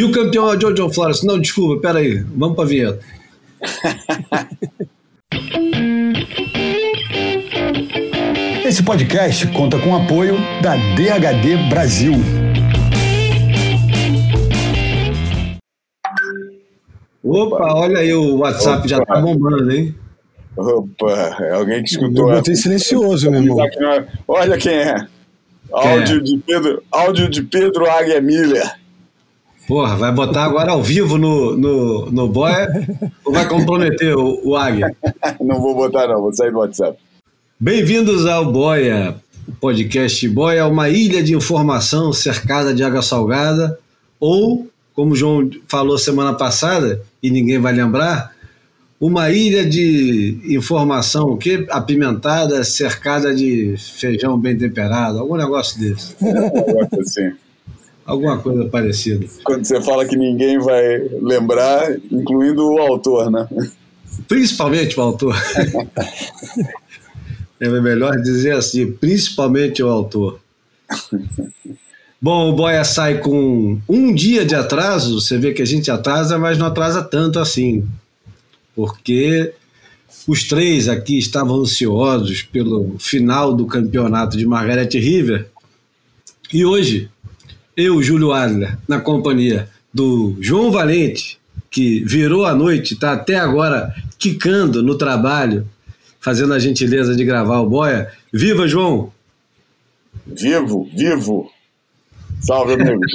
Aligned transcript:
E 0.00 0.02
o 0.02 0.10
campeão 0.10 0.50
é 0.50 0.56
o 0.56 0.58
Jojo 0.58 0.88
Flores. 0.88 1.22
Não, 1.22 1.38
desculpa, 1.38 1.78
peraí. 1.78 2.24
Vamos 2.34 2.56
para 2.56 2.64
a 2.64 2.68
vinheta. 2.68 3.00
Esse 8.64 8.82
podcast 8.82 9.46
conta 9.48 9.78
com 9.78 9.90
o 9.90 9.96
apoio 9.96 10.36
da 10.62 10.74
DHD 10.96 11.68
Brasil. 11.68 12.14
Opa, 17.22 17.74
olha 17.74 17.98
aí, 17.98 18.14
o 18.14 18.38
WhatsApp 18.38 18.78
Opa. 18.78 18.88
já 18.88 19.04
tá 19.04 19.20
bombando, 19.20 19.70
hein? 19.70 19.94
Opa, 20.56 21.36
é 21.40 21.52
alguém 21.52 21.82
que 21.82 21.90
escutou. 21.90 22.30
Eu 22.30 22.36
botei 22.36 22.56
silencioso, 22.56 23.30
meu 23.30 23.42
irmão. 23.42 23.58
Olha 24.26 24.56
quem 24.56 24.72
é. 24.72 24.94
Áudio, 25.70 26.16
é. 26.16 26.20
De 26.20 26.38
Pedro, 26.38 26.82
áudio 26.90 27.28
de 27.28 27.42
Pedro 27.42 27.84
Águia 27.84 28.18
Miller. 28.22 28.79
Porra, 29.70 29.94
vai 29.94 30.10
botar 30.10 30.46
agora 30.46 30.72
ao 30.72 30.82
vivo 30.82 31.16
no, 31.16 31.56
no, 31.56 32.10
no 32.10 32.26
boia 32.26 32.66
ou 33.24 33.32
vai 33.32 33.48
comprometer 33.48 34.16
o, 34.16 34.40
o 34.44 34.56
Águia? 34.56 34.96
não 35.40 35.60
vou 35.60 35.76
botar, 35.76 36.08
não, 36.08 36.20
vou 36.20 36.34
sair 36.34 36.50
do 36.50 36.58
WhatsApp. 36.58 36.98
Bem-vindos 37.60 38.26
ao 38.26 38.50
Boia, 38.50 39.14
o 39.46 39.52
podcast 39.52 40.28
Boia, 40.28 40.66
uma 40.66 40.88
ilha 40.88 41.22
de 41.22 41.36
informação 41.36 42.12
cercada 42.12 42.74
de 42.74 42.82
água 42.82 43.00
salgada, 43.00 43.78
ou, 44.18 44.68
como 44.92 45.12
o 45.12 45.16
João 45.16 45.48
falou 45.68 45.96
semana 45.96 46.34
passada, 46.34 47.00
e 47.22 47.30
ninguém 47.30 47.60
vai 47.60 47.72
lembrar, 47.72 48.34
uma 49.00 49.30
ilha 49.30 49.64
de 49.64 50.40
informação 50.46 51.36
que 51.36 51.64
apimentada, 51.70 52.64
cercada 52.64 53.32
de 53.32 53.76
feijão 53.78 54.36
bem 54.36 54.58
temperado, 54.58 55.20
algum 55.20 55.36
negócio 55.36 55.78
desse. 55.78 56.16
assim. 57.00 57.30
Alguma 58.10 58.38
coisa 58.38 58.64
parecida. 58.66 59.26
Quando 59.44 59.64
você 59.64 59.80
fala 59.80 60.04
que 60.04 60.16
ninguém 60.16 60.58
vai 60.58 60.98
lembrar, 61.20 61.96
incluindo 62.10 62.66
o 62.66 62.78
autor, 62.78 63.30
né? 63.30 63.48
Principalmente 64.26 64.98
o 64.98 65.02
autor. 65.02 65.34
é 67.60 67.68
melhor 67.68 68.20
dizer 68.20 68.52
assim, 68.52 68.92
principalmente 68.92 69.82
o 69.82 69.88
autor. 69.88 70.40
Bom, 72.20 72.50
o 72.50 72.52
Boia 72.54 72.84
sai 72.84 73.18
com 73.18 73.78
um 73.88 74.14
dia 74.14 74.44
de 74.44 74.54
atraso. 74.54 75.20
Você 75.20 75.38
vê 75.38 75.52
que 75.52 75.62
a 75.62 75.66
gente 75.66 75.90
atrasa, 75.90 76.38
mas 76.38 76.58
não 76.58 76.66
atrasa 76.66 77.02
tanto 77.02 77.38
assim 77.38 77.86
porque 78.74 79.52
os 80.26 80.44
três 80.44 80.88
aqui 80.88 81.18
estavam 81.18 81.60
ansiosos 81.60 82.42
pelo 82.42 82.98
final 82.98 83.54
do 83.54 83.66
campeonato 83.66 84.36
de 84.36 84.46
Margaret 84.46 84.88
River. 84.94 85.48
E 86.52 86.64
hoje, 86.64 87.08
eu, 87.80 88.02
Júlio 88.02 88.32
Adler, 88.32 88.78
na 88.86 89.00
companhia 89.00 89.68
do 89.92 90.36
João 90.40 90.70
Valente, 90.70 91.38
que 91.70 92.04
virou 92.04 92.44
a 92.44 92.54
noite, 92.54 92.94
está 92.94 93.12
até 93.12 93.36
agora 93.36 93.94
quicando 94.18 94.82
no 94.82 94.96
trabalho, 94.96 95.66
fazendo 96.20 96.52
a 96.52 96.58
gentileza 96.58 97.14
de 97.14 97.24
gravar 97.24 97.60
o 97.60 97.68
Boia. 97.68 98.12
Viva, 98.32 98.68
João! 98.68 99.12
Vivo, 100.26 100.88
vivo! 100.94 101.50
Salve, 102.40 102.74
amigos! 102.74 103.10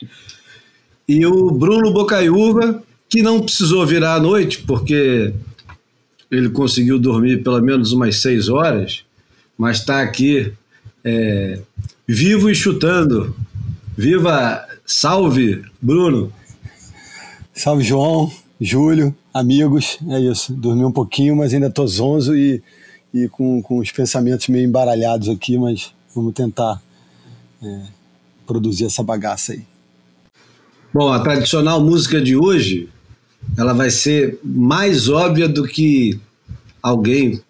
e 1.08 1.24
o 1.26 1.50
Bruno 1.50 1.92
Bocaiúva, 1.92 2.82
que 3.08 3.22
não 3.22 3.40
precisou 3.40 3.86
virar 3.86 4.14
à 4.14 4.20
noite, 4.20 4.62
porque 4.62 5.32
ele 6.30 6.48
conseguiu 6.50 6.98
dormir 6.98 7.42
pelo 7.42 7.60
menos 7.60 7.92
umas 7.92 8.20
seis 8.20 8.48
horas, 8.48 9.04
mas 9.56 9.78
está 9.78 10.00
aqui 10.00 10.52
é, 11.04 11.60
vivo 12.06 12.50
e 12.50 12.54
chutando. 12.54 13.34
Viva! 13.96 14.66
Salve, 14.84 15.62
Bruno! 15.80 16.32
Salve, 17.52 17.84
João, 17.84 18.30
Júlio, 18.60 19.14
amigos. 19.32 19.98
É 20.08 20.20
isso. 20.20 20.52
Dormi 20.52 20.84
um 20.84 20.90
pouquinho, 20.92 21.36
mas 21.36 21.54
ainda 21.54 21.70
tô 21.70 21.86
zonzo 21.86 22.36
e, 22.36 22.62
e 23.12 23.28
com, 23.28 23.62
com 23.62 23.78
os 23.78 23.92
pensamentos 23.92 24.48
meio 24.48 24.66
embaralhados 24.66 25.28
aqui, 25.28 25.56
mas 25.56 25.92
vamos 26.14 26.34
tentar 26.34 26.82
é, 27.62 27.82
produzir 28.46 28.86
essa 28.86 29.02
bagaça 29.02 29.52
aí. 29.52 29.62
Bom, 30.92 31.12
a 31.12 31.20
tradicional 31.20 31.80
música 31.80 32.20
de 32.20 32.36
hoje 32.36 32.88
ela 33.56 33.72
vai 33.72 33.90
ser 33.90 34.38
mais 34.42 35.08
óbvia 35.08 35.48
do 35.48 35.64
que 35.64 36.18
alguém 36.82 37.40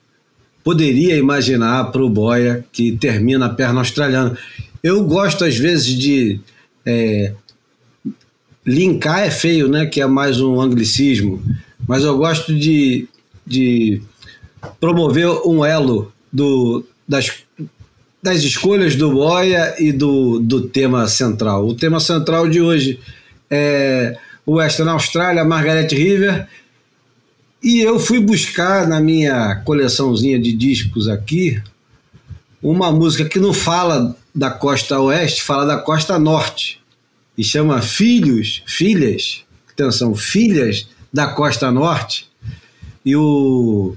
poderia 0.63 1.17
imaginar 1.17 1.91
para 1.91 2.03
o 2.03 2.09
boia 2.09 2.65
que 2.73 2.93
termina 2.93 3.47
a 3.47 3.51
perna 3.51 3.81
australiana. 3.81 4.37
Eu 4.85 5.03
gosto, 5.03 5.47
às 5.47 5.57
vezes, 5.57 5.87
de. 5.99 6.39
É, 6.85 7.33
linkar 8.67 9.21
é 9.21 9.31
feio, 9.31 9.67
né? 9.67 9.87
Que 9.87 10.03
é 10.03 10.07
mais 10.07 10.43
um 10.43 10.61
anglicismo, 10.61 11.43
mas 11.89 12.05
eu 12.05 12.19
gosto 12.19 12.55
de, 12.55 13.09
de 13.47 14.03
promover 14.79 15.27
um 15.47 15.65
elo 15.65 16.13
do, 16.31 16.85
das, 17.09 17.33
das 18.23 18.43
escolhas 18.43 18.95
do 18.95 19.11
Boia 19.11 19.75
e 19.79 19.91
do, 19.91 20.39
do 20.39 20.69
tema 20.69 21.09
central. 21.09 21.67
O 21.67 21.75
tema 21.75 21.99
central 21.99 22.47
de 22.47 22.61
hoje 22.61 23.01
é 23.51 24.19
o 24.45 24.57
Western 24.57 24.91
Austrália, 24.91 25.47
Margaret 25.47 25.89
River. 25.89 26.47
E 27.63 27.81
eu 27.81 27.99
fui 27.99 28.21
buscar 28.21 28.87
na 28.87 29.01
minha 29.01 29.57
coleçãozinha 29.65 30.39
de 30.39 30.53
discos 30.53 31.09
aqui 31.09 31.63
uma 32.63 32.93
música 32.93 33.25
que 33.27 33.39
não 33.39 33.55
fala 33.55 34.15
da 34.35 34.51
costa 34.51 34.99
oeste, 34.99 35.43
fala 35.43 35.65
da 35.65 35.79
costa 35.79 36.19
norte. 36.19 36.81
E 37.37 37.45
chama 37.45 37.83
Filhos, 37.83 38.63
Filhas, 38.67 39.45
atenção, 39.71 40.15
Filhas 40.15 40.89
da 41.13 41.29
Costa 41.29 41.71
Norte. 41.71 42.29
E 43.05 43.15
o, 43.15 43.95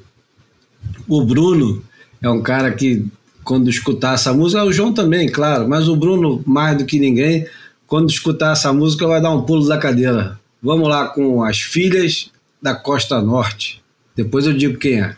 o 1.08 1.26
Bruno 1.26 1.84
é 2.22 2.30
um 2.30 2.42
cara 2.42 2.72
que, 2.72 3.06
quando 3.44 3.70
escutar 3.70 4.16
essa 4.16 4.34
música, 4.34 4.64
o 4.64 4.74
João 4.74 4.94
também, 4.94 5.30
claro, 5.30 5.68
mas 5.68 5.88
o 5.88 5.96
Bruno, 5.96 6.44
mais 6.46 6.78
do 6.78 6.86
que 6.86 7.00
ninguém, 7.00 7.48
quando 7.86 8.10
escutar 8.10 8.54
essa 8.54 8.74
música, 8.74 9.08
vai 9.08 9.22
dar 9.22 9.32
um 9.32 9.44
pulo 9.44 9.68
da 9.68 9.78
cadeira. 9.78 10.40
Vamos 10.62 10.90
lá 10.90 11.08
com 11.08 11.44
as 11.44 11.60
filhas 11.60 12.30
da 12.62 12.76
Costa 12.76 13.22
Norte. 13.22 13.82
Depois 14.16 14.46
eu 14.46 14.54
digo 14.54 14.78
quem 14.78 15.02
é. 15.02 15.16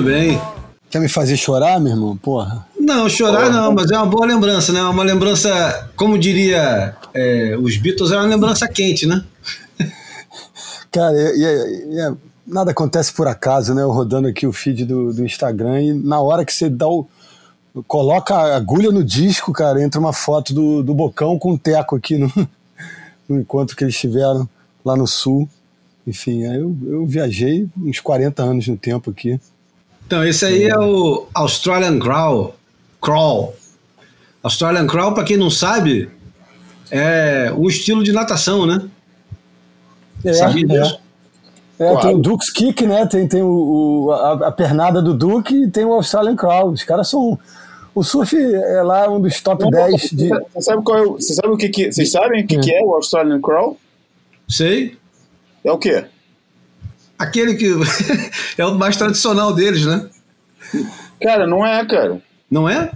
Muito 0.00 0.12
bem. 0.14 0.40
Quer 0.88 0.98
me 0.98 1.08
fazer 1.10 1.36
chorar, 1.36 1.78
meu 1.78 1.92
irmão? 1.92 2.16
Porra. 2.16 2.66
Não, 2.78 3.06
chorar 3.06 3.50
não, 3.50 3.70
mas 3.72 3.90
é 3.90 3.96
uma 3.98 4.06
boa 4.06 4.24
lembrança, 4.24 4.72
né? 4.72 4.82
Uma 4.82 5.04
lembrança, 5.04 5.90
como 5.94 6.18
diria 6.18 6.96
é, 7.12 7.54
os 7.60 7.76
Beatles, 7.76 8.10
é 8.10 8.16
uma 8.16 8.24
lembrança 8.24 8.66
quente, 8.66 9.04
né? 9.04 9.22
Cara, 10.90 11.14
e, 11.14 11.42
e, 11.42 11.98
e, 11.98 12.16
nada 12.46 12.70
acontece 12.70 13.12
por 13.12 13.28
acaso, 13.28 13.74
né? 13.74 13.82
Eu 13.82 13.90
rodando 13.90 14.26
aqui 14.26 14.46
o 14.46 14.54
feed 14.54 14.86
do, 14.86 15.12
do 15.12 15.22
Instagram 15.22 15.82
e 15.82 15.92
na 15.92 16.18
hora 16.18 16.46
que 16.46 16.52
você 16.54 16.70
dá 16.70 16.88
o. 16.88 17.06
Coloca 17.86 18.34
a 18.34 18.56
agulha 18.56 18.90
no 18.90 19.04
disco, 19.04 19.52
cara, 19.52 19.82
entra 19.82 20.00
uma 20.00 20.14
foto 20.14 20.54
do, 20.54 20.82
do 20.82 20.94
Bocão 20.94 21.38
com 21.38 21.52
o 21.52 21.58
Teco 21.58 21.94
aqui 21.94 22.16
no, 22.16 22.32
no 23.28 23.38
encontro 23.38 23.76
que 23.76 23.84
eles 23.84 23.98
tiveram 23.98 24.48
lá 24.82 24.96
no 24.96 25.06
Sul. 25.06 25.46
Enfim, 26.06 26.46
aí 26.46 26.56
eu, 26.56 26.74
eu 26.86 27.06
viajei 27.06 27.68
uns 27.76 28.00
40 28.00 28.42
anos 28.42 28.66
no 28.66 28.78
tempo 28.78 29.10
aqui. 29.10 29.38
Então, 30.10 30.24
esse 30.24 30.44
aí 30.44 30.64
é 30.64 30.76
o 30.76 31.28
Australian 31.32 32.00
Crawl. 32.00 32.56
Crawl. 33.00 33.54
Australian 34.42 34.84
Crawl, 34.88 35.14
para 35.14 35.22
quem 35.22 35.36
não 35.36 35.48
sabe, 35.48 36.10
é 36.90 37.52
um 37.56 37.68
estilo 37.68 38.02
de 38.02 38.10
natação, 38.10 38.66
né? 38.66 38.88
É, 40.24 40.32
Sabia 40.32 40.64
é. 40.64 40.66
disso? 40.66 40.98
É, 41.78 41.96
tem 41.98 42.16
o 42.16 42.18
Duke's 42.18 42.50
Kick, 42.50 42.84
né? 42.88 43.06
Tem, 43.06 43.28
tem 43.28 43.40
o, 43.40 44.06
o 44.06 44.12
a, 44.12 44.48
a, 44.48 44.50
pernada 44.50 45.00
do 45.00 45.14
Duke 45.14 45.54
e 45.54 45.70
tem 45.70 45.84
o 45.84 45.92
Australian 45.92 46.34
Crawl. 46.34 46.72
Os 46.72 46.82
caras 46.82 47.08
são. 47.08 47.38
O 47.94 48.02
surf 48.02 48.36
é 48.36 48.82
lá 48.82 49.08
um 49.08 49.20
dos 49.20 49.40
top 49.40 49.62
não, 49.62 49.70
10 49.70 50.10
de. 50.10 50.28
Você 50.28 50.60
sabe, 50.60 50.82
qual 50.82 50.98
é 50.98 51.02
o, 51.02 51.12
você 51.12 51.34
sabe 51.34 51.54
o 51.54 51.56
que, 51.56 51.68
que 51.68 51.92
Vocês 51.92 52.10
sabem 52.10 52.42
o 52.42 52.46
que, 52.48 52.56
é. 52.56 52.60
que 52.60 52.74
é 52.74 52.82
o 52.82 52.94
Australian 52.94 53.40
Crawl? 53.40 53.78
Sei. 54.48 54.98
É 55.62 55.70
o 55.70 55.78
quê? 55.78 56.04
Aquele 57.20 57.54
que 57.54 57.66
é 58.56 58.64
o 58.64 58.74
mais 58.74 58.96
tradicional 58.96 59.52
deles, 59.52 59.84
né? 59.84 60.08
Cara, 61.20 61.46
não 61.46 61.66
é, 61.66 61.84
cara. 61.84 62.22
Não 62.50 62.66
é? 62.66 62.90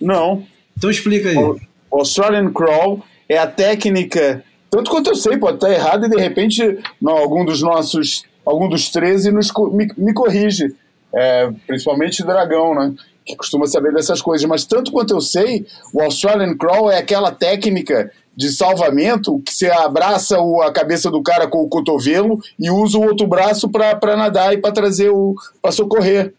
Não. 0.00 0.44
Então 0.76 0.90
explica 0.90 1.28
aí. 1.28 1.36
O 1.36 1.58
Australian 1.92 2.52
Crawl 2.52 3.00
é 3.28 3.38
a 3.38 3.46
técnica, 3.46 4.42
tanto 4.68 4.90
quanto 4.90 5.10
eu 5.10 5.14
sei, 5.14 5.38
pode 5.38 5.58
estar 5.58 5.70
errado 5.70 6.06
e 6.06 6.08
de 6.08 6.16
repente 6.16 6.80
não, 7.00 7.16
algum 7.16 7.44
dos 7.44 7.62
nossos, 7.62 8.24
algum 8.44 8.68
dos 8.68 8.88
13 8.90 9.30
nos, 9.30 9.52
me, 9.72 9.88
me 9.96 10.12
corrige. 10.12 10.74
É, 11.14 11.48
principalmente 11.64 12.24
Dragão, 12.24 12.74
né? 12.74 12.92
Que 13.24 13.36
costuma 13.36 13.66
saber 13.68 13.92
dessas 13.92 14.20
coisas. 14.20 14.48
Mas 14.48 14.64
tanto 14.64 14.90
quanto 14.90 15.14
eu 15.14 15.20
sei, 15.20 15.64
o 15.94 16.02
Australian 16.02 16.56
Crawl 16.56 16.90
é 16.90 16.98
aquela 16.98 17.30
técnica 17.30 18.10
de 18.40 18.50
salvamento 18.50 19.38
que 19.44 19.52
você 19.52 19.70
abraça 19.70 20.40
o, 20.40 20.62
a 20.62 20.72
cabeça 20.72 21.10
do 21.10 21.22
cara 21.22 21.46
com 21.46 21.58
o 21.58 21.68
cotovelo 21.68 22.38
e 22.58 22.70
usa 22.70 22.96
o 22.96 23.02
outro 23.02 23.26
braço 23.26 23.68
para 23.68 24.16
nadar 24.16 24.54
e 24.54 24.56
para 24.56 24.72
trazer 24.72 25.10
o 25.10 25.34
para 25.60 25.70
socorrer. 25.70 26.32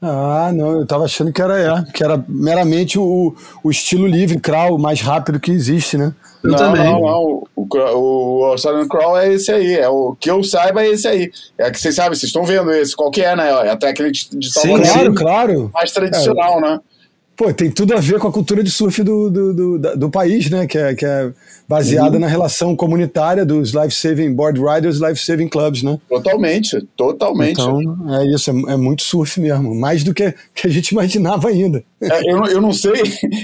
Ah, 0.00 0.50
não, 0.52 0.80
eu 0.80 0.86
tava 0.86 1.04
achando 1.04 1.30
que 1.30 1.42
era, 1.42 1.60
é, 1.60 1.92
que 1.92 2.02
era 2.02 2.24
meramente 2.26 2.98
o, 2.98 3.36
o 3.62 3.70
estilo 3.70 4.06
livre, 4.06 4.40
crawl, 4.40 4.78
mais 4.78 5.02
rápido 5.02 5.38
que 5.38 5.52
existe, 5.52 5.98
né? 5.98 6.12
Eu 6.42 6.50
não, 6.50 6.58
também. 6.58 6.84
Não, 6.84 7.00
não, 7.00 7.44
o, 7.54 7.68
o, 7.68 8.44
Australian 8.46 8.88
Crawl 8.88 9.18
é 9.18 9.32
esse 9.32 9.52
aí, 9.52 9.74
é 9.74 9.88
o 9.88 10.16
que 10.18 10.28
eu 10.28 10.42
saiba 10.42 10.82
é 10.82 10.88
esse 10.88 11.06
aí. 11.06 11.30
É 11.56 11.70
que 11.70 11.78
vocês 11.78 11.94
sabem, 11.94 12.18
vocês 12.18 12.30
estão 12.30 12.44
vendo 12.44 12.72
esse, 12.72 12.96
qual 12.96 13.10
que 13.10 13.22
é, 13.22 13.36
né? 13.36 13.48
É 13.66 13.70
a 13.70 13.76
técnica 13.76 14.10
de, 14.10 14.28
de 14.32 14.50
salvamento. 14.50 14.86
Sim, 14.86 14.92
claro, 14.94 15.14
claro. 15.14 15.70
Mais 15.72 15.92
tradicional, 15.92 16.58
é. 16.58 16.60
né? 16.62 16.80
Pô, 17.36 17.52
tem 17.52 17.70
tudo 17.70 17.94
a 17.94 18.00
ver 18.00 18.18
com 18.18 18.28
a 18.28 18.32
cultura 18.32 18.62
de 18.62 18.70
surf 18.70 19.02
do, 19.02 19.30
do, 19.30 19.54
do, 19.54 19.96
do 19.96 20.10
país, 20.10 20.50
né? 20.50 20.66
Que 20.66 20.78
é, 20.78 20.94
que 20.94 21.04
é 21.04 21.32
baseada 21.66 22.16
uhum. 22.16 22.20
na 22.20 22.26
relação 22.26 22.76
comunitária 22.76 23.44
dos 23.44 23.72
Life 23.72 23.92
Saving 23.92 24.34
Board 24.34 24.60
Riders 24.60 24.98
Life 24.98 25.18
Saving 25.18 25.48
Clubs, 25.48 25.82
né? 25.82 25.98
Totalmente, 26.08 26.86
totalmente. 26.96 27.52
Então, 27.52 27.80
é 28.20 28.26
isso, 28.26 28.50
é, 28.50 28.72
é 28.74 28.76
muito 28.76 29.02
surf 29.02 29.40
mesmo, 29.40 29.74
mais 29.74 30.04
do 30.04 30.12
que, 30.12 30.34
que 30.54 30.66
a 30.66 30.70
gente 30.70 30.90
imaginava 30.90 31.48
ainda. 31.48 31.82
É, 32.02 32.30
eu, 32.30 32.44
eu 32.44 32.60
não 32.60 32.72
sei, 32.72 32.92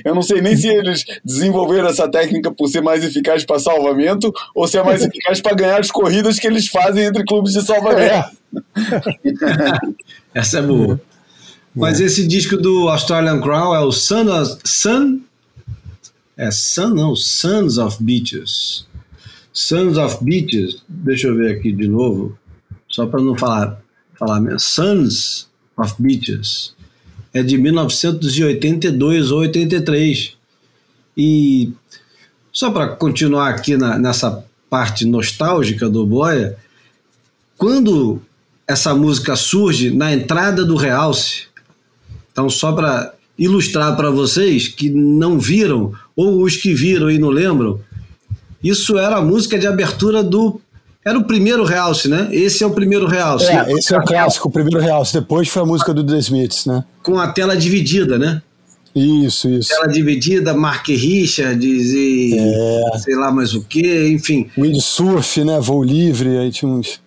eu 0.04 0.14
não 0.14 0.22
sei 0.22 0.42
nem 0.42 0.54
se 0.54 0.68
eles 0.68 1.04
desenvolveram 1.24 1.88
essa 1.88 2.08
técnica 2.08 2.50
por 2.50 2.68
ser 2.68 2.82
mais 2.82 3.02
eficaz 3.02 3.44
para 3.46 3.58
salvamento 3.58 4.30
ou 4.54 4.68
se 4.68 4.76
é 4.76 4.82
mais 4.82 5.02
eficaz 5.02 5.40
para 5.40 5.56
ganhar 5.56 5.80
as 5.80 5.90
corridas 5.90 6.38
que 6.38 6.46
eles 6.46 6.68
fazem 6.68 7.04
entre 7.04 7.24
clubes 7.24 7.54
de 7.54 7.62
salvamento. 7.62 8.12
É. 8.12 8.28
essa 10.34 10.58
é 10.58 10.62
boa. 10.62 11.00
Mas 11.78 12.00
esse 12.00 12.26
disco 12.26 12.56
do 12.56 12.88
Australian 12.88 13.40
Crown 13.40 13.74
é 13.74 13.80
o 13.80 13.92
Sun, 13.92 14.28
of, 14.28 14.58
Sun 14.64 15.20
é 16.36 16.50
Sun, 16.50 16.94
não, 16.94 17.16
Sons 17.16 17.78
of 17.78 18.02
Beaches. 18.02 18.86
Sons 19.52 19.98
of 19.98 20.22
Beaches, 20.22 20.82
deixa 20.88 21.26
eu 21.26 21.36
ver 21.36 21.56
aqui 21.56 21.72
de 21.72 21.88
novo, 21.88 22.38
só 22.88 23.06
para 23.06 23.20
não 23.20 23.36
falar, 23.36 23.80
falar 24.16 24.40
mesmo. 24.40 24.60
Sons 24.60 25.48
of 25.76 25.94
Beaches 25.98 26.74
é 27.34 27.42
de 27.42 27.58
1982 27.58 29.32
ou 29.32 29.40
83. 29.40 30.36
E 31.16 31.72
só 32.52 32.70
para 32.70 32.88
continuar 32.88 33.50
aqui 33.50 33.76
na, 33.76 33.98
nessa 33.98 34.44
parte 34.70 35.04
nostálgica 35.04 35.88
do 35.88 36.06
Boia, 36.06 36.56
quando 37.56 38.22
essa 38.66 38.94
música 38.94 39.34
surge 39.34 39.90
na 39.90 40.12
entrada 40.12 40.64
do 40.64 40.76
realce, 40.76 41.47
então 42.38 42.48
só 42.48 42.70
para 42.70 43.14
ilustrar 43.36 43.96
para 43.96 44.10
vocês 44.10 44.68
que 44.68 44.88
não 44.88 45.40
viram, 45.40 45.92
ou 46.14 46.42
os 46.44 46.56
que 46.56 46.72
viram 46.72 47.10
e 47.10 47.18
não 47.18 47.30
lembram, 47.30 47.80
isso 48.62 48.96
era 48.96 49.16
a 49.16 49.20
música 49.20 49.58
de 49.58 49.66
abertura 49.66 50.22
do. 50.22 50.60
Era 51.04 51.18
o 51.18 51.24
primeiro 51.24 51.64
realce, 51.64 52.06
né? 52.06 52.28
Esse 52.30 52.62
é 52.62 52.66
o 52.66 52.70
primeiro 52.70 53.06
realce. 53.06 53.46
É, 53.46 53.72
esse 53.72 53.92
é 53.92 53.98
o 53.98 54.04
clássico, 54.04 54.48
o 54.48 54.50
primeiro 54.52 54.78
realce. 54.78 55.14
Depois 55.14 55.48
foi 55.48 55.62
a 55.62 55.66
música 55.66 55.92
do 55.92 56.04
The 56.04 56.18
Smiths, 56.18 56.66
né? 56.66 56.84
Com 57.02 57.18
a 57.18 57.32
tela 57.32 57.56
dividida, 57.56 58.16
né? 58.18 58.40
Isso, 58.94 59.48
isso. 59.48 59.68
Tela 59.68 59.88
dividida, 59.88 60.54
Mark 60.54 60.86
Richards 60.86 61.92
e 61.92 62.36
é. 62.38 62.98
sei 62.98 63.16
lá 63.16 63.32
mais 63.32 63.52
o 63.52 63.62
que, 63.62 64.08
enfim. 64.08 64.48
Windsurf, 64.56 65.42
né? 65.42 65.58
Voo 65.60 65.82
livre, 65.82 66.38
aí 66.38 66.52
tinha 66.52 66.70
uns. 66.70 67.00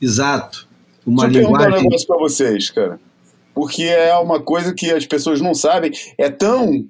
Exato. 0.00 0.68
Uma 1.04 1.26
Deixa 1.26 1.40
linguagem. 1.40 1.66
eu 1.66 1.72
perguntar 1.72 1.80
um 1.80 1.90
negócio 1.90 2.06
pra 2.06 2.18
vocês, 2.18 2.70
cara 2.70 3.07
porque 3.58 3.82
é 3.82 4.14
uma 4.14 4.40
coisa 4.40 4.72
que 4.72 4.88
as 4.92 5.04
pessoas 5.04 5.40
não 5.40 5.52
sabem. 5.52 5.90
É 6.16 6.30
tão. 6.30 6.86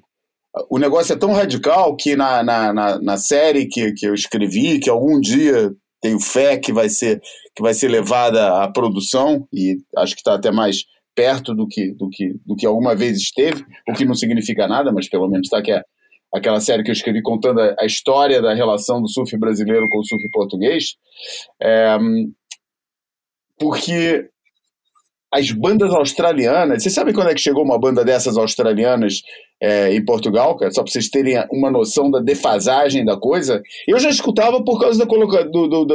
O 0.69 0.77
negócio 0.77 1.13
é 1.13 1.15
tão 1.15 1.33
radical 1.33 1.95
que 1.95 2.15
na, 2.15 2.43
na, 2.43 2.71
na, 2.71 3.01
na 3.01 3.17
série 3.17 3.65
que, 3.65 3.91
que 3.93 4.05
eu 4.05 4.13
escrevi, 4.13 4.79
que 4.79 4.87
algum 4.87 5.19
dia 5.19 5.71
tenho 5.99 6.19
fé 6.19 6.59
que 6.59 6.71
vai 6.71 6.87
ser, 6.87 7.19
que 7.55 7.63
vai 7.63 7.73
ser 7.73 7.87
levada 7.87 8.61
à 8.61 8.71
produção, 8.71 9.47
e 9.51 9.77
acho 9.97 10.13
que 10.13 10.21
está 10.21 10.35
até 10.35 10.51
mais 10.51 10.83
perto 11.15 11.55
do 11.55 11.67
que, 11.67 11.91
do, 11.95 12.07
que, 12.07 12.35
do 12.45 12.55
que 12.55 12.67
alguma 12.67 12.95
vez 12.95 13.17
esteve, 13.17 13.65
o 13.89 13.93
que 13.93 14.05
não 14.05 14.13
significa 14.13 14.67
nada, 14.67 14.91
mas 14.91 15.09
pelo 15.09 15.27
menos 15.27 15.47
está 15.47 15.63
que 15.63 15.71
é 15.71 15.81
aquela 16.31 16.59
série 16.59 16.83
que 16.83 16.91
eu 16.91 16.93
escrevi 16.93 17.23
contando 17.23 17.61
a, 17.61 17.75
a, 17.79 17.85
história 17.87 18.43
da 18.43 18.53
relação 18.53 19.01
do 19.01 19.09
surf 19.09 19.35
brasileiro 19.39 19.89
com 19.89 19.97
o 19.97 20.05
surf 20.05 20.29
português. 20.29 20.97
É, 21.59 21.97
porque 23.57 24.29
as 25.31 25.51
bandas 25.51 25.93
australianas. 25.93 26.81
Vocês 26.81 26.93
sabem 26.93 27.13
quando 27.13 27.29
é 27.29 27.33
que 27.33 27.41
chegou 27.41 27.63
uma 27.63 27.79
banda 27.79 28.03
dessas 28.03 28.37
australianas 28.37 29.21
é, 29.61 29.93
em 29.93 30.03
Portugal, 30.03 30.57
cara? 30.57 30.71
Só 30.71 30.81
para 30.81 30.91
vocês 30.91 31.09
terem 31.09 31.43
uma 31.51 31.69
noção 31.69 32.09
da 32.09 32.19
defasagem 32.19 33.05
da 33.05 33.17
coisa. 33.17 33.61
Eu 33.87 33.99
já 33.99 34.09
escutava 34.09 34.63
por 34.63 34.79
causa 34.79 35.05
da, 35.05 35.43
do, 35.43 35.67
do, 35.67 35.85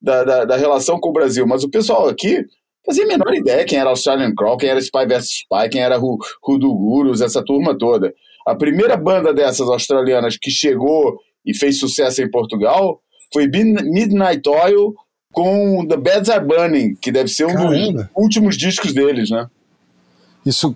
da, 0.00 0.24
da, 0.24 0.44
da, 0.44 0.56
relação 0.56 1.00
com 1.00 1.10
o 1.10 1.12
Brasil, 1.12 1.46
mas 1.46 1.64
o 1.64 1.70
pessoal 1.70 2.08
aqui 2.08 2.44
fazia 2.84 3.04
a 3.04 3.08
menor 3.08 3.34
ideia 3.34 3.64
quem 3.64 3.78
era 3.78 3.90
Australian 3.90 4.32
Crawl, 4.34 4.56
quem 4.56 4.68
era 4.68 4.78
Spy 4.78 5.06
vs 5.06 5.30
Spy, 5.30 5.68
quem 5.70 5.82
era 5.82 5.96
Rudo 5.96 6.72
Gurus, 6.74 7.20
essa 7.20 7.44
turma 7.44 7.76
toda. 7.76 8.14
A 8.46 8.54
primeira 8.54 8.96
banda 8.96 9.34
dessas 9.34 9.68
australianas 9.68 10.38
que 10.40 10.50
chegou 10.50 11.18
e 11.44 11.52
fez 11.52 11.80
sucesso 11.80 12.22
em 12.22 12.30
Portugal 12.30 13.00
foi 13.32 13.48
Midnight 13.48 14.48
Oil 14.48 14.94
com 15.36 15.86
The 15.86 15.98
Beds 15.98 16.30
Are 16.30 16.42
Burning, 16.42 16.94
que 16.94 17.12
deve 17.12 17.28
ser 17.28 17.44
um 17.44 17.52
Caramba. 17.52 18.04
dos 18.04 18.06
últimos 18.14 18.56
discos 18.56 18.94
deles, 18.94 19.28
né? 19.28 19.46
Isso 20.46 20.74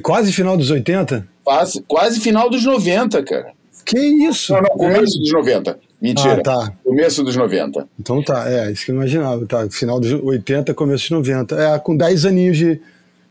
quase 0.00 0.32
final 0.32 0.56
dos 0.56 0.70
80? 0.70 1.26
Quase, 1.42 1.82
quase 1.88 2.20
final 2.20 2.48
dos 2.48 2.64
90, 2.64 3.20
cara. 3.24 3.52
Que 3.84 3.98
isso? 3.98 4.52
Não, 4.52 4.60
não, 4.60 4.70
começo 4.70 5.18
é. 5.18 5.20
dos 5.20 5.32
90. 5.32 5.78
Mentira. 6.00 6.34
Ah, 6.34 6.42
tá. 6.42 6.72
Começo 6.84 7.24
dos 7.24 7.34
90. 7.34 7.88
Então 7.98 8.22
tá, 8.22 8.48
é, 8.48 8.70
isso 8.70 8.84
que 8.84 8.92
eu 8.92 8.94
imaginava. 8.94 9.44
Tá, 9.44 9.68
final 9.68 9.98
dos 9.98 10.12
80, 10.12 10.72
começo 10.74 11.08
dos 11.08 11.10
90. 11.10 11.60
É, 11.60 11.78
com 11.80 11.96
10 11.96 12.26
aninhos 12.26 12.56
de, 12.56 12.80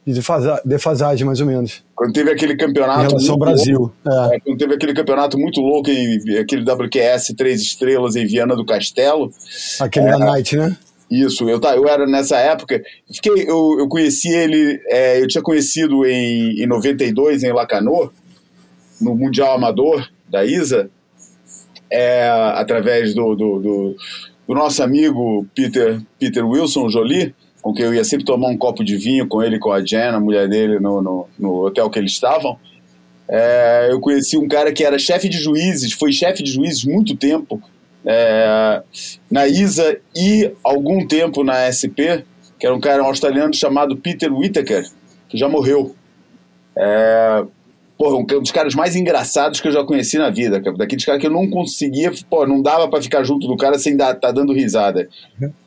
de 0.07 0.21
defasagem, 0.63 1.25
mais 1.25 1.41
ou 1.41 1.45
menos. 1.45 1.83
Quando 1.93 2.13
teve 2.13 2.31
aquele 2.31 2.55
campeonato. 2.55 3.01
Em 3.01 3.07
relação 3.07 3.33
ao 3.33 3.39
Brasil. 3.39 3.79
Louco, 3.79 3.95
é. 4.07 4.35
É, 4.35 4.39
quando 4.39 4.57
teve 4.57 4.73
aquele 4.73 4.93
campeonato 4.93 5.37
muito 5.37 5.59
louco, 5.59 5.89
em, 5.89 6.37
aquele 6.39 6.63
WQS 6.63 7.33
três 7.37 7.61
estrelas 7.61 8.15
em 8.15 8.25
Viana 8.25 8.55
do 8.55 8.65
Castelo. 8.65 9.29
Aquele 9.81 10.05
da 10.05 10.17
Night, 10.17 10.55
né? 10.55 10.77
Isso, 11.11 11.49
eu, 11.49 11.59
tá, 11.59 11.75
eu 11.75 11.87
era 11.89 12.05
nessa 12.05 12.37
época. 12.37 12.81
Fiquei, 13.11 13.49
eu, 13.49 13.75
eu 13.79 13.87
conheci 13.89 14.29
ele, 14.29 14.81
é, 14.87 15.21
eu 15.21 15.27
tinha 15.27 15.41
conhecido 15.41 16.05
em, 16.05 16.63
em 16.63 16.67
92 16.67 17.43
em 17.43 17.51
Lacanô, 17.51 18.09
no 19.01 19.13
Mundial 19.13 19.55
Amador 19.55 20.07
da 20.29 20.45
ISA, 20.45 20.89
é, 21.91 22.29
através 22.55 23.13
do, 23.13 23.35
do, 23.35 23.59
do, 23.59 23.95
do 24.47 24.53
nosso 24.53 24.81
amigo 24.81 25.45
Peter, 25.53 26.01
Peter 26.17 26.45
Wilson 26.45 26.89
Jolie 26.89 27.33
com 27.61 27.73
quem 27.73 27.85
eu 27.85 27.93
ia 27.93 28.03
sempre 28.03 28.25
tomar 28.25 28.47
um 28.47 28.57
copo 28.57 28.83
de 28.83 28.97
vinho 28.97 29.27
com 29.27 29.41
ele, 29.41 29.59
com 29.59 29.71
a 29.71 29.83
Jen, 29.83 30.15
a 30.15 30.19
mulher 30.19 30.47
dele, 30.47 30.79
no, 30.79 31.01
no, 31.01 31.27
no 31.37 31.65
hotel 31.65 31.89
que 31.89 31.99
eles 31.99 32.11
estavam. 32.11 32.57
É, 33.27 33.89
eu 33.91 33.99
conheci 33.99 34.37
um 34.37 34.47
cara 34.47 34.71
que 34.71 34.83
era 34.83 34.97
chefe 34.97 35.27
de 35.27 35.37
juízes, 35.37 35.91
foi 35.93 36.13
chefe 36.13 36.41
de 36.41 36.51
juízes 36.51 36.85
muito 36.85 37.15
tempo 37.15 37.61
é, 38.05 38.81
na 39.29 39.47
ISA 39.47 39.97
e 40.15 40.49
algum 40.63 41.05
tempo 41.05 41.43
na 41.43 41.69
SP, 41.71 42.23
que 42.57 42.65
era 42.65 42.73
um 42.73 42.79
cara 42.79 43.03
australiano 43.03 43.53
chamado 43.53 43.97
Peter 43.97 44.33
Whittaker, 44.33 44.89
que 45.27 45.37
já 45.37 45.49
morreu. 45.49 45.93
É, 46.77 47.43
porra, 47.97 48.17
um 48.17 48.23
dos 48.23 48.51
caras 48.51 48.75
mais 48.75 48.95
engraçados 48.95 49.59
que 49.59 49.67
eu 49.67 49.71
já 49.71 49.83
conheci 49.83 50.17
na 50.17 50.29
vida, 50.29 50.61
cara. 50.61 50.77
Daqueles 50.77 51.03
caras 51.03 51.19
que 51.19 51.27
eu 51.27 51.31
não 51.31 51.49
conseguia, 51.49 52.11
pô, 52.29 52.45
não 52.45 52.61
dava 52.61 52.87
para 52.87 53.01
ficar 53.01 53.23
junto 53.23 53.47
do 53.47 53.57
cara 53.57 53.79
sem 53.79 53.97
dar, 53.97 54.13
tá 54.15 54.31
dando 54.31 54.53
risada. 54.53 55.09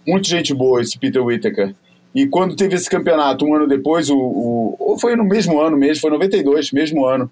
Muito 0.06 0.28
gente 0.28 0.54
boa 0.54 0.80
esse 0.80 0.98
Peter 0.98 1.22
Whittaker. 1.22 1.74
E 2.14 2.26
quando 2.26 2.56
teve 2.56 2.74
esse 2.74 2.88
campeonato, 2.88 3.44
um 3.44 3.54
ano 3.54 3.66
depois, 3.66 4.10
o, 4.10 4.16
o 4.16 4.76
ou 4.78 4.98
foi 4.98 5.14
no 5.14 5.24
mesmo 5.24 5.60
ano 5.60 5.76
mesmo, 5.76 6.00
foi 6.00 6.10
92, 6.10 6.72
mesmo 6.72 7.04
ano. 7.04 7.30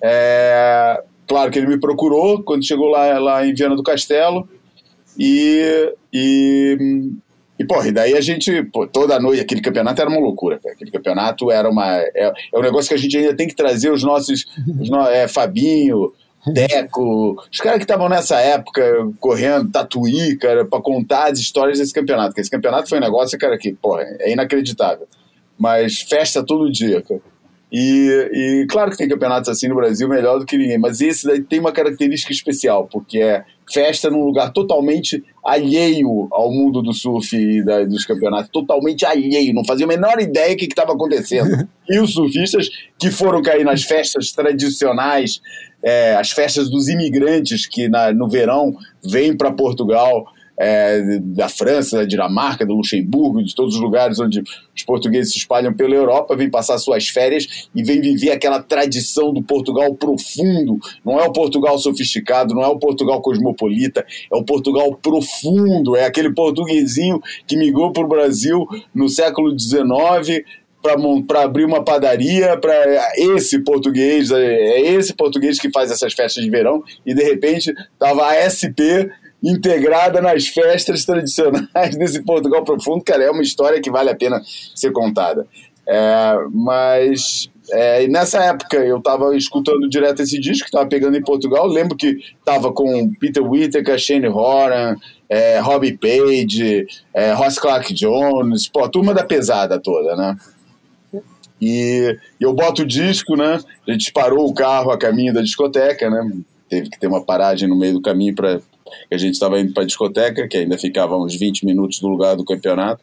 É, 0.00 1.02
claro 1.26 1.50
que 1.50 1.58
ele 1.58 1.66
me 1.66 1.80
procurou 1.80 2.42
quando 2.42 2.66
chegou 2.66 2.88
lá, 2.88 3.18
lá 3.18 3.46
em 3.46 3.54
Viana 3.54 3.74
do 3.74 3.82
Castelo. 3.82 4.48
E, 5.18 5.92
e, 6.12 7.10
e, 7.58 7.64
porra, 7.64 7.88
e 7.88 7.92
daí 7.92 8.16
a 8.16 8.20
gente, 8.20 8.64
pô, 8.64 8.86
toda 8.86 9.20
noite, 9.20 9.42
aquele 9.42 9.60
campeonato 9.60 10.00
era 10.00 10.10
uma 10.10 10.18
loucura, 10.18 10.58
aquele 10.66 10.90
campeonato 10.90 11.50
era 11.50 11.68
uma. 11.68 11.98
É, 11.98 12.32
é 12.52 12.58
um 12.58 12.62
negócio 12.62 12.88
que 12.88 12.94
a 12.94 12.98
gente 12.98 13.16
ainda 13.16 13.36
tem 13.36 13.46
que 13.46 13.54
trazer 13.54 13.92
os 13.92 14.02
nossos. 14.02 14.44
Os 14.80 14.90
no, 14.90 15.00
é, 15.02 15.28
Fabinho, 15.28 16.12
Deco, 16.46 17.40
os 17.50 17.58
caras 17.58 17.78
que 17.78 17.84
estavam 17.84 18.08
nessa 18.08 18.38
época 18.40 18.82
correndo, 19.20 19.70
tatuí, 19.70 20.36
cara, 20.36 20.64
pra 20.64 20.80
contar 20.80 21.30
as 21.30 21.38
histórias 21.38 21.78
desse 21.78 21.92
campeonato. 21.92 22.30
Porque 22.30 22.40
esse 22.40 22.50
campeonato 22.50 22.88
foi 22.88 22.98
um 22.98 23.02
negócio, 23.02 23.38
cara, 23.38 23.56
que, 23.56 23.72
porra, 23.72 24.02
é 24.20 24.32
inacreditável. 24.32 25.06
Mas 25.56 26.00
festa 26.00 26.44
todo 26.44 26.70
dia, 26.70 27.02
cara. 27.02 27.20
E, 27.76 28.62
e, 28.62 28.66
claro 28.68 28.88
que 28.92 28.96
tem 28.96 29.08
campeonatos 29.08 29.48
assim 29.48 29.66
no 29.66 29.74
Brasil 29.74 30.08
melhor 30.08 30.38
do 30.38 30.46
que 30.46 30.56
ninguém, 30.56 30.78
mas 30.78 31.00
esse 31.00 31.26
daí 31.26 31.42
tem 31.42 31.58
uma 31.58 31.72
característica 31.72 32.32
especial, 32.32 32.86
porque 32.86 33.18
é 33.18 33.44
festa 33.68 34.08
num 34.08 34.24
lugar 34.24 34.52
totalmente 34.52 35.24
alheio 35.44 36.28
ao 36.30 36.52
mundo 36.52 36.80
do 36.80 36.92
surf 36.92 37.36
e 37.36 37.64
da, 37.64 37.82
dos 37.82 38.04
campeonatos, 38.04 38.48
totalmente 38.52 39.04
alheio, 39.04 39.52
não 39.52 39.64
fazia 39.64 39.86
a 39.86 39.88
menor 39.88 40.20
ideia 40.20 40.54
do 40.54 40.56
que 40.56 40.66
estava 40.66 40.92
acontecendo. 40.92 41.68
e 41.90 41.98
os 41.98 42.12
surfistas 42.12 42.68
que 42.96 43.10
foram 43.10 43.42
cair 43.42 43.64
nas 43.64 43.82
festas 43.82 44.30
tradicionais, 44.30 45.40
é, 45.82 46.14
as 46.14 46.30
festas 46.30 46.70
dos 46.70 46.86
imigrantes 46.86 47.66
que 47.66 47.88
na, 47.88 48.12
no 48.12 48.28
verão 48.28 48.72
vêm 49.04 49.36
para 49.36 49.50
Portugal 49.50 50.26
é, 50.56 51.18
da 51.20 51.48
França, 51.48 51.98
da 51.98 52.04
Dinamarca, 52.04 52.64
do 52.64 52.74
Luxemburgo, 52.74 53.42
de 53.42 53.54
todos 53.54 53.74
os 53.74 53.80
lugares 53.80 54.20
onde 54.20 54.42
os 54.74 54.82
portugueses 54.84 55.32
se 55.32 55.38
espalham 55.38 55.72
pela 55.72 55.94
Europa, 55.94 56.36
vêm 56.36 56.50
passar 56.50 56.78
suas 56.78 57.08
férias 57.08 57.68
e 57.74 57.82
vêm 57.82 58.00
viver 58.00 58.30
aquela 58.30 58.62
tradição 58.62 59.32
do 59.32 59.42
Portugal 59.42 59.94
profundo. 59.94 60.78
Não 61.04 61.18
é 61.18 61.24
o 61.24 61.32
Portugal 61.32 61.78
sofisticado, 61.78 62.54
não 62.54 62.62
é 62.62 62.68
o 62.68 62.78
Portugal 62.78 63.20
cosmopolita, 63.20 64.04
é 64.32 64.36
o 64.36 64.44
Portugal 64.44 64.94
profundo, 65.02 65.96
é 65.96 66.04
aquele 66.04 66.32
portuguesinho 66.32 67.20
que 67.46 67.56
migrou 67.56 67.92
para 67.92 68.04
o 68.04 68.08
Brasil 68.08 68.66
no 68.94 69.08
século 69.08 69.58
XIX 69.58 70.44
para 71.26 71.42
abrir 71.42 71.64
uma 71.64 71.82
padaria 71.82 72.58
para 72.58 72.74
esse 73.16 73.58
português, 73.60 74.30
é 74.30 74.80
esse 74.80 75.14
português 75.14 75.58
que 75.58 75.70
faz 75.70 75.90
essas 75.90 76.12
festas 76.12 76.44
de 76.44 76.50
verão 76.50 76.84
e 77.06 77.14
de 77.14 77.24
repente 77.24 77.72
tava 77.98 78.26
a 78.26 78.34
SP 78.44 79.08
integrada 79.44 80.20
nas 80.20 80.48
festas 80.48 81.04
tradicionais 81.04 81.96
desse 81.96 82.22
Portugal 82.22 82.64
profundo, 82.64 83.04
cara, 83.04 83.24
é 83.24 83.30
uma 83.30 83.42
história 83.42 83.80
que 83.80 83.90
vale 83.90 84.10
a 84.10 84.16
pena 84.16 84.40
ser 84.74 84.90
contada. 84.92 85.46
É, 85.86 86.34
mas 86.50 87.50
é, 87.70 88.06
nessa 88.08 88.42
época 88.42 88.78
eu 88.78 88.98
estava 88.98 89.36
escutando 89.36 89.88
direto 89.88 90.22
esse 90.22 90.40
disco, 90.40 90.66
estava 90.66 90.86
pegando 90.86 91.16
em 91.16 91.22
Portugal. 91.22 91.66
Lembro 91.66 91.96
que 91.96 92.18
estava 92.38 92.72
com 92.72 93.10
Peter 93.20 93.42
Whittaker, 93.42 93.98
Shane 93.98 94.28
Horan, 94.28 94.96
é, 95.28 95.58
Robbie 95.58 95.96
Page, 95.96 96.86
é, 97.12 97.32
Ross 97.32 97.58
Clark 97.58 97.92
Jones, 97.92 98.68
pô, 98.68 98.84
a 98.84 98.88
turma 98.88 99.12
da 99.12 99.24
pesada 99.24 99.78
toda, 99.78 100.16
né? 100.16 100.36
E 101.60 102.16
eu 102.40 102.52
boto 102.52 102.82
o 102.82 102.86
disco, 102.86 103.36
né? 103.36 103.58
A 103.86 103.92
gente 103.92 104.12
parou 104.12 104.46
o 104.46 104.54
carro 104.54 104.90
a 104.90 104.98
caminho 104.98 105.32
da 105.32 105.40
discoteca, 105.40 106.10
né? 106.10 106.30
Teve 106.68 106.90
que 106.90 106.98
ter 106.98 107.06
uma 107.06 107.24
paragem 107.24 107.68
no 107.68 107.76
meio 107.76 107.94
do 107.94 108.02
caminho 108.02 108.34
para 108.34 108.60
que 109.08 109.14
a 109.14 109.18
gente 109.18 109.34
estava 109.34 109.58
indo 109.60 109.72
para 109.72 109.82
a 109.82 109.86
discoteca, 109.86 110.48
que 110.48 110.56
ainda 110.56 110.78
ficava 110.78 111.16
uns 111.16 111.34
20 111.34 111.64
minutos 111.64 112.00
do 112.00 112.08
lugar 112.08 112.36
do 112.36 112.44
campeonato. 112.44 113.02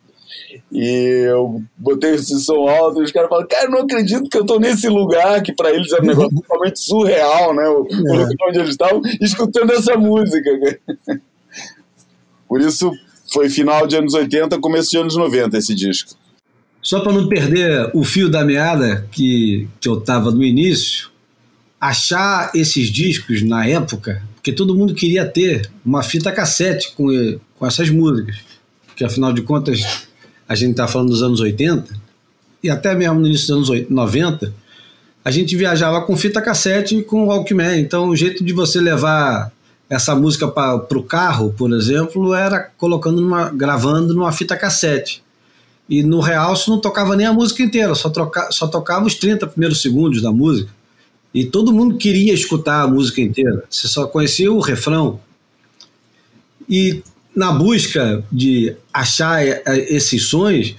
E 0.72 1.26
eu 1.28 1.62
botei 1.78 2.16
esse 2.16 2.40
som 2.40 2.68
alto 2.68 3.02
e 3.02 3.04
os 3.04 3.12
caras 3.12 3.30
falaram, 3.30 3.48
cara, 3.48 3.70
não 3.70 3.80
acredito 3.80 4.30
que 4.30 4.38
eu 4.38 4.42
estou 4.42 4.60
nesse 4.60 4.88
lugar, 4.88 5.42
que 5.42 5.54
para 5.54 5.72
eles 5.72 5.92
era 5.92 6.02
um 6.02 6.08
negócio 6.08 6.36
totalmente 6.42 6.80
surreal, 6.80 7.54
né? 7.54 7.68
O, 7.68 7.88
é. 7.90 7.96
lugar 7.96 8.48
onde 8.48 8.60
eles 8.60 8.72
estavam, 8.72 9.02
escutando 9.20 9.72
essa 9.72 9.98
música. 9.98 10.50
Por 12.48 12.62
isso, 12.62 12.92
foi 13.32 13.50
final 13.50 13.88
de 13.88 13.96
anos 13.96 14.14
80, 14.14 14.60
começo 14.60 14.92
de 14.92 14.98
anos 14.98 15.16
90 15.16 15.58
esse 15.58 15.74
disco. 15.74 16.16
Só 16.82 17.00
para 17.02 17.14
não 17.14 17.28
perder 17.28 17.92
o 17.94 18.04
fio 18.04 18.30
da 18.30 18.44
meada 18.44 19.08
que, 19.12 19.68
que 19.80 19.88
eu 19.88 20.00
estava 20.00 20.32
no 20.32 20.44
início, 20.44 21.10
achar 21.80 22.52
esses 22.56 22.90
discos 22.90 23.42
na 23.42 23.68
época 23.68 24.22
porque 24.42 24.52
todo 24.52 24.74
mundo 24.74 24.96
queria 24.96 25.24
ter 25.24 25.70
uma 25.86 26.02
fita 26.02 26.32
cassete 26.32 26.94
com, 26.96 27.08
com 27.60 27.68
essas 27.68 27.92
músicas, 27.92 28.38
porque 28.88 29.04
afinal 29.06 29.32
de 29.32 29.44
contas 29.44 30.08
a 30.50 30.56
gente 30.56 30.72
está 30.72 30.88
falando 30.88 31.10
dos 31.10 31.22
anos 31.22 31.40
80 31.40 31.94
e 32.64 32.70
até 32.70 32.96
mesmo 32.96 33.20
no 33.20 33.28
início 33.28 33.56
dos 33.56 33.70
anos 33.70 33.88
90, 33.88 34.52
a 35.24 35.30
gente 35.30 35.56
viajava 35.56 36.02
com 36.02 36.18
fita 36.18 36.42
cassete 36.42 36.98
e 36.98 37.04
com 37.04 37.28
Walkman, 37.28 37.80
então 37.80 38.10
o 38.10 38.16
jeito 38.16 38.44
de 38.44 38.52
você 38.52 38.82
levar 38.82 39.52
essa 39.88 40.16
música 40.16 40.48
para 40.48 40.98
o 40.98 41.04
carro, 41.04 41.54
por 41.56 41.72
exemplo, 41.74 42.34
era 42.34 42.72
colocando 42.78 43.22
numa, 43.22 43.52
gravando 43.52 44.12
numa 44.16 44.32
fita 44.32 44.58
cassete. 44.58 45.24
E 45.88 46.02
no 46.02 46.20
real 46.20 46.56
você 46.56 46.72
não 46.72 46.80
tocava 46.80 47.16
nem 47.16 47.28
a 47.28 47.34
música 47.34 47.62
inteira, 47.62 47.94
só, 47.94 48.10
troca, 48.10 48.50
só 48.52 48.66
tocava 48.66 49.06
os 49.06 49.14
30 49.14 49.46
primeiros 49.48 49.82
segundos 49.84 50.20
da 50.20 50.32
música. 50.32 50.72
E 51.34 51.46
todo 51.46 51.72
mundo 51.72 51.98
queria 51.98 52.34
escutar 52.34 52.82
a 52.82 52.88
música 52.88 53.22
inteira, 53.22 53.64
você 53.70 53.88
só 53.88 54.06
conhecia 54.06 54.52
o 54.52 54.60
refrão. 54.60 55.20
E 56.68 57.02
na 57.36 57.52
busca 57.52 58.24
de 58.32 58.76
achar 58.94 59.42
esses 59.90 60.28
sons, 60.28 60.76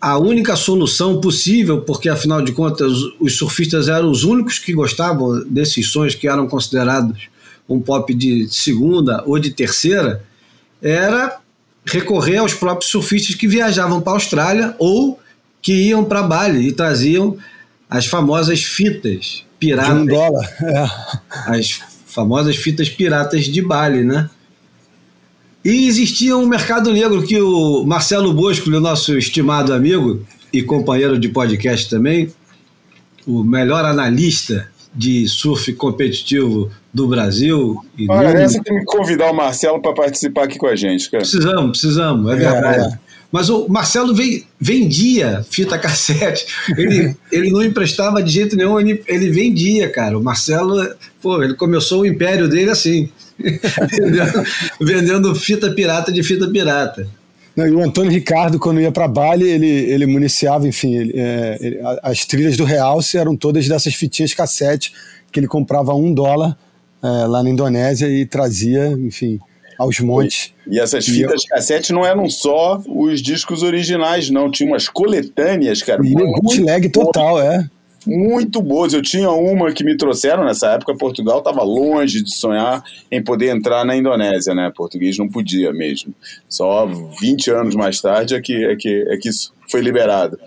a 0.00 0.18
única 0.18 0.56
solução 0.56 1.20
possível, 1.20 1.80
porque 1.80 2.08
afinal 2.08 2.42
de 2.42 2.52
contas 2.52 2.92
os 3.20 3.38
surfistas 3.38 3.88
eram 3.88 4.10
os 4.10 4.24
únicos 4.24 4.58
que 4.58 4.72
gostavam 4.72 5.44
desses 5.46 5.90
sons 5.90 6.14
que 6.14 6.28
eram 6.28 6.48
considerados 6.48 7.28
um 7.68 7.80
pop 7.80 8.12
de 8.12 8.48
segunda 8.50 9.22
ou 9.24 9.38
de 9.38 9.50
terceira, 9.50 10.22
era 10.82 11.38
recorrer 11.86 12.38
aos 12.38 12.54
próprios 12.54 12.90
surfistas 12.90 13.34
que 13.34 13.46
viajavam 13.46 14.00
para 14.00 14.12
a 14.12 14.16
Austrália 14.16 14.74
ou 14.78 15.18
que 15.62 15.72
iam 15.72 16.04
para 16.04 16.22
Bali 16.22 16.68
e 16.68 16.72
traziam 16.72 17.38
as 17.88 18.06
famosas 18.06 18.62
fitas 18.62 19.43
piratas. 19.58 19.94
De 19.94 20.00
um 20.00 20.06
dólar. 20.06 20.48
É. 20.62 20.86
As 21.58 21.80
famosas 22.06 22.56
fitas 22.56 22.88
piratas 22.88 23.44
de 23.44 23.60
Bali, 23.62 24.04
né? 24.04 24.28
E 25.64 25.88
existia 25.88 26.36
um 26.36 26.46
mercado 26.46 26.92
negro 26.92 27.22
que 27.22 27.40
o 27.40 27.84
Marcelo 27.84 28.34
Bosco, 28.34 28.68
o 28.68 28.80
nosso 28.80 29.16
estimado 29.16 29.72
amigo 29.72 30.24
e 30.52 30.62
companheiro 30.62 31.18
de 31.18 31.28
podcast 31.30 31.88
também, 31.88 32.30
o 33.26 33.42
melhor 33.42 33.84
analista 33.84 34.68
de 34.94 35.26
surf 35.26 35.72
competitivo 35.72 36.70
do 36.92 37.08
Brasil. 37.08 37.84
E 37.98 38.06
Olha, 38.08 38.46
você 38.48 38.62
tem 38.62 38.78
que 38.78 38.84
convidar 38.84 39.30
o 39.30 39.34
Marcelo 39.34 39.80
para 39.80 39.92
participar 39.92 40.44
aqui 40.44 40.58
com 40.58 40.66
a 40.66 40.76
gente, 40.76 41.10
cara. 41.10 41.22
Precisamos, 41.22 41.70
precisamos, 41.70 42.30
é, 42.30 42.34
é 42.34 42.36
verdade. 42.36 42.94
É. 42.94 43.03
Mas 43.34 43.50
o 43.50 43.66
Marcelo 43.68 44.14
vendia 44.60 45.44
fita 45.50 45.76
cassete. 45.76 46.46
Ele, 46.78 47.16
ele 47.32 47.50
não 47.50 47.64
emprestava 47.64 48.22
de 48.22 48.30
jeito 48.30 48.54
nenhum, 48.54 48.78
ele, 48.78 49.02
ele 49.08 49.28
vendia, 49.28 49.90
cara. 49.90 50.16
O 50.16 50.22
Marcelo, 50.22 50.80
pô, 51.20 51.42
ele 51.42 51.54
começou 51.54 52.02
o 52.02 52.06
império 52.06 52.48
dele 52.48 52.70
assim, 52.70 53.08
vendendo, 53.90 54.44
vendendo 54.80 55.34
fita 55.34 55.68
pirata 55.72 56.12
de 56.12 56.22
fita 56.22 56.48
pirata. 56.48 57.08
Não, 57.56 57.66
e 57.66 57.72
o 57.72 57.82
Antônio 57.82 58.12
Ricardo, 58.12 58.56
quando 58.56 58.80
ia 58.80 58.92
para 58.92 59.08
Bali, 59.08 59.48
ele, 59.48 59.66
ele 59.66 60.06
municiava, 60.06 60.68
enfim, 60.68 60.94
ele, 60.94 61.14
é, 61.16 61.58
ele, 61.60 61.80
as 62.04 62.24
trilhas 62.24 62.56
do 62.56 62.62
Realce 62.62 63.18
eram 63.18 63.36
todas 63.36 63.66
dessas 63.66 63.94
fitinhas 63.94 64.32
cassete 64.32 64.94
que 65.32 65.40
ele 65.40 65.48
comprava 65.48 65.92
um 65.92 66.14
dólar 66.14 66.56
é, 67.02 67.08
lá 67.26 67.42
na 67.42 67.50
Indonésia 67.50 68.06
e 68.06 68.24
trazia, 68.26 68.92
enfim, 68.92 69.40
aos 69.78 70.00
montes. 70.00 70.52
E 70.66 70.78
essas 70.78 71.04
fitas 71.06 71.42
de 71.42 71.48
cassete 71.48 71.92
não 71.92 72.04
eram 72.04 72.28
só 72.28 72.80
os 72.86 73.20
discos 73.20 73.62
originais, 73.62 74.30
não. 74.30 74.50
Tinha 74.50 74.68
umas 74.68 74.88
coletâneas, 74.88 75.82
cara. 75.82 76.00
E 76.04 76.14
bootleg 76.14 76.88
total, 76.88 77.40
é. 77.40 77.68
muito 78.06 78.62
boas. 78.62 78.92
Eu 78.92 79.02
tinha 79.02 79.30
uma 79.30 79.72
que 79.72 79.84
me 79.84 79.96
trouxeram 79.96 80.44
nessa 80.44 80.72
época. 80.72 80.96
Portugal 80.96 81.38
estava 81.38 81.62
longe 81.62 82.22
de 82.22 82.34
sonhar 82.34 82.82
em 83.10 83.22
poder 83.22 83.54
entrar 83.54 83.84
na 83.84 83.96
Indonésia, 83.96 84.54
né? 84.54 84.72
Português 84.74 85.18
não 85.18 85.28
podia 85.28 85.72
mesmo. 85.72 86.14
Só 86.48 86.86
20 86.86 87.50
anos 87.50 87.74
mais 87.74 88.00
tarde 88.00 88.34
é 88.34 88.40
que, 88.40 88.64
é 88.64 88.76
que, 88.76 89.06
é 89.08 89.16
que 89.16 89.28
isso 89.28 89.52
foi 89.70 89.80
liberado. 89.80 90.38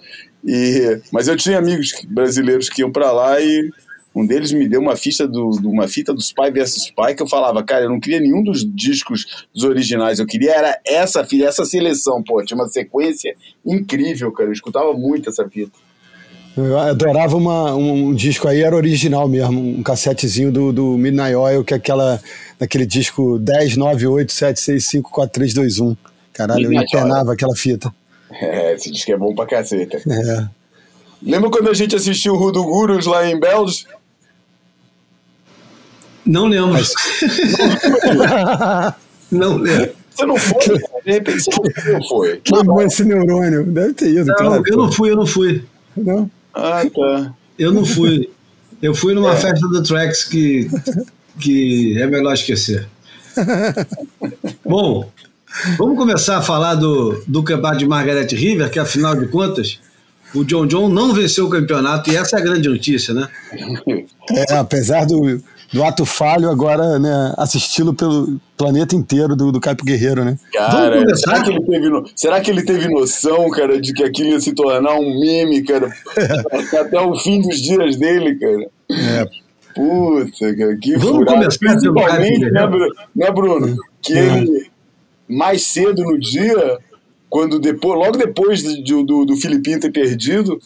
E, 0.46 1.02
mas 1.12 1.28
eu 1.28 1.36
tinha 1.36 1.58
amigos 1.58 1.92
brasileiros 2.08 2.70
que 2.70 2.82
iam 2.82 2.92
para 2.92 3.12
lá 3.12 3.40
e 3.42 3.70
um 4.18 4.26
deles 4.26 4.52
me 4.52 4.68
deu 4.68 4.82
uma 4.82 4.96
fita 4.96 5.28
do, 5.28 5.50
uma 5.64 5.88
fita 5.88 6.14
do 6.14 6.20
Spy 6.20 6.52
vs 6.52 6.88
Spy 6.88 7.16
que 7.16 7.22
eu 7.22 7.28
falava, 7.28 7.64
cara, 7.64 7.86
eu 7.86 7.90
não 7.90 8.00
queria 8.00 8.20
nenhum 8.20 8.44
dos 8.44 8.66
discos 8.66 9.46
dos 9.54 9.64
originais, 9.64 10.20
eu 10.20 10.26
queria 10.26 10.52
era 10.52 10.80
essa 10.86 11.24
fita, 11.24 11.46
essa 11.46 11.66
seleção, 11.66 12.24
pô, 12.24 12.44
tinha 12.44 12.58
uma 12.58 12.68
sequência 12.68 13.36
incrível, 13.66 14.32
cara, 14.32 14.50
eu 14.50 14.54
escutava 14.54 14.94
muito 14.94 15.30
essa 15.30 15.48
fita. 15.48 15.78
Eu 16.58 16.80
adorava 16.80 17.38
uma, 17.38 17.76
um, 17.76 18.08
um, 18.08 18.16
disco 18.16 18.48
aí, 18.48 18.64
era 18.64 18.76
original 18.76 19.30
mesmo, 19.30 19.60
um 19.60 19.84
cassetezinho 19.84 20.52
do, 20.52 20.74
do 20.74 20.98
Midnight 20.98 21.36
Oil, 21.36 21.64
que 21.64 21.76
é 21.76 21.78
aquela, 21.78 22.20
daquele 22.58 22.86
disco 22.88 23.38
10, 23.38 23.78
9, 23.78 24.08
8, 24.08 24.34
7, 24.34 24.60
6, 24.60 24.86
5, 24.86 25.12
4, 25.12 25.34
3, 25.34 25.54
2, 25.54 25.80
1. 25.80 25.98
Caralho, 26.34 26.62
Midnight 26.62 26.92
eu 26.92 27.00
internava 27.00 27.34
aquela 27.34 27.56
fita. 27.56 27.94
É, 28.32 28.74
esse 28.74 28.92
disco 28.92 29.12
é 29.12 29.18
bom 29.18 29.36
pra 29.36 29.46
caceta. 29.46 29.98
É. 29.98 30.48
Lembra 31.22 31.50
quando 31.50 31.70
a 31.70 31.74
gente 31.74 31.96
assistiu 31.96 32.34
o 32.34 32.38
Rudo 32.38 32.64
Gurus 32.64 33.06
lá 33.06 33.30
em 33.30 33.40
Bélgica? 33.40 33.97
Não 36.28 36.48
lembro. 36.48 36.74
Mas... 36.74 36.92
não 39.32 39.58
lembro. 39.58 39.96
Você 40.18 40.26
não 40.26 40.38
foi? 40.38 40.80
De 41.06 41.12
repente 41.12 41.44
você 41.44 41.94
não 41.94 42.04
foi. 42.04 42.42
Queimou 42.44 42.82
esse 42.82 43.04
neurônio. 43.04 43.64
Deve 43.66 43.94
ter 43.94 44.10
ido. 44.10 44.26
Não, 44.26 44.36
claro, 44.36 44.64
eu 44.66 44.78
não 44.78 44.92
fui, 44.92 45.12
eu 45.12 45.16
não 45.16 45.28
fui. 45.28 45.64
Não? 45.96 46.30
Ah, 46.54 46.82
tá. 46.94 47.34
Eu 47.58 47.72
não 47.72 47.86
fui. 47.86 48.30
Eu 48.82 48.94
fui 48.94 49.14
numa 49.14 49.34
é. 49.34 49.36
festa 49.36 49.68
do 49.68 49.84
Trax 49.84 50.24
que, 50.24 50.70
que 51.40 52.00
é 52.00 52.08
melhor 52.08 52.34
esquecer. 52.34 52.88
Bom, 54.66 55.10
vamos 55.78 55.98
começar 55.98 56.38
a 56.38 56.42
falar 56.42 56.76
do, 56.76 57.24
do 57.28 57.44
campeonato 57.44 57.80
de 57.80 57.88
Margaret 57.88 58.28
River, 58.32 58.70
que 58.70 58.80
afinal 58.80 59.16
de 59.16 59.28
contas, 59.28 59.80
o 60.34 60.44
John 60.44 60.68
John 60.68 60.90
não 60.90 61.14
venceu 61.14 61.46
o 61.46 61.50
campeonato 61.50 62.10
e 62.10 62.16
essa 62.16 62.38
é 62.38 62.40
a 62.40 62.44
grande 62.44 62.68
notícia, 62.68 63.14
né? 63.14 63.28
É, 64.32 64.56
apesar 64.56 65.06
do, 65.06 65.42
do 65.72 65.84
ato 65.84 66.06
falho, 66.06 66.50
agora 66.50 66.98
né, 66.98 67.34
assisti-lo 67.38 67.94
pelo 67.94 68.40
planeta 68.56 68.96
inteiro 68.96 69.36
do, 69.36 69.52
do 69.52 69.60
Caio 69.60 69.78
Guerreiro, 69.84 70.24
né? 70.24 70.38
Cara, 70.54 71.16
será 71.16 71.44
que, 71.44 71.50
ele 71.50 71.62
teve, 71.62 72.04
será 72.16 72.42
que 72.42 72.52
ele 72.52 72.64
teve 72.64 72.88
noção, 72.88 73.50
cara, 73.50 73.80
de 73.80 73.94
que 73.94 74.04
aquilo 74.04 74.30
ia 74.30 74.40
se 74.40 74.54
tornar 74.54 74.96
um 74.96 75.20
meme, 75.20 75.64
cara, 75.64 75.92
até 76.80 77.00
o 77.00 77.18
fim 77.18 77.42
dos 77.42 77.62
dias 77.62 77.98
dele, 77.98 78.36
cara? 78.36 78.70
É. 78.90 79.26
Puta, 79.76 80.56
cara, 80.56 80.78
que 80.78 80.98
Vamos 80.98 81.18
furado. 81.18 81.34
começar 81.34 81.60
Principalmente, 81.60 82.52
né, 82.52 82.68
Bruno, 82.68 82.96
né, 83.16 83.32
Bruno? 83.32 83.76
Que 84.02 84.14
é. 84.14 84.38
ele, 84.38 84.72
mais 85.28 85.64
cedo 85.64 86.04
no 86.04 86.18
dia, 86.18 86.80
quando 87.30 87.60
depois, 87.60 88.00
logo 88.00 88.18
depois 88.18 88.64
do, 88.64 89.04
do, 89.04 89.26
do 89.26 89.36
Filipinho 89.36 89.80
ter 89.80 89.92
perdido, 89.92 90.60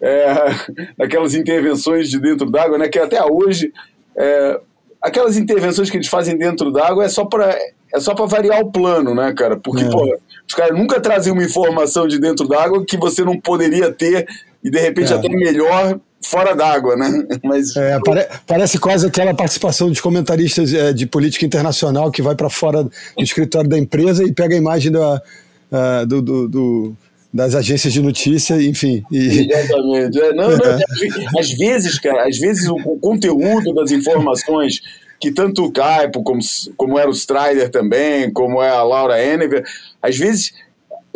é, 0.00 0.34
aquelas 0.98 1.34
intervenções 1.34 2.08
de 2.08 2.20
dentro 2.20 2.48
d'água, 2.48 2.78
né, 2.78 2.88
que 2.88 2.98
até 2.98 3.22
hoje 3.24 3.72
é, 4.18 4.60
aquelas 5.02 5.36
intervenções 5.36 5.90
que 5.90 5.96
eles 5.96 6.08
fazem 6.08 6.36
dentro 6.36 6.70
d'água 6.70 7.04
é 7.04 7.08
só 7.08 7.24
para 7.24 7.56
é 7.94 8.00
só 8.00 8.14
para 8.14 8.26
variar 8.26 8.60
o 8.60 8.70
plano, 8.70 9.14
né, 9.14 9.32
cara? 9.32 9.56
Porque, 9.56 9.84
é. 9.84 9.88
pô, 9.88 10.18
os 10.46 10.54
caras 10.54 10.76
nunca 10.76 11.00
trazem 11.00 11.32
uma 11.32 11.44
informação 11.44 12.06
de 12.06 12.18
dentro 12.18 12.46
d'água 12.46 12.84
que 12.84 12.96
você 12.96 13.24
não 13.24 13.40
poderia 13.40 13.92
ter 13.92 14.26
e 14.62 14.70
de 14.70 14.78
repente 14.78 15.12
é. 15.12 15.16
até 15.16 15.28
melhor 15.28 15.98
fora 16.22 16.54
d'água, 16.54 16.96
né? 16.96 17.26
Mas 17.44 17.76
é, 17.76 17.98
pare, 18.04 18.26
parece 18.46 18.78
quase 18.78 19.06
aquela 19.06 19.32
participação 19.34 19.88
dos 19.88 20.00
comentaristas 20.00 20.74
é, 20.74 20.92
de 20.92 21.06
política 21.06 21.46
internacional 21.46 22.10
que 22.10 22.20
vai 22.20 22.34
para 22.34 22.50
fora 22.50 22.84
do 22.84 22.90
escritório 23.18 23.70
da 23.70 23.78
empresa 23.78 24.24
e 24.24 24.32
pega 24.32 24.54
a 24.54 24.58
imagem 24.58 24.90
da, 24.90 25.22
uh, 25.72 26.06
do, 26.06 26.20
do, 26.20 26.48
do 26.48 26.96
das 27.36 27.54
agências 27.54 27.92
de 27.92 28.00
notícia, 28.00 28.54
enfim. 28.62 29.04
E... 29.12 29.46
Exatamente. 29.52 30.18
É, 30.18 30.32
não, 30.32 30.48
não, 30.48 30.56
é. 30.64 31.38
às 31.38 31.50
vezes, 31.52 31.98
cara, 31.98 32.26
às 32.26 32.38
vezes 32.38 32.66
o, 32.66 32.76
o, 32.76 32.98
conteúdo 32.98 33.74
das 33.74 33.92
informações 33.92 34.80
que 35.20 35.30
tanto 35.30 35.64
o 35.64 35.70
Caipo, 35.70 36.22
como, 36.22 36.40
como 36.78 36.98
era 36.98 37.08
o 37.08 37.12
Strider 37.12 37.70
também, 37.70 38.32
como 38.32 38.62
é 38.62 38.70
a 38.70 38.82
Laura 38.82 39.22
Enever, 39.22 39.64
às 40.00 40.16
vezes 40.16 40.54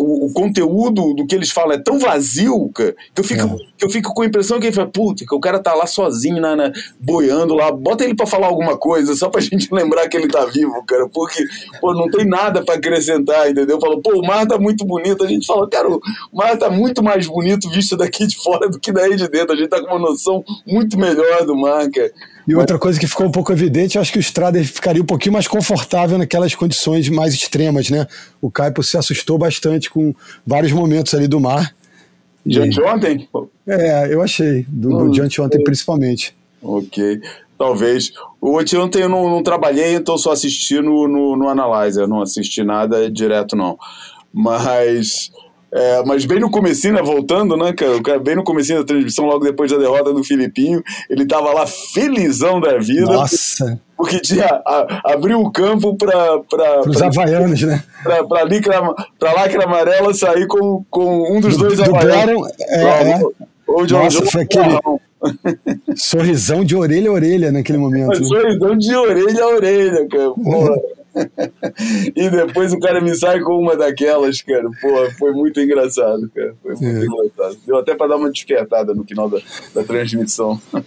o, 0.00 0.26
o, 0.26 0.32
conteúdo 0.32 1.14
do 1.14 1.26
que 1.26 1.34
eles 1.34 1.50
falam 1.50 1.72
é 1.72 1.78
tão 1.78 1.98
vazio 1.98 2.70
que 2.74 2.94
eu 3.16 3.24
fico, 3.24 3.46
é. 3.46 3.56
que 3.76 3.84
eu 3.84 3.90
fico 3.90 4.14
com 4.14 4.22
a 4.22 4.26
impressão 4.26 4.58
que 4.58 4.66
ele 4.66 4.74
fala, 4.74 4.88
puta, 4.88 5.24
que 5.26 5.34
o 5.34 5.40
cara 5.40 5.58
tá 5.58 5.74
lá 5.74 5.86
sozinho, 5.86 6.40
na, 6.40 6.56
na, 6.56 6.72
boiando 6.98 7.54
lá, 7.54 7.70
bota 7.70 8.04
ele 8.04 8.14
para 8.14 8.26
falar 8.26 8.46
alguma 8.46 8.76
coisa, 8.76 9.14
só 9.14 9.28
pra 9.28 9.40
gente 9.42 9.68
lembrar 9.72 10.08
que 10.08 10.16
ele 10.16 10.28
tá 10.28 10.44
vivo, 10.46 10.82
cara, 10.86 11.08
porque 11.08 11.44
pô, 11.80 11.92
não 11.92 12.10
tem 12.10 12.26
nada 12.26 12.64
para 12.64 12.76
acrescentar, 12.76 13.50
entendeu? 13.50 13.80
Falou, 13.80 14.00
pô, 14.00 14.18
o 14.18 14.26
mar 14.26 14.46
tá 14.46 14.58
muito 14.58 14.84
bonito, 14.84 15.24
a 15.24 15.28
gente 15.28 15.46
fala, 15.46 15.68
cara, 15.68 15.88
o 15.88 16.00
mar 16.32 16.56
tá 16.56 16.70
muito 16.70 17.02
mais 17.02 17.26
bonito 17.26 17.68
visto 17.70 17.96
daqui 17.96 18.26
de 18.26 18.36
fora 18.36 18.68
do 18.68 18.80
que 18.80 18.92
daí 18.92 19.16
de 19.16 19.28
dentro, 19.28 19.52
a 19.52 19.56
gente 19.56 19.68
tá 19.68 19.80
com 19.80 19.94
uma 19.94 19.98
noção 19.98 20.44
muito 20.66 20.98
melhor 20.98 21.44
do 21.44 21.56
mar, 21.56 21.88
cara. 21.90 22.10
E 22.46 22.54
outra 22.54 22.78
coisa 22.78 22.98
que 22.98 23.06
ficou 23.06 23.26
um 23.26 23.30
pouco 23.30 23.52
evidente, 23.52 23.96
eu 23.96 24.02
acho 24.02 24.12
que 24.12 24.18
o 24.18 24.20
Strader 24.20 24.64
ficaria 24.64 25.02
um 25.02 25.06
pouquinho 25.06 25.32
mais 25.32 25.46
confortável 25.46 26.18
naquelas 26.18 26.54
condições 26.54 27.08
mais 27.08 27.34
extremas, 27.34 27.90
né? 27.90 28.06
O 28.40 28.50
Caipo 28.50 28.82
se 28.82 28.96
assustou 28.96 29.38
bastante 29.38 29.90
com 29.90 30.14
vários 30.46 30.72
momentos 30.72 31.14
ali 31.14 31.28
do 31.28 31.38
mar. 31.38 31.74
De 32.44 32.60
anteontem? 32.60 33.28
É, 33.66 34.12
eu 34.12 34.22
achei, 34.22 34.64
do, 34.68 34.88
do 34.90 35.10
de 35.10 35.20
anteontem 35.20 35.62
principalmente. 35.62 36.34
Ok, 36.62 37.20
talvez. 37.58 38.12
O 38.40 38.58
anteontem 38.58 39.02
eu 39.02 39.08
não, 39.08 39.28
não 39.28 39.42
trabalhei, 39.42 39.94
então 39.94 40.16
só 40.16 40.32
assisti 40.32 40.80
no, 40.80 41.06
no, 41.06 41.36
no 41.36 41.48
Analyzer, 41.48 42.08
não 42.08 42.22
assisti 42.22 42.62
nada 42.62 43.10
direto 43.10 43.54
não. 43.54 43.78
Mas 44.32 45.30
é, 45.72 46.02
mas 46.04 46.24
bem 46.24 46.40
no 46.40 46.50
comecinho, 46.50 46.94
né, 46.94 47.02
voltando, 47.02 47.56
né, 47.56 47.72
cara, 47.72 47.96
o 47.96 48.02
cara, 48.02 48.18
bem 48.18 48.34
no 48.34 48.42
comecinho 48.42 48.80
da 48.80 48.84
transmissão, 48.84 49.24
logo 49.24 49.44
depois 49.44 49.70
da 49.70 49.78
derrota 49.78 50.12
do 50.12 50.24
Filipinho, 50.24 50.82
ele 51.08 51.24
tava 51.24 51.52
lá 51.52 51.66
felizão 51.66 52.60
da 52.60 52.76
vida. 52.78 53.06
Nossa! 53.06 53.80
Porque, 53.96 54.18
tinha, 54.18 54.46
a, 54.46 55.12
abriu 55.12 55.40
o 55.40 55.52
campo 55.52 55.94
para 55.96 56.80
os 56.88 57.02
havaianos, 57.02 57.62
né? 57.62 57.82
Para 58.02 58.24
pra, 58.24 58.94
pra 59.18 59.32
lacra 59.34 59.64
amarela 59.64 60.12
sair 60.14 60.46
com, 60.46 60.82
com 60.90 61.36
um 61.36 61.40
dos 61.40 61.56
do, 61.56 61.64
dois 61.64 61.76
do 61.78 61.84
havaianos. 61.84 62.50
É, 62.60 62.82
é. 62.82 63.20
Ou 63.68 63.86
de 63.86 63.92
Nossa, 63.92 64.24
foi 64.26 64.42
aquele 64.42 64.80
sorrisão 65.94 66.64
de 66.64 66.74
orelha 66.74 67.10
a 67.10 67.12
orelha 67.12 67.52
naquele 67.52 67.78
momento. 67.78 68.18
Né? 68.18 68.26
Sorrisão 68.26 68.76
de 68.76 68.94
orelha 68.96 69.44
a 69.44 69.48
orelha, 69.48 70.08
cara. 70.08 70.32
E 72.14 72.30
depois 72.30 72.72
o 72.72 72.78
cara 72.78 73.00
me 73.00 73.14
sai 73.14 73.40
com 73.40 73.58
uma 73.58 73.76
daquelas, 73.76 74.40
cara. 74.42 74.68
Pô, 74.80 75.10
foi 75.18 75.32
muito 75.32 75.60
engraçado, 75.60 76.30
cara. 76.34 76.54
Foi 76.62 76.72
muito 76.72 76.84
é. 76.84 77.06
engraçado. 77.06 77.58
Deu 77.66 77.78
até 77.78 77.94
para 77.94 78.08
dar 78.08 78.16
uma 78.16 78.30
despertada 78.30 78.94
no 78.94 79.04
final 79.04 79.28
da, 79.28 79.38
da 79.74 79.82
transmissão. 79.84 80.60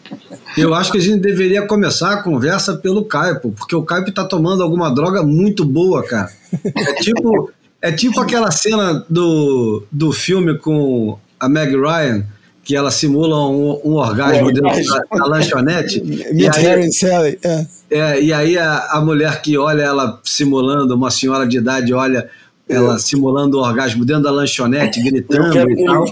Eu 0.57 0.73
acho 0.73 0.91
que 0.91 0.97
a 0.97 1.01
gente 1.01 1.19
deveria 1.19 1.65
começar 1.65 2.13
a 2.13 2.23
conversa 2.23 2.75
pelo 2.75 3.05
Caipo, 3.05 3.51
porque 3.51 3.75
o 3.75 3.83
Caipo 3.83 4.11
tá 4.11 4.25
tomando 4.25 4.61
alguma 4.61 4.93
droga 4.93 5.23
muito 5.23 5.65
boa, 5.65 6.03
cara. 6.03 6.31
É 6.75 6.93
tipo, 7.01 7.51
é 7.81 7.91
tipo 7.91 8.19
aquela 8.19 8.51
cena 8.51 9.05
do, 9.09 9.83
do 9.91 10.11
filme 10.11 10.57
com 10.57 11.17
a 11.39 11.49
Meg 11.49 11.75
Ryan 11.75 12.25
que 12.63 12.75
ela 12.75 12.89
simula 12.89 13.47
um, 13.47 13.79
um 13.83 13.93
orgasmo 13.95 14.49
é, 14.49 14.53
dentro 14.53 14.85
da, 14.85 15.17
da 15.17 15.25
lanchonete. 15.25 16.01
e 16.33 16.47
aí, 16.47 17.37
é. 17.43 17.65
É, 17.89 18.21
e 18.21 18.33
aí 18.33 18.57
a, 18.57 18.87
a 18.91 19.01
mulher 19.01 19.41
que 19.41 19.57
olha 19.57 19.83
ela 19.83 20.19
simulando, 20.23 20.95
uma 20.95 21.11
senhora 21.11 21.45
de 21.45 21.57
idade 21.57 21.93
olha 21.93 22.29
ela 22.67 22.97
simulando 22.97 23.57
o 23.57 23.61
orgasmo 23.61 24.05
dentro 24.05 24.23
da 24.23 24.31
lanchonete, 24.31 25.01
gritando 25.01 25.69
e 25.69 25.85
tal. 25.85 26.05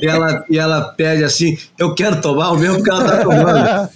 E 0.00 0.06
ela, 0.06 0.44
e 0.48 0.58
ela 0.58 0.82
pede 0.82 1.24
assim: 1.24 1.58
Eu 1.78 1.94
quero 1.94 2.20
tomar 2.20 2.52
o 2.52 2.58
mesmo 2.58 2.82
que 2.82 2.90
ela 2.90 3.04
está 3.04 3.22
tomando. 3.22 3.88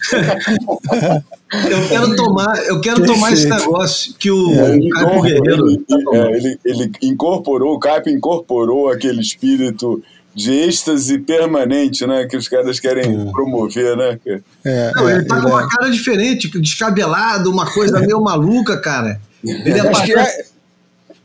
eu 1.71 1.89
quero 1.89 2.17
tomar, 2.17 2.59
eu 2.67 2.81
quero 2.81 3.07
tomar 3.07 3.33
esse 3.33 3.49
negócio 3.49 4.15
que 4.19 4.31
o, 4.31 4.53
é, 4.53 4.77
o 4.77 4.89
Caio 4.91 5.23
Guerreiro. 5.23 5.69
Ele, 5.69 5.85
tá 5.89 5.97
é, 6.13 6.37
ele, 6.37 6.59
ele 6.65 6.93
incorporou, 7.03 7.75
o 7.75 7.79
Caio 7.79 8.09
incorporou 8.09 8.91
aquele 8.91 9.21
espírito 9.21 10.03
de 10.35 10.53
êxtase 10.53 11.19
permanente, 11.19 12.07
né? 12.07 12.27
Que 12.27 12.37
os 12.37 12.49
caras 12.49 12.79
querem 12.79 13.29
é. 13.29 13.31
promover, 13.31 13.97
né? 13.97 14.19
É, 14.65 14.93
Não, 14.95 15.11
ele 15.11 15.25
tá 15.25 15.41
com 15.41 15.49
uma 15.49 15.65
é. 15.65 15.69
cara 15.69 15.91
diferente, 15.91 16.49
descabelado, 16.61 17.51
uma 17.51 17.71
coisa 17.71 18.01
meio 18.01 18.21
maluca, 18.23 18.79
cara. 18.79 19.21
Ele 19.43 19.71
é, 19.71 19.89
acho 19.89 20.05
que 20.05 20.13
é, 20.13 20.45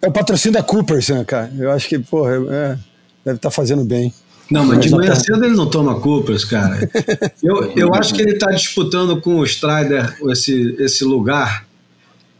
é, 0.02 0.08
o 0.08 0.12
patrocínio 0.12 0.54
da 0.54 0.64
Coopers, 0.64 1.10
né, 1.10 1.24
cara? 1.24 1.52
Eu 1.58 1.72
acho 1.72 1.88
que, 1.88 2.00
porra, 2.00 2.32
é, 2.34 2.78
deve 3.24 3.38
estar 3.38 3.50
tá 3.50 3.52
fazendo 3.52 3.84
bem. 3.84 4.14
Não, 4.50 4.64
mas 4.64 4.80
de 4.80 4.90
manhã 4.92 5.16
cedo 5.16 5.44
ele 5.44 5.56
não 5.56 5.70
toma 5.70 6.00
Coopers, 6.00 6.46
cara. 6.46 6.88
Eu, 7.42 7.72
eu 7.76 7.94
acho 7.96 8.14
que 8.14 8.22
ele 8.22 8.34
está 8.34 8.52
disputando 8.52 9.20
com 9.20 9.36
o 9.38 9.44
Strider 9.44 10.18
esse, 10.30 10.76
esse 10.80 11.04
lugar 11.04 11.66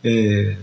é, 0.04 0.56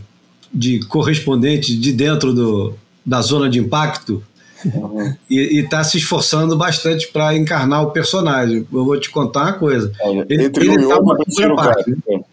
de 0.52 0.80
correspondente 0.86 1.76
de 1.76 1.92
dentro 1.92 2.32
do, 2.32 2.74
da 3.04 3.20
zona 3.20 3.48
de 3.48 3.58
impacto 3.58 4.22
Uhum. 4.64 5.14
E 5.28 5.60
está 5.60 5.82
se 5.82 5.98
esforçando 5.98 6.56
bastante 6.56 7.08
para 7.08 7.36
encarnar 7.36 7.82
o 7.82 7.90
personagem. 7.90 8.66
Eu 8.72 8.84
vou 8.84 8.98
te 8.98 9.10
contar 9.10 9.42
uma 9.42 9.52
coisa. 9.54 9.92
Ele, 10.28 10.44
Entre 10.44 10.64
ele 10.66 10.86
um 10.86 10.88
tá 10.88 10.94
e 10.94 10.98
outro, 10.98 11.24
prefiro 11.24 11.54
o 11.54 11.56
Caio. 11.56 12.24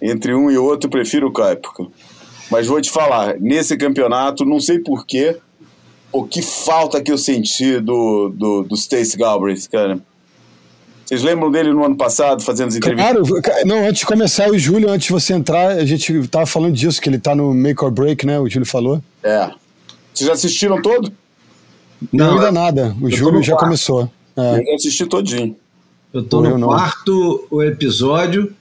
Entre 0.00 0.34
um 0.34 0.50
e 0.50 0.58
outro, 0.58 0.90
prefiro 0.90 1.28
o 1.28 1.32
Caio. 1.32 1.60
Mas 2.50 2.66
vou 2.66 2.80
te 2.80 2.90
falar, 2.90 3.38
nesse 3.40 3.76
campeonato, 3.76 4.44
não 4.44 4.60
sei 4.60 4.78
porquê, 4.78 5.38
o 6.12 6.24
que 6.24 6.42
falta 6.42 7.00
que 7.00 7.10
eu 7.10 7.16
senti 7.16 7.80
do, 7.80 8.28
do, 8.28 8.62
do 8.64 8.74
Stacy 8.74 9.16
Galbraith, 9.16 9.68
cara. 9.70 9.98
Vocês 11.04 11.22
lembram 11.22 11.50
dele 11.50 11.72
no 11.72 11.84
ano 11.84 11.96
passado, 11.96 12.42
fazendo 12.42 12.68
as 12.68 12.76
entrevistas? 12.76 13.28
Claro, 13.28 13.66
não, 13.66 13.86
antes 13.86 14.00
de 14.00 14.06
começar, 14.06 14.50
o 14.50 14.58
Júlio, 14.58 14.90
antes 14.90 15.06
de 15.06 15.12
você 15.12 15.34
entrar, 15.34 15.72
a 15.72 15.84
gente 15.84 16.26
tava 16.28 16.46
falando 16.46 16.74
disso, 16.74 17.00
que 17.00 17.08
ele 17.08 17.18
tá 17.18 17.34
no 17.34 17.52
Make 17.52 17.84
or 17.84 17.90
Break, 17.90 18.24
né? 18.24 18.38
O 18.38 18.48
Júlio 18.48 18.66
falou. 18.66 19.02
É. 19.22 19.50
Vocês 20.12 20.26
já 20.26 20.34
assistiram 20.34 20.80
todo? 20.82 21.12
Não, 22.12 22.34
ainda 22.34 22.52
nada. 22.52 22.96
O 23.00 23.10
Júlio 23.10 23.42
já 23.42 23.52
quarto. 23.52 23.64
começou. 23.64 24.10
É. 24.36 24.70
Eu 24.70 24.74
assisti 24.74 25.06
todinho. 25.06 25.56
Eu 26.12 26.22
tô 26.22 26.42
no 26.42 26.66
quarto 26.66 27.46
o 27.50 27.62
episódio 27.62 28.54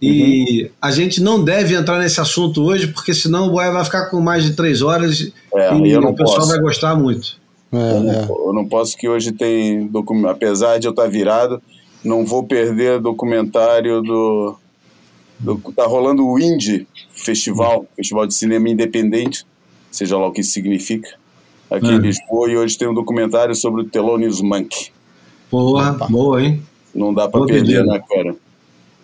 e 0.00 0.64
uhum. 0.64 0.70
a 0.82 0.90
gente 0.90 1.22
não 1.22 1.42
deve 1.42 1.74
entrar 1.74 1.98
nesse 1.98 2.20
assunto 2.20 2.62
hoje, 2.62 2.88
porque 2.88 3.14
senão 3.14 3.48
o 3.48 3.50
Boia 3.50 3.70
vai 3.70 3.84
ficar 3.84 4.06
com 4.06 4.20
mais 4.20 4.44
de 4.44 4.54
três 4.54 4.82
horas 4.82 5.32
é, 5.54 5.74
e 5.74 5.96
o 5.96 6.14
pessoal 6.14 6.38
posso. 6.38 6.48
vai 6.48 6.60
gostar 6.60 6.96
muito. 6.96 7.38
É, 7.72 7.76
eu, 7.76 8.00
não, 8.00 8.12
é. 8.12 8.24
eu, 8.24 8.52
não, 8.52 8.68
posso 8.68 8.96
que 8.96 9.08
hoje 9.08 9.32
tem 9.32 9.90
apesar 10.28 10.78
de 10.78 10.86
eu 10.86 10.90
estar 10.90 11.08
virado, 11.08 11.62
não 12.04 12.24
vou 12.24 12.44
perder 12.44 13.00
documentário 13.00 14.02
do, 14.02 14.56
do 15.38 15.58
tá 15.74 15.86
rolando 15.86 16.26
o 16.26 16.38
Indie 16.38 16.86
Festival, 17.12 17.86
Festival 17.96 18.26
de 18.26 18.34
Cinema 18.34 18.68
Independente, 18.68 19.46
seja 19.96 20.16
lá 20.18 20.26
o 20.26 20.32
que 20.32 20.40
isso 20.40 20.52
significa, 20.52 21.08
aqui 21.70 21.86
em. 21.86 21.98
Lisboa, 21.98 22.50
e 22.50 22.56
hoje 22.56 22.76
tem 22.76 22.88
um 22.88 22.94
documentário 22.94 23.54
sobre 23.54 23.82
o 23.82 23.84
Thelonious 23.84 24.40
Monk. 24.40 24.90
Porra, 25.50 25.92
boa, 26.08 26.42
hein? 26.42 26.62
Não 26.94 27.12
dá 27.12 27.28
para 27.28 27.44
perder, 27.44 27.84
né, 27.84 28.02
cara? 28.08 28.36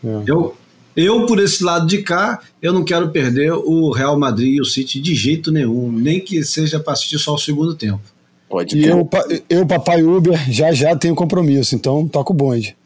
É. 0.04 0.22
Eu, 0.26 0.54
eu, 0.96 1.26
por 1.26 1.38
esse 1.38 1.62
lado 1.62 1.86
de 1.86 2.02
cá, 2.02 2.40
eu 2.60 2.72
não 2.72 2.84
quero 2.84 3.10
perder 3.10 3.52
o 3.52 3.90
Real 3.90 4.18
Madrid 4.18 4.56
e 4.56 4.60
o 4.60 4.64
City 4.64 5.00
de 5.00 5.14
jeito 5.14 5.50
nenhum, 5.50 5.90
nem 5.90 6.20
que 6.20 6.42
seja 6.42 6.80
para 6.80 6.92
assistir 6.94 7.18
só 7.18 7.34
o 7.34 7.38
segundo 7.38 7.74
tempo. 7.74 8.00
Pode 8.48 8.76
e 8.76 8.86
eu, 8.86 9.08
eu, 9.48 9.66
papai 9.66 10.02
Uber, 10.02 10.38
já 10.50 10.72
já 10.72 10.94
tenho 10.94 11.14
compromisso, 11.14 11.74
então 11.74 12.06
toco 12.06 12.34
o 12.34 12.36
bonde. 12.36 12.76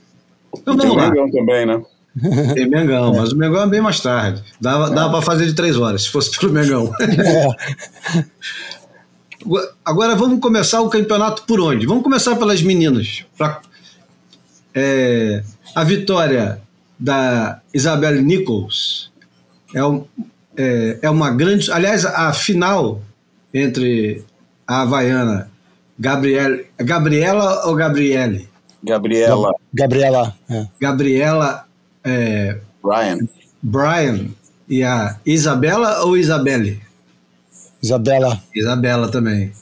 Então 0.56 0.76
vamos 0.76 0.96
lá. 0.96 1.10
Mengão 1.10 1.28
também, 1.30 1.66
né? 1.66 1.82
Tem 2.54 2.68
Mengão, 2.68 3.12
é. 3.14 3.18
mas 3.18 3.32
o 3.32 3.36
Mengão 3.36 3.62
é 3.62 3.66
bem 3.66 3.80
mais 3.80 4.00
tarde. 4.00 4.42
Dava, 4.60 4.86
é. 4.86 4.94
dava 4.94 5.10
para 5.10 5.22
fazer 5.22 5.46
de 5.46 5.54
três 5.54 5.76
horas, 5.76 6.04
se 6.04 6.10
fosse 6.10 6.38
pelo 6.38 6.52
Mengão. 6.52 6.92
É. 7.00 8.24
Agora 9.84 10.16
vamos 10.16 10.40
começar 10.40 10.80
o 10.80 10.88
campeonato 10.88 11.44
por 11.44 11.60
onde? 11.60 11.86
Vamos 11.86 12.02
começar 12.02 12.34
pelas 12.36 12.62
meninas. 12.62 13.24
Pra, 13.36 13.60
é, 14.74 15.42
a 15.74 15.84
vitória 15.84 16.60
da 16.98 17.60
Isabelle 17.72 18.22
Nichols 18.22 19.12
é, 19.74 19.84
um, 19.84 20.04
é, 20.56 20.98
é, 21.02 21.10
uma 21.10 21.30
grande. 21.30 21.70
Aliás, 21.70 22.04
a 22.04 22.32
final 22.32 23.02
entre 23.52 24.24
a 24.66 24.82
Havaiana 24.82 25.50
Gabriel, 25.98 26.64
Gabriela 26.78 27.66
ou 27.66 27.74
Gabriele? 27.74 28.48
Gabriela. 28.82 29.54
Gabriela. 29.72 30.34
É. 30.48 30.66
Gabriela. 30.80 31.66
É, 32.06 32.58
Brian. 32.82 33.18
Brian. 33.60 34.28
E 34.68 34.82
a 34.82 35.18
Isabela 35.26 36.04
ou 36.04 36.16
Isabelle? 36.16 36.80
Isabela. 37.82 38.42
Isabela 38.54 39.08
também. 39.10 39.52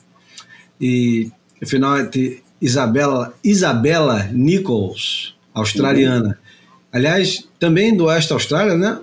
E 0.80 1.30
final 1.64 1.98
entre 1.98 2.42
Isabela, 2.60 3.34
Isabela 3.42 4.28
Nichols, 4.32 5.34
australiana, 5.54 6.28
uhum. 6.28 6.44
Aliás, 6.94 7.48
também 7.58 7.96
do 7.96 8.04
Oeste 8.04 8.32
Austrália, 8.32 8.76
né? 8.76 9.00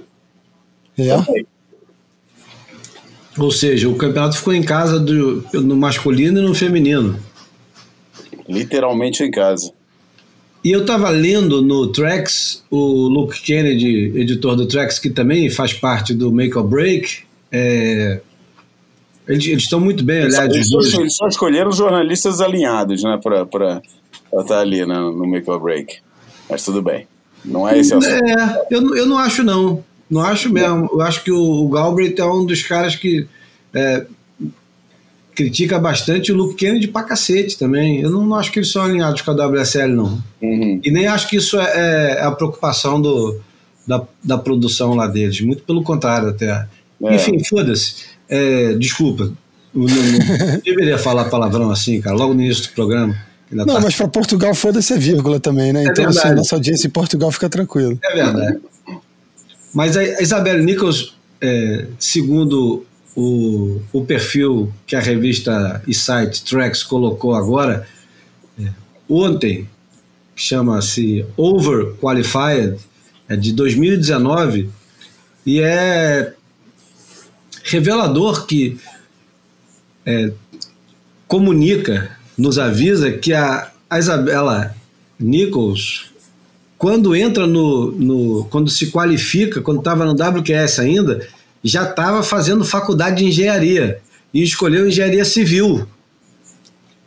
É. 0.98 1.44
Ou 3.38 3.52
seja, 3.52 3.90
o 3.90 3.98
campeonato 3.98 4.38
ficou 4.38 4.54
em 4.54 4.64
casa 4.64 4.98
do, 4.98 5.44
no 5.54 5.76
masculino 5.76 6.40
e 6.40 6.42
no 6.42 6.56
feminino. 6.56 7.20
Literalmente 8.48 9.24
em 9.24 9.30
casa. 9.30 9.74
E 10.64 10.72
eu 10.72 10.82
estava 10.82 11.10
lendo 11.10 11.62
no 11.62 11.88
Trax, 11.88 12.64
o 12.70 13.08
Luke 13.08 13.42
Kennedy, 13.42 14.14
editor 14.16 14.56
do 14.56 14.68
Trax, 14.68 15.00
que 15.00 15.10
também 15.10 15.50
faz 15.50 15.74
parte 15.74 16.14
do 16.14 16.32
Make 16.32 16.58
or 16.58 16.64
Break, 16.64 17.24
é, 17.52 18.22
eles, 19.28 19.46
eles 19.48 19.64
estão 19.64 19.80
muito 19.80 20.04
bem, 20.04 20.24
aliás. 20.24 20.54
Eles, 20.54 20.70
só, 20.70 21.00
eles 21.00 21.16
só 21.16 21.28
escolheram 21.28 21.72
jornalistas 21.72 22.42
alinhados 22.42 23.04
né, 23.04 23.20
para 23.22 23.82
estar 24.42 24.60
ali 24.60 24.86
né, 24.86 24.96
no 24.96 25.28
Make 25.28 25.50
or 25.50 25.60
Break. 25.60 26.00
Mas 26.50 26.64
tudo 26.64 26.82
bem. 26.82 27.08
Não 27.44 27.68
é 27.68 27.80
esse 27.80 27.94
assunto. 27.94 28.14
É, 28.14 28.66
eu, 28.70 28.96
eu 28.96 29.06
não 29.06 29.18
acho, 29.18 29.44
não. 29.44 29.84
Não 30.10 30.22
acho 30.22 30.52
mesmo. 30.52 30.90
Eu 30.92 31.02
acho 31.02 31.24
que 31.24 31.32
o, 31.32 31.40
o 31.40 31.70
Galbraith 31.70 32.20
é 32.20 32.26
um 32.26 32.46
dos 32.46 32.62
caras 32.64 32.96
que 32.96 33.26
é, 33.74 34.06
critica 35.36 35.80
bastante 35.80 36.32
o 36.32 36.36
Luke 36.36 36.56
Kennedy 36.56 36.88
pra 36.88 37.04
cacete 37.04 37.58
também. 37.58 38.02
Eu 38.02 38.10
não, 38.10 38.26
não, 38.26 38.36
acho 38.36 38.52
que 38.52 38.60
eles 38.60 38.72
são 38.72 38.84
alinhados 38.84 39.22
com 39.22 39.32
a 39.32 39.48
WSL, 39.48 39.94
não. 39.94 40.22
Uhum. 40.42 40.80
E 40.84 40.92
nem 40.92 41.08
acho 41.08 41.28
que 41.28 41.38
isso 41.38 41.60
é, 41.60 42.18
é 42.18 42.22
a 42.22 42.32
preocupação 42.32 43.02
do, 43.02 43.40
da, 43.88 44.04
da 44.24 44.38
produção 44.38 44.94
lá 44.94 45.08
deles. 45.08 45.42
Muito 45.42 45.64
pelo 45.64 45.84
contrário, 45.84 46.30
até. 46.30 46.68
É. 47.04 47.16
Enfim, 47.16 47.44
foda-se. 47.44 47.96
É, 48.30 48.74
desculpa. 48.74 49.32
Eu 49.74 49.82
não, 49.82 49.88
não 49.88 50.62
deveria 50.64 50.98
falar 50.98 51.26
palavrão 51.26 51.72
assim, 51.72 52.02
cara, 52.02 52.16
logo 52.16 52.34
no 52.34 52.42
início 52.42 52.64
do 52.64 52.74
programa. 52.74 53.16
Não, 53.52 53.66
tá... 53.66 53.80
mas 53.82 53.96
para 53.96 54.08
Portugal 54.08 54.54
foda-se 54.56 54.94
a 54.94 54.98
vírgula 54.98 55.40
também, 55.40 55.74
né? 55.74 55.84
É 55.84 55.88
então, 55.88 56.06
assim, 56.06 56.14
verdade. 56.14 56.28
assim, 56.28 56.36
nossa 56.36 56.56
audiência 56.56 56.88
em 56.88 56.92
Portugal 56.92 57.32
fica 57.32 57.50
tranquilo. 57.50 58.00
É 58.04 58.14
verdade. 58.16 58.60
Mas 59.74 59.96
a 59.98 60.22
Isabelle 60.22 60.64
Nichols, 60.64 61.16
é, 61.42 61.86
segundo 62.00 62.86
o, 63.16 63.82
o 63.92 64.06
perfil 64.06 64.72
que 64.86 64.96
a 64.96 65.00
revista 65.00 65.82
e 65.88 65.94
site 65.94 66.44
Tracks 66.44 66.84
colocou 66.84 67.36
agora, 67.36 67.88
é, 68.60 68.70
ontem, 69.10 69.68
chama-se 70.36 71.26
Overqualified, 71.36 72.78
é 73.28 73.36
de 73.36 73.54
2019, 73.54 74.70
e 75.46 75.60
é 75.60 76.34
revelador 77.64 78.46
que 78.46 78.80
é, 80.06 80.32
comunica 81.28 82.18
nos 82.38 82.58
avisa 82.58 83.12
que 83.12 83.34
a, 83.34 83.72
a 83.90 84.00
Isabela 84.00 84.76
Nichols, 85.20 86.12
quando 86.78 87.16
entra 87.16 87.46
no, 87.46 87.92
no 87.92 88.46
quando 88.46 88.70
se 88.70 88.90
qualifica, 88.90 89.62
quando 89.62 89.80
estava 89.80 90.06
no 90.06 90.14
WQS 90.14 90.80
ainda, 90.80 91.28
já 91.64 91.84
estava 91.84 92.24
fazendo 92.24 92.66
faculdade 92.66 93.18
de 93.18 93.26
engenharia 93.26 94.00
e 94.34 94.42
escolheu 94.42 94.88
engenharia 94.88 95.26
civil. 95.26 95.88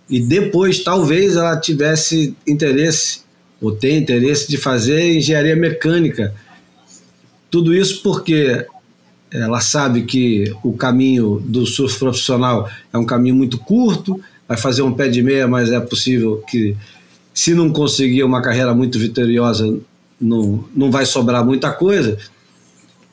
E 0.09 0.21
depois, 0.21 0.83
talvez, 0.83 1.37
ela 1.37 1.59
tivesse 1.59 2.37
interesse, 2.47 3.23
ou 3.61 3.73
tem 3.73 3.99
interesse, 3.99 4.49
de 4.49 4.57
fazer 4.57 5.17
engenharia 5.17 5.57
mecânica. 5.57 6.35
Tudo 7.51 7.75
isso 7.75 8.03
porque 8.03 8.67
ela 9.31 9.61
sabe 9.61 10.03
que 10.03 10.55
o 10.63 10.75
caminho 10.75 11.43
do 11.45 11.67
surf 11.67 11.99
profissional 11.99 12.71
é 12.93 12.99
um 12.99 13.07
caminho 13.07 13.35
muito 13.35 13.59
curto, 13.59 14.21
vai 14.47 14.57
fazer 14.57 14.83
um 14.83 14.93
pé 14.93 15.09
de 15.09 15.23
meia, 15.23 15.49
mas 15.49 15.73
é 15.73 15.81
possível 15.81 16.45
que, 16.49 16.77
se 17.33 17.55
não 17.55 17.73
conseguir 17.73 18.23
uma 18.23 18.43
carreira 18.43 18.75
muito 18.75 18.99
vitoriosa, 18.99 19.79
não, 20.21 20.65
não 20.75 20.91
vai 20.91 21.07
sobrar 21.07 21.45
muita 21.45 21.73
coisa. 21.73 22.19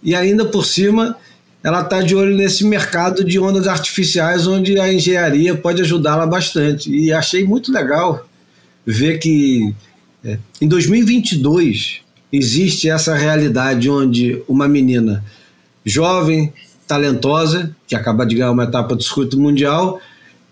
E 0.03 0.13
ainda 0.13 0.45
por 0.45 0.65
cima, 0.65 1.17
ela 1.63 1.81
está 1.81 2.01
de 2.01 2.15
olho 2.15 2.35
nesse 2.35 2.65
mercado 2.65 3.23
de 3.23 3.39
ondas 3.39 3.67
artificiais, 3.67 4.47
onde 4.47 4.79
a 4.79 4.91
engenharia 4.91 5.55
pode 5.55 5.81
ajudá-la 5.81 6.25
bastante. 6.25 6.91
E 6.91 7.11
achei 7.13 7.43
muito 7.43 7.71
legal 7.71 8.25
ver 8.85 9.19
que 9.19 9.73
é, 10.23 10.37
em 10.59 10.67
2022 10.67 12.01
existe 12.33 12.89
essa 12.89 13.15
realidade 13.15 13.89
onde 13.89 14.41
uma 14.47 14.67
menina 14.67 15.23
jovem, 15.85 16.51
talentosa, 16.87 17.75
que 17.87 17.95
acaba 17.95 18.25
de 18.25 18.35
ganhar 18.35 18.51
uma 18.51 18.63
etapa 18.63 18.95
do 18.95 19.03
circuito 19.03 19.39
mundial, 19.39 19.99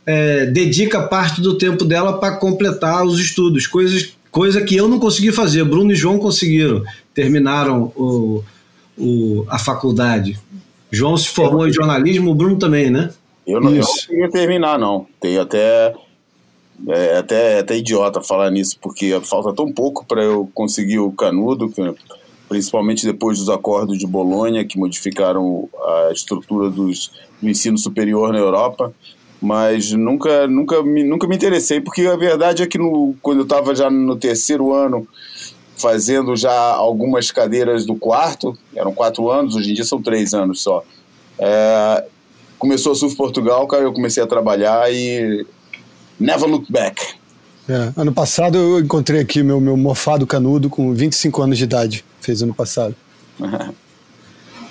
é, 0.05 0.45
dedica 0.45 1.01
parte 1.01 1.41
do 1.41 1.57
tempo 1.57 1.85
dela 1.85 2.19
para 2.19 2.35
completar 2.37 3.05
os 3.05 3.19
estudos, 3.19 3.67
coisas, 3.67 4.13
coisa 4.31 4.61
que 4.61 4.75
eu 4.75 4.87
não 4.87 4.99
consegui 4.99 5.31
fazer. 5.31 5.63
Bruno 5.63 5.91
e 5.91 5.95
João 5.95 6.17
conseguiram, 6.17 6.83
terminaram 7.13 7.91
o, 7.95 8.43
o, 8.97 9.45
a 9.49 9.59
faculdade. 9.59 10.39
João 10.91 11.17
se 11.17 11.27
formou 11.27 11.67
em 11.67 11.73
jornalismo, 11.73 12.31
o 12.31 12.35
Bruno 12.35 12.57
também, 12.57 12.89
né? 12.89 13.11
Eu 13.45 13.59
não, 13.59 13.71
eu 13.71 13.77
não 13.77 13.85
consegui 13.85 14.29
terminar, 14.29 14.77
não. 14.77 15.05
Tem 15.19 15.37
até. 15.37 15.93
É 16.87 17.17
até, 17.17 17.59
até 17.59 17.77
idiota 17.77 18.21
falar 18.21 18.49
nisso, 18.49 18.77
porque 18.81 19.19
falta 19.21 19.53
tão 19.53 19.69
pouco 19.69 20.05
para 20.05 20.23
eu 20.23 20.49
conseguir 20.53 20.99
o 20.99 21.11
canudo, 21.11 21.69
principalmente 22.47 23.05
depois 23.05 23.37
dos 23.37 23.49
acordos 23.49 23.97
de 23.97 24.07
Bolonha, 24.07 24.63
que 24.63 24.79
modificaram 24.79 25.67
a 25.77 26.11
estrutura 26.13 26.69
dos, 26.69 27.11
do 27.41 27.49
ensino 27.49 27.77
superior 27.77 28.31
na 28.31 28.39
Europa 28.39 28.93
mas 29.41 29.91
nunca, 29.93 30.47
nunca, 30.47 30.83
me, 30.83 31.03
nunca 31.03 31.27
me 31.27 31.35
interessei, 31.35 31.79
porque 31.79 32.05
a 32.05 32.15
verdade 32.15 32.63
é 32.63 32.67
que 32.67 32.77
no, 32.77 33.15
quando 33.21 33.39
eu 33.39 33.43
estava 33.43 33.73
já 33.73 33.89
no 33.89 34.15
terceiro 34.17 34.73
ano, 34.73 35.07
fazendo 35.79 36.35
já 36.35 36.51
algumas 36.51 37.31
cadeiras 37.31 37.85
do 37.85 37.95
quarto, 37.95 38.57
eram 38.75 38.93
quatro 38.93 39.29
anos, 39.29 39.55
hoje 39.55 39.71
em 39.71 39.73
dia 39.73 39.85
são 39.85 40.01
três 40.01 40.33
anos 40.33 40.61
só. 40.61 40.83
É, 41.37 42.03
começou 42.57 42.91
a 42.91 42.95
Surf 42.95 43.15
Portugal, 43.15 43.65
cara, 43.67 43.83
eu 43.83 43.93
comecei 43.93 44.21
a 44.21 44.27
trabalhar 44.27 44.91
e 44.91 45.45
never 46.19 46.47
look 46.47 46.71
back. 46.71 47.01
É, 47.67 47.93
ano 47.95 48.11
passado 48.11 48.57
eu 48.57 48.79
encontrei 48.79 49.21
aqui 49.21 49.43
meu, 49.43 49.61
meu 49.61 49.77
mofado 49.77 50.27
canudo 50.27 50.69
com 50.69 50.93
25 50.93 51.41
anos 51.41 51.57
de 51.57 51.63
idade, 51.63 52.03
fez 52.19 52.41
ano 52.41 52.53
passado. 52.53 52.95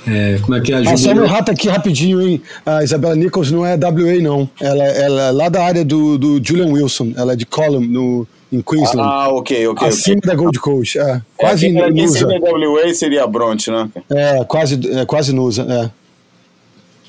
É, 0.07 0.39
como 0.41 0.55
é 0.55 0.61
que 0.61 0.73
é 0.73 0.77
a 0.77 0.97
só 0.97 1.15
meu 1.15 1.27
rato 1.27 1.51
aqui 1.51 1.69
rapidinho, 1.69 2.23
hein? 2.23 2.41
A 2.65 2.83
Isabela 2.83 3.15
Nichols 3.15 3.51
não 3.51 3.67
é 3.67 3.75
WA, 3.75 4.23
não. 4.23 4.49
Ela, 4.59 4.85
ela 4.85 5.23
é 5.23 5.31
lá 5.33 5.49
da 5.51 5.63
área 5.63 5.85
do, 5.85 6.17
do 6.17 6.41
Julian 6.43 6.73
Wilson. 6.73 7.13
Ela 7.15 7.35
é 7.35 7.37
de 7.37 7.45
Column, 7.45 7.87
no, 7.87 8.27
em 8.51 8.63
Queensland. 8.63 9.09
Ah, 9.09 9.29
ok, 9.29 9.69
ok. 9.69 9.89
acima 9.89 10.19
okay. 10.19 10.31
da 10.31 10.37
Gold 10.37 10.59
Coast. 10.59 10.99
É, 10.99 11.23
quase 11.37 11.67
é, 11.67 11.73
quem, 11.73 12.03
Nusa. 12.05 12.27
Quem 12.27 12.41
seria 12.41 12.71
WA 12.71 12.95
seria 12.95 13.25
a 13.25 13.27
Bronte, 13.27 13.71
né? 13.71 13.91
É, 14.11 14.45
quase, 14.45 14.81
é, 14.91 15.05
quase 15.05 15.33
Nusa, 15.33 15.63
é. 15.63 15.91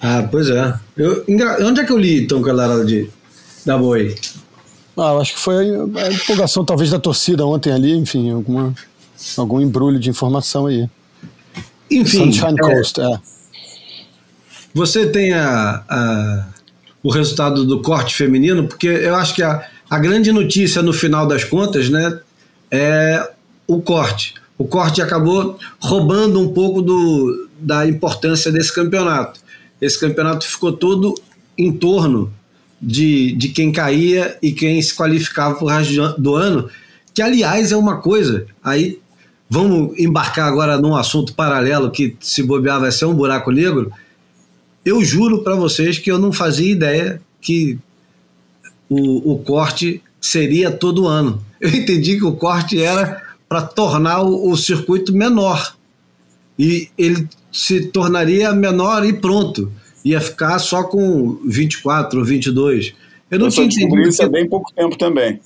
Ah, 0.01 0.27
pois 0.29 0.49
é. 0.49 0.73
Eu, 0.95 1.25
onde 1.61 1.81
é 1.81 1.85
que 1.85 1.91
eu 1.91 1.97
li, 1.97 2.23
então, 2.23 2.41
que 2.41 2.49
ela 2.49 2.63
era 2.63 2.85
de 2.85 3.09
WA? 3.65 4.15
Ah, 4.97 5.13
eu 5.13 5.21
acho 5.21 5.33
que 5.33 5.39
foi 5.39 5.55
a 5.55 6.11
empolgação, 6.11 6.65
talvez, 6.65 6.89
da 6.89 6.99
torcida 6.99 7.45
ontem 7.45 7.71
ali, 7.71 7.93
enfim, 7.93 8.31
alguma, 8.31 8.73
algum 9.37 9.61
embrulho 9.61 9.99
de 9.99 10.09
informação 10.09 10.65
aí. 10.65 10.89
Enfim. 11.89 12.31
Sunshine 12.31 12.59
é, 12.59 12.61
Coast, 12.61 12.99
é. 12.99 13.19
Você 14.73 15.07
tem 15.07 15.33
a, 15.33 15.83
a, 15.89 16.47
o 17.01 17.09
resultado 17.09 17.65
do 17.65 17.81
corte 17.81 18.15
feminino, 18.15 18.67
porque 18.67 18.87
eu 18.87 19.15
acho 19.15 19.33
que 19.33 19.41
a, 19.41 19.67
a 19.89 19.97
grande 19.97 20.31
notícia 20.31 20.81
no 20.81 20.93
final 20.93 21.27
das 21.27 21.43
contas 21.43 21.89
né, 21.89 22.19
é 22.69 23.31
o 23.65 23.81
corte. 23.81 24.35
O 24.57 24.65
corte 24.65 25.01
acabou 25.01 25.57
roubando 25.79 26.39
um 26.39 26.53
pouco 26.53 26.81
do, 26.81 27.49
da 27.59 27.87
importância 27.87 28.51
desse 28.51 28.73
campeonato. 28.73 29.39
Esse 29.81 29.99
campeonato 29.99 30.45
ficou 30.45 30.73
todo 30.73 31.15
em 31.57 31.71
torno 31.71 32.31
de, 32.81 33.33
de 33.33 33.49
quem 33.49 33.71
caía 33.71 34.37
e 34.41 34.51
quem 34.51 34.81
se 34.81 34.95
qualificava 34.95 35.55
para 35.55 35.63
o 35.63 35.67
resto 35.67 36.21
do 36.21 36.35
ano, 36.35 36.69
que 37.13 37.21
aliás 37.21 37.71
é 37.71 37.77
uma 37.77 37.97
coisa, 37.97 38.45
aí 38.63 38.99
vamos 39.49 39.97
embarcar 39.97 40.47
agora 40.47 40.77
num 40.77 40.95
assunto 40.95 41.33
paralelo 41.33 41.91
que 41.91 42.15
se 42.19 42.43
bobear 42.43 42.79
vai 42.79 42.91
ser 42.91 43.05
um 43.05 43.13
buraco 43.13 43.51
negro, 43.51 43.91
eu 44.85 45.03
juro 45.03 45.43
para 45.43 45.55
vocês 45.55 45.97
que 45.97 46.09
eu 46.09 46.17
não 46.17 46.31
fazia 46.31 46.71
ideia 46.71 47.21
que 47.41 47.77
o, 48.89 49.33
o, 49.33 49.39
corte 49.39 50.01
seria 50.19 50.71
todo 50.71 51.07
ano. 51.07 51.43
Eu 51.61 51.69
entendi 51.69 52.17
que 52.17 52.25
o 52.25 52.35
corte 52.35 52.81
era 52.81 53.21
para 53.47 53.61
tornar 53.61 54.21
o, 54.21 54.49
o, 54.49 54.57
circuito 54.57 55.13
menor. 55.13 55.75
E 56.57 56.89
ele 56.97 57.27
se 57.51 57.87
tornaria 57.87 58.51
menor 58.53 59.05
e 59.05 59.13
pronto. 59.13 59.71
Ia 60.03 60.19
ficar 60.19 60.59
só 60.59 60.83
com 60.83 61.39
24 61.45 62.19
ou 62.19 62.25
22. 62.25 62.93
Eu 63.29 63.39
não 63.39 63.47
eu 63.47 63.51
tinha 63.51 63.65
entendido. 63.65 64.01
isso 64.01 64.23
há 64.23 64.29
bem 64.29 64.47
pouco 64.47 64.71
tempo 64.73 64.97
também. 64.97 65.39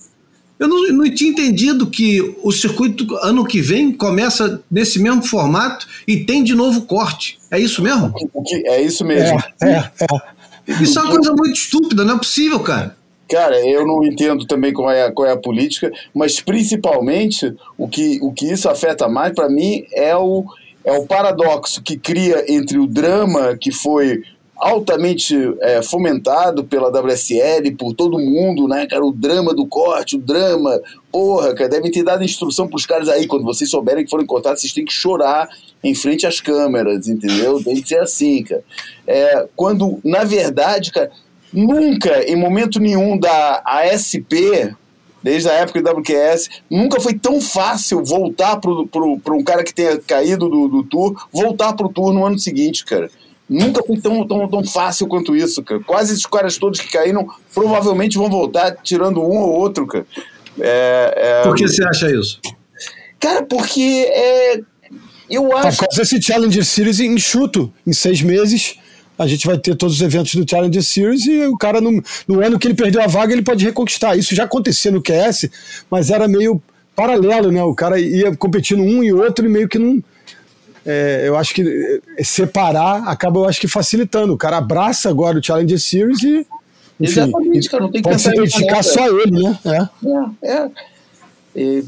Eu 0.59 0.67
não, 0.67 0.87
não, 0.93 1.13
tinha 1.13 1.31
entendido 1.31 1.87
que 1.87 2.35
o 2.41 2.51
circuito 2.51 3.15
ano 3.17 3.43
que 3.43 3.59
vem 3.59 3.91
começa 3.91 4.61
nesse 4.71 4.99
mesmo 4.99 5.23
formato 5.23 5.85
e 6.07 6.17
tem 6.23 6.43
de 6.43 6.55
novo 6.55 6.83
corte. 6.83 7.37
É 7.51 7.59
isso 7.59 7.81
mesmo? 7.81 8.13
É 8.65 8.81
isso 8.81 9.03
mesmo. 9.03 9.37
É, 9.61 9.67
é, 9.67 9.77
é. 9.77 10.81
Isso 10.81 10.97
é 10.97 11.01
uma 11.01 11.11
coisa 11.11 11.33
muito 11.33 11.53
estúpida, 11.53 12.05
não 12.05 12.15
é 12.15 12.17
possível, 12.17 12.59
cara. 12.59 12.95
Cara, 13.29 13.59
eu 13.65 13.85
não 13.85 14.03
entendo 14.03 14.45
também 14.45 14.73
qual 14.73 14.91
é, 14.91 15.05
a, 15.05 15.11
qual 15.11 15.27
é 15.27 15.31
a 15.31 15.37
política, 15.37 15.91
mas 16.13 16.39
principalmente 16.39 17.55
o 17.77 17.87
que, 17.87 18.19
o 18.21 18.31
que 18.31 18.51
isso 18.51 18.69
afeta 18.69 19.07
mais 19.07 19.33
para 19.33 19.49
mim 19.49 19.85
é 19.93 20.15
o, 20.15 20.45
é 20.83 20.91
o 20.91 21.05
paradoxo 21.05 21.81
que 21.81 21.97
cria 21.97 22.45
entre 22.47 22.77
o 22.77 22.85
drama 22.85 23.57
que 23.57 23.71
foi 23.71 24.21
altamente 24.63 25.35
é, 25.61 25.81
fomentado 25.81 26.63
pela 26.63 26.87
WSL, 26.87 27.75
por 27.77 27.93
todo 27.93 28.17
mundo, 28.17 28.65
né, 28.65 28.87
cara? 28.87 29.03
O 29.03 29.11
drama 29.11 29.53
do 29.53 29.65
corte, 29.65 30.15
o 30.15 30.19
drama. 30.19 30.79
Porra, 31.11 31.53
cara, 31.53 31.69
devem 31.69 31.91
ter 31.91 32.03
dado 32.03 32.23
instrução 32.23 32.67
pros 32.67 32.85
caras 32.85 33.09
aí. 33.09 33.27
Quando 33.27 33.43
vocês 33.43 33.69
souberem 33.69 34.05
que 34.05 34.09
foram 34.09 34.23
encontrados, 34.23 34.61
vocês 34.61 34.71
têm 34.71 34.85
que 34.85 34.93
chorar 34.93 35.49
em 35.83 35.93
frente 35.93 36.25
às 36.25 36.39
câmeras, 36.39 37.09
entendeu? 37.09 37.61
Tem 37.61 37.81
que 37.81 37.89
ser 37.89 37.99
assim, 37.99 38.41
cara. 38.43 38.63
É, 39.05 39.47
quando, 39.53 39.99
na 40.03 40.23
verdade, 40.23 40.91
cara, 40.91 41.11
nunca, 41.53 42.23
em 42.23 42.35
momento 42.35 42.79
nenhum 42.79 43.17
da 43.17 43.61
ASP, 43.65 44.75
desde 45.21 45.49
a 45.49 45.53
época 45.53 45.81
do 45.81 45.89
WQS, 45.89 46.49
nunca 46.69 46.99
foi 46.99 47.13
tão 47.13 47.39
fácil 47.39 48.03
voltar 48.03 48.57
para 48.57 49.33
um 49.33 49.43
cara 49.43 49.63
que 49.63 49.73
tenha 49.73 49.97
caído 49.99 50.49
do, 50.49 50.67
do 50.67 50.83
tour, 50.83 51.15
voltar 51.31 51.73
para 51.73 51.85
o 51.85 51.89
tour 51.89 52.11
no 52.11 52.25
ano 52.25 52.37
seguinte, 52.37 52.83
cara. 52.83 53.09
Nunca 53.49 53.83
foi 53.83 53.97
tão, 53.97 54.25
tão, 54.25 54.47
tão 54.47 54.63
fácil 54.65 55.07
quanto 55.07 55.35
isso, 55.35 55.63
cara. 55.63 55.81
Quase 55.81 56.13
esses 56.13 56.25
caras 56.25 56.57
todos 56.57 56.79
que 56.79 56.91
caíram 56.91 57.27
provavelmente 57.53 58.17
vão 58.17 58.29
voltar, 58.29 58.75
tirando 58.83 59.21
um 59.21 59.37
ou 59.37 59.53
outro, 59.53 59.85
cara. 59.85 60.05
É, 60.59 61.13
é... 61.15 61.43
Por 61.43 61.55
que 61.55 61.67
você 61.67 61.83
acha 61.83 62.11
isso? 62.11 62.39
Cara, 63.19 63.43
porque 63.43 64.07
é, 64.09 64.59
eu 65.29 65.55
acho. 65.55 65.77
Por 65.77 65.87
causa 65.87 66.01
desse 66.01 66.21
Challenger 66.21 66.65
Series 66.65 66.99
enxuto, 66.99 67.71
em 67.85 67.93
seis 67.93 68.21
meses. 68.21 68.75
A 69.17 69.27
gente 69.27 69.45
vai 69.45 69.57
ter 69.57 69.75
todos 69.75 69.95
os 69.95 70.01
eventos 70.01 70.33
do 70.35 70.49
Challenger 70.49 70.83
Series 70.83 71.25
e 71.25 71.45
o 71.45 71.57
cara, 71.57 71.79
no, 71.79 72.03
no 72.27 72.43
ano 72.43 72.57
que 72.57 72.67
ele 72.67 72.73
perdeu 72.73 73.01
a 73.01 73.07
vaga, 73.07 73.31
ele 73.31 73.43
pode 73.43 73.63
reconquistar. 73.63 74.17
Isso 74.17 74.33
já 74.33 74.45
acontecia 74.45 74.91
no 74.91 75.01
QS, 75.01 75.49
mas 75.89 76.09
era 76.09 76.27
meio 76.27 76.61
paralelo, 76.95 77.51
né? 77.51 77.63
O 77.63 77.75
cara 77.75 77.99
ia 77.99 78.35
competindo 78.35 78.81
um 78.81 79.03
e 79.03 79.13
outro 79.13 79.45
e 79.45 79.49
meio 79.49 79.69
que 79.69 79.77
não 79.77 80.01
é, 80.85 81.23
eu 81.25 81.37
acho 81.37 81.53
que 81.53 82.01
separar 82.21 83.07
acaba, 83.07 83.39
eu 83.39 83.45
acho 83.45 83.59
que 83.59 83.67
facilitando. 83.67 84.33
O 84.33 84.37
cara 84.37 84.57
abraça 84.57 85.09
agora 85.09 85.37
o 85.37 85.43
Challenger 85.43 85.79
Series 85.79 86.21
e. 86.23 86.45
Enfim, 86.99 87.21
Exatamente, 87.21 87.69
cara, 87.69 87.83
não 87.83 87.91
tem 87.91 88.01
que 88.01 88.09
pode 88.09 88.21
se 88.21 88.29
identificar 88.29 88.83
só 88.83 89.07
ele, 89.07 89.31
né? 89.31 89.59
É. 89.65 90.47
é, 90.47 90.55
é. 90.55 90.71
E, 91.55 91.83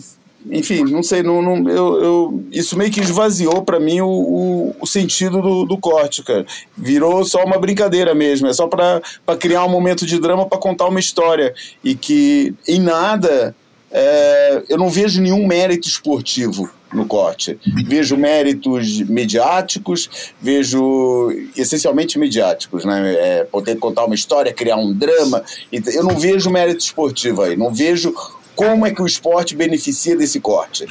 enfim, 0.52 0.84
não 0.84 1.02
sei, 1.02 1.24
não, 1.24 1.42
não, 1.42 1.70
eu, 1.70 2.04
eu, 2.04 2.44
isso 2.52 2.78
meio 2.78 2.92
que 2.92 3.00
esvaziou 3.00 3.64
para 3.64 3.80
mim 3.80 4.02
o, 4.02 4.08
o, 4.08 4.76
o, 4.82 4.88
sentido 4.88 5.42
do, 5.42 5.66
do 5.66 5.78
corte, 5.78 6.24
cara. 6.24 6.46
Virou 6.78 7.26
só 7.26 7.44
uma 7.44 7.58
brincadeira 7.58 8.14
mesmo, 8.14 8.48
é 8.48 8.54
só 8.54 8.68
para 8.68 9.02
criar 9.40 9.66
um 9.66 9.70
momento 9.70 10.06
de 10.06 10.20
drama, 10.20 10.46
para 10.46 10.60
contar 10.60 10.86
uma 10.88 11.00
história. 11.00 11.54
E 11.84 11.96
que 11.96 12.54
em 12.68 12.80
nada 12.80 13.56
é, 13.92 14.64
eu 14.70 14.78
não 14.78 14.90
vejo 14.90 15.22
nenhum 15.22 15.48
mérito 15.48 15.88
esportivo 15.88 16.70
no 16.94 17.06
corte. 17.06 17.58
Vejo 17.88 18.16
méritos 18.16 19.02
mediáticos, 19.02 20.10
vejo 20.42 21.32
essencialmente 21.58 22.20
mediáticos, 22.20 22.86
né? 22.86 23.16
É, 23.18 23.44
poder 23.44 23.78
contar 23.78 24.06
uma 24.06 24.16
história, 24.16 24.54
criar 24.54 24.78
um 24.78 24.94
drama. 24.94 25.44
Eu 25.72 26.04
não 26.04 26.18
vejo 26.18 26.50
mérito 26.50 26.84
esportivo 26.84 27.42
aí, 27.42 27.58
não 27.58 27.74
vejo 27.74 28.14
como 28.56 28.86
é 28.86 28.92
que 28.92 29.02
o 29.02 29.06
esporte 29.06 29.56
beneficia 29.56 30.16
desse 30.16 30.40
corte. 30.40 30.86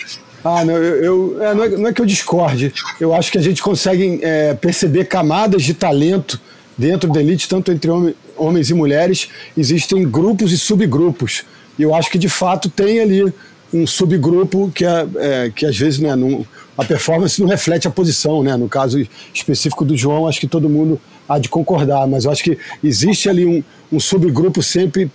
Ah, 0.45 0.65
não, 0.65 0.75
eu, 0.75 1.05
eu 1.05 1.43
é, 1.43 1.55
não, 1.55 1.65
é, 1.65 1.69
não, 1.71 1.89
é, 1.89 1.93
que 1.93 2.03
eu 2.03 2.07
discorde. 2.07 2.73
Eu 3.01 3.15
acho 3.15 3.33
que 3.33 3.39
a 3.39 3.43
gente 3.43 3.63
consegue 3.63 4.21
é, 4.23 4.53
perceber 4.55 5.07
camadas 5.07 5.63
de 5.63 5.73
talento 5.73 6.41
dentro 6.77 7.11
da 7.11 7.21
elite, 7.21 7.49
tanto 7.49 7.73
entre 7.73 7.91
homens 8.37 8.69
e 8.69 8.75
mulheres. 8.75 9.29
Existem 9.57 10.09
grupos 10.09 10.53
e 10.53 10.59
subgrupos. 10.59 11.45
E 11.79 11.83
eu 11.83 11.95
acho 11.95 12.11
que 12.11 12.19
de 12.19 12.29
fato 12.29 12.69
tem 12.69 13.01
ali 13.01 13.33
um 13.73 13.87
subgrupo 13.87 14.71
que, 14.75 14.85
é, 14.85 15.07
é, 15.17 15.53
que 15.55 15.65
às 15.65 15.77
vezes 15.77 15.99
né, 15.99 16.15
não, 16.15 16.47
a 16.77 16.85
performance 16.85 17.41
não 17.41 17.49
reflete 17.49 17.89
a 17.89 17.91
posição. 17.91 18.43
Né? 18.43 18.57
No 18.57 18.69
caso 18.69 19.05
específico 19.33 19.85
do 19.85 19.97
João, 19.97 20.29
acho 20.29 20.41
que 20.41 20.47
todo 20.47 20.69
mundo 20.69 21.01
há 21.29 21.39
de 21.39 21.49
concordar, 21.49 22.07
mas 22.07 22.27
eu 22.27 22.31
acho 22.31 22.45
que 22.45 22.59
existe 22.83 23.29
ali 23.29 23.47
um, 23.47 23.63
um 23.91 23.99
subgrupo 23.99 24.63
sempre, 24.63 25.11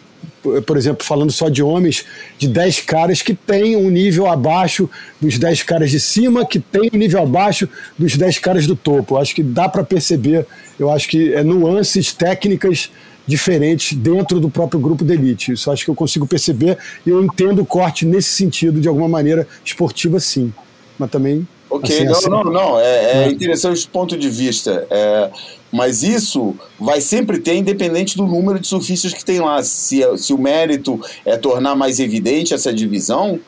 por 0.65 0.77
exemplo, 0.77 1.05
falando 1.05 1.31
só 1.31 1.49
de 1.49 1.61
homens, 1.61 2.05
de 2.37 2.47
10 2.47 2.81
caras 2.81 3.21
que 3.21 3.33
têm 3.33 3.75
um 3.75 3.89
nível 3.89 4.27
abaixo 4.27 4.89
dos 5.19 5.37
10 5.37 5.63
caras 5.63 5.91
de 5.91 5.99
cima, 5.99 6.45
que 6.45 6.59
tem 6.59 6.89
um 6.93 6.97
nível 6.97 7.21
abaixo 7.21 7.67
dos 7.97 8.15
10 8.15 8.39
caras 8.39 8.65
do 8.65 8.75
topo. 8.75 9.15
Eu 9.15 9.19
acho 9.19 9.35
que 9.35 9.43
dá 9.43 9.67
para 9.67 9.83
perceber, 9.83 10.45
eu 10.79 10.89
acho 10.89 11.07
que 11.09 11.33
é 11.33 11.43
nuances 11.43 12.13
técnicas 12.13 12.89
diferentes 13.27 13.95
dentro 13.95 14.39
do 14.39 14.49
próprio 14.49 14.79
grupo 14.79 15.05
de 15.05 15.13
elite. 15.13 15.51
Isso 15.51 15.69
acho 15.69 15.85
que 15.85 15.91
eu 15.91 15.95
consigo 15.95 16.25
perceber 16.25 16.77
e 17.05 17.09
eu 17.09 17.23
entendo 17.23 17.61
o 17.61 17.65
corte 17.65 18.05
nesse 18.05 18.29
sentido, 18.29 18.81
de 18.81 18.87
alguma 18.87 19.07
maneira 19.07 19.47
esportiva, 19.63 20.19
sim. 20.19 20.51
Mas 20.97 21.11
também. 21.11 21.47
Ok, 21.69 21.95
assim, 21.95 22.05
não, 22.05 22.13
assim, 22.13 22.29
não, 22.29 22.43
não, 22.43 22.79
é, 22.79 23.25
é 23.25 23.29
interessante 23.29 23.77
esse 23.77 23.87
ponto 23.87 24.17
de 24.17 24.27
vista. 24.27 24.87
É, 24.89 25.29
mas 25.71 26.03
isso 26.03 26.55
vai 26.79 27.01
sempre 27.01 27.39
ter, 27.39 27.55
independente 27.55 28.17
do 28.17 28.25
número 28.25 28.59
de 28.59 28.67
surfistas 28.67 29.13
que 29.13 29.23
tem 29.23 29.39
lá. 29.39 29.61
Se, 29.63 30.01
se 30.17 30.33
o 30.33 30.37
mérito 30.37 30.99
é 31.25 31.37
tornar 31.37 31.75
mais 31.75 31.99
evidente 31.99 32.53
essa 32.53 32.73
divisão, 32.73 33.39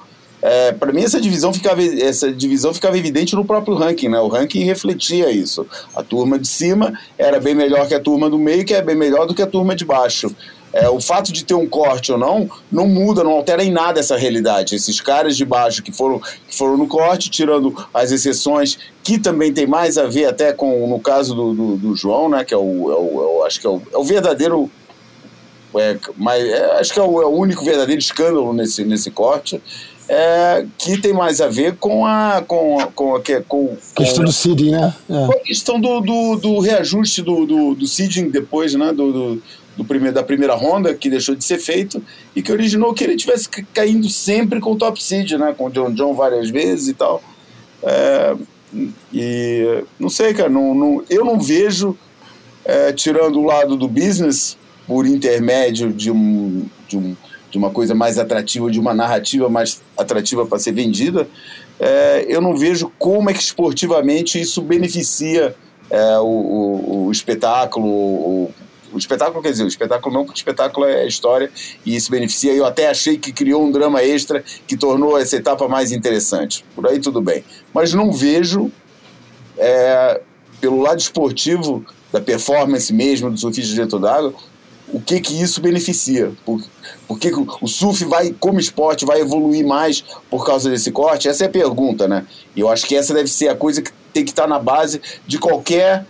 é, 0.42 0.72
para 0.72 0.92
mim 0.92 1.04
essa 1.04 1.22
divisão 1.22 1.54
ficava 1.54 1.84
essa 1.84 2.32
divisão 2.32 2.74
ficava 2.74 2.98
evidente 2.98 3.36
no 3.36 3.46
próprio 3.46 3.76
ranking, 3.76 4.10
né? 4.10 4.20
O 4.20 4.28
ranking 4.28 4.64
refletia 4.64 5.30
isso. 5.30 5.68
A 5.96 6.02
turma 6.02 6.40
de 6.40 6.48
cima 6.48 6.98
era 7.18 7.40
bem 7.40 7.54
melhor 7.54 7.88
que 7.88 7.94
a 7.94 8.00
turma 8.00 8.30
do 8.30 8.40
meio, 8.40 8.66
que 8.66 8.74
é 8.74 8.82
bem 8.82 8.96
melhor 8.96 9.28
do 9.28 9.36
que 9.36 9.42
a 9.42 9.48
turma 9.48 9.76
de 9.76 9.86
baixo. 9.86 10.36
É, 10.74 10.90
o 10.90 11.02
fato 11.02 11.34
de 11.34 11.44
ter 11.44 11.54
um 11.54 11.68
corte 11.68 12.12
ou 12.12 12.18
não, 12.18 12.50
não 12.72 12.88
muda, 12.88 13.24
não 13.24 13.32
altera 13.32 13.64
em 13.64 13.72
nada 13.72 14.00
essa 14.00 14.16
realidade. 14.16 14.76
Esses 14.76 15.02
caras 15.02 15.36
de 15.36 15.44
baixo 15.44 15.84
que 15.84 15.92
foram, 15.92 16.20
que 16.20 16.56
foram 16.56 16.78
no 16.78 16.88
corte, 16.88 17.30
tirando 17.30 17.76
as 17.94 18.12
exceções, 18.12 18.78
que 19.04 19.20
também 19.20 19.54
tem 19.54 19.68
mais 19.68 19.98
a 19.98 20.06
ver 20.06 20.26
até 20.26 20.54
com, 20.54 20.88
no 20.88 21.00
caso 21.00 21.36
do, 21.36 21.54
do, 21.54 21.78
do 21.78 21.96
João, 21.96 22.30
né, 22.30 22.46
que 22.46 22.54
é 22.54 22.58
o, 22.58 22.92
é 22.92 22.96
o, 22.96 23.44
é 23.44 23.48
acho 23.48 23.60
que 23.60 23.68
é 23.68 23.70
o, 23.70 23.82
é 23.94 23.98
o 23.98 24.04
verdadeiro 24.04 24.72
é, 25.76 25.98
mas 26.18 26.44
é, 26.44 26.80
acho 26.80 26.94
que 26.94 27.00
é 27.00 27.04
o, 27.04 27.22
é 27.22 27.26
o, 27.26 27.30
único 27.30 27.64
verdadeiro 27.64 28.00
escândalo 28.00 28.54
nesse, 28.54 28.84
nesse 28.84 29.10
corte, 29.10 29.62
é, 30.10 30.66
que 30.78 30.98
tem 30.98 31.14
mais 31.14 31.40
a 31.40 31.48
ver 31.48 31.78
com 31.78 32.06
a 32.06 32.44
com, 32.46 32.78
com, 32.94 33.16
a, 33.16 33.22
com, 33.22 33.42
com 33.48 33.78
questão 33.96 34.26
do 34.26 34.32
seeding, 34.32 34.72
né? 34.72 34.94
É. 35.10 35.26
Com 35.26 35.32
a 35.32 35.40
questão 35.40 35.80
do, 35.80 36.02
do, 36.02 36.36
do 36.36 36.60
reajuste 36.60 37.22
do, 37.22 37.46
do, 37.46 37.76
do 37.76 37.86
depois, 38.30 38.74
né? 38.74 38.92
Do, 38.92 39.14
do, 39.14 39.44
do, 39.76 39.86
primeiro, 39.86 40.14
da 40.14 40.24
primeira 40.24 40.54
ronda, 40.54 40.94
que 40.94 41.10
deixou 41.10 41.36
de 41.36 41.44
ser 41.44 41.58
feito, 41.58 42.04
e 42.36 42.42
que 42.42 42.52
originou 42.52 42.94
que 42.94 43.04
ele 43.04 43.16
tivesse 43.16 43.50
caindo 43.74 44.10
sempre 44.10 44.60
com 44.60 44.74
o 44.74 44.78
top 44.78 45.02
seed, 45.02 45.34
né? 45.34 45.54
Com 45.58 45.66
o 45.66 45.70
John 45.70 45.92
John 45.92 46.14
várias 46.14 46.50
vezes 46.50 46.90
e 46.90 46.94
tal. 46.94 47.24
É, 47.84 48.36
e 49.14 49.84
não 50.00 50.10
sei, 50.10 50.34
cara, 50.34 50.50
não, 50.50 50.74
não, 50.74 51.04
eu 51.10 51.26
não 51.26 51.40
vejo, 51.40 51.98
é, 52.64 52.94
tirando 52.94 53.40
o 53.40 53.46
lado 53.46 53.76
do 53.76 53.88
business, 53.88 54.58
por 54.88 55.06
intermédio 55.06 55.92
de, 55.92 56.12
um, 56.12 56.66
de, 56.88 56.98
um, 56.98 57.16
de 57.50 57.58
uma 57.58 57.70
coisa 57.70 57.96
mais 57.96 58.18
atrativa, 58.18 58.70
de 58.70 58.80
uma 58.80 58.94
narrativa 58.94 59.50
mais 59.50 59.82
atrativa 59.98 60.46
para 60.46 60.60
ser 60.60 60.74
vendida, 60.74 61.28
é, 61.80 62.26
eu 62.28 62.42
não 62.42 62.56
vejo 62.56 62.92
como 63.00 63.30
é 63.30 63.34
que 63.34 63.42
esportivamente 63.42 64.40
isso 64.40 64.62
beneficia 64.62 65.56
é, 65.90 66.20
o, 66.20 66.24
o, 66.24 67.06
o, 67.06 67.12
espetáculo. 67.12 67.88
O, 67.88 68.52
o, 68.94 68.98
espetáculo, 68.98 69.42
quer 69.42 69.52
dizer, 69.52 69.64
o 69.64 69.68
espetáculo 69.68 70.14
não, 70.14 70.26
porque 70.26 70.38
o 70.38 70.42
espetáculo 70.42 70.86
é 70.86 71.08
história 71.08 71.52
e 71.86 71.96
isso 71.96 72.12
beneficia. 72.12 72.54
Eu 72.54 72.66
até 72.66 72.90
achei 72.90 73.18
que 73.18 73.32
criou 73.32 73.64
um 73.64 73.72
drama 73.72 74.04
extra 74.04 74.44
que 74.68 74.78
tornou 74.78 75.18
essa 75.18 75.36
etapa 75.36 75.68
mais 75.68 75.92
interessante. 75.92 76.66
Por 76.76 76.88
aí 76.88 77.00
tudo 77.00 77.22
bem. 77.22 77.44
Mas 77.74 77.94
não 77.94 78.12
vejo, 78.12 78.72
é, 79.58 80.22
pelo 80.60 80.82
lado 80.82 81.00
esportivo, 81.00 81.86
da 82.12 82.20
performance 82.20 82.94
mesmo 82.94 83.32
do 83.32 83.38
surfista 83.38 83.76
dentro 83.76 83.98
d'água, 83.98 84.34
o 84.94 85.00
que 85.00 85.22
que 85.22 85.42
isso 85.42 85.62
beneficia? 85.62 86.34
Por, 86.46 86.62
por 87.08 87.18
que, 87.18 87.32
que 87.32 87.48
o 87.62 87.68
surf 87.68 88.04
vai, 88.06 88.36
como 88.38 88.60
esporte, 88.60 89.06
vai 89.06 89.22
evoluir 89.22 89.66
mais 89.66 90.04
por 90.30 90.46
causa 90.46 90.70
desse 90.70 90.92
corte? 90.92 91.30
Essa 91.30 91.46
é 91.46 91.48
a 91.48 91.50
pergunta, 91.50 92.08
né? 92.08 92.26
E 92.56 92.60
eu 92.60 92.70
acho 92.70 92.86
que 92.86 92.96
essa 92.96 93.14
deve 93.14 93.30
ser 93.30 93.48
a 93.48 93.56
coisa 93.56 93.82
que 93.82 93.92
tem 94.14 94.26
que 94.26 94.32
estar 94.32 94.48
na 94.48 94.60
base 94.60 95.02
de 95.26 95.40
qualquer 95.40 96.06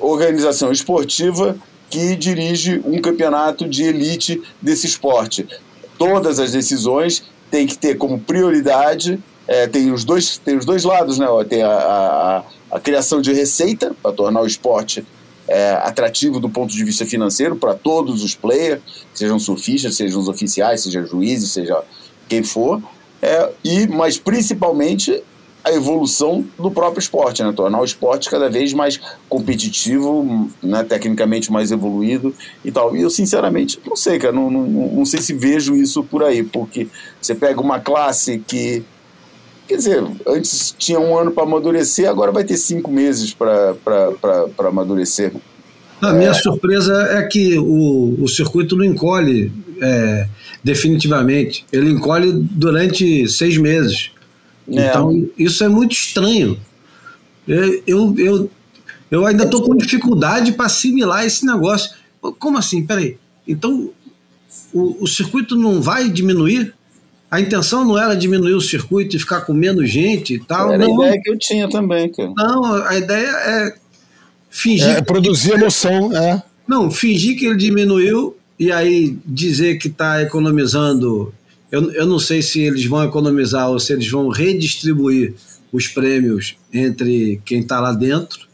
organização 0.00 0.70
esportiva 0.70 1.56
que 1.90 2.16
dirige 2.16 2.80
um 2.84 3.00
campeonato 3.00 3.68
de 3.68 3.84
elite 3.84 4.42
desse 4.60 4.86
esporte. 4.86 5.46
Todas 5.98 6.38
as 6.38 6.52
decisões 6.52 7.24
têm 7.50 7.66
que 7.66 7.78
ter 7.78 7.96
como 7.96 8.18
prioridade, 8.18 9.18
é, 9.48 9.66
tem, 9.66 9.92
os 9.92 10.04
dois, 10.04 10.38
tem 10.38 10.56
os 10.56 10.64
dois 10.64 10.84
lados, 10.84 11.18
né? 11.18 11.26
Tem 11.48 11.62
a, 11.62 11.70
a, 11.70 12.42
a 12.76 12.80
criação 12.80 13.20
de 13.20 13.32
receita 13.32 13.94
para 14.02 14.12
tornar 14.12 14.40
o 14.42 14.46
esporte 14.46 15.06
é, 15.48 15.72
atrativo 15.82 16.40
do 16.40 16.48
ponto 16.48 16.72
de 16.72 16.84
vista 16.84 17.06
financeiro 17.06 17.56
para 17.56 17.74
todos 17.74 18.24
os 18.24 18.34
players, 18.34 18.80
sejam 19.14 19.38
surfistas, 19.38 19.96
sejam 19.96 20.20
os 20.20 20.28
oficiais, 20.28 20.82
seja 20.82 21.04
juízes, 21.04 21.52
seja 21.52 21.82
quem 22.28 22.42
for, 22.42 22.82
é, 23.22 23.50
e 23.62 23.86
mas 23.86 24.18
principalmente 24.18 25.22
a 25.66 25.72
evolução 25.72 26.44
do 26.56 26.70
próprio 26.70 27.00
esporte, 27.00 27.42
né? 27.42 27.52
tornar 27.52 27.80
o 27.80 27.84
esporte 27.84 28.30
cada 28.30 28.48
vez 28.48 28.72
mais 28.72 29.00
competitivo, 29.28 30.48
né? 30.62 30.84
tecnicamente 30.84 31.50
mais 31.50 31.72
evoluído 31.72 32.32
e 32.64 32.70
tal. 32.70 32.96
E 32.96 33.02
eu, 33.02 33.10
sinceramente, 33.10 33.80
não 33.84 33.96
sei, 33.96 34.16
cara, 34.16 34.32
não, 34.32 34.48
não, 34.48 34.62
não 34.64 35.04
sei 35.04 35.20
se 35.20 35.32
vejo 35.34 35.74
isso 35.74 36.04
por 36.04 36.22
aí, 36.22 36.44
porque 36.44 36.86
você 37.20 37.34
pega 37.34 37.60
uma 37.60 37.80
classe 37.80 38.38
que 38.46 38.84
Quer 39.66 39.78
dizer, 39.78 40.04
antes 40.28 40.72
tinha 40.78 41.00
um 41.00 41.18
ano 41.18 41.32
para 41.32 41.42
amadurecer, 41.42 42.08
agora 42.08 42.30
vai 42.30 42.44
ter 42.44 42.56
cinco 42.56 42.88
meses 42.88 43.34
para 43.34 43.74
amadurecer. 44.60 45.32
A 46.00 46.12
minha 46.12 46.30
é... 46.30 46.34
surpresa 46.34 46.94
é 47.10 47.22
que 47.24 47.58
o, 47.58 48.14
o 48.22 48.28
circuito 48.28 48.76
não 48.76 48.84
encolhe 48.84 49.50
é, 49.82 50.28
definitivamente. 50.62 51.66
Ele 51.72 51.90
encolhe 51.90 52.32
durante 52.32 53.26
seis 53.28 53.56
meses. 53.56 54.12
É. 54.68 54.88
Então, 54.88 55.28
isso 55.38 55.62
é 55.64 55.68
muito 55.68 55.92
estranho. 55.92 56.58
Eu, 57.46 57.82
eu, 57.86 58.14
eu, 58.18 58.50
eu 59.10 59.26
ainda 59.26 59.44
estou 59.44 59.62
com 59.62 59.76
dificuldade 59.76 60.52
para 60.52 60.66
assimilar 60.66 61.24
esse 61.24 61.46
negócio. 61.46 61.94
Como 62.38 62.58
assim? 62.58 62.84
Peraí. 62.84 63.16
Então, 63.46 63.90
o, 64.72 65.04
o 65.04 65.06
circuito 65.06 65.56
não 65.56 65.80
vai 65.80 66.08
diminuir? 66.08 66.74
A 67.30 67.40
intenção 67.40 67.84
não 67.84 67.98
era 67.98 68.14
diminuir 68.14 68.54
o 68.54 68.60
circuito 68.60 69.16
e 69.16 69.18
ficar 69.18 69.42
com 69.42 69.52
menos 69.52 69.90
gente 69.90 70.34
e 70.34 70.38
tal. 70.38 70.72
Era 70.72 70.86
não. 70.86 71.02
a 71.02 71.06
ideia 71.06 71.22
que 71.22 71.30
eu 71.30 71.38
tinha 71.38 71.68
também, 71.68 72.10
cara. 72.10 72.32
Não, 72.36 72.74
a 72.84 72.96
ideia 72.96 73.28
é 73.28 73.74
fingir. 74.48 74.88
É, 74.88 75.02
produzir 75.02 75.52
emoção, 75.52 76.16
é. 76.16 76.42
Não, 76.66 76.90
fingir 76.90 77.38
que 77.38 77.46
ele 77.46 77.56
diminuiu 77.56 78.36
e 78.58 78.72
aí 78.72 79.16
dizer 79.24 79.78
que 79.78 79.88
está 79.88 80.22
economizando. 80.22 81.32
Eu, 81.70 81.92
eu 81.92 82.06
não 82.06 82.18
sei 82.18 82.42
se 82.42 82.60
eles 82.60 82.84
vão 82.84 83.04
economizar 83.04 83.68
ou 83.68 83.78
se 83.78 83.92
eles 83.92 84.08
vão 84.08 84.28
redistribuir 84.28 85.34
os 85.72 85.88
prêmios 85.88 86.56
entre 86.72 87.40
quem 87.44 87.60
está 87.60 87.80
lá 87.80 87.92
dentro. 87.92 88.46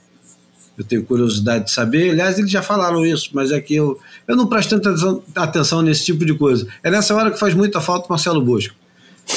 Eu 0.77 0.85
tenho 0.85 1.05
curiosidade 1.05 1.67
de 1.67 1.71
saber. 1.71 2.11
Aliás, 2.11 2.39
eles 2.39 2.51
já 2.51 2.63
falaram 2.63 3.05
isso, 3.05 3.31
mas 3.33 3.53
é 3.53 3.61
que 3.61 3.75
eu, 3.75 3.99
eu 4.27 4.35
não 4.35 4.47
presto 4.47 4.81
tanta 4.81 5.23
atenção, 5.37 5.83
nesse 5.83 6.07
tipo 6.07 6.25
de 6.25 6.35
coisa. 6.35 6.67
É 6.83 6.91
nessa 6.91 7.15
hora 7.15 7.31
que 7.31 7.39
faz 7.39 7.55
muita 7.55 7.81
falta 7.81 8.07
o 8.07 8.09
Marcelo 8.09 8.43
Bosco. 8.43 8.75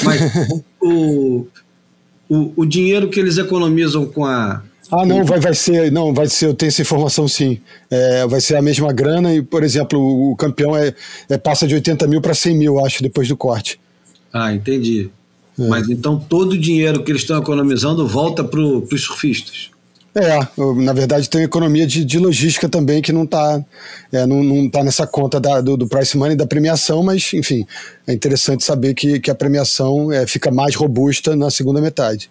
Mas 0.02 0.20
o, 0.80 1.46
o, 2.28 2.52
o 2.56 2.66
dinheiro 2.66 3.08
que 3.08 3.20
eles 3.20 3.36
economizam 3.36 4.06
com 4.06 4.24
a. 4.24 4.62
Ah, 4.90 5.04
não, 5.04 5.24
vai, 5.24 5.40
vai 5.40 5.54
ser. 5.54 5.90
Não, 5.90 6.14
vai 6.14 6.28
ser, 6.28 6.46
eu 6.46 6.54
tenho 6.54 6.68
essa 6.68 6.82
informação 6.82 7.26
sim. 7.26 7.60
É, 7.90 8.26
vai 8.26 8.40
ser 8.40 8.56
a 8.56 8.62
mesma 8.62 8.92
grana 8.92 9.34
e, 9.34 9.42
por 9.42 9.62
exemplo, 9.62 9.98
o, 9.98 10.32
o 10.32 10.36
campeão 10.36 10.76
é, 10.76 10.94
é, 11.28 11.36
passa 11.36 11.66
de 11.66 11.74
80 11.74 12.06
mil 12.06 12.20
para 12.20 12.34
100 12.34 12.56
mil, 12.56 12.84
acho, 12.84 13.02
depois 13.02 13.28
do 13.28 13.36
corte. 13.36 13.80
Ah, 14.32 14.52
entendi. 14.54 15.10
É. 15.58 15.66
Mas 15.66 15.88
então 15.88 16.18
todo 16.18 16.52
o 16.52 16.58
dinheiro 16.58 17.02
que 17.02 17.10
eles 17.10 17.22
estão 17.22 17.38
economizando 17.38 18.06
volta 18.06 18.44
para 18.44 18.60
os 18.60 19.02
surfistas. 19.02 19.70
É, 20.14 20.38
na 20.82 20.94
verdade 20.94 21.28
tem 21.28 21.42
economia 21.42 21.86
de, 21.86 22.02
de 22.02 22.18
logística 22.18 22.70
também 22.70 23.02
que 23.02 23.12
não 23.12 23.24
está 23.24 23.62
é, 24.10 24.24
não, 24.24 24.42
não 24.42 24.66
tá 24.66 24.82
nessa 24.82 25.06
conta 25.06 25.38
da, 25.38 25.60
do, 25.60 25.76
do, 25.76 25.86
price 25.86 26.16
money 26.16 26.34
da 26.34 26.46
premiação, 26.46 27.02
mas 27.02 27.34
enfim, 27.34 27.66
é 28.06 28.14
interessante 28.14 28.64
saber 28.64 28.94
que, 28.94 29.20
que 29.20 29.30
a 29.30 29.34
premiação 29.34 30.10
é, 30.10 30.26
fica 30.26 30.50
mais 30.50 30.74
robusta 30.74 31.36
na 31.36 31.50
segunda 31.50 31.82
metade. 31.82 32.30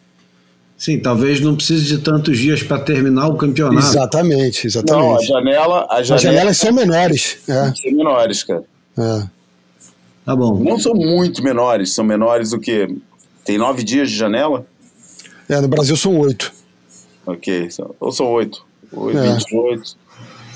Sim, 0.78 1.00
talvez 1.00 1.40
não 1.40 1.56
precise 1.56 1.86
de 1.86 2.00
tantos 2.00 2.38
dias 2.38 2.62
para 2.62 2.80
terminar 2.80 3.28
o 3.28 3.36
campeonato. 3.36 3.88
Exatamente, 3.88 4.68
exatamente. 4.68 5.06
Não, 5.06 5.18
a 5.18 5.22
janela, 5.24 5.88
a 5.90 6.04
janela 6.04 6.16
As 6.16 6.22
janelas 6.22 6.58
são 6.58 6.74
menores. 6.74 7.38
É. 7.48 7.74
São 7.74 7.92
menores, 7.92 8.44
cara. 8.44 8.64
É. 8.98 9.24
Tá 10.26 10.36
bom. 10.36 10.62
Não 10.62 10.78
são 10.78 10.94
muito 10.94 11.42
menores, 11.44 11.94
são 11.94 12.04
menores 12.04 12.50
do 12.50 12.60
que. 12.60 12.98
Tem 13.46 13.58
nove 13.58 13.84
dias 13.84 14.10
de 14.10 14.18
janela? 14.18 14.66
É, 15.48 15.62
no 15.62 15.68
Brasil 15.68 15.96
são 15.96 16.18
oito. 16.18 16.52
Ok, 17.26 17.70
ou 18.00 18.12
são 18.12 18.28
oito. 18.32 18.66
Oito, 18.92 19.18
é. 19.18 19.34
28. 19.34 19.98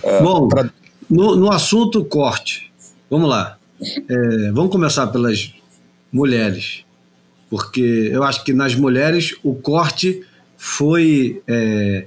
É, 0.04 0.22
Bom, 0.22 0.48
pra... 0.48 0.70
no, 1.10 1.36
no 1.36 1.52
assunto 1.52 2.04
corte, 2.06 2.72
vamos 3.10 3.30
lá. 3.30 3.58
É, 3.82 4.52
vamos 4.52 4.72
começar 4.72 5.08
pelas 5.08 5.54
mulheres, 6.12 6.84
porque 7.50 8.10
eu 8.12 8.24
acho 8.24 8.44
que 8.44 8.54
nas 8.54 8.76
mulheres 8.76 9.36
o 9.44 9.56
corte 9.56 10.22
foi. 10.58 11.42
É, 11.48 12.06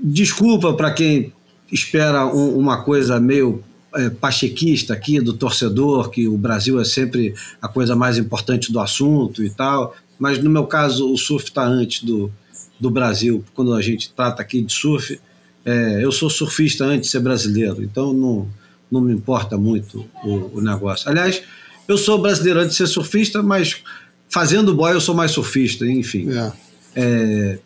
desculpa 0.00 0.72
para 0.74 0.92
quem 0.92 1.32
espera 1.72 2.26
um, 2.26 2.56
uma 2.56 2.82
coisa 2.82 3.18
meio 3.18 3.62
é, 3.94 4.10
pachequista 4.10 4.94
aqui 4.94 5.20
do 5.20 5.32
torcedor, 5.32 6.10
que 6.10 6.28
o 6.28 6.36
Brasil 6.36 6.80
é 6.80 6.84
sempre 6.84 7.34
a 7.60 7.68
coisa 7.68 7.96
mais 7.96 8.18
importante 8.18 8.70
do 8.70 8.78
assunto 8.80 9.42
e 9.42 9.50
tal, 9.50 9.94
mas 10.18 10.42
no 10.42 10.50
meu 10.50 10.66
caso 10.66 11.12
o 11.12 11.16
surf 11.16 11.46
está 11.48 11.64
antes 11.64 12.02
do, 12.02 12.30
do 12.78 12.90
Brasil, 12.90 13.44
quando 13.54 13.74
a 13.74 13.82
gente 13.82 14.12
trata 14.12 14.42
aqui 14.42 14.62
de 14.62 14.72
surf, 14.72 15.18
é, 15.64 16.04
eu 16.04 16.12
sou 16.12 16.30
surfista 16.30 16.84
antes 16.84 17.06
de 17.06 17.12
ser 17.12 17.20
brasileiro, 17.20 17.82
então 17.82 18.12
não, 18.12 18.48
não 18.90 19.00
me 19.00 19.12
importa 19.12 19.56
muito 19.56 20.06
o, 20.24 20.58
o, 20.58 20.60
negócio. 20.60 21.08
Aliás, 21.08 21.42
eu 21.86 21.98
sou 21.98 22.20
brasileiro 22.20 22.60
antes 22.60 22.72
de 22.72 22.76
ser 22.76 22.86
surfista, 22.86 23.42
mas 23.42 23.82
fazendo 24.28 24.74
boy 24.74 24.92
eu 24.92 25.00
sou 25.00 25.14
mais 25.14 25.30
surfista, 25.30 25.86
enfim. 25.86 26.28
É. 26.30 26.52
É, 26.94 27.58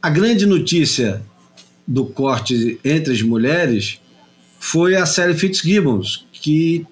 a 0.00 0.10
grande 0.10 0.46
notícia 0.46 1.22
do 1.86 2.04
corte 2.06 2.78
entre 2.84 3.12
as 3.12 3.22
mulheres 3.22 4.00
foi 4.58 4.96
a 4.96 5.06
série 5.06 5.34
Fitzgibbons, 5.34 6.24
que 6.32 6.86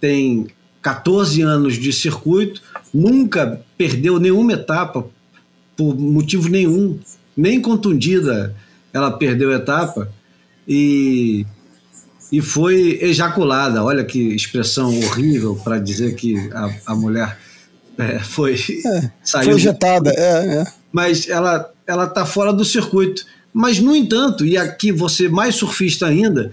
tem 0.00 0.48
14 0.82 1.42
anos 1.42 1.74
de 1.74 1.92
circuito, 1.92 2.62
nunca 2.92 3.60
perdeu 3.76 4.18
nenhuma 4.18 4.52
etapa 4.52 5.06
por 5.76 5.98
motivo 5.98 6.48
nenhum, 6.48 6.98
nem 7.36 7.60
contundida, 7.60 8.54
ela 8.92 9.10
perdeu 9.10 9.52
a 9.52 9.56
etapa. 9.56 10.12
E 10.66 11.46
e 12.32 12.40
foi 12.40 12.98
ejaculada. 13.02 13.82
Olha 13.82 14.04
que 14.04 14.18
expressão 14.34 14.96
horrível 15.00 15.56
para 15.56 15.78
dizer 15.78 16.14
que 16.14 16.36
a, 16.52 16.70
a 16.86 16.94
mulher 16.94 17.38
é, 18.00 18.18
foi 18.20 18.54
é, 18.54 19.10
saiu. 19.22 19.44
Foi 19.44 19.54
injetada, 19.54 20.10
é, 20.10 20.62
é. 20.62 20.66
Mas 20.92 21.28
ela 21.28 21.70
ela 21.86 22.04
está 22.04 22.24
fora 22.24 22.52
do 22.52 22.64
circuito. 22.64 23.24
Mas 23.52 23.80
no 23.80 23.94
entanto, 23.94 24.46
e 24.46 24.56
aqui 24.56 24.92
você 24.92 25.28
mais 25.28 25.56
surfista 25.56 26.06
ainda, 26.06 26.52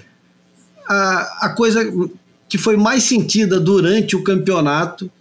a, 0.87 1.45
a 1.47 1.49
coisa 1.49 1.81
que 2.49 2.57
foi 2.57 2.75
mais 2.75 3.03
sentida 3.03 3.59
durante 3.59 4.15
o 4.15 4.23
campeonato, 4.23 5.11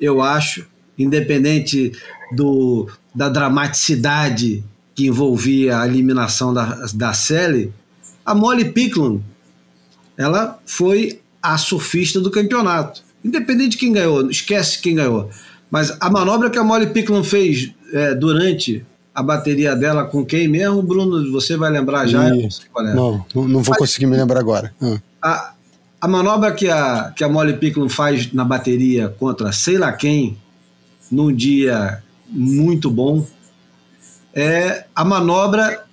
eu 0.00 0.22
acho, 0.22 0.66
independente 0.96 1.92
do, 2.34 2.88
da 3.14 3.28
dramaticidade 3.28 4.64
que 4.94 5.06
envolvia 5.06 5.80
a 5.80 5.86
eliminação 5.86 6.54
da, 6.54 6.86
da 6.94 7.12
Sally, 7.12 7.72
a 8.24 8.34
Molly 8.34 8.66
Picklum, 8.66 9.20
ela 10.16 10.58
foi 10.64 11.20
a 11.42 11.56
surfista 11.58 12.20
do 12.20 12.30
campeonato. 12.30 13.02
Independente 13.24 13.72
de 13.72 13.76
quem 13.78 13.92
ganhou, 13.92 14.30
esquece 14.30 14.80
quem 14.80 14.94
ganhou. 14.94 15.30
Mas 15.70 15.96
a 16.00 16.10
manobra 16.10 16.50
que 16.50 16.58
a 16.58 16.64
Molly 16.64 16.88
Picklum 16.88 17.22
fez 17.22 17.72
é, 17.92 18.14
durante 18.14 18.84
a 19.14 19.22
bateria 19.22 19.76
dela 19.76 20.04
com 20.04 20.24
quem 20.24 20.48
mesmo, 20.48 20.82
Bruno? 20.82 21.30
Você 21.32 21.56
vai 21.56 21.70
lembrar 21.70 22.06
já? 22.06 22.28
E... 22.34 22.48
Não, 22.94 23.24
não, 23.34 23.48
não 23.48 23.62
vou 23.62 23.70
Mas, 23.70 23.78
conseguir 23.78 24.06
me 24.06 24.16
lembrar 24.16 24.40
agora. 24.40 24.72
Ah. 24.80 24.98
A, 25.22 25.52
a 26.00 26.08
manobra 26.08 26.52
que 26.52 26.68
a, 26.68 27.12
que 27.14 27.22
a 27.22 27.28
Molly 27.28 27.54
Picklum 27.54 27.88
faz 27.88 28.32
na 28.32 28.44
bateria 28.44 29.08
contra 29.08 29.52
sei 29.52 29.78
lá 29.78 29.92
quem, 29.92 30.36
num 31.10 31.34
dia 31.34 32.02
muito 32.28 32.90
bom, 32.90 33.26
é 34.34 34.84
a 34.94 35.04
manobra 35.04 35.84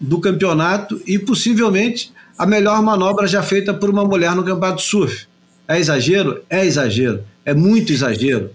do 0.00 0.20
campeonato 0.20 1.00
e 1.06 1.18
possivelmente 1.18 2.12
a 2.38 2.46
melhor 2.46 2.82
manobra 2.82 3.26
já 3.26 3.42
feita 3.42 3.74
por 3.74 3.90
uma 3.90 4.04
mulher 4.04 4.34
no 4.34 4.44
campeonato 4.44 4.76
de 4.76 4.88
surf. 4.88 5.26
É 5.68 5.78
exagero? 5.78 6.42
É 6.48 6.64
exagero. 6.64 7.22
É 7.44 7.52
muito 7.52 7.92
exagero. 7.92 8.50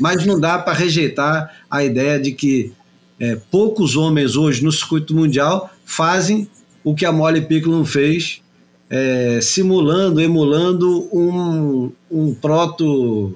Mas 0.00 0.24
não 0.24 0.40
dá 0.40 0.58
para 0.58 0.72
rejeitar 0.72 1.54
a 1.70 1.84
ideia 1.84 2.18
de 2.18 2.32
que 2.32 2.72
é, 3.18 3.36
poucos 3.50 3.96
homens 3.96 4.34
hoje 4.34 4.64
no 4.64 4.72
circuito 4.72 5.14
mundial 5.14 5.70
fazem 5.84 6.48
o 6.82 6.94
que 6.94 7.04
a 7.04 7.12
Molly 7.12 7.42
Picklum 7.42 7.84
fez, 7.84 8.40
é, 8.88 9.40
simulando, 9.42 10.20
emulando 10.20 11.08
um, 11.12 11.92
um 12.10 12.34
proto 12.34 13.34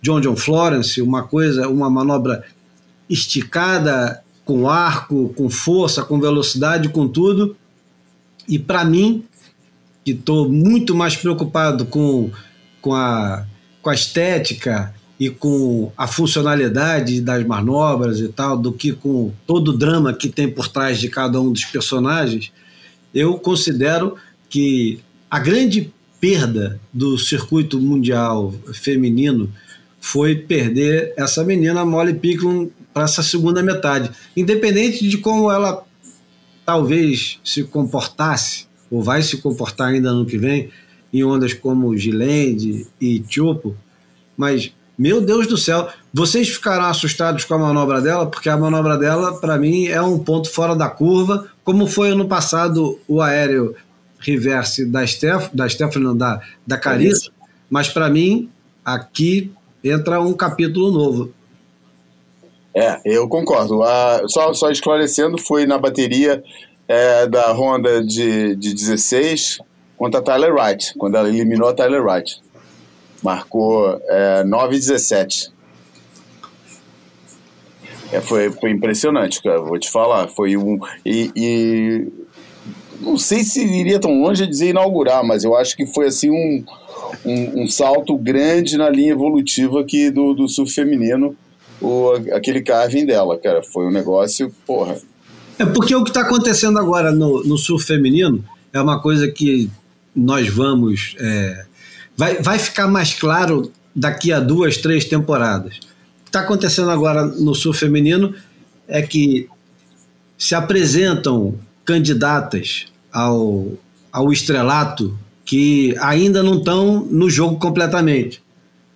John 0.00 0.20
John 0.20 0.36
Florence, 0.36 1.02
uma 1.02 1.24
coisa, 1.24 1.68
uma 1.68 1.90
manobra 1.90 2.44
esticada, 3.10 4.22
com 4.44 4.68
arco, 4.68 5.34
com 5.36 5.50
força, 5.50 6.04
com 6.04 6.20
velocidade, 6.20 6.88
com 6.88 7.08
tudo. 7.08 7.56
E 8.48 8.58
para 8.58 8.84
mim, 8.84 9.24
que 10.04 10.12
estou 10.12 10.48
muito 10.48 10.94
mais 10.94 11.16
preocupado 11.16 11.84
com, 11.86 12.30
com, 12.80 12.94
a, 12.94 13.44
com 13.82 13.90
a 13.90 13.94
estética 13.94 14.94
e 15.18 15.30
com 15.30 15.90
a 15.96 16.06
funcionalidade 16.06 17.20
das 17.20 17.44
manobras 17.46 18.20
e 18.20 18.28
tal, 18.28 18.56
do 18.56 18.72
que 18.72 18.92
com 18.92 19.32
todo 19.46 19.68
o 19.68 19.76
drama 19.76 20.12
que 20.12 20.28
tem 20.28 20.48
por 20.48 20.68
trás 20.68 20.98
de 20.98 21.08
cada 21.08 21.40
um 21.40 21.50
dos 21.50 21.64
personagens, 21.64 22.52
eu 23.14 23.38
considero 23.38 24.16
que 24.48 25.00
a 25.30 25.38
grande 25.38 25.92
perda 26.20 26.78
do 26.92 27.18
circuito 27.18 27.80
mundial 27.80 28.54
feminino 28.74 29.52
foi 29.98 30.34
perder 30.36 31.12
essa 31.16 31.42
menina 31.42 31.84
Molly 31.84 32.14
Picklum 32.14 32.68
para 32.92 33.04
essa 33.04 33.22
segunda 33.22 33.62
metade, 33.62 34.10
independente 34.36 35.08
de 35.08 35.18
como 35.18 35.50
ela 35.50 35.84
talvez 36.64 37.38
se 37.42 37.64
comportasse 37.64 38.66
ou 38.90 39.02
vai 39.02 39.22
se 39.22 39.38
comportar 39.38 39.88
ainda 39.88 40.12
no 40.12 40.26
que 40.26 40.36
vem 40.38 40.70
em 41.12 41.24
ondas 41.24 41.54
como 41.54 41.96
Gilende 41.96 42.86
e 43.00 43.20
Tiopo, 43.20 43.76
mas 44.36 44.72
meu 44.98 45.20
Deus 45.20 45.46
do 45.46 45.58
céu, 45.58 45.88
vocês 46.12 46.48
ficaram 46.48 46.86
assustados 46.86 47.44
com 47.44 47.54
a 47.54 47.58
manobra 47.58 48.00
dela, 48.00 48.26
porque 48.26 48.48
a 48.48 48.56
manobra 48.56 48.96
dela, 48.96 49.38
para 49.38 49.58
mim, 49.58 49.86
é 49.86 50.00
um 50.00 50.18
ponto 50.18 50.50
fora 50.50 50.74
da 50.74 50.88
curva, 50.88 51.46
como 51.62 51.86
foi 51.86 52.10
ano 52.10 52.26
passado 52.26 52.98
o 53.06 53.20
aéreo 53.20 53.74
reverse 54.18 54.86
da 54.86 55.06
Steph, 55.06 55.50
da 55.52 55.68
Stephanie, 55.68 56.16
da, 56.16 56.40
da 56.66 56.78
Carissa, 56.78 57.30
mas 57.68 57.88
para 57.88 58.08
mim, 58.08 58.48
aqui 58.84 59.52
entra 59.84 60.20
um 60.20 60.32
capítulo 60.32 60.90
novo. 60.90 61.32
É, 62.74 63.00
eu 63.04 63.28
concordo. 63.28 63.80
Só, 64.28 64.52
só 64.52 64.70
esclarecendo, 64.70 65.38
foi 65.38 65.66
na 65.66 65.78
bateria 65.78 66.42
é, 66.88 67.26
da 67.26 67.52
Honda 67.52 68.02
de, 68.04 68.54
de 68.56 68.74
16 68.74 69.60
contra 69.96 70.20
a 70.20 70.22
Tyler 70.22 70.54
Wright, 70.54 70.94
quando 70.98 71.16
ela 71.16 71.28
eliminou 71.28 71.68
a 71.68 71.74
Tyler 71.74 72.04
Wright. 72.04 72.40
Marcou 73.22 74.00
é, 74.08 74.44
9 74.44 74.78
17. 74.78 75.52
É, 78.12 78.20
foi, 78.20 78.50
foi 78.52 78.70
impressionante, 78.70 79.42
cara, 79.42 79.60
vou 79.60 79.78
te 79.78 79.90
falar. 79.90 80.28
Foi 80.28 80.56
um. 80.56 80.78
E, 81.04 81.30
e, 81.34 82.06
não 83.00 83.18
sei 83.18 83.42
se 83.42 83.64
iria 83.64 83.98
tão 83.98 84.22
longe 84.22 84.44
a 84.44 84.46
dizer 84.46 84.70
inaugurar, 84.70 85.24
mas 85.24 85.44
eu 85.44 85.56
acho 85.56 85.76
que 85.76 85.86
foi 85.86 86.06
assim 86.06 86.30
um, 86.30 86.64
um, 87.24 87.62
um 87.64 87.68
salto 87.68 88.16
grande 88.16 88.76
na 88.76 88.88
linha 88.88 89.12
evolutiva 89.12 89.80
aqui 89.80 90.10
do, 90.10 90.34
do 90.34 90.48
surf 90.48 90.72
feminino, 90.72 91.36
o, 91.80 92.12
aquele 92.32 92.62
carving 92.62 93.04
dela, 93.04 93.38
cara. 93.38 93.62
Foi 93.62 93.86
um 93.86 93.90
negócio, 93.90 94.54
porra. 94.66 94.96
É 95.58 95.64
porque 95.64 95.94
o 95.94 96.04
que 96.04 96.10
está 96.10 96.20
acontecendo 96.20 96.78
agora 96.78 97.10
no, 97.10 97.42
no 97.42 97.56
surf 97.56 97.84
feminino 97.86 98.44
é 98.72 98.80
uma 98.80 99.00
coisa 99.00 99.30
que 99.30 99.70
nós 100.14 100.48
vamos. 100.48 101.16
É, 101.18 101.65
vai, 102.16 102.40
vai 102.42 102.58
ficar 102.58 102.88
mais 102.88 103.14
claro 103.14 103.70
daqui 103.94 104.32
a 104.32 104.40
duas, 104.40 104.76
três 104.76 105.04
temporadas. 105.04 105.76
O 105.76 106.24
que 106.24 106.28
está 106.28 106.40
acontecendo 106.40 106.90
agora 106.90 107.24
no 107.24 107.54
sul 107.54 107.72
feminino 107.72 108.34
é 108.88 109.02
que 109.02 109.48
se 110.38 110.54
apresentam 110.54 111.58
candidatas 111.84 112.86
ao, 113.12 113.72
ao 114.12 114.32
estrelato 114.32 115.16
que 115.44 115.94
ainda 116.00 116.42
não 116.42 116.58
estão 116.58 117.06
no 117.08 117.30
jogo 117.30 117.58
completamente. 117.58 118.42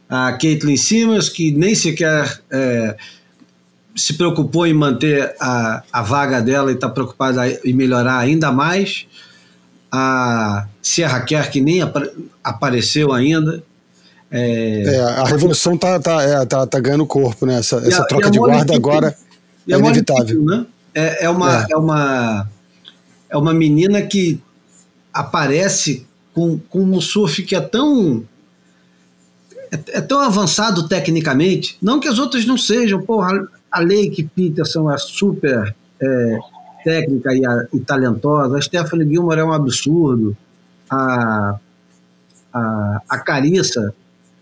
A 0.09 0.33
Caitlyn 0.33 0.77
Simmons, 0.77 1.29
que 1.29 1.53
nem 1.53 1.75
sequer 1.75 2.43
é, 2.51 2.97
se 3.95 4.15
preocupou 4.15 4.67
em 4.67 4.75
manter 4.75 5.35
a, 5.41 5.85
a 5.93 6.03
vaga 6.03 6.43
dela 6.43 6.73
e 6.73 6.75
está 6.75 6.89
preocupada 6.89 7.49
em 7.65 7.73
melhorar 7.73 8.19
ainda 8.19 8.51
mais 8.51 9.07
a 9.91 10.67
Sierra 10.83 11.21
Kerr, 11.21 11.51
que 11.51 11.61
nem 11.61 11.83
ap 11.83 11.97
apareceu 12.43 13.13
ainda. 13.13 13.63
É... 14.31 14.85
é, 14.85 15.01
a 15.01 15.25
revolução 15.25 15.77
tá, 15.77 15.99
tá, 15.99 16.23
é, 16.23 16.47
tá, 16.47 16.67
tá 16.67 16.79
ganhando 16.79 17.05
corpo, 17.05 17.45
né? 17.45 17.59
Essa, 17.59 17.77
essa 17.79 18.03
a, 18.03 18.07
troca 18.07 18.31
de 18.31 18.39
guarda 18.39 18.75
agora 18.75 19.17
é 19.69 19.77
inevitável. 19.77 20.43
Né? 20.43 20.67
É, 20.95 21.25
é, 21.25 21.31
uma, 21.31 21.63
é. 21.63 21.67
é. 21.71 21.77
uma, 21.77 22.49
é 23.29 23.37
uma 23.37 23.53
menina 23.53 24.01
que 24.03 24.41
aparece 25.13 26.07
com, 26.33 26.59
com 26.69 26.81
um 26.81 27.01
surf 27.01 27.43
que 27.43 27.57
é 27.57 27.61
tão 27.61 28.25
é, 29.71 29.99
é, 29.99 30.01
tão 30.01 30.21
avançado 30.21 30.89
tecnicamente, 30.89 31.77
não 31.81 32.01
que 32.01 32.09
as 32.09 32.19
outras 32.19 32.45
não 32.45 32.59
sejam, 32.59 33.03
porra, 33.03 33.49
a 33.71 33.81
Lake 33.81 34.29
Peterson 34.35 34.91
é 34.91 34.99
super 34.99 35.75
é, 36.01 36.39
técnica 36.83 37.33
e, 37.35 37.47
a, 37.47 37.67
e, 37.73 37.81
talentosa. 37.81 38.59
A 38.59 38.61
Stephanie 38.61 39.09
Gilmore 39.09 39.39
é 39.39 39.45
um 39.45 39.53
absurdo. 39.53 40.37
A, 40.91 41.57
a, 42.53 43.01
a 43.09 43.19
Carissa, 43.19 43.95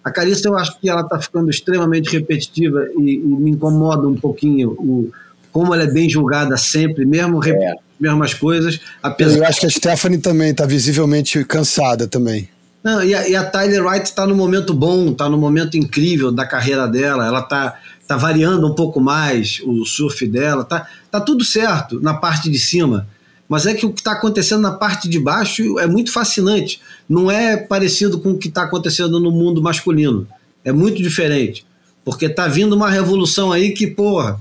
a 0.02 0.10
Carissa 0.10 0.48
eu 0.48 0.56
acho 0.56 0.78
que 0.80 0.88
ela 0.88 1.02
está 1.02 1.20
ficando 1.20 1.50
extremamente 1.50 2.10
repetitiva 2.10 2.88
e, 2.98 3.16
e, 3.16 3.18
me 3.18 3.50
incomoda 3.50 4.08
um 4.08 4.16
pouquinho 4.16 4.70
o, 4.70 5.10
como 5.52 5.74
ela 5.74 5.84
é 5.84 5.86
bem 5.86 6.08
julgada 6.08 6.56
sempre, 6.56 7.04
mesmo 7.04 7.44
é. 7.44 7.72
as 7.72 7.76
mesmas 8.00 8.32
coisas. 8.34 8.80
Apesar... 9.02 9.38
Eu 9.38 9.44
acho 9.44 9.60
que 9.60 9.66
a 9.66 9.70
Stephanie 9.70 10.18
também 10.18 10.50
está 10.50 10.64
visivelmente 10.64 11.44
cansada 11.44 12.06
também. 12.06 12.48
Não, 12.82 13.02
e, 13.02 13.14
a, 13.14 13.28
e 13.28 13.36
a 13.36 13.44
Tyler 13.44 13.84
Wright 13.84 14.06
está 14.06 14.26
no 14.26 14.34
momento 14.34 14.72
bom, 14.72 15.10
está 15.10 15.28
no 15.28 15.36
momento 15.36 15.76
incrível 15.76 16.30
da 16.30 16.46
carreira 16.46 16.86
dela. 16.86 17.26
Ela 17.26 17.40
está 17.40 17.76
tá 18.06 18.16
variando 18.16 18.66
um 18.66 18.74
pouco 18.74 19.00
mais 19.00 19.60
o 19.64 19.84
surf 19.84 20.26
dela, 20.26 20.64
tá, 20.64 20.86
tá 21.10 21.20
tudo 21.20 21.44
certo 21.44 22.00
na 22.00 22.14
parte 22.14 22.48
de 22.48 22.58
cima. 22.58 23.06
Mas 23.48 23.66
é 23.66 23.72
que 23.72 23.86
o 23.86 23.92
que 23.92 24.00
está 24.00 24.12
acontecendo 24.12 24.60
na 24.60 24.72
parte 24.72 25.08
de 25.08 25.18
baixo 25.18 25.78
é 25.78 25.86
muito 25.86 26.12
fascinante. 26.12 26.80
Não 27.08 27.30
é 27.30 27.56
parecido 27.56 28.20
com 28.20 28.32
o 28.32 28.38
que 28.38 28.48
está 28.48 28.64
acontecendo 28.64 29.18
no 29.18 29.30
mundo 29.30 29.62
masculino. 29.62 30.28
É 30.64 30.70
muito 30.70 31.02
diferente. 31.02 31.64
Porque 32.04 32.26
está 32.26 32.46
vindo 32.46 32.74
uma 32.74 32.90
revolução 32.90 33.50
aí 33.50 33.72
que, 33.72 33.86
porra, 33.86 34.38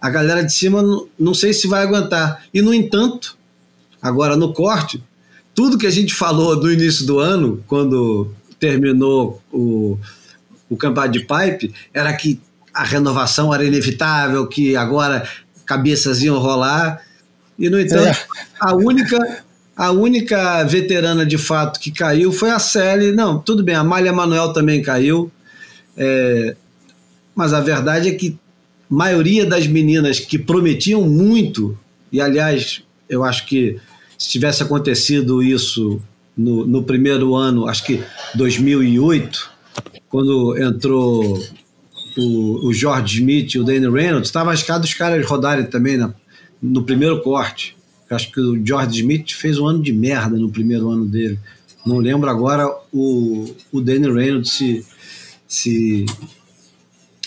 a 0.00 0.10
galera 0.10 0.42
de 0.42 0.52
cima 0.52 0.82
não, 1.18 1.32
sei 1.32 1.54
se 1.54 1.66
vai 1.66 1.82
aguentar. 1.82 2.44
E, 2.52 2.60
no 2.60 2.74
entanto, 2.74 3.38
agora 4.02 4.36
no 4.36 4.52
corte, 4.52 5.02
tudo 5.54 5.78
que 5.78 5.86
a 5.86 5.90
gente 5.90 6.12
falou 6.12 6.56
no 6.56 6.70
início 6.70 7.06
do 7.06 7.18
ano, 7.18 7.64
quando 7.66 8.30
terminou 8.60 9.40
o, 9.50 9.98
o 10.68 10.76
campeonato 10.76 11.18
de 11.18 11.20
pipe, 11.20 11.74
era 11.94 12.12
que 12.12 12.38
a 12.74 12.84
renovação 12.84 13.54
era 13.54 13.64
inevitável, 13.64 14.46
que 14.46 14.76
agora 14.76 15.26
cabeças 15.64 16.22
iam 16.22 16.38
rolar. 16.38 17.00
E, 17.58 17.70
no 17.70 17.80
entanto, 17.80 18.08
é. 18.08 18.16
a 18.60 18.74
única 18.74 19.44
A 19.76 19.90
única 19.90 20.62
veterana 20.64 21.26
de 21.26 21.36
fato 21.36 21.80
que 21.80 21.90
caiu 21.90 22.30
foi 22.30 22.50
a 22.50 22.58
Sally. 22.58 23.10
Não, 23.10 23.38
tudo 23.40 23.64
bem, 23.64 23.74
a 23.74 23.82
Malha 23.82 24.12
Manuel 24.12 24.52
também 24.52 24.80
caiu. 24.80 25.30
É, 25.96 26.54
mas 27.34 27.52
a 27.52 27.60
verdade 27.60 28.08
é 28.08 28.12
que 28.12 28.38
a 28.90 28.94
maioria 28.94 29.44
das 29.44 29.66
meninas 29.66 30.20
que 30.20 30.38
prometiam 30.38 31.02
muito, 31.02 31.76
e 32.12 32.20
aliás, 32.20 32.82
eu 33.08 33.24
acho 33.24 33.46
que 33.46 33.80
se 34.16 34.28
tivesse 34.28 34.62
acontecido 34.62 35.42
isso 35.42 36.00
no, 36.36 36.64
no 36.64 36.84
primeiro 36.84 37.34
ano, 37.34 37.66
acho 37.66 37.84
que 37.84 38.02
2008, 38.36 39.50
quando 40.08 40.56
entrou 40.56 41.42
o, 42.16 42.68
o 42.68 42.72
George 42.72 43.18
Smith 43.18 43.54
e 43.54 43.58
o 43.58 43.64
Danny 43.64 43.90
Reynolds, 43.90 44.28
estava 44.28 44.50
arriscado 44.50 44.84
os 44.84 44.94
caras 44.94 45.26
rodarem 45.26 45.66
também 45.66 45.96
né, 45.96 46.12
no 46.70 46.82
primeiro 46.82 47.20
corte. 47.20 47.76
Acho 48.10 48.30
que 48.30 48.40
o 48.40 48.64
George 48.64 49.00
Smith 49.00 49.32
fez 49.32 49.58
um 49.58 49.66
ano 49.66 49.82
de 49.82 49.92
merda 49.92 50.36
no 50.36 50.50
primeiro 50.50 50.90
ano 50.90 51.04
dele. 51.04 51.38
Não 51.84 51.98
lembro 51.98 52.30
agora 52.30 52.66
o, 52.92 53.54
o 53.72 53.80
Danny 53.80 54.10
Reynolds 54.10 54.52
se, 54.52 54.86
se, 55.46 56.06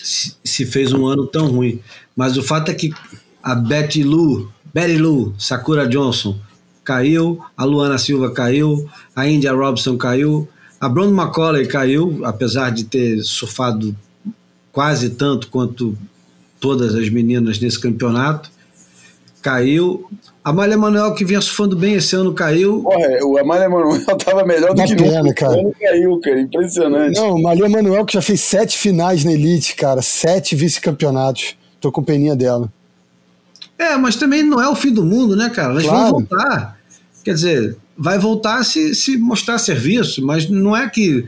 se, 0.01 0.35
se 0.43 0.65
fez 0.65 0.91
um 0.93 1.05
ano 1.05 1.27
tão 1.27 1.47
ruim. 1.47 1.79
Mas 2.15 2.37
o 2.37 2.43
fato 2.43 2.71
é 2.71 2.73
que 2.73 2.91
a 3.43 3.53
Betty 3.53 4.03
Lou, 4.03 4.51
Betty 4.73 4.97
Lou, 4.97 5.35
Sakura 5.37 5.87
Johnson 5.87 6.39
caiu, 6.83 7.39
a 7.55 7.63
Luana 7.63 7.97
Silva 7.97 8.31
caiu, 8.31 8.89
a 9.15 9.27
India 9.27 9.51
Robson 9.51 9.97
caiu, 9.97 10.47
a 10.79 10.87
Brown 10.87 11.09
McCauley 11.09 11.67
caiu, 11.67 12.21
apesar 12.23 12.71
de 12.71 12.85
ter 12.85 13.21
surfado 13.23 13.95
quase 14.71 15.11
tanto 15.11 15.47
quanto 15.49 15.97
todas 16.59 16.95
as 16.95 17.09
meninas 17.09 17.59
nesse 17.59 17.79
campeonato. 17.79 18.56
Caiu. 19.47 20.05
A 20.43 20.49
Amália 20.49 20.77
Manuel, 20.77 21.13
que 21.13 21.23
vinha 21.23 21.39
surfando 21.39 21.73
bem 21.73 21.93
esse 21.93 22.13
ano, 22.17 22.33
caiu. 22.33 22.81
Porra, 22.83 23.07
o 23.23 23.37
Amália 23.37 23.69
Manuel 23.69 24.03
tava 24.19 24.45
melhor 24.45 24.71
do 24.71 24.75
Dá 24.75 24.83
que 24.85 24.95
pena, 24.95 25.23
nunca. 25.23 25.33
cara. 25.33 25.57
Ele 25.57 25.71
caiu, 25.79 26.19
cara. 26.19 26.41
Impressionante. 26.41 27.15
Não, 27.17 27.41
Maria 27.41 27.69
Manuel 27.69 28.05
que 28.05 28.13
já 28.13 28.21
fez 28.21 28.41
sete 28.41 28.77
finais 28.77 29.23
na 29.23 29.31
Elite, 29.31 29.73
cara. 29.75 30.01
Sete 30.01 30.53
vice-campeonatos. 30.53 31.55
Tô 31.79 31.93
com 31.93 32.03
peninha 32.03 32.35
dela. 32.35 32.69
É, 33.79 33.95
mas 33.95 34.17
também 34.17 34.43
não 34.43 34.61
é 34.61 34.67
o 34.67 34.75
fim 34.75 34.91
do 34.91 35.03
mundo, 35.05 35.33
né, 35.35 35.49
cara? 35.49 35.71
Elas 35.71 35.83
Claro. 35.85 36.01
vão 36.01 36.11
voltar. 36.11 36.77
Quer 37.23 37.33
dizer, 37.33 37.77
vai 37.97 38.19
voltar 38.19 38.65
se, 38.65 38.93
se 38.95 39.15
mostrar 39.17 39.57
serviço, 39.59 40.25
mas 40.25 40.49
não 40.49 40.75
é 40.75 40.89
que, 40.89 41.25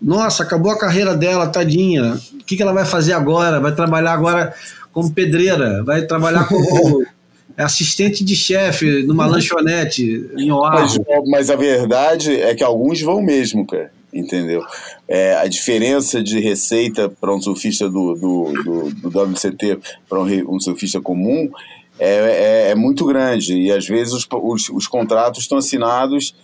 nossa, 0.00 0.42
acabou 0.42 0.72
a 0.72 0.78
carreira 0.78 1.14
dela, 1.16 1.46
tadinha. 1.46 2.14
O 2.34 2.44
que, 2.44 2.56
que 2.56 2.62
ela 2.62 2.72
vai 2.72 2.84
fazer 2.84 3.12
agora? 3.12 3.60
Vai 3.60 3.72
trabalhar 3.72 4.14
agora 4.14 4.52
como 4.92 5.12
pedreira, 5.12 5.82
vai 5.84 6.02
trabalhar 6.02 6.48
como 6.48 7.04
assistente 7.56 8.24
de 8.24 8.34
chefe 8.34 9.02
numa 9.04 9.26
lanchonete 9.26 10.30
em 10.36 10.48
Mas, 10.48 10.98
Oahu. 10.98 11.24
mas 11.28 11.50
a 11.50 11.56
verdade 11.56 12.40
é 12.40 12.54
que 12.54 12.64
alguns 12.64 13.00
vão 13.00 13.22
mesmo, 13.22 13.66
cara. 13.66 13.90
Entendeu? 14.12 14.62
É, 15.08 15.36
a 15.36 15.46
diferença 15.46 16.22
de 16.22 16.38
receita 16.38 17.08
para 17.08 17.34
um 17.34 17.40
surfista 17.40 17.88
do, 17.88 18.14
do, 18.14 18.52
do, 18.62 19.10
do 19.10 19.22
WCT 19.22 19.78
para 20.06 20.20
um, 20.20 20.54
um 20.54 20.60
surfista 20.60 21.00
comum 21.00 21.50
é, 21.98 22.66
é, 22.68 22.70
é 22.70 22.74
muito 22.74 23.06
grande. 23.06 23.54
E 23.54 23.72
às 23.72 23.86
vezes 23.86 24.12
os, 24.12 24.28
os, 24.30 24.68
os 24.68 24.86
contratos 24.86 25.40
estão 25.40 25.56
assinados 25.58 26.34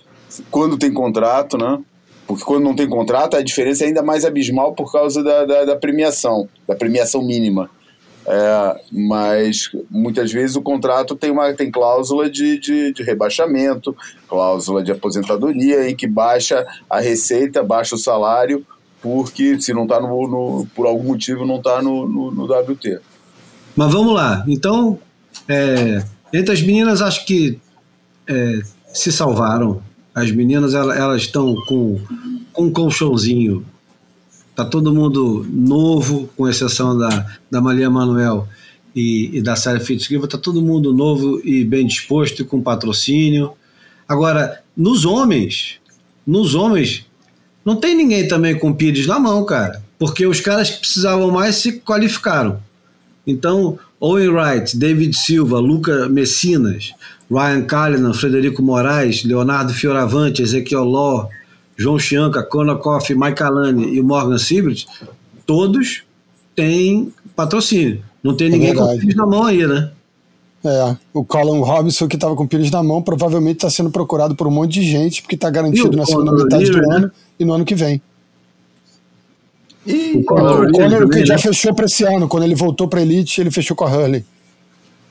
quando 0.50 0.78
tem 0.78 0.92
contrato, 0.92 1.58
né? 1.58 1.78
Porque 2.26 2.44
quando 2.44 2.64
não 2.64 2.76
tem 2.76 2.88
contrato, 2.88 3.36
a 3.36 3.42
diferença 3.42 3.84
é 3.84 3.88
ainda 3.88 4.02
mais 4.02 4.24
abismal 4.24 4.74
por 4.74 4.92
causa 4.92 5.22
da, 5.22 5.44
da, 5.44 5.64
da 5.64 5.76
premiação, 5.76 6.48
da 6.66 6.74
premiação 6.74 7.22
mínima. 7.22 7.70
É, 8.30 8.80
mas 8.92 9.70
muitas 9.90 10.30
vezes 10.30 10.54
o 10.54 10.60
contrato 10.60 11.16
tem 11.16 11.30
uma 11.30 11.50
tem 11.54 11.70
cláusula 11.70 12.28
de, 12.28 12.58
de, 12.60 12.92
de 12.92 13.02
rebaixamento, 13.02 13.96
cláusula 14.28 14.82
de 14.82 14.92
aposentadoria 14.92 15.88
em 15.88 15.96
que 15.96 16.06
baixa 16.06 16.66
a 16.90 17.00
receita, 17.00 17.62
baixa 17.62 17.94
o 17.94 17.98
salário, 17.98 18.66
porque 19.00 19.58
se 19.60 19.72
não 19.72 19.84
está 19.84 19.98
no, 19.98 20.28
no- 20.28 20.66
por 20.74 20.86
algum 20.86 21.04
motivo 21.04 21.46
não 21.46 21.56
está 21.56 21.80
no, 21.80 22.06
no, 22.06 22.30
no 22.30 22.44
WT. 22.44 22.98
Mas 23.74 23.90
vamos 23.92 24.12
lá. 24.12 24.44
Então, 24.46 24.98
é, 25.48 26.04
entre 26.30 26.52
as 26.52 26.60
meninas, 26.60 27.00
acho 27.00 27.24
que 27.24 27.58
é, 28.26 28.60
se 28.92 29.10
salvaram. 29.10 29.80
As 30.14 30.30
meninas, 30.30 30.74
ela- 30.74 30.94
elas 30.94 31.22
estão 31.22 31.54
com, 31.66 31.98
com 32.52 32.64
um 32.64 32.72
colchãozinho. 32.72 33.64
Tá 34.58 34.64
todo 34.64 34.92
mundo 34.92 35.46
novo, 35.48 36.28
com 36.36 36.48
exceção 36.48 36.98
da, 36.98 37.26
da 37.48 37.60
Maria 37.60 37.88
Manuel 37.88 38.48
e, 38.92 39.30
e 39.34 39.40
da 39.40 39.54
Sarah 39.54 39.78
Fitzgibbon. 39.78 40.26
Tá 40.26 40.36
todo 40.36 40.60
mundo 40.60 40.92
novo 40.92 41.40
e 41.44 41.64
bem 41.64 41.86
disposto 41.86 42.42
e 42.42 42.44
com 42.44 42.60
patrocínio. 42.60 43.52
Agora, 44.08 44.60
nos 44.76 45.04
homens, 45.04 45.76
nos 46.26 46.56
homens, 46.56 47.06
não 47.64 47.76
tem 47.76 47.94
ninguém 47.94 48.26
também 48.26 48.58
com 48.58 48.74
pires 48.74 49.06
na 49.06 49.20
mão, 49.20 49.44
cara. 49.44 49.80
Porque 49.96 50.26
os 50.26 50.40
caras 50.40 50.70
que 50.70 50.80
precisavam 50.80 51.30
mais 51.30 51.54
se 51.54 51.78
qualificaram. 51.78 52.60
Então, 53.24 53.78
Owen 54.00 54.30
Wright, 54.30 54.76
David 54.76 55.16
Silva, 55.16 55.60
Luca 55.60 56.08
Messinas, 56.08 56.94
Ryan 57.30 57.62
Callinan, 57.62 58.12
Frederico 58.12 58.60
Moraes, 58.60 59.22
Leonardo 59.22 59.72
Fioravante, 59.72 60.42
Ezequiel 60.42 60.82
Law, 60.82 61.30
João 61.78 61.98
Chianca, 61.98 62.42
Conor 62.42 62.78
Coffey, 62.78 63.16
Mike 63.16 63.42
Alane 63.42 63.94
e 63.94 64.00
o 64.00 64.04
Morgan 64.04 64.36
Sibrit, 64.38 64.86
todos 65.46 66.02
têm 66.56 67.12
patrocínio. 67.36 68.02
Não 68.22 68.34
tem 68.36 68.48
É 68.48 68.50
ninguém 68.50 68.74
com 68.74 68.80
verdade. 68.80 69.00
pires 69.00 69.14
na 69.14 69.24
mão 69.26 69.44
aí, 69.44 69.64
né? 69.66 69.90
É, 70.64 70.96
o 71.14 71.24
Colin 71.24 71.60
Robinson, 71.60 72.08
que 72.08 72.16
estava 72.16 72.34
com 72.34 72.44
pires 72.46 72.68
na 72.70 72.82
mão, 72.82 73.00
provavelmente 73.00 73.58
está 73.58 73.70
sendo 73.70 73.90
procurado 73.90 74.34
por 74.34 74.46
um 74.48 74.50
monte 74.50 74.72
de 74.72 74.82
gente, 74.82 75.22
porque 75.22 75.36
está 75.36 75.48
garantido 75.48 75.92
o 75.94 75.96
na 75.96 76.04
segunda 76.04 76.32
metade 76.32 76.64
do 76.68 76.78
Leary, 76.78 76.90
ano 76.96 77.06
né? 77.06 77.12
e 77.38 77.44
no 77.44 77.52
ano 77.52 77.64
que 77.64 77.76
vem. 77.76 78.02
E 79.86 80.16
O 80.18 80.24
Conor 80.24 80.66
o 80.66 80.72
Conor 80.72 81.00
também, 81.02 81.24
já 81.24 81.34
né? 81.34 81.40
fechou 81.40 81.72
para 81.72 81.86
esse 81.86 82.02
ano, 82.04 82.26
quando 82.28 82.42
ele 82.42 82.56
voltou 82.56 82.88
para 82.88 83.00
Elite, 83.00 83.40
ele 83.40 83.50
fechou 83.52 83.76
com 83.76 83.84
a 83.84 83.88
Hurley. 83.90 84.24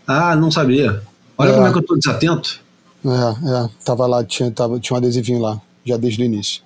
Ah, 0.05 0.35
não 0.35 0.51
sabia. 0.51 1.01
Olha 1.37 1.51
É. 1.51 1.53
como 1.55 1.67
é 1.67 1.71
que 1.71 1.77
eu 1.77 1.81
estou 1.81 1.97
desatento. 1.97 2.59
É, 3.05 3.09
é, 3.09 3.69
tava 3.85 4.05
lá, 4.05 4.23
tinha, 4.25 4.51
tava, 4.51 4.79
tinha 4.79 4.95
um 4.95 4.97
adesivinho 4.97 5.39
lá, 5.39 5.61
já 5.87 5.97
desde 5.97 6.21
o 6.21 6.25
início. 6.25 6.61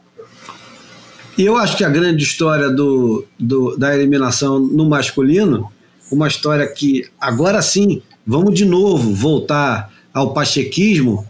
E 1.38 1.44
eu 1.46 1.58
acho 1.58 1.78
que 1.78 1.84
a 1.84 1.90
grande 1.90 2.24
história 2.24 2.70
do, 2.70 3.26
do- 3.40 3.78
da 3.78 3.96
eliminação 3.96 4.60
no 4.60 4.88
masculino, 4.88 5.72
uma 6.12 6.28
história 6.28 6.68
que 6.68 7.06
agora 7.20 7.62
sim, 7.62 8.02
vamos 8.28 8.54
de 8.54 8.66
novo 8.66 9.14
voltar 9.14 9.92
ao 10.14 10.34
pachequismo, 10.34 11.26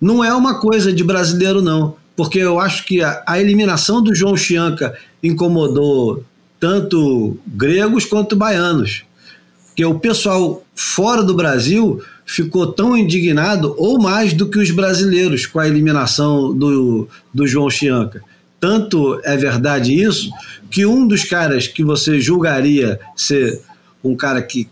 não 0.00 0.22
é 0.24 0.32
uma 0.32 0.60
coisa 0.60 0.92
de 0.92 1.02
brasileiro, 1.02 1.60
não. 1.60 1.96
Porque 2.16 2.38
eu 2.38 2.60
acho 2.60 2.84
que 2.84 3.02
a, 3.02 3.22
a 3.26 3.40
eliminação 3.40 4.02
do 4.02 4.14
João 4.14 4.36
Chianca 4.36 4.96
incomodou 5.22 6.22
tanto 6.58 7.36
gregos 7.46 8.04
quanto 8.04 8.36
baianos. 8.36 9.04
Porque 9.80 9.94
o 9.94 9.98
pessoal 9.98 10.62
fora 10.74 11.22
do 11.22 11.32
Brasil 11.32 12.02
ficou 12.26 12.70
tão 12.70 12.94
indignado, 12.94 13.74
ou 13.78 13.98
mais 13.98 14.34
do 14.34 14.50
que 14.50 14.58
os 14.58 14.70
brasileiros, 14.70 15.46
com 15.46 15.58
a 15.58 15.66
eliminação 15.66 16.54
do, 16.54 17.08
do 17.32 17.46
João 17.46 17.70
Chianca. 17.70 18.22
Tanto 18.60 19.18
é 19.24 19.38
verdade 19.38 19.94
isso, 19.94 20.30
que 20.70 20.84
um 20.84 21.08
dos 21.08 21.24
caras 21.24 21.66
que 21.66 21.82
você 21.82 22.20
julgaria 22.20 23.00
ser 23.16 23.58
um 24.04 24.14
cara 24.14 24.42
que 24.42 24.68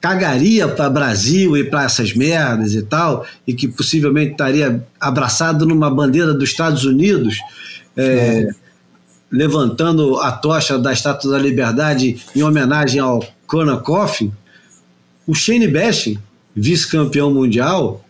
cagaria 0.00 0.66
para 0.66 0.90
Brasil 0.90 1.56
e 1.56 1.62
para 1.62 1.84
essas 1.84 2.12
merdas 2.12 2.74
e 2.74 2.82
tal, 2.82 3.24
e 3.46 3.54
que 3.54 3.68
possivelmente 3.68 4.32
estaria 4.32 4.84
abraçado 4.98 5.64
numa 5.64 5.88
bandeira 5.88 6.34
dos 6.34 6.50
Estados 6.50 6.84
Unidos, 6.84 7.38
é, 7.96 8.48
levantando 9.30 10.18
a 10.18 10.32
tocha 10.32 10.76
da 10.76 10.92
Estátua 10.92 11.30
da 11.30 11.38
Liberdade 11.38 12.20
em 12.34 12.42
homenagem 12.42 13.00
ao 13.00 13.22
Coffin, 13.46 14.32
o 15.26 15.34
Shane 15.34 15.68
Bashing, 15.68 16.18
vice-campeão 16.54 17.32
mundial 17.32 18.04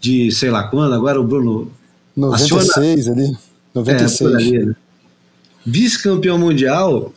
de 0.00 0.30
sei 0.32 0.50
lá 0.50 0.64
quando, 0.64 0.94
agora 0.94 1.20
o 1.20 1.24
Bruno 1.24 1.70
96 2.16 3.08
ali, 3.08 3.24
é, 3.24 3.36
96. 3.74 4.18
por 4.18 4.36
ali, 4.36 4.66
né? 4.66 4.74
Vice-campeão 5.64 6.38
mundial 6.38 7.12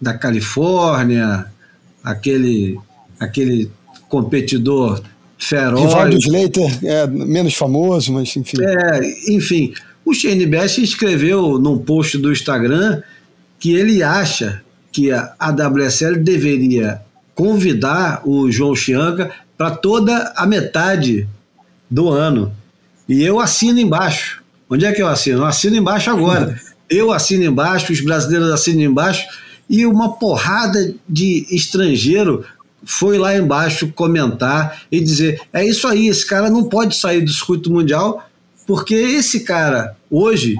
da 0.00 0.14
Califórnia, 0.14 1.46
aquele, 2.02 2.78
aquele 3.18 3.70
competidor 4.08 5.02
feroz. 5.38 5.80
Rivaldo 5.80 6.16
Slater 6.16 6.78
é 6.84 7.06
menos 7.06 7.54
famoso, 7.54 8.12
mas 8.12 8.34
enfim. 8.36 8.56
É, 8.62 9.32
enfim, 9.32 9.74
o 10.04 10.14
Shane 10.14 10.46
Best 10.46 10.82
escreveu 10.82 11.58
num 11.58 11.78
post 11.78 12.16
do 12.18 12.32
Instagram 12.32 13.02
que 13.58 13.74
ele 13.74 14.02
acha 14.02 14.62
que 14.92 15.10
a 15.12 15.34
AWSL 15.38 16.16
deveria 16.18 17.00
convidar 17.34 18.22
o 18.24 18.50
João 18.50 18.74
Chianca 18.74 19.30
para 19.56 19.70
toda 19.70 20.32
a 20.36 20.46
metade 20.46 21.28
do 21.90 22.08
ano. 22.08 22.52
E 23.08 23.22
eu 23.22 23.40
assino 23.40 23.78
embaixo. 23.80 24.42
Onde 24.68 24.84
é 24.84 24.92
que 24.92 25.02
eu 25.02 25.08
assino? 25.08 25.40
Eu 25.40 25.46
assino 25.46 25.76
embaixo 25.76 26.10
agora. 26.10 26.58
Eu 26.90 27.12
assino 27.12 27.44
embaixo, 27.44 27.92
os 27.92 28.00
brasileiros 28.00 28.50
assinam 28.50 28.82
embaixo, 28.82 29.24
e 29.68 29.86
uma 29.86 30.14
porrada 30.14 30.92
de 31.08 31.46
estrangeiro 31.48 32.44
foi 32.84 33.16
lá 33.16 33.36
embaixo 33.36 33.92
comentar 33.92 34.82
e 34.90 35.00
dizer: 35.00 35.40
é 35.52 35.64
isso 35.64 35.86
aí, 35.86 36.08
esse 36.08 36.26
cara 36.26 36.50
não 36.50 36.64
pode 36.64 36.96
sair 36.96 37.20
do 37.20 37.30
circuito 37.30 37.70
mundial 37.70 38.28
Porque 38.66 38.94
esse 38.94 39.40
cara, 39.40 39.96
hoje, 40.10 40.56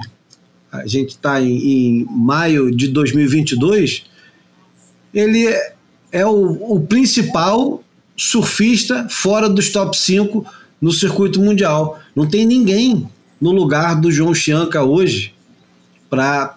a 0.71 0.87
gente 0.87 1.09
está 1.09 1.41
em, 1.41 1.57
em, 2.01 2.07
maio 2.09 2.73
de 2.73 2.87
2022, 2.87 4.05
ele 5.13 5.47
é, 5.47 5.73
é 6.11 6.25
o, 6.25 6.75
o 6.75 6.79
principal 6.81 7.83
surfista 8.15 9.07
fora 9.09 9.49
dos 9.49 9.69
top 9.69 9.97
5 9.97 10.45
no 10.81 10.91
circuito 10.91 11.41
mundial. 11.41 11.99
Não 12.15 12.27
tem 12.27 12.45
ninguém 12.45 13.09
no 13.39 13.51
lugar 13.51 13.99
do 13.99 14.11
João 14.11 14.33
Chianca 14.33 14.83
hoje 14.83 15.33
para 16.09 16.55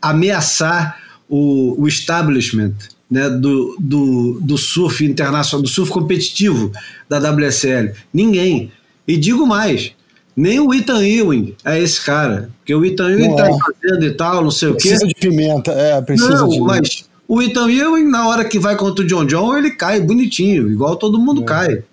ameaçar 0.00 0.98
o, 1.28 1.80
o 1.82 1.88
establishment 1.88 2.74
né, 3.10 3.28
do, 3.28 3.76
do, 3.78 4.38
do 4.40 4.56
surf 4.56 5.04
internacional, 5.04 5.62
do 5.62 5.68
surf 5.68 5.90
competitivo 5.92 6.72
da 7.08 7.18
WSL. 7.18 7.92
Ninguém. 8.12 8.72
E 9.06 9.16
digo 9.16 9.46
mais, 9.46 9.92
nem 10.34 10.58
o 10.60 10.72
Ethan 10.72 11.04
Ewing 11.04 11.54
é 11.64 11.78
esse 11.78 12.02
cara. 12.02 12.50
Porque 12.58 12.74
o 12.74 12.84
Ethan 12.84 13.10
Ewing 13.10 13.30
está 13.30 13.50
fazendo 13.58 14.04
e 14.06 14.10
tal, 14.12 14.42
não 14.42 14.50
sei 14.50 14.72
precisa 14.72 15.04
o 15.04 15.06
quê. 15.06 15.06
Precisa 15.06 15.06
de 15.06 15.14
pimenta, 15.14 15.72
é, 15.72 16.00
precisa 16.00 16.38
não, 16.38 16.48
de. 16.48 16.60
Mas 16.60 17.04
o 17.32 17.40
Ethan 17.40 17.70
Ewing, 17.70 18.10
na 18.10 18.28
hora 18.28 18.44
que 18.44 18.58
vai 18.58 18.76
contra 18.76 19.02
o 19.02 19.08
John 19.08 19.24
John, 19.24 19.56
ele 19.56 19.70
cai 19.70 19.98
bonitinho, 20.02 20.70
igual 20.70 20.96
todo 20.96 21.18
mundo 21.18 21.40
é. 21.40 21.44
cai. 21.46 21.84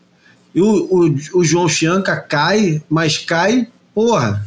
E 0.54 0.62
o, 0.62 0.66
o, 0.66 1.40
o 1.40 1.46
João 1.46 1.70
Chianca 1.70 2.18
cai, 2.18 2.84
mas 2.90 3.18
cai, 3.18 3.66
porra. 3.96 4.46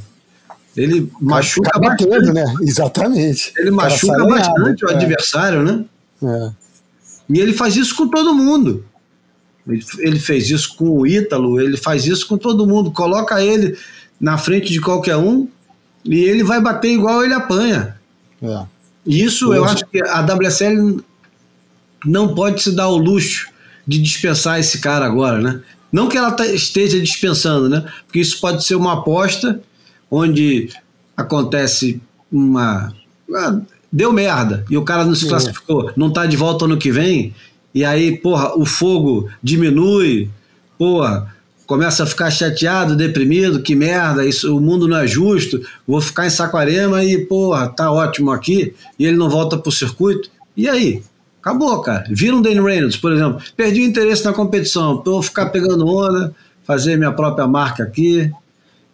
Ele 0.77 1.11
machuca 1.19 1.71
Cai 1.71 1.81
bastante. 1.81 2.11
Batendo, 2.11 2.35
né? 2.35 2.45
Exatamente. 2.61 3.55
Ele 3.57 3.71
machuca 3.71 4.23
bastante 4.27 4.85
o 4.85 4.91
é. 4.91 4.95
adversário, 4.95 5.63
né? 5.63 5.83
É. 6.23 6.51
E 7.31 7.41
ele 7.41 7.55
faz 7.55 7.75
isso 7.75 7.97
com 7.97 8.07
todo 8.09 8.35
mundo. 8.35 8.85
Ele 9.99 10.19
fez 10.19 10.51
isso 10.51 10.77
com 10.77 10.91
o 10.91 11.07
Ítalo, 11.07 11.59
ele 11.59 11.79
faz 11.79 12.05
isso 12.05 12.29
com 12.29 12.37
todo 12.37 12.67
mundo. 12.67 12.93
Coloca 12.93 13.43
ele 13.43 13.79
na 14.21 14.37
frente 14.37 14.71
de 14.71 14.81
qualquer 14.81 15.17
um 15.17 15.49
e 16.05 16.23
ele 16.23 16.45
vai 16.45 16.61
bater 16.61 16.93
igual 16.93 17.25
ele 17.25 17.33
apanha. 17.33 17.97
É. 18.43 18.67
Isso 19.07 19.49
Hoje... 19.49 19.59
eu 19.59 19.65
acho 19.65 19.87
que 19.87 20.01
a 20.03 20.21
WSL 20.21 21.03
não 22.05 22.35
pode 22.35 22.63
se 22.63 22.73
dar 22.73 22.89
o 22.89 22.97
luxo 22.97 23.49
de 23.87 24.01
dispensar 24.01 24.61
esse 24.61 24.79
cara 24.79 25.05
agora, 25.07 25.41
né? 25.41 25.61
Não 25.91 26.09
que 26.09 26.17
ela 26.17 26.31
tá, 26.31 26.47
esteja 26.47 26.99
dispensando, 27.01 27.69
né? 27.69 27.85
Porque 28.07 28.21
isso 28.21 28.41
pode 28.41 28.65
ser 28.65 28.75
uma 28.75 28.95
aposta 28.95 29.61
onde 30.11 30.71
acontece 31.17 32.01
uma. 32.31 32.93
Ah, 33.35 33.61
deu 33.93 34.13
merda 34.13 34.65
e 34.71 34.77
o 34.77 34.85
cara 34.85 35.05
não 35.05 35.15
se 35.15 35.29
classificou, 35.29 35.93
não 35.97 36.11
tá 36.11 36.25
de 36.25 36.37
volta 36.37 36.65
ano 36.65 36.79
que 36.79 36.91
vem, 36.91 37.35
e 37.75 37.85
aí, 37.85 38.17
porra, 38.17 38.57
o 38.59 38.65
fogo 38.65 39.29
diminui, 39.43 40.31
porra, 40.79 41.35
começa 41.73 42.03
a 42.03 42.07
ficar 42.07 42.31
chateado, 42.31 42.95
deprimido, 42.95 43.63
que 43.63 43.75
merda, 43.75 44.27
isso, 44.27 44.55
o 44.55 44.61
mundo 44.61 44.87
não 44.87 44.99
é 44.99 45.07
justo, 45.07 45.59
vou 45.89 46.03
ficar 46.03 46.27
em 46.27 46.31
Saquarema 46.31 47.03
e, 47.03 47.25
porra, 47.25 47.67
tá 47.67 47.91
ótimo 47.91 48.31
aqui, 48.31 48.75
e 48.99 49.07
ele 49.07 49.17
não 49.17 49.31
volta 49.31 49.57
pro 49.57 49.73
circuito. 49.73 50.29
E 50.55 50.69
aí? 50.69 51.03
Acabou, 51.41 51.81
cara. 51.81 52.05
Vira 52.11 52.37
um 52.37 52.43
Danny 52.43 52.61
Reynolds, 52.61 52.99
por 52.99 53.11
exemplo. 53.11 53.41
Perdi 53.57 53.81
o 53.81 53.87
interesse 53.87 54.23
na 54.23 54.35
competição. 54.35 55.03
Vou 55.03 55.23
ficar 55.23 55.47
pegando 55.47 55.87
onda, 55.89 56.35
fazer 56.63 56.99
minha 56.99 57.11
própria 57.11 57.47
marca 57.47 57.85
aqui 57.85 58.31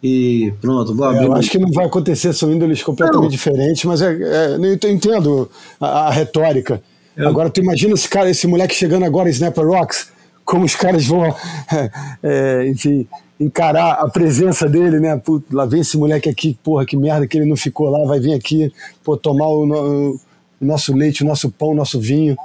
e 0.01 0.55
pronto. 0.61 0.95
Vou 0.95 1.05
abrir 1.05 1.25
é, 1.25 1.27
eu 1.27 1.35
acho 1.35 1.51
que 1.51 1.59
não 1.59 1.73
vai 1.73 1.87
acontecer, 1.87 2.33
são 2.33 2.53
índoles 2.53 2.81
completamente 2.81 3.23
não. 3.23 3.29
diferentes, 3.29 3.85
mas 3.85 4.01
é, 4.01 4.13
é, 4.13 4.57
eu 4.57 4.91
entendo 4.91 5.51
a, 5.81 6.07
a 6.07 6.11
retórica. 6.13 6.81
Eu... 7.17 7.29
Agora, 7.29 7.51
tu 7.51 7.61
imagina 7.61 7.95
esse 7.95 8.09
cara, 8.09 8.31
esse 8.31 8.47
moleque 8.47 8.73
chegando 8.73 9.05
agora 9.05 9.29
em 9.29 9.33
Snapper 9.33 9.67
Rocks, 9.67 10.13
como 10.49 10.65
os 10.65 10.75
caras 10.75 11.07
vão, 11.07 11.35
é, 12.23 12.69
enfim, 12.69 13.07
encarar 13.39 13.93
a 14.01 14.09
presença 14.09 14.69
dele, 14.69 14.99
né? 14.99 15.17
Pô, 15.17 15.43
lá 15.53 15.67
vem 15.67 15.81
esse 15.81 15.99
moleque 15.99 16.29
aqui, 16.29 16.59
porra, 16.63 16.87
que 16.87 16.97
merda 16.97 17.27
que 17.27 17.37
ele 17.37 17.49
não 17.49 17.57
ficou 17.57 17.91
lá, 17.91 18.07
vai 18.07 18.19
vir 18.19 18.33
aqui, 18.33 18.73
pô, 19.05 19.17
tomar 19.17 19.47
o, 19.49 20.13
o 20.15 20.21
o 20.61 20.65
nosso 20.65 20.95
leite, 20.95 21.23
o 21.23 21.27
nosso 21.27 21.51
pão, 21.51 21.69
o 21.69 21.75
nosso 21.75 22.01
vinho. 22.01 22.37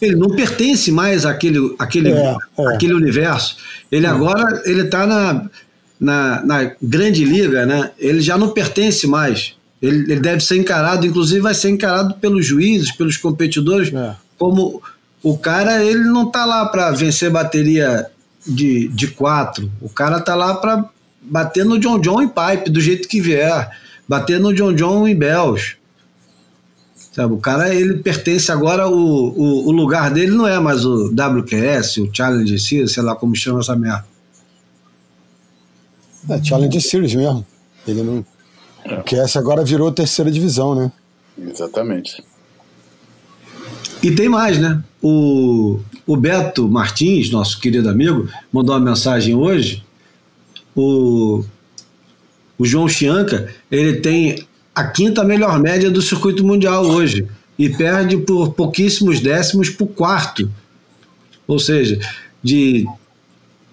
Ele 0.00 0.16
não 0.16 0.30
pertence 0.30 0.90
mais 0.90 1.26
àquele, 1.26 1.74
àquele, 1.78 2.10
é, 2.10 2.36
é. 2.58 2.74
àquele 2.74 2.94
universo. 2.94 3.56
Ele 3.90 4.06
é. 4.06 4.08
agora 4.08 4.62
ele 4.64 4.82
está 4.82 5.06
na, 5.06 5.48
na, 6.00 6.44
na, 6.44 6.72
grande 6.82 7.24
liga, 7.24 7.66
né? 7.66 7.90
Ele 7.98 8.20
já 8.20 8.38
não 8.38 8.48
pertence 8.50 9.06
mais. 9.06 9.54
Ele, 9.80 10.10
ele, 10.10 10.20
deve 10.20 10.40
ser 10.40 10.56
encarado, 10.56 11.06
inclusive 11.06 11.40
vai 11.40 11.54
ser 11.54 11.68
encarado 11.68 12.14
pelos 12.14 12.44
juízes, 12.44 12.90
pelos 12.90 13.18
competidores, 13.18 13.92
é. 13.92 14.16
como 14.38 14.82
o 15.22 15.36
cara 15.36 15.84
ele 15.84 16.04
não 16.04 16.26
está 16.26 16.44
lá 16.44 16.66
para 16.66 16.90
vencer 16.90 17.30
bateria 17.30 18.10
de, 18.46 18.88
de 18.88 19.08
quatro. 19.08 19.70
O 19.80 19.88
cara 19.88 20.18
está 20.18 20.34
lá 20.34 20.54
para 20.54 20.88
bater 21.20 21.64
no 21.64 21.78
John 21.78 21.98
John 21.98 22.22
em 22.22 22.28
pipe, 22.28 22.70
do 22.70 22.80
jeito 22.80 23.08
que 23.08 23.20
vier. 23.20 23.70
Bater 24.08 24.38
no 24.38 24.54
John 24.54 24.72
John 24.72 25.06
em 25.06 25.16
Bells. 25.16 25.76
Sabe, 27.12 27.32
o 27.32 27.38
cara 27.38 27.74
ele 27.74 27.94
pertence 27.94 28.52
agora, 28.52 28.88
o, 28.88 28.94
o, 28.94 29.68
o, 29.68 29.72
lugar 29.72 30.10
dele 30.10 30.32
não 30.32 30.46
é 30.46 30.60
mais 30.60 30.84
o 30.84 31.06
WQS, 31.06 31.96
o 31.96 32.10
Challenge 32.12 32.58
Series, 32.58 32.92
sei 32.92 33.02
lá 33.02 33.16
como 33.16 33.34
chama 33.34 33.60
essa 33.60 33.74
merda. 33.74 34.04
É, 36.28 36.44
Challenge 36.44 36.78
Series 36.78 37.14
mesmo. 37.14 37.46
Ele 37.88 38.02
não. 38.02 38.24
É. 38.84 38.98
O 38.98 39.02
QS 39.02 39.36
agora 39.36 39.64
virou 39.64 39.90
terceira 39.90 40.30
divisão, 40.30 40.74
né? 40.74 40.92
Exatamente. 41.38 42.22
E 44.02 44.10
tem 44.10 44.28
mais, 44.28 44.58
né? 44.58 44.82
O, 45.02 45.80
o 46.06 46.16
Beto 46.16 46.68
Martins, 46.68 47.30
nosso 47.30 47.60
querido 47.60 47.88
amigo, 47.88 48.28
mandou 48.52 48.74
uma 48.74 48.90
mensagem 48.90 49.34
hoje. 49.34 49.82
O, 50.74 51.42
o 52.58 52.64
João 52.64 52.88
Chianca, 52.88 53.48
ele 53.70 53.94
tem 53.94 54.46
a 54.74 54.84
quinta 54.84 55.24
melhor 55.24 55.58
média 55.58 55.90
do 55.90 56.02
circuito 56.02 56.44
mundial 56.44 56.84
hoje 56.84 57.26
e 57.58 57.70
perde 57.70 58.18
por 58.18 58.52
pouquíssimos 58.52 59.20
décimos 59.20 59.74
o 59.80 59.86
quarto. 59.86 60.50
Ou 61.46 61.58
seja, 61.58 61.98
de, 62.42 62.86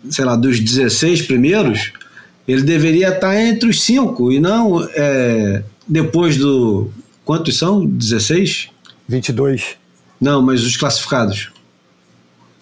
sei 0.09 0.23
lá, 0.23 0.35
dos 0.35 0.59
16 0.59 1.23
primeiros, 1.23 1.91
ele 2.47 2.61
deveria 2.61 3.09
estar 3.09 3.39
entre 3.39 3.69
os 3.69 3.81
cinco 3.81 4.31
e 4.31 4.39
não 4.39 4.81
é, 4.93 5.63
depois 5.87 6.37
do. 6.37 6.89
Quantos 7.25 7.57
são? 7.57 7.85
16? 7.85 8.69
22. 9.07 9.82
Não, 10.23 10.41
mas 10.41 10.63
os 10.63 10.77
classificados. 10.77 11.51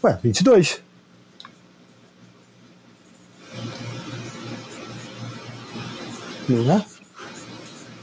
Ué, 0.04 0.18
22. 0.24 0.82
Não 6.50 6.72
é? 6.72 6.86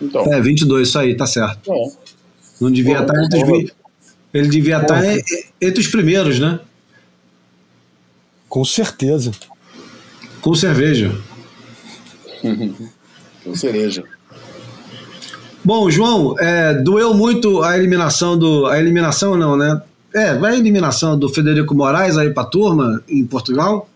Então. 0.01 0.33
É, 0.33 0.41
22, 0.41 0.87
isso 0.87 0.97
aí, 0.97 1.17
tá 1.17 1.27
certo. 1.27 1.73
É. 1.73 1.91
Não 2.61 2.71
devia 2.71 3.01
estar 3.01 3.21
entre 3.21 3.43
os. 3.43 3.73
Ele 4.33 4.49
devia 4.49 4.81
estar 4.81 5.03
entre 5.61 5.81
os 5.81 5.89
primeiros, 5.89 6.39
né? 6.39 6.61
Com 8.49 8.65
certeza. 8.65 9.33
Com 10.41 10.55
cerveja. 10.55 11.21
Com 13.43 13.57
cereja. 13.57 14.05
Bom, 15.65 15.91
João, 15.91 16.39
é, 16.39 16.75
doeu 16.75 17.13
muito 17.15 17.63
a 17.63 17.77
eliminação 17.77 18.39
do. 18.39 18.67
A 18.67 18.79
eliminação 18.79 19.37
não, 19.37 19.57
né? 19.57 19.83
É, 20.15 20.35
vai 20.35 20.53
a 20.53 20.57
eliminação 20.57 21.19
do 21.19 21.29
Federico 21.29 21.75
Moraes 21.75 22.17
aí 22.17 22.31
pra 22.31 22.45
turma 22.45 23.03
em 23.09 23.27
Portugal? 23.27 23.89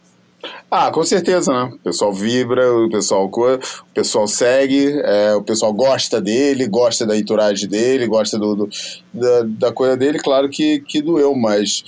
Ah, 0.70 0.90
com 0.90 1.04
certeza, 1.04 1.52
né? 1.52 1.70
O 1.72 1.78
pessoal 1.78 2.12
vibra, 2.12 2.72
o 2.72 2.90
pessoal, 2.90 3.30
o 3.30 3.94
pessoal 3.94 4.26
segue, 4.26 5.00
é, 5.04 5.34
o 5.34 5.42
pessoal 5.42 5.72
gosta 5.72 6.20
dele, 6.20 6.66
gosta 6.66 7.06
da 7.06 7.16
entourage 7.16 7.66
dele, 7.66 8.06
gosta 8.06 8.38
do, 8.38 8.56
do 8.56 8.68
da, 9.12 9.42
da, 9.44 9.72
coisa 9.72 9.96
dele. 9.96 10.18
Claro 10.18 10.48
que, 10.48 10.80
que 10.80 11.00
doeu, 11.00 11.34
mas 11.34 11.84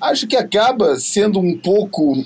acho 0.00 0.26
que 0.26 0.36
acaba 0.36 0.96
sendo 0.96 1.38
um 1.38 1.56
pouco, 1.56 2.24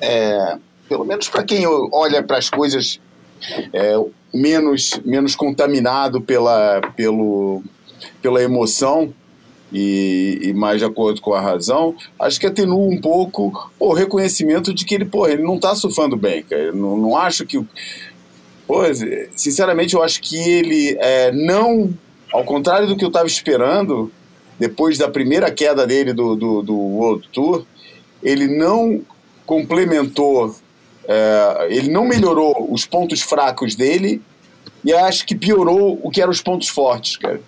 é, 0.00 0.56
pelo 0.88 1.04
menos 1.04 1.28
para 1.28 1.42
quem 1.42 1.66
olha 1.66 2.22
para 2.22 2.38
as 2.38 2.48
coisas 2.48 2.98
é, 3.72 3.94
menos, 4.32 5.00
menos 5.04 5.34
contaminado 5.34 6.20
pela, 6.20 6.80
pelo, 6.96 7.62
pela 8.22 8.42
emoção, 8.42 9.12
e, 9.72 10.38
e, 10.42 10.54
mais 10.54 10.78
de 10.78 10.86
acordo 10.86 11.20
com 11.20 11.34
a 11.34 11.40
razão, 11.40 11.94
acho 12.18 12.40
que 12.40 12.46
atenua 12.46 12.88
um 12.88 12.98
pouco 12.98 13.70
o 13.78 13.92
reconhecimento 13.92 14.72
de 14.72 14.84
que 14.84 14.94
ele, 14.94 15.04
pô, 15.04 15.26
ele 15.26 15.42
não 15.42 15.56
está 15.56 15.74
surfando 15.74 16.16
bem, 16.16 16.42
cara. 16.42 16.72
Não, 16.72 16.96
não 16.96 17.16
acho 17.16 17.44
que. 17.44 17.62
Pô, 18.66 18.82
sinceramente, 19.34 19.94
eu 19.94 20.02
acho 20.02 20.20
que 20.22 20.36
ele 20.36 20.96
é, 20.98 21.32
não. 21.32 21.92
Ao 22.32 22.44
contrário 22.44 22.86
do 22.86 22.96
que 22.96 23.04
eu 23.04 23.08
estava 23.08 23.26
esperando, 23.26 24.10
depois 24.58 24.98
da 24.98 25.08
primeira 25.08 25.50
queda 25.50 25.86
dele 25.86 26.12
do, 26.12 26.34
do, 26.34 26.62
do 26.62 26.74
World 26.74 27.28
Tour, 27.32 27.64
ele 28.22 28.46
não 28.46 29.02
complementou, 29.46 30.54
é, 31.08 31.68
ele 31.70 31.90
não 31.90 32.04
melhorou 32.04 32.70
os 32.70 32.84
pontos 32.84 33.22
fracos 33.22 33.74
dele 33.74 34.20
e 34.84 34.92
acho 34.92 35.24
que 35.26 35.34
piorou 35.34 35.98
o 36.02 36.10
que 36.10 36.20
eram 36.20 36.30
os 36.30 36.42
pontos 36.42 36.68
fortes, 36.68 37.16
cara. 37.16 37.40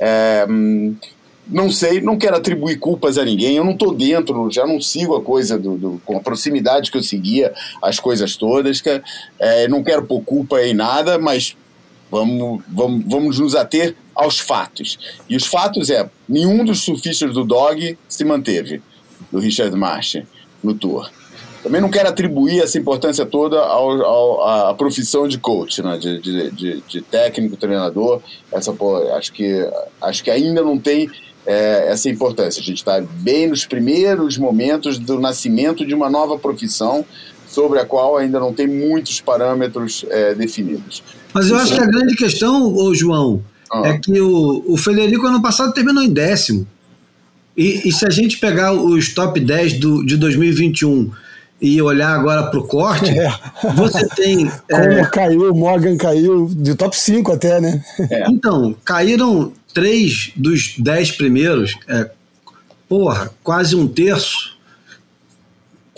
É, 0.00 0.46
hum, 0.48 0.96
não 1.46 1.70
sei, 1.70 2.00
não 2.00 2.16
quero 2.16 2.36
atribuir 2.36 2.78
culpas 2.78 3.18
a 3.18 3.24
ninguém, 3.24 3.56
eu 3.56 3.64
não 3.64 3.72
estou 3.72 3.94
dentro, 3.94 4.50
já 4.50 4.66
não 4.66 4.80
sigo 4.80 5.14
a 5.14 5.20
coisa 5.20 5.58
do, 5.58 5.76
do, 5.76 6.02
com 6.04 6.16
a 6.16 6.20
proximidade 6.20 6.90
que 6.90 6.96
eu 6.96 7.02
seguia 7.02 7.52
as 7.82 8.00
coisas 8.00 8.34
todas, 8.36 8.80
que, 8.80 9.02
é, 9.38 9.68
não 9.68 9.84
quero 9.84 10.06
pôr 10.06 10.22
culpa 10.22 10.62
em 10.62 10.72
nada, 10.72 11.18
mas 11.18 11.54
vamos, 12.10 12.62
vamos, 12.66 13.04
vamos 13.06 13.38
nos 13.38 13.54
ater 13.54 13.94
aos 14.14 14.38
fatos. 14.38 14.98
E 15.28 15.36
os 15.36 15.46
fatos 15.46 15.90
é, 15.90 16.08
nenhum 16.26 16.64
dos 16.64 16.82
surfistas 16.82 17.34
do 17.34 17.44
Dog 17.44 17.98
se 18.08 18.24
manteve, 18.24 18.80
do 19.30 19.38
Richard 19.38 19.76
Marsh, 19.76 20.22
no 20.62 20.74
Tour. 20.74 21.10
Também 21.64 21.80
não 21.80 21.88
quero 21.88 22.10
atribuir 22.10 22.60
essa 22.60 22.76
importância 22.76 23.24
toda 23.24 23.58
ao, 23.58 24.02
ao, 24.02 24.68
à 24.68 24.74
profissão 24.74 25.26
de 25.26 25.38
coach, 25.38 25.82
né? 25.82 25.96
de, 25.96 26.20
de, 26.20 26.50
de, 26.50 26.82
de 26.86 27.00
técnico, 27.00 27.56
treinador. 27.56 28.20
Essa, 28.52 28.70
pô, 28.70 28.98
acho, 29.14 29.32
que, 29.32 29.66
acho 29.98 30.22
que 30.22 30.30
ainda 30.30 30.62
não 30.62 30.78
tem 30.78 31.08
é, 31.46 31.90
essa 31.90 32.10
importância. 32.10 32.60
A 32.60 32.62
gente 32.62 32.76
está 32.76 33.00
bem 33.00 33.46
nos 33.46 33.64
primeiros 33.64 34.36
momentos 34.36 34.98
do 34.98 35.18
nascimento 35.18 35.86
de 35.86 35.94
uma 35.94 36.10
nova 36.10 36.38
profissão 36.38 37.02
sobre 37.48 37.78
a 37.78 37.86
qual 37.86 38.18
ainda 38.18 38.38
não 38.38 38.52
tem 38.52 38.66
muitos 38.66 39.22
parâmetros 39.22 40.04
é, 40.10 40.34
definidos. 40.34 41.02
Mas 41.32 41.48
eu 41.48 41.56
acho 41.56 41.74
que 41.74 41.80
a 41.80 41.86
grande 41.86 42.14
questão, 42.14 42.76
ô 42.76 42.94
João, 42.94 43.42
ah. 43.72 43.88
é 43.88 43.98
que 43.98 44.20
o, 44.20 44.62
o 44.68 44.76
Federico 44.76 45.26
ano 45.26 45.40
passado 45.40 45.72
terminou 45.72 46.02
em 46.02 46.12
décimo. 46.12 46.68
E, 47.56 47.88
e 47.88 47.92
se 47.92 48.04
a 48.06 48.10
gente 48.10 48.36
pegar 48.36 48.74
os 48.74 49.14
top 49.14 49.40
10 49.40 49.78
do, 49.78 50.04
de 50.04 50.18
2021 50.18 51.10
e 51.64 51.80
olhar 51.80 52.10
agora 52.10 52.44
para 52.50 52.60
o 52.60 52.66
corte, 52.66 53.10
é. 53.18 53.32
você 53.74 54.06
tem. 54.08 54.50
Como 54.70 54.92
é, 54.92 55.06
caiu, 55.06 55.54
Morgan 55.54 55.96
caiu 55.96 56.46
de 56.50 56.74
top 56.74 56.94
5 56.94 57.32
até, 57.32 57.58
né? 57.58 57.82
É. 58.10 58.28
Então, 58.30 58.76
caíram 58.84 59.50
três 59.72 60.30
dos 60.36 60.74
dez 60.78 61.10
primeiros, 61.10 61.74
é, 61.88 62.10
porra, 62.86 63.30
quase 63.42 63.74
um 63.74 63.88
terço. 63.88 64.53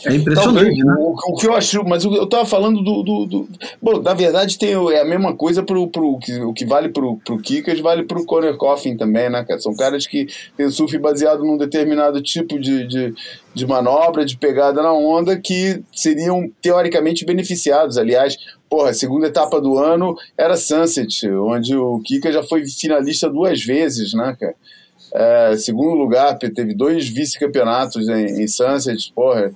É 0.06 0.14
impressionante, 0.14 0.84
né? 0.84 0.94
O, 0.98 1.14
o, 1.32 1.36
que 1.36 1.46
eu 1.46 1.54
acho, 1.54 1.84
mas 1.84 2.04
eu 2.04 2.24
estava 2.24 2.46
falando 2.46 2.82
do, 2.82 3.02
do, 3.02 3.26
do, 3.26 3.48
Bom, 3.82 4.00
na 4.00 4.14
verdade 4.14 4.58
tem, 4.58 4.72
é 4.72 5.00
a 5.00 5.04
mesma 5.04 5.34
coisa 5.34 5.62
pro, 5.62 5.88
pro, 5.88 6.18
que, 6.18 6.40
o 6.40 6.52
que 6.52 6.64
vale 6.64 6.90
pro, 6.90 7.16
pro 7.16 7.38
Kikas 7.38 7.80
vale 7.80 8.04
pro 8.04 8.24
Conor 8.24 8.56
Coffin 8.56 8.96
também, 8.96 9.28
né, 9.28 9.44
cara? 9.44 9.58
São 9.60 9.74
caras 9.74 10.06
que 10.06 10.26
têm 10.56 10.70
surf 10.70 10.96
baseado 10.98 11.44
num 11.44 11.56
determinado 11.56 12.22
tipo 12.22 12.58
de, 12.58 12.86
de, 12.86 13.14
de 13.52 13.66
manobra, 13.66 14.24
de 14.24 14.36
pegada 14.36 14.82
na 14.82 14.92
onda, 14.92 15.36
que 15.36 15.82
seriam 15.92 16.48
teoricamente 16.62 17.24
beneficiados. 17.24 17.98
Aliás, 17.98 18.36
porra, 18.70 18.90
a 18.90 18.94
segunda 18.94 19.26
etapa 19.26 19.60
do 19.60 19.76
ano 19.76 20.16
era 20.38 20.56
Sunset, 20.56 21.28
onde 21.30 21.76
o 21.76 22.00
Kika 22.00 22.30
já 22.30 22.42
foi 22.42 22.64
finalista 22.66 23.28
duas 23.28 23.62
vezes, 23.64 24.14
né, 24.14 24.36
cara? 24.38 24.54
É, 25.12 25.56
segundo 25.56 25.94
lugar, 25.94 26.36
teve 26.36 26.74
dois 26.74 27.08
vice-campeonatos 27.08 28.08
em, 28.08 28.42
em 28.42 28.46
Sunset, 28.46 29.12
porra. 29.14 29.50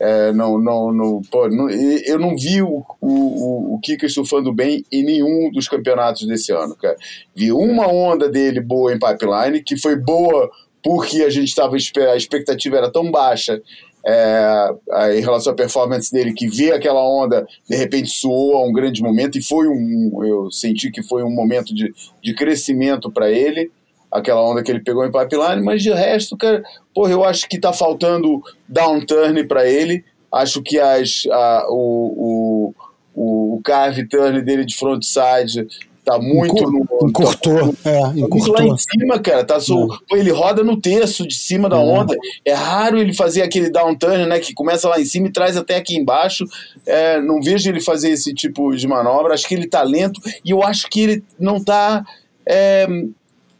É, 0.00 0.32
não, 0.32 0.58
não, 0.58 0.90
não, 0.90 1.22
pô, 1.30 1.46
não, 1.48 1.68
eu 1.68 2.18
não 2.18 2.34
vi 2.34 2.62
o, 2.62 2.82
o, 3.02 3.74
o 3.74 3.80
Kika 3.82 4.08
surfando 4.08 4.50
bem 4.50 4.82
em 4.90 5.04
nenhum 5.04 5.50
dos 5.52 5.68
campeonatos 5.68 6.26
desse 6.26 6.50
ano, 6.52 6.74
cara. 6.74 6.96
Vi 7.36 7.52
uma 7.52 7.86
onda 7.86 8.26
dele 8.26 8.60
boa 8.60 8.94
em 8.94 8.98
pipeline, 8.98 9.62
que 9.62 9.76
foi 9.76 9.96
boa 9.96 10.50
porque 10.82 11.22
a 11.22 11.28
gente 11.28 11.48
estava 11.48 11.76
a 11.76 12.16
expectativa 12.16 12.78
era 12.78 12.90
tão 12.90 13.10
baixa 13.10 13.60
é, 14.06 14.70
em 15.14 15.20
relação 15.20 15.52
à 15.52 15.56
performance 15.56 16.10
dele 16.10 16.32
que 16.32 16.48
vê 16.48 16.72
aquela 16.72 17.06
onda 17.06 17.46
de 17.68 17.76
repente 17.76 18.08
soou 18.08 18.56
a 18.56 18.66
um 18.66 18.72
grande 18.72 19.02
momento 19.02 19.36
e 19.36 19.42
foi 19.42 19.68
um 19.68 20.24
eu 20.24 20.50
senti 20.50 20.90
que 20.90 21.02
foi 21.02 21.22
um 21.22 21.30
momento 21.30 21.74
de, 21.74 21.92
de 22.22 22.34
crescimento 22.34 23.10
para 23.12 23.30
ele 23.30 23.70
aquela 24.10 24.42
onda 24.42 24.62
que 24.62 24.70
ele 24.70 24.80
pegou 24.80 25.04
em 25.04 25.12
pipeline, 25.12 25.62
mas 25.62 25.82
de 25.82 25.92
resto, 25.92 26.36
cara, 26.36 26.62
porra, 26.94 27.12
eu 27.12 27.24
acho 27.24 27.48
que 27.48 27.60
tá 27.60 27.72
faltando 27.72 28.42
downturn 28.68 29.46
para 29.46 29.68
ele. 29.68 30.04
Acho 30.32 30.62
que 30.62 30.78
as, 30.78 31.24
a, 31.30 31.66
o, 31.68 32.74
o, 33.14 33.54
o 33.56 33.60
carve 33.62 34.08
turn 34.08 34.42
dele 34.42 34.64
de 34.64 34.76
frontside 34.76 35.66
tá 36.04 36.18
muito 36.18 36.56
Encur, 36.56 36.72
no. 36.72 37.08
Encurtou, 37.08 37.74
tá, 37.74 37.90
é, 37.90 38.20
encurtou. 38.20 38.54
lá 38.54 38.64
em 38.64 38.76
cima, 38.76 39.18
cara. 39.18 39.44
Tá 39.44 39.60
so, 39.60 39.86
pô, 40.08 40.16
ele 40.16 40.30
roda 40.30 40.62
no 40.64 40.80
terço 40.80 41.26
de 41.26 41.34
cima 41.34 41.68
da 41.68 41.78
onda. 41.78 42.16
É 42.44 42.52
raro 42.52 42.98
ele 42.98 43.12
fazer 43.12 43.42
aquele 43.42 43.70
downturn, 43.70 44.26
né? 44.26 44.38
Que 44.40 44.54
começa 44.54 44.88
lá 44.88 45.00
em 45.00 45.04
cima 45.04 45.28
e 45.28 45.32
traz 45.32 45.56
até 45.56 45.76
aqui 45.76 45.96
embaixo. 45.96 46.44
É, 46.86 47.20
não 47.20 47.40
vejo 47.40 47.68
ele 47.68 47.80
fazer 47.80 48.10
esse 48.10 48.34
tipo 48.34 48.74
de 48.74 48.86
manobra. 48.88 49.34
Acho 49.34 49.46
que 49.46 49.54
ele 49.54 49.68
tá 49.68 49.82
lento 49.82 50.20
e 50.44 50.50
eu 50.50 50.62
acho 50.62 50.88
que 50.88 51.00
ele 51.00 51.24
não 51.38 51.62
tá. 51.62 52.04
É, 52.46 52.86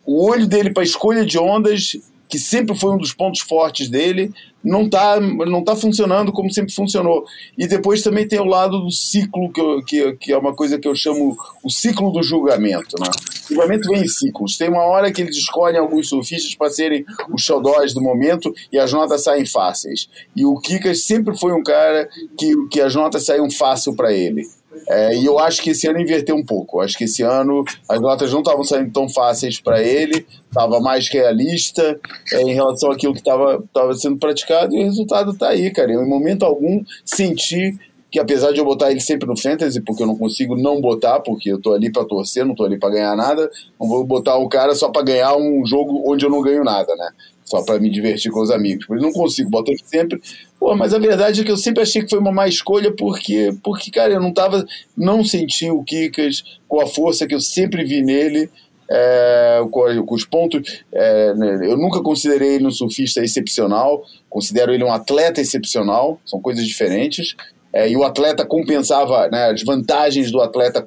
o 0.04 0.24
olho 0.28 0.46
dele 0.46 0.70
para 0.70 0.82
escolha 0.82 1.24
de 1.24 1.38
ondas, 1.38 1.96
que 2.28 2.38
sempre 2.38 2.78
foi 2.78 2.92
um 2.92 2.98
dos 2.98 3.12
pontos 3.12 3.40
fortes 3.40 3.88
dele, 3.88 4.32
não 4.62 4.84
está 4.84 5.18
não 5.20 5.64
tá 5.64 5.74
funcionando 5.74 6.32
como 6.32 6.52
sempre 6.52 6.72
funcionou. 6.72 7.24
E 7.58 7.66
depois 7.66 8.02
também 8.02 8.28
tem 8.28 8.38
o 8.38 8.44
lado 8.44 8.78
do 8.80 8.90
ciclo, 8.90 9.52
que, 9.52 9.60
eu, 9.60 9.84
que, 9.84 10.12
que 10.12 10.32
é 10.32 10.38
uma 10.38 10.54
coisa 10.54 10.78
que 10.78 10.86
eu 10.86 10.94
chamo 10.94 11.36
o 11.62 11.70
ciclo 11.70 12.12
do 12.12 12.22
julgamento. 12.22 12.96
Né? 13.00 13.08
O 13.50 13.54
julgamento 13.54 13.88
vem 13.90 14.02
em 14.02 14.08
ciclos. 14.08 14.56
Tem 14.56 14.68
uma 14.68 14.84
hora 14.84 15.10
que 15.10 15.22
eles 15.22 15.36
escolhem 15.36 15.80
alguns 15.80 16.08
surfistas 16.08 16.54
para 16.54 16.70
serem 16.70 17.04
os 17.32 17.42
xodós 17.42 17.92
do 17.92 18.00
momento 18.00 18.54
e 18.72 18.78
as 18.78 18.92
notas 18.92 19.24
saem 19.24 19.46
fáceis. 19.46 20.08
E 20.36 20.44
o 20.44 20.56
Kikas 20.56 21.04
sempre 21.04 21.36
foi 21.36 21.52
um 21.52 21.62
cara 21.62 22.08
que, 22.38 22.54
que 22.70 22.80
as 22.80 22.94
notas 22.94 23.24
saíam 23.24 23.50
fácil 23.50 23.96
para 23.96 24.12
ele. 24.12 24.46
É, 24.88 25.16
e 25.16 25.24
eu 25.24 25.38
acho 25.38 25.62
que 25.62 25.70
esse 25.70 25.88
ano 25.88 26.00
inverteu 26.00 26.36
um 26.36 26.44
pouco. 26.44 26.80
Acho 26.80 26.96
que 26.96 27.04
esse 27.04 27.22
ano 27.22 27.64
as 27.88 28.00
notas 28.00 28.32
não 28.32 28.40
estavam 28.40 28.64
saindo 28.64 28.92
tão 28.92 29.08
fáceis 29.08 29.60
para 29.60 29.82
ele, 29.82 30.26
estava 30.48 30.80
mais 30.80 31.08
realista 31.08 31.98
é, 32.32 32.42
em 32.42 32.54
relação 32.54 32.90
àquilo 32.90 33.12
que 33.12 33.20
estava 33.20 33.62
sendo 33.96 34.18
praticado 34.18 34.74
e 34.74 34.80
o 34.80 34.84
resultado 34.84 35.32
está 35.32 35.48
aí, 35.48 35.70
cara. 35.70 35.92
Eu, 35.92 36.02
em 36.02 36.08
momento 36.08 36.44
algum, 36.44 36.82
senti 37.04 37.78
que 38.10 38.18
apesar 38.18 38.52
de 38.52 38.58
eu 38.58 38.64
botar 38.64 38.90
ele 38.90 39.00
sempre 39.00 39.26
no 39.26 39.38
fantasy, 39.38 39.80
porque 39.80 40.02
eu 40.02 40.06
não 40.06 40.16
consigo 40.16 40.56
não 40.56 40.80
botar, 40.80 41.20
porque 41.20 41.52
eu 41.52 41.60
tô 41.60 41.72
ali 41.72 41.92
para 41.92 42.04
torcer, 42.04 42.44
não 42.44 42.54
tô 42.54 42.64
ali 42.64 42.76
para 42.76 42.90
ganhar 42.90 43.14
nada, 43.14 43.48
não 43.80 43.88
vou 43.88 44.04
botar 44.04 44.36
o 44.36 44.48
cara 44.48 44.74
só 44.74 44.88
para 44.88 45.02
ganhar 45.02 45.36
um 45.36 45.64
jogo 45.64 46.02
onde 46.04 46.24
eu 46.24 46.30
não 46.30 46.42
ganho 46.42 46.64
nada, 46.64 46.94
né? 46.96 47.08
Só 47.50 47.62
para 47.62 47.80
me 47.80 47.90
divertir 47.90 48.30
com 48.30 48.40
os 48.40 48.50
amigos. 48.50 48.84
Isso 48.84 48.94
não 48.94 49.12
consigo, 49.12 49.50
boto 49.50 49.72
sempre 49.84 50.20
Pô, 50.60 50.76
mas 50.76 50.92
a 50.92 50.98
verdade 50.98 51.40
é 51.40 51.44
que 51.44 51.50
eu 51.50 51.56
sempre 51.56 51.82
achei 51.82 52.02
que 52.02 52.10
foi 52.10 52.18
uma 52.18 52.30
má 52.30 52.46
escolha 52.46 52.92
porque, 52.94 53.50
porque 53.64 53.90
cara, 53.90 54.12
eu 54.12 54.20
não 54.20 54.30
tava, 54.30 54.66
não 54.94 55.24
senti 55.24 55.70
o 55.70 55.82
Kikas 55.82 56.44
com 56.68 56.82
a 56.82 56.86
força 56.86 57.26
que 57.26 57.34
eu 57.34 57.40
sempre 57.40 57.82
vi 57.82 58.02
nele, 58.02 58.50
é, 58.90 59.60
com, 59.70 60.04
com, 60.04 60.14
os 60.14 60.26
pontos. 60.26 60.84
É, 60.92 61.32
eu 61.62 61.78
nunca 61.78 62.02
considerei 62.02 62.56
ele 62.56 62.66
um 62.66 62.70
surfista 62.70 63.24
excepcional, 63.24 64.04
considero 64.28 64.74
ele 64.74 64.84
um 64.84 64.92
atleta 64.92 65.40
excepcional, 65.40 66.20
são 66.26 66.42
coisas 66.42 66.66
diferentes. 66.66 67.34
É, 67.72 67.88
e 67.88 67.96
o 67.96 68.04
atleta 68.04 68.44
compensava, 68.44 69.28
né, 69.28 69.50
as 69.50 69.62
vantagens 69.62 70.30
do 70.30 70.40
atleta 70.40 70.84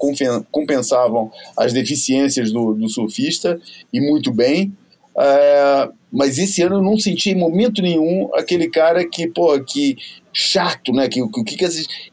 compensavam 0.52 1.32
as 1.58 1.74
deficiências 1.74 2.52
do, 2.52 2.74
do 2.74 2.90
surfista, 2.90 3.60
e 3.92 4.00
muito 4.00 4.32
bem. 4.32 4.72
É, 5.18 5.90
mas 6.12 6.38
esse 6.38 6.62
ano 6.62 6.78
eu 6.78 6.82
não 6.82 6.98
senti 6.98 7.32
em 7.32 7.36
momento 7.36 7.82
nenhum 7.82 8.30
aquele 8.34 8.68
cara 8.70 9.08
que, 9.08 9.28
pô, 9.28 9.60
que 9.60 9.98
chato, 10.34 10.92
né? 10.92 11.08
Que 11.08 11.22
o 11.22 11.30
que, 11.30 11.56
que 11.56 11.66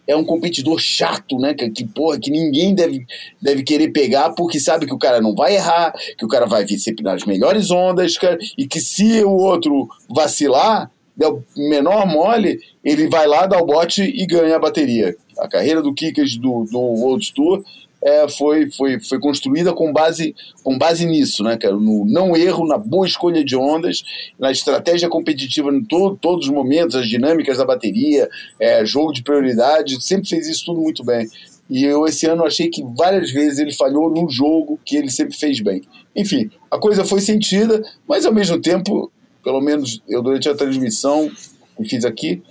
é 0.07 0.15
um 0.15 0.25
competidor 0.25 0.79
chato, 0.79 1.39
né? 1.39 1.55
Que, 1.55 1.71
que, 1.71 1.85
porra, 1.87 2.19
que 2.19 2.31
ninguém 2.31 2.75
deve, 2.75 3.07
deve 3.41 3.63
querer 3.63 3.89
pegar 3.89 4.31
porque 4.31 4.61
sabe 4.61 4.87
que 4.87 4.95
o 4.95 4.99
cara 4.99 5.21
não 5.21 5.35
vai 5.35 5.55
errar, 5.55 5.93
que 6.19 6.25
o 6.25 6.29
cara 6.29 6.47
vai 6.47 6.65
vir 6.65 6.79
sempre 6.79 7.03
nas 7.03 7.25
melhores 7.25 7.71
ondas, 7.71 8.19
cara, 8.19 8.39
e 8.57 8.67
que 8.67 8.81
se 8.81 9.25
o 9.25 9.33
outro 9.33 9.89
vacilar, 10.09 10.91
der 11.17 11.29
o 11.29 11.43
menor 11.57 12.07
mole, 12.07 12.59
ele 12.85 13.09
vai 13.09 13.27
lá, 13.27 13.47
dá 13.47 13.59
o 13.59 13.67
bote 13.67 14.03
e 14.03 14.27
ganha 14.27 14.57
a 14.57 14.61
bateria. 14.61 15.17
A 15.39 15.49
carreira 15.49 15.83
do 15.83 15.95
Kickers 15.95 16.37
do, 16.37 16.65
do 16.65 16.79
World 16.79 17.33
Tour 17.35 17.63
é, 18.03 18.29
foi, 18.29 18.71
foi, 18.71 18.99
foi 19.01 19.19
construída 19.19 19.73
com 19.73 19.93
base, 19.93 20.35
com 20.63 20.77
base 20.79 21.05
nisso, 21.07 21.43
né, 21.43 21.57
cara? 21.57 21.75
No 21.75 22.05
não 22.07 22.35
erro, 22.35 22.67
na 22.67 22.79
boa 22.79 23.07
escolha 23.07 23.45
de 23.45 23.57
ondas, 23.57 24.03
na 24.39 24.51
estratégia 24.51 25.09
competitiva 25.09 25.71
em 25.71 25.85
to, 25.85 26.17
todos 26.21 26.47
os 26.47 26.53
momentos, 26.53 26.97
as 26.97 27.09
dinâmicas 27.09 27.59
da 27.59 27.65
bateria, 27.65 28.29
é, 28.59 28.85
jogo 28.85 29.13
de 29.13 29.23
prioridade, 29.23 30.03
sempre 30.05 30.29
fez 30.29 30.49
isso 30.49 30.67
tudo 30.67 30.81
muito 30.81 31.05
bem. 31.05 31.29
E 31.69 31.85
eu 31.85 32.05
esse 32.07 32.27
ano 32.27 32.45
achei 32.45 32.69
que 32.69 32.83
várias 32.97 33.31
vezes 33.31 33.59
ele 33.59 33.73
falhou 33.73 34.11
no 34.11 34.29
jogo 34.29 34.81
que 34.85 34.97
ele 34.97 35.11
sempre 35.11 35.37
fez 35.37 35.61
bem. 35.61 35.83
Enfim, 36.17 36.51
a 36.71 36.79
coisa 36.79 37.05
foi 37.05 37.21
sentida, 37.21 37.81
mas 38.09 38.27
ao 38.27 38.33
mesmo 38.33 38.61
tempo, 38.61 39.13
pelo 39.45 39.61
menos 39.61 40.03
eu 40.09 40.23
durante 40.23 40.49
a 40.49 40.55
transmissão 40.55 41.31
que 41.77 41.85
fiz 41.89 42.05
aqui, 42.05 42.43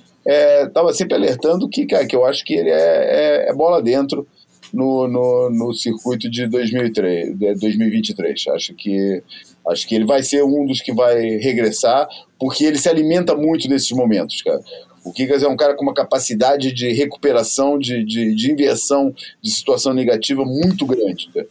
estava 0.65 0.91
é, 0.91 0.93
sempre 0.93 1.15
alertando 1.15 1.67
que, 1.67 1.85
cara, 1.85 2.05
que 2.05 2.15
eu 2.15 2.25
acho 2.25 2.45
que 2.45 2.53
ele 2.53 2.69
é, 2.69 3.45
é, 3.45 3.49
é 3.49 3.53
bola 3.53 3.81
dentro 3.81 4.25
no, 4.73 5.07
no, 5.07 5.49
no 5.49 5.73
circuito 5.73 6.29
de 6.29 6.47
2003, 6.47 7.37
2023. 7.37 8.47
Acho 8.49 8.73
que, 8.73 9.23
acho 9.69 9.87
que 9.87 9.95
ele 9.95 10.05
vai 10.05 10.23
ser 10.23 10.43
um 10.43 10.65
dos 10.65 10.81
que 10.81 10.93
vai 10.93 11.19
regressar, 11.37 12.07
porque 12.39 12.65
ele 12.65 12.77
se 12.77 12.89
alimenta 12.89 13.35
muito 13.35 13.67
desses 13.67 13.91
momentos, 13.91 14.41
cara. 14.41 14.61
O 15.03 15.13
Kikas 15.13 15.43
é 15.43 15.47
um 15.47 15.55
cara 15.55 15.75
com 15.75 15.83
uma 15.83 15.93
capacidade 15.93 16.73
de 16.73 16.91
recuperação, 16.91 17.79
de, 17.79 18.03
de, 18.03 18.35
de 18.35 18.51
inversão 18.51 19.13
de 19.41 19.49
situação 19.49 19.93
negativa 19.93 20.43
muito 20.43 20.85
grande. 20.85 21.29
Cara. 21.33 21.47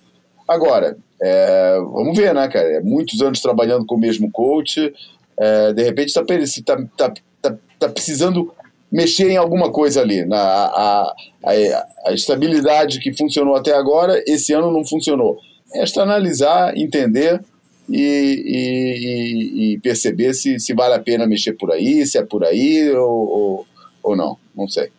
Agora, 0.46 0.96
é, 1.20 1.78
vamos 1.92 2.16
ver, 2.16 2.34
né, 2.34 2.46
cara? 2.48 2.68
É 2.76 2.80
muitos 2.80 3.20
anos 3.20 3.40
trabalhando 3.40 3.84
com 3.84 3.96
o 3.96 4.00
mesmo 4.00 4.30
coach, 4.30 4.92
é, 5.36 5.72
de 5.72 5.82
repente 5.82 6.08
está 6.08 6.24
tá, 6.24 6.76
tá, 6.96 7.14
tá, 7.40 7.56
tá, 7.78 7.88
precisando 7.88 8.52
mexer 8.90 9.30
em 9.30 9.36
alguma 9.36 9.70
coisa 9.70 10.00
ali. 10.00 10.24
Na, 10.24 10.38
a, 10.38 11.14
a, 11.44 11.86
a, 12.06 12.12
estabilidade 12.12 13.00
que 13.00 13.12
funcionou 13.12 13.54
até 13.54 13.74
agora, 13.74 14.22
esse 14.26 14.52
ano 14.52 14.72
não 14.72 14.84
funcionou. 14.84 15.38
Resta 15.74 16.02
analisar, 16.02 16.76
entender 16.76 17.40
e, 17.88 18.42
e, 18.46 19.74
e, 19.74 19.78
perceber 19.80 20.34
se, 20.34 20.58
se 20.58 20.74
vale 20.74 20.94
a 20.94 21.00
pena 21.00 21.26
mexer 21.26 21.52
por 21.52 21.72
aí, 21.72 22.06
se 22.06 22.18
é 22.18 22.22
por 22.22 22.44
aí 22.44 22.90
ou, 22.90 23.28
ou, 23.28 23.66
ou 24.02 24.16
não. 24.16 24.36
Não 24.56 24.68
sei. 24.68 24.90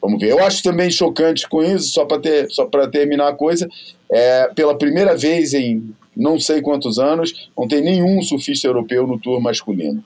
Vamos 0.00 0.20
ver. 0.20 0.30
Eu 0.30 0.44
acho 0.44 0.62
também 0.62 0.90
chocante 0.90 1.48
com 1.48 1.62
isso, 1.62 1.88
só 1.88 2.04
para 2.04 2.20
ter, 2.20 2.50
só 2.50 2.66
terminar 2.90 3.28
a 3.28 3.34
coisa, 3.34 3.68
é, 4.10 4.48
pela 4.54 4.76
primeira 4.76 5.16
vez 5.16 5.54
em 5.54 5.94
não 6.16 6.40
sei 6.40 6.62
quantos 6.62 6.98
anos, 6.98 7.50
não 7.56 7.68
tem 7.68 7.82
nenhum 7.82 8.22
surfista 8.22 8.66
europeu 8.66 9.06
no 9.06 9.18
tour 9.18 9.40
masculino. 9.40 10.02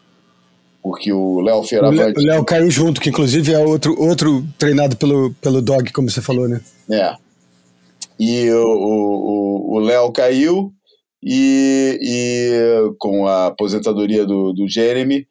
Porque 0.83 1.13
o 1.13 1.41
Léo 1.41 1.63
Feiravante. 1.63 2.19
O 2.19 2.25
Léo 2.25 2.45
caiu 2.45 2.71
junto, 2.71 3.01
que 3.01 3.11
inclusive 3.11 3.53
é 3.53 3.59
outro, 3.59 4.01
outro 4.01 4.45
treinado 4.59 4.97
pelo, 4.97 5.35
pelo 5.35 5.61
Dog, 5.61 5.93
como 5.93 6.11
você 6.11 6.23
falou, 6.23 6.49
né? 6.49 6.61
É. 6.91 7.15
E 8.19 8.51
o 8.53 9.79
Léo 9.79 10.13
caiu, 10.13 10.73
e, 11.23 11.99
e 12.01 12.95
com 12.99 13.27
a 13.27 13.47
aposentadoria 13.47 14.25
do, 14.25 14.53
do 14.53 14.69
Jeremy, 14.69 15.27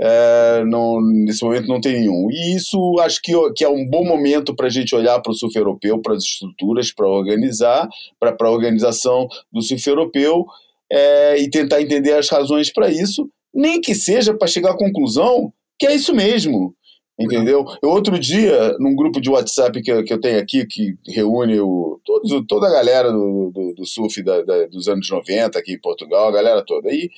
é, 0.00 0.64
não, 0.64 1.00
nesse 1.00 1.44
momento 1.44 1.68
não 1.68 1.80
tem 1.80 2.00
nenhum. 2.00 2.28
E 2.30 2.56
isso 2.56 2.96
acho 3.00 3.20
que, 3.22 3.32
que 3.54 3.64
é 3.64 3.68
um 3.68 3.88
bom 3.88 4.04
momento 4.04 4.54
para 4.54 4.66
a 4.66 4.70
gente 4.70 4.94
olhar 4.94 5.20
para 5.20 5.30
o 5.30 5.34
surf 5.34 5.56
europeu, 5.56 6.00
para 6.00 6.14
as 6.14 6.24
estruturas, 6.24 6.92
para 6.92 7.08
organizar, 7.08 7.88
para 8.18 8.36
a 8.40 8.50
organização 8.50 9.28
do 9.52 9.62
surf 9.62 9.88
europeu 9.88 10.44
é, 10.90 11.40
e 11.40 11.48
tentar 11.48 11.80
entender 11.80 12.14
as 12.14 12.28
razões 12.28 12.72
para 12.72 12.90
isso, 12.90 13.28
nem 13.54 13.80
que 13.80 13.94
seja 13.94 14.34
para 14.34 14.48
chegar 14.48 14.70
à 14.70 14.76
conclusão 14.76 15.52
que 15.78 15.86
é 15.86 15.94
isso 15.94 16.14
mesmo. 16.14 16.74
Entendeu? 17.18 17.64
Eu, 17.82 17.90
outro 17.90 18.18
dia, 18.18 18.74
num 18.78 18.96
grupo 18.96 19.20
de 19.20 19.28
WhatsApp 19.28 19.82
que, 19.82 20.02
que 20.02 20.12
eu 20.12 20.20
tenho 20.20 20.40
aqui, 20.40 20.66
que 20.66 20.96
reúne 21.06 21.60
o, 21.60 22.00
todos, 22.04 22.46
toda 22.48 22.66
a 22.66 22.72
galera 22.72 23.12
do, 23.12 23.50
do, 23.52 23.74
do 23.74 23.86
surf 23.86 24.22
da, 24.22 24.42
da, 24.42 24.66
dos 24.66 24.88
anos 24.88 25.08
90 25.10 25.58
aqui 25.58 25.74
em 25.74 25.80
Portugal, 25.80 26.28
a 26.28 26.32
galera 26.32 26.64
toda. 26.64 26.90
E, 26.90 27.10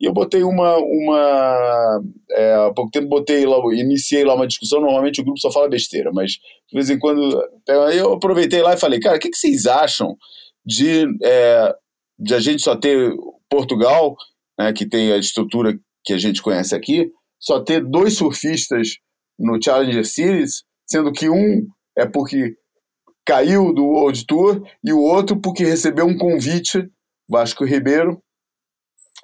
e 0.00 0.04
eu 0.04 0.12
botei 0.12 0.44
uma. 0.44 0.76
uma 0.78 2.00
é, 2.30 2.54
há 2.54 2.72
pouco 2.72 2.92
tempo 2.92 3.08
botei 3.08 3.44
lá, 3.44 3.56
iniciei 3.74 4.24
lá 4.24 4.34
uma 4.34 4.46
discussão. 4.46 4.80
Normalmente 4.80 5.20
o 5.20 5.24
grupo 5.24 5.40
só 5.40 5.50
fala 5.50 5.68
besteira, 5.68 6.10
mas 6.12 6.32
de 6.32 6.74
vez 6.74 6.88
em 6.88 6.98
quando. 6.98 7.42
Eu 7.92 8.12
aproveitei 8.12 8.62
lá 8.62 8.74
e 8.74 8.80
falei, 8.80 9.00
cara, 9.00 9.16
o 9.16 9.20
que, 9.20 9.30
que 9.30 9.36
vocês 9.36 9.66
acham 9.66 10.16
de, 10.64 11.06
é, 11.22 11.74
de 12.18 12.34
a 12.34 12.38
gente 12.38 12.62
só 12.62 12.76
ter 12.76 13.12
Portugal, 13.48 14.16
né, 14.60 14.74
que 14.74 14.86
tem 14.86 15.10
a 15.10 15.16
estrutura 15.16 15.72
que 16.04 16.12
a 16.12 16.18
gente 16.18 16.42
conhece 16.42 16.74
aqui, 16.74 17.10
só 17.40 17.64
ter 17.64 17.82
dois 17.82 18.14
surfistas 18.14 18.96
no 19.38 19.58
Challenger 19.62 20.06
Series, 20.06 20.64
sendo 20.86 21.10
que 21.12 21.30
um 21.30 21.66
é 21.96 22.06
porque 22.06 22.54
caiu 23.26 23.72
do 23.72 23.86
World 23.86 24.26
Tour 24.26 24.62
e 24.84 24.92
o 24.92 25.00
outro 25.00 25.40
porque 25.40 25.64
recebeu 25.64 26.04
um 26.04 26.16
convite, 26.16 26.86
Vasco 27.26 27.64
Ribeiro 27.64 28.22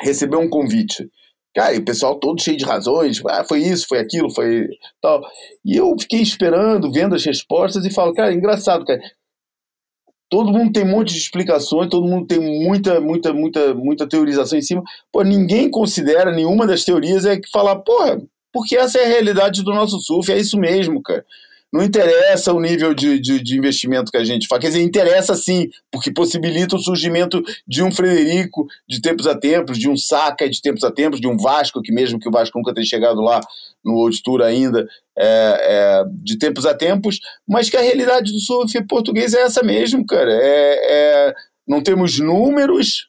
recebeu 0.00 0.40
um 0.40 0.48
convite. 0.48 1.06
Cara, 1.54 1.74
e 1.74 1.78
o 1.78 1.84
pessoal 1.84 2.18
todo 2.18 2.40
cheio 2.40 2.56
de 2.56 2.64
razões, 2.64 3.20
ah, 3.26 3.44
foi 3.44 3.60
isso, 3.60 3.86
foi 3.88 3.98
aquilo, 3.98 4.32
foi 4.34 4.66
tal. 5.02 5.20
E 5.64 5.76
eu 5.76 5.94
fiquei 6.00 6.20
esperando, 6.20 6.90
vendo 6.90 7.14
as 7.14 7.24
respostas 7.24 7.84
e 7.84 7.92
falo, 7.92 8.14
cara, 8.14 8.32
engraçado, 8.32 8.86
cara. 8.86 9.00
Todo 10.28 10.52
mundo 10.52 10.72
tem 10.72 10.84
um 10.84 10.90
monte 10.90 11.12
de 11.12 11.18
explicações, 11.18 11.88
todo 11.88 12.06
mundo 12.06 12.26
tem 12.26 12.40
muita, 12.40 13.00
muita, 13.00 13.32
muita, 13.32 13.74
muita 13.74 14.08
teorização 14.08 14.58
em 14.58 14.62
cima. 14.62 14.82
Pô, 15.12 15.22
ninguém 15.22 15.70
considera 15.70 16.32
nenhuma 16.32 16.66
das 16.66 16.84
teorias 16.84 17.24
é 17.24 17.36
que 17.38 17.48
falar, 17.50 17.76
porra, 17.76 18.20
porque 18.52 18.76
essa 18.76 18.98
é 18.98 19.04
a 19.04 19.08
realidade 19.08 19.62
do 19.62 19.72
nosso 19.72 20.00
surf, 20.00 20.32
é 20.32 20.38
isso 20.38 20.58
mesmo, 20.58 21.00
cara. 21.02 21.24
Não 21.72 21.82
interessa 21.82 22.52
o 22.52 22.60
nível 22.60 22.94
de, 22.94 23.18
de, 23.18 23.42
de, 23.42 23.58
investimento 23.58 24.10
que 24.10 24.16
a 24.16 24.24
gente 24.24 24.46
faz. 24.46 24.60
Quer 24.60 24.68
dizer, 24.68 24.82
interessa 24.82 25.34
sim, 25.34 25.68
porque 25.90 26.12
possibilita 26.12 26.76
o 26.76 26.78
surgimento 26.78 27.42
de 27.66 27.82
um 27.82 27.90
Frederico 27.90 28.66
de 28.88 29.00
tempos 29.00 29.26
a 29.26 29.36
tempos, 29.36 29.78
de 29.78 29.88
um 29.88 29.96
Saca 29.96 30.48
de 30.48 30.62
tempos 30.62 30.84
a 30.84 30.92
tempos, 30.92 31.20
de 31.20 31.26
um 31.26 31.36
Vasco, 31.36 31.82
que 31.82 31.92
mesmo 31.92 32.20
que 32.20 32.28
o 32.28 32.32
Vasco 32.32 32.56
nunca 32.56 32.72
tenha 32.72 32.86
chegado 32.86 33.20
lá 33.20 33.40
no 33.84 33.94
World 33.94 34.22
Tour 34.22 34.42
ainda, 34.42 34.86
é, 35.18 35.24
é, 35.26 36.04
de 36.22 36.38
tempos 36.38 36.66
a 36.66 36.74
tempos, 36.74 37.18
mas 37.46 37.68
que 37.68 37.76
a 37.76 37.82
realidade 37.82 38.32
do 38.32 38.38
surf 38.40 38.86
português 38.86 39.34
é 39.34 39.42
essa 39.42 39.62
mesmo, 39.62 40.06
cara. 40.06 40.32
É, 40.32 41.28
é 41.28 41.34
não 41.66 41.82
temos 41.82 42.20
números, 42.20 43.08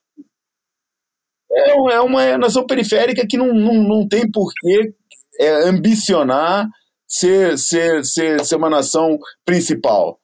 é, 1.51 1.93
é 1.93 2.01
uma 2.01 2.37
nação 2.37 2.65
periférica 2.65 3.25
que 3.27 3.37
não, 3.37 3.53
não, 3.53 3.75
não 3.75 4.07
tem 4.07 4.29
porquê 4.29 4.93
é 5.39 5.67
ambicionar 5.67 6.67
ser, 7.07 7.57
ser, 7.57 8.03
ser, 8.03 8.43
ser 8.45 8.55
uma 8.55 8.69
nação 8.69 9.17
principal. 9.45 10.19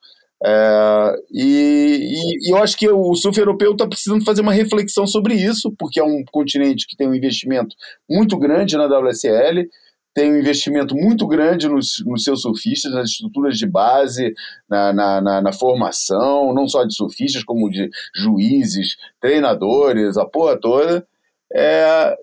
É, 0.46 1.16
e, 1.32 2.16
e, 2.46 2.52
eu 2.52 2.58
acho 2.58 2.78
que 2.78 2.90
o 2.90 3.16
surf 3.16 3.40
europeu 3.40 3.72
está 3.72 3.88
precisando 3.88 4.26
fazer 4.26 4.42
uma 4.42 4.52
reflexão 4.52 5.08
sobre 5.08 5.36
isso, 5.36 5.74
porque 5.80 6.02
é 6.02 6.04
um 6.04 6.24
continente 6.32 6.86
que 6.86 6.98
tem 6.98 7.08
um 7.08 7.16
investimento 7.16 7.74
muito 8.10 8.38
grande 8.38 8.76
na 8.76 8.86
WSL, 8.86 9.70
tem 10.14 10.32
um 10.32 10.38
investimento 10.38 10.96
muito 10.96 11.26
grande 11.28 11.68
nos, 11.68 12.04
nos 12.06 12.24
seus 12.24 12.42
surfistas, 12.42 12.92
nas 12.94 13.10
estruturas 13.10 13.58
de 13.58 13.66
base, 13.66 14.34
na, 14.70 14.94
na, 14.94 15.22
na, 15.22 15.42
na, 15.42 15.54
formação, 15.54 16.54
não 16.54 16.68
só 16.68 16.84
de 16.84 16.94
surfistas, 16.94 17.44
como 17.44 17.70
de 17.70 17.90
juízes, 18.16 18.96
treinadores, 19.20 20.18
a 20.18 20.26
porra 20.26 20.60
toda. 20.60 21.08
É, 21.52 22.16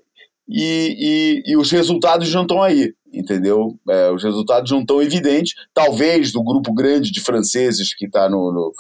e, 0.50 1.42
e, 1.46 1.52
e 1.52 1.56
os 1.56 1.70
resultados 1.70 2.32
não 2.34 2.42
estão 2.42 2.60
aí, 2.60 2.92
entendeu? 3.12 3.78
É, 3.88 4.10
os 4.10 4.24
resultados 4.24 4.70
não 4.72 4.80
estão 4.80 5.00
evidentes, 5.00 5.54
talvez 5.72 6.32
do 6.32 6.42
grupo 6.42 6.74
grande 6.74 7.12
de 7.12 7.20
franceses 7.20 7.94
que 7.94 8.06
está 8.06 8.28
no, 8.28 8.52
no, 8.52 8.72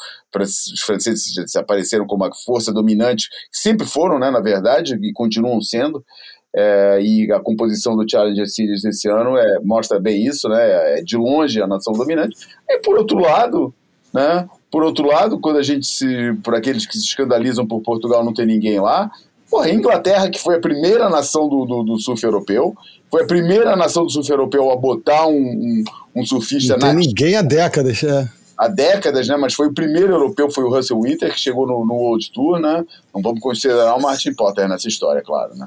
Os 0.42 0.80
franceses 0.84 1.54
apareceram 1.54 2.06
como 2.08 2.24
a 2.24 2.34
força 2.44 2.72
dominante, 2.72 3.28
que 3.28 3.58
sempre 3.58 3.86
foram, 3.86 4.18
né, 4.18 4.30
na 4.30 4.40
verdade, 4.40 4.98
e 5.00 5.12
continuam 5.12 5.60
sendo. 5.60 6.04
É, 6.52 6.98
e 7.00 7.30
a 7.30 7.38
composição 7.38 7.96
do 7.96 8.04
Challenger 8.10 8.48
Series 8.48 8.84
esse 8.84 9.08
ano 9.08 9.38
é, 9.38 9.60
mostra 9.62 10.00
bem 10.00 10.26
isso, 10.26 10.48
né? 10.48 10.98
É 10.98 11.02
de 11.02 11.16
longe 11.16 11.62
a 11.62 11.66
nação 11.68 11.92
dominante. 11.92 12.36
E 12.68 12.78
por 12.80 12.98
outro 12.98 13.20
lado, 13.20 13.72
né? 14.12 14.48
Por 14.68 14.82
outro 14.82 15.06
lado, 15.06 15.38
quando 15.38 15.58
a 15.58 15.62
gente 15.62 15.86
se, 15.86 16.34
por 16.42 16.56
aqueles 16.56 16.86
que 16.86 16.98
se 16.98 17.04
escandalizam 17.04 17.64
por 17.64 17.80
Portugal 17.82 18.24
não 18.24 18.34
ter 18.34 18.46
ninguém 18.46 18.80
lá, 18.80 19.10
Porra, 19.50 19.66
a 19.66 19.74
Inglaterra, 19.74 20.30
que 20.30 20.38
foi 20.38 20.56
a 20.56 20.60
primeira 20.60 21.08
nação 21.08 21.48
do, 21.48 21.64
do, 21.64 21.82
do, 21.82 21.98
surf 21.98 22.22
europeu, 22.22 22.74
foi 23.10 23.24
a 23.24 23.26
primeira 23.26 23.74
nação 23.74 24.04
do 24.04 24.10
surf 24.10 24.30
europeu 24.30 24.70
a 24.70 24.76
botar 24.76 25.26
um, 25.26 25.34
um, 25.34 25.84
um 26.14 26.24
surfista 26.24 26.76
Não 26.76 26.88
na. 26.88 26.94
ninguém 26.94 27.34
há 27.34 27.42
décadas, 27.42 28.04
é. 28.04 28.28
Há 28.56 28.68
décadas, 28.68 29.26
né? 29.26 29.36
Mas 29.36 29.54
foi 29.54 29.66
o 29.66 29.74
primeiro 29.74 30.12
europeu, 30.12 30.50
foi 30.50 30.64
o 30.64 30.70
Russell 30.70 31.00
Winter, 31.00 31.32
que 31.32 31.40
chegou 31.40 31.66
no, 31.66 31.84
no 31.84 31.94
World 31.94 32.30
Tour, 32.30 32.60
né? 32.60 32.84
Não 33.12 33.20
vamos 33.20 33.40
considerar 33.40 33.96
o 33.96 34.02
Martin 34.02 34.34
Potter 34.34 34.68
nessa 34.68 34.86
história, 34.86 35.22
claro, 35.22 35.56
né? 35.56 35.66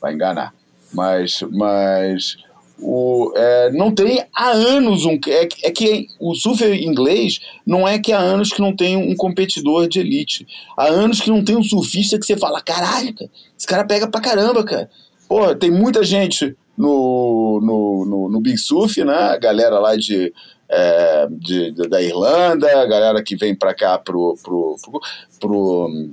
Vai 0.00 0.14
enganar. 0.14 0.54
Mas, 0.92 1.42
mas 1.50 2.36
o, 2.80 3.32
é, 3.36 3.70
não 3.72 3.94
tem 3.94 4.24
há 4.34 4.50
anos 4.50 5.04
um. 5.04 5.18
É, 5.28 5.48
é, 5.62 5.70
que 5.70 6.08
o 6.18 6.34
surf 6.34 6.64
inglês 6.64 7.40
não 7.64 7.86
é 7.86 7.98
que 7.98 8.12
há 8.12 8.18
anos 8.18 8.52
que 8.52 8.60
não 8.60 8.74
tem 8.74 8.96
um 8.96 9.14
competidor 9.14 9.88
de 9.88 10.00
elite. 10.00 10.46
Há 10.76 10.86
anos 10.86 11.20
que 11.20 11.30
não 11.30 11.44
tem 11.44 11.56
um 11.56 11.62
surfista 11.62 12.18
que 12.18 12.26
você 12.26 12.36
fala: 12.36 12.60
caralho, 12.60 13.14
cara, 13.14 13.30
esse 13.56 13.66
cara 13.66 13.84
pega 13.84 14.08
pra 14.08 14.20
caramba, 14.20 14.64
cara. 14.64 14.90
Pô, 15.28 15.54
tem 15.54 15.70
muita 15.70 16.02
gente 16.02 16.56
no, 16.76 17.60
no, 17.62 18.04
no, 18.04 18.28
no 18.28 18.40
Big 18.40 18.58
Surf, 18.58 19.02
né? 19.04 19.14
A 19.14 19.38
galera 19.38 19.78
lá 19.78 19.96
de, 19.96 20.32
é, 20.68 21.28
de, 21.30 21.70
de, 21.70 21.88
da 21.88 22.02
Irlanda, 22.02 22.66
a 22.82 22.86
galera 22.86 23.22
que 23.22 23.36
vem 23.36 23.54
pra 23.54 23.72
cá 23.72 23.98
pro. 23.98 24.36
pro, 24.42 24.76
pro, 24.82 25.00
pro 25.40 26.10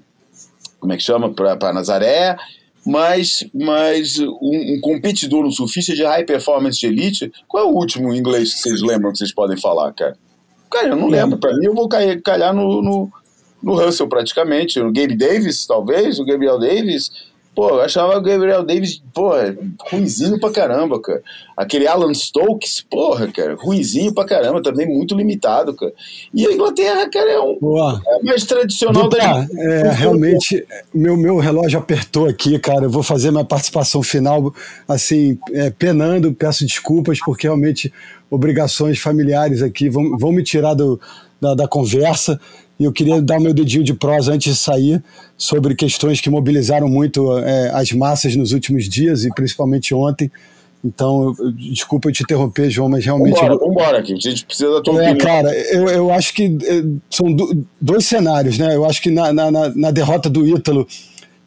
como 0.79 0.93
é 0.93 0.97
que 0.97 1.03
chama? 1.03 1.31
Pra, 1.33 1.55
pra 1.57 1.73
Nazaré 1.73 2.37
mas, 2.85 3.43
mas 3.53 4.17
um, 4.19 4.75
um, 4.75 4.79
competidor, 4.81 5.45
um 5.45 5.51
surfista 5.51 5.93
de 5.93 6.03
high 6.03 6.25
performance 6.25 6.79
de 6.79 6.87
elite, 6.87 7.31
qual 7.47 7.63
é 7.63 7.67
o 7.67 7.75
último 7.75 8.13
inglês 8.13 8.53
que 8.53 8.59
vocês 8.59 8.81
lembram 8.81 9.11
que 9.11 9.19
vocês 9.19 9.33
podem 9.33 9.57
falar, 9.57 9.93
cara? 9.93 10.17
Cara, 10.71 10.87
eu 10.89 10.95
não 10.95 11.07
lembro. 11.07 11.37
Para 11.37 11.55
mim, 11.57 11.65
eu 11.65 11.75
vou 11.75 11.87
calhar 11.89 12.53
no, 12.53 12.81
no, 12.81 13.11
no 13.61 13.75
Russell 13.75 14.07
praticamente. 14.07 14.79
O 14.79 14.91
Gabe 14.91 15.15
Davis, 15.15 15.65
talvez, 15.67 16.17
o 16.17 16.25
Gabriel 16.25 16.57
Davis. 16.57 17.11
Pô, 17.53 17.67
eu 17.67 17.81
achava 17.81 18.17
o 18.17 18.21
Gabriel 18.21 18.63
Davis, 18.63 19.03
pô, 19.13 19.31
ruizinho 19.89 20.39
pra 20.39 20.51
caramba, 20.51 21.01
cara. 21.01 21.21
Aquele 21.57 21.85
Alan 21.85 22.13
Stokes, 22.13 22.81
porra, 22.89 23.27
cara, 23.27 23.55
ruizinho 23.55 24.13
pra 24.13 24.23
caramba, 24.23 24.63
também 24.63 24.87
muito 24.87 25.15
limitado, 25.15 25.73
cara. 25.73 25.91
E 26.33 26.47
a 26.47 26.51
Inglaterra, 26.53 27.09
cara, 27.09 27.29
é 27.29 27.39
um 27.41 27.59
Boa. 27.59 28.01
é 28.07 28.23
mais 28.23 28.45
tradicional 28.45 29.03
Dupa, 29.03 29.17
da. 29.17 29.47
É, 29.53 29.91
realmente, 29.91 30.65
meu, 30.93 31.17
meu 31.17 31.39
relógio 31.39 31.77
apertou 31.77 32.25
aqui, 32.25 32.57
cara. 32.57 32.85
Eu 32.85 32.89
vou 32.89 33.03
fazer 33.03 33.31
minha 33.31 33.43
participação 33.43 34.01
final, 34.01 34.53
assim, 34.87 35.37
é, 35.51 35.69
penando, 35.69 36.33
peço 36.33 36.65
desculpas, 36.65 37.19
porque 37.19 37.47
realmente 37.47 37.91
obrigações 38.29 38.97
familiares 38.97 39.61
aqui 39.61 39.89
vão, 39.89 40.17
vão 40.17 40.31
me 40.31 40.41
tirar 40.41 40.73
do, 40.73 40.97
da, 41.41 41.53
da 41.53 41.67
conversa. 41.67 42.39
E 42.81 42.83
eu 42.83 42.91
queria 42.91 43.21
dar 43.21 43.37
o 43.37 43.41
meu 43.41 43.53
dedinho 43.53 43.83
de 43.83 43.93
prosa 43.93 44.33
antes 44.33 44.55
de 44.55 44.59
sair 44.59 45.03
sobre 45.37 45.75
questões 45.75 46.19
que 46.19 46.31
mobilizaram 46.31 46.87
muito 46.87 47.37
é, 47.37 47.69
as 47.75 47.91
massas 47.91 48.35
nos 48.35 48.53
últimos 48.53 48.89
dias 48.89 49.23
e 49.23 49.29
principalmente 49.35 49.93
ontem. 49.93 50.31
Então, 50.83 51.35
eu, 51.37 51.51
desculpa 51.51 52.09
eu 52.09 52.11
te 52.11 52.23
interromper, 52.23 52.71
João, 52.71 52.89
mas 52.89 53.05
realmente. 53.05 53.35
Vambora, 53.35 53.55
vambora 53.55 53.99
aqui, 53.99 54.13
a 54.13 54.15
gente 54.15 54.43
precisa 54.43 54.71
da 54.71 54.81
tua 54.81 54.95
é, 54.95 55.11
opinião. 55.11 55.17
Cara, 55.27 55.55
eu, 55.55 55.87
eu 55.89 56.11
acho 56.11 56.33
que 56.33 56.57
é, 56.63 56.83
são 57.07 57.31
do, 57.31 57.63
dois 57.79 58.03
cenários, 58.03 58.57
né? 58.57 58.75
Eu 58.75 58.83
acho 58.83 58.99
que 58.99 59.11
na, 59.11 59.31
na, 59.31 59.51
na 59.51 59.91
derrota 59.91 60.27
do 60.27 60.47
Ítalo 60.47 60.87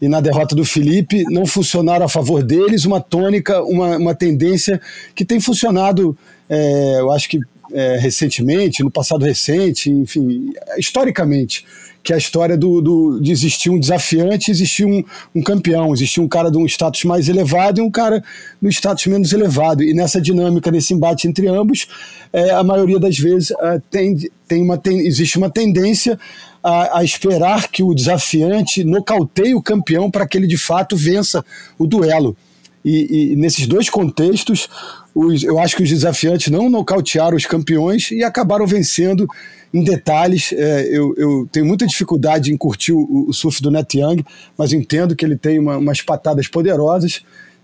e 0.00 0.08
na 0.08 0.20
derrota 0.20 0.54
do 0.54 0.64
Felipe 0.64 1.24
não 1.32 1.46
funcionaram 1.46 2.06
a 2.06 2.08
favor 2.08 2.44
deles, 2.44 2.84
uma 2.84 3.00
tônica, 3.00 3.60
uma, 3.64 3.96
uma 3.96 4.14
tendência 4.14 4.80
que 5.16 5.24
tem 5.24 5.40
funcionado, 5.40 6.16
é, 6.48 7.00
eu 7.00 7.10
acho 7.10 7.28
que 7.28 7.40
é, 7.74 7.98
recentemente, 7.98 8.84
no 8.84 8.90
passado 8.90 9.24
recente, 9.24 9.90
enfim, 9.90 10.52
historicamente, 10.78 11.66
que 12.04 12.12
é 12.12 12.16
a 12.16 12.18
história 12.18 12.56
do, 12.56 12.80
do, 12.80 13.20
de 13.20 13.32
existir 13.32 13.70
um 13.70 13.80
desafiante, 13.80 14.50
existir 14.50 14.84
um, 14.84 15.02
um 15.34 15.42
campeão, 15.42 15.92
existir 15.92 16.20
um 16.20 16.28
cara 16.28 16.50
de 16.50 16.56
um 16.56 16.66
status 16.66 17.02
mais 17.04 17.28
elevado 17.28 17.80
e 17.80 17.82
um 17.82 17.90
cara 17.90 18.22
no 18.62 18.68
status 18.68 19.06
menos 19.06 19.32
elevado. 19.32 19.82
E 19.82 19.92
nessa 19.92 20.20
dinâmica, 20.20 20.70
nesse 20.70 20.94
embate 20.94 21.26
entre 21.26 21.48
ambos, 21.48 21.88
é, 22.32 22.50
a 22.50 22.62
maioria 22.62 23.00
das 23.00 23.18
vezes 23.18 23.50
é, 23.50 23.80
tem, 23.90 24.16
tem 24.46 24.62
uma, 24.62 24.78
tem, 24.78 25.00
existe 25.00 25.36
uma 25.36 25.50
tendência 25.50 26.18
a, 26.62 26.98
a, 26.98 27.04
esperar 27.04 27.68
que 27.68 27.82
o 27.82 27.94
desafiante 27.94 28.84
nocauteie 28.84 29.54
o 29.54 29.62
campeão 29.62 30.10
para 30.10 30.28
que 30.28 30.38
ele 30.38 30.46
de 30.46 30.58
fato 30.58 30.96
vença 30.96 31.44
o 31.78 31.86
duelo. 31.86 32.36
E, 32.84 33.32
e 33.32 33.36
nesses 33.36 33.66
dois 33.66 33.88
contextos, 33.88 34.68
os, 35.14 35.42
eu 35.42 35.58
acho 35.58 35.76
que 35.76 35.82
os 35.82 35.88
desafiantes 35.88 36.48
não 36.52 36.68
nocautearam 36.68 37.36
os 37.36 37.46
campeões 37.46 38.10
e 38.10 38.22
acabaram 38.22 38.66
vencendo 38.66 39.26
em 39.72 39.82
detalhes. 39.82 40.52
É, 40.52 40.88
eu, 40.90 41.14
eu, 41.16 41.48
tenho 41.50 41.64
muita 41.64 41.86
dificuldade 41.86 42.52
em 42.52 42.56
curtir 42.56 42.92
o, 42.92 43.26
o, 43.28 43.32
surf 43.32 43.62
do 43.62 43.70
Net 43.70 43.98
Young, 43.98 44.24
mas 44.56 44.72
entendo 44.72 45.16
que 45.16 45.24
ele 45.24 45.36
tem 45.36 45.58
uma, 45.58 45.78
umas 45.78 46.02
patadas 46.02 46.46
poderosas 46.46 47.22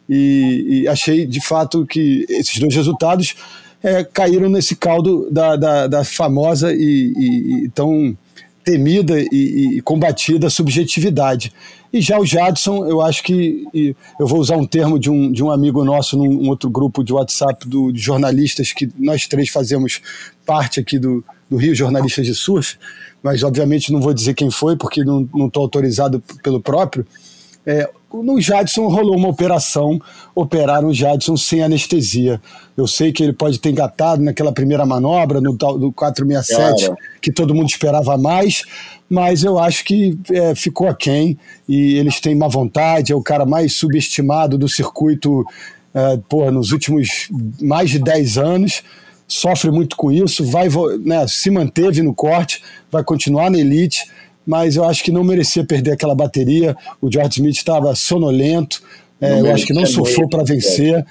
e, 0.08 0.82
e, 0.82 0.88
achei 0.88 1.26
de 1.26 1.40
fato 1.40 1.86
que 1.86 2.26
esses 2.28 2.58
dois 2.58 2.74
resultados 2.74 3.36
é, 3.82 4.02
caíram 4.02 4.48
nesse 4.48 4.74
caldo 4.74 5.30
da, 5.30 5.54
da, 5.54 5.86
da 5.86 6.04
famosa 6.04 6.72
e, 6.72 7.12
e, 7.16 7.64
e 7.64 7.68
tão 7.68 8.16
temida 8.70 9.20
e, 9.20 9.78
e, 9.78 9.82
combatida 9.82 10.48
subjetividade. 10.48 11.52
E 11.92 12.00
já 12.00 12.20
o 12.20 12.24
Jadson, 12.24 12.86
eu 12.86 13.00
acho 13.02 13.22
que 13.24 13.64
eu 14.18 14.26
vou 14.26 14.38
usar 14.38 14.56
um 14.56 14.66
termo 14.66 14.96
de 14.96 15.10
um, 15.10 15.32
de 15.32 15.42
um 15.42 15.50
amigo 15.50 15.84
nosso 15.84 16.16
num 16.16 16.48
outro 16.48 16.70
grupo 16.70 17.02
de 17.02 17.12
WhatsApp 17.12 17.68
do, 17.68 17.90
de 17.90 17.98
jornalistas 17.98 18.72
que 18.72 18.88
nós 18.96 19.26
três 19.26 19.48
fazemos 19.48 20.00
parte 20.46 20.78
aqui 20.78 21.00
do, 21.00 21.24
do 21.48 21.56
Rio 21.56 21.74
Jornalistas 21.74 22.26
de 22.26 22.34
Surf, 22.34 22.76
mas 23.20 23.42
obviamente 23.42 23.92
não 23.92 24.00
vou 24.00 24.14
dizer 24.14 24.34
quem 24.34 24.50
foi 24.50 24.76
porque 24.76 25.02
não 25.02 25.46
estou 25.46 25.62
autorizado 25.62 26.22
pelo 26.42 26.60
próprio. 26.60 27.04
É, 27.66 27.90
no 28.12 28.40
Jadson 28.40 28.88
rolou 28.88 29.16
uma 29.16 29.28
operação, 29.28 30.00
operaram 30.34 30.88
o 30.88 30.94
Jadson 30.94 31.36
sem 31.36 31.62
anestesia. 31.62 32.40
Eu 32.76 32.86
sei 32.86 33.12
que 33.12 33.22
ele 33.22 33.32
pode 33.32 33.58
ter 33.58 33.70
engatado 33.70 34.22
naquela 34.22 34.52
primeira 34.52 34.84
manobra, 34.84 35.40
no 35.40 35.52
do 35.52 35.92
467, 35.92 36.86
claro. 36.86 37.00
que 37.22 37.32
todo 37.32 37.54
mundo 37.54 37.68
esperava 37.68 38.18
mais, 38.18 38.64
mas 39.08 39.44
eu 39.44 39.58
acho 39.58 39.84
que 39.84 40.18
é, 40.30 40.54
ficou 40.54 40.88
aquém 40.88 41.38
e 41.68 41.94
eles 41.94 42.20
têm 42.20 42.34
má 42.34 42.48
vontade, 42.48 43.12
é 43.12 43.14
o 43.14 43.22
cara 43.22 43.46
mais 43.46 43.74
subestimado 43.74 44.58
do 44.58 44.68
circuito 44.68 45.44
é, 45.94 46.18
porra, 46.28 46.50
nos 46.50 46.72
últimos 46.72 47.28
mais 47.60 47.90
de 47.90 47.98
10 47.98 48.38
anos. 48.38 48.82
Sofre 49.26 49.70
muito 49.70 49.96
com 49.96 50.10
isso, 50.10 50.44
vai 50.44 50.68
né, 51.04 51.24
se 51.28 51.50
manteve 51.50 52.02
no 52.02 52.12
corte, 52.12 52.60
vai 52.90 53.04
continuar 53.04 53.48
na 53.48 53.58
elite 53.58 54.08
mas 54.50 54.74
eu 54.74 54.84
acho 54.84 55.04
que 55.04 55.12
não 55.12 55.22
merecia 55.22 55.64
perder 55.64 55.92
aquela 55.92 56.12
bateria. 56.12 56.76
O 57.00 57.08
George 57.08 57.34
Smith 57.34 57.54
estava 57.54 57.94
sonolento, 57.94 58.82
é, 59.20 59.38
eu 59.38 59.52
acho 59.52 59.64
que 59.64 59.72
não 59.72 59.86
surfou 59.86 60.28
para 60.28 60.42
vencer. 60.42 61.06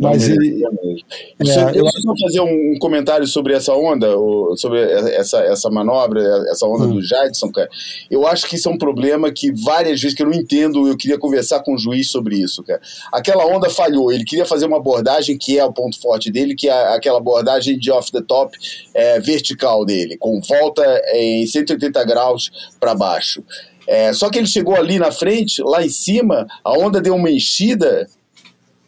Mas 0.00 0.30
ele, 0.30 0.64
é, 0.64 1.78
eu 1.78 1.86
só 1.86 2.14
fazer 2.22 2.40
um 2.40 2.78
comentário 2.78 3.26
sobre 3.26 3.52
essa 3.52 3.74
onda, 3.74 4.08
sobre 4.56 4.80
essa, 4.80 5.40
essa 5.40 5.68
manobra, 5.68 6.22
essa 6.50 6.66
onda 6.66 6.84
hum. 6.84 6.94
do 6.94 7.02
Jadson, 7.02 7.52
cara. 7.52 7.68
Eu 8.10 8.26
acho 8.26 8.48
que 8.48 8.56
isso 8.56 8.70
é 8.70 8.72
um 8.72 8.78
problema 8.78 9.30
que 9.30 9.52
várias 9.52 10.00
vezes 10.00 10.16
que 10.16 10.22
eu 10.22 10.26
não 10.26 10.32
entendo, 10.32 10.88
eu 10.88 10.96
queria 10.96 11.18
conversar 11.18 11.60
com 11.60 11.74
o 11.74 11.78
juiz 11.78 12.10
sobre 12.10 12.36
isso, 12.36 12.62
cara. 12.62 12.80
Aquela 13.12 13.44
onda 13.44 13.68
falhou, 13.68 14.10
ele 14.10 14.24
queria 14.24 14.46
fazer 14.46 14.64
uma 14.64 14.78
abordagem 14.78 15.36
que 15.36 15.58
é 15.58 15.64
o 15.64 15.72
ponto 15.72 16.00
forte 16.00 16.30
dele, 16.30 16.54
que 16.54 16.70
é 16.70 16.94
aquela 16.94 17.18
abordagem 17.18 17.78
de 17.78 17.90
off 17.90 18.10
the 18.10 18.22
top 18.22 18.56
é, 18.94 19.20
vertical 19.20 19.84
dele, 19.84 20.16
com 20.16 20.40
volta 20.40 20.82
em 21.12 21.46
180 21.46 22.02
graus 22.06 22.50
para 22.80 22.94
baixo. 22.94 23.44
É, 23.86 24.12
só 24.12 24.30
que 24.30 24.38
ele 24.38 24.46
chegou 24.46 24.76
ali 24.76 24.98
na 24.98 25.10
frente, 25.10 25.60
lá 25.62 25.84
em 25.84 25.88
cima, 25.90 26.46
a 26.64 26.72
onda 26.78 27.00
deu 27.00 27.14
uma 27.14 27.30
enchida 27.30 28.08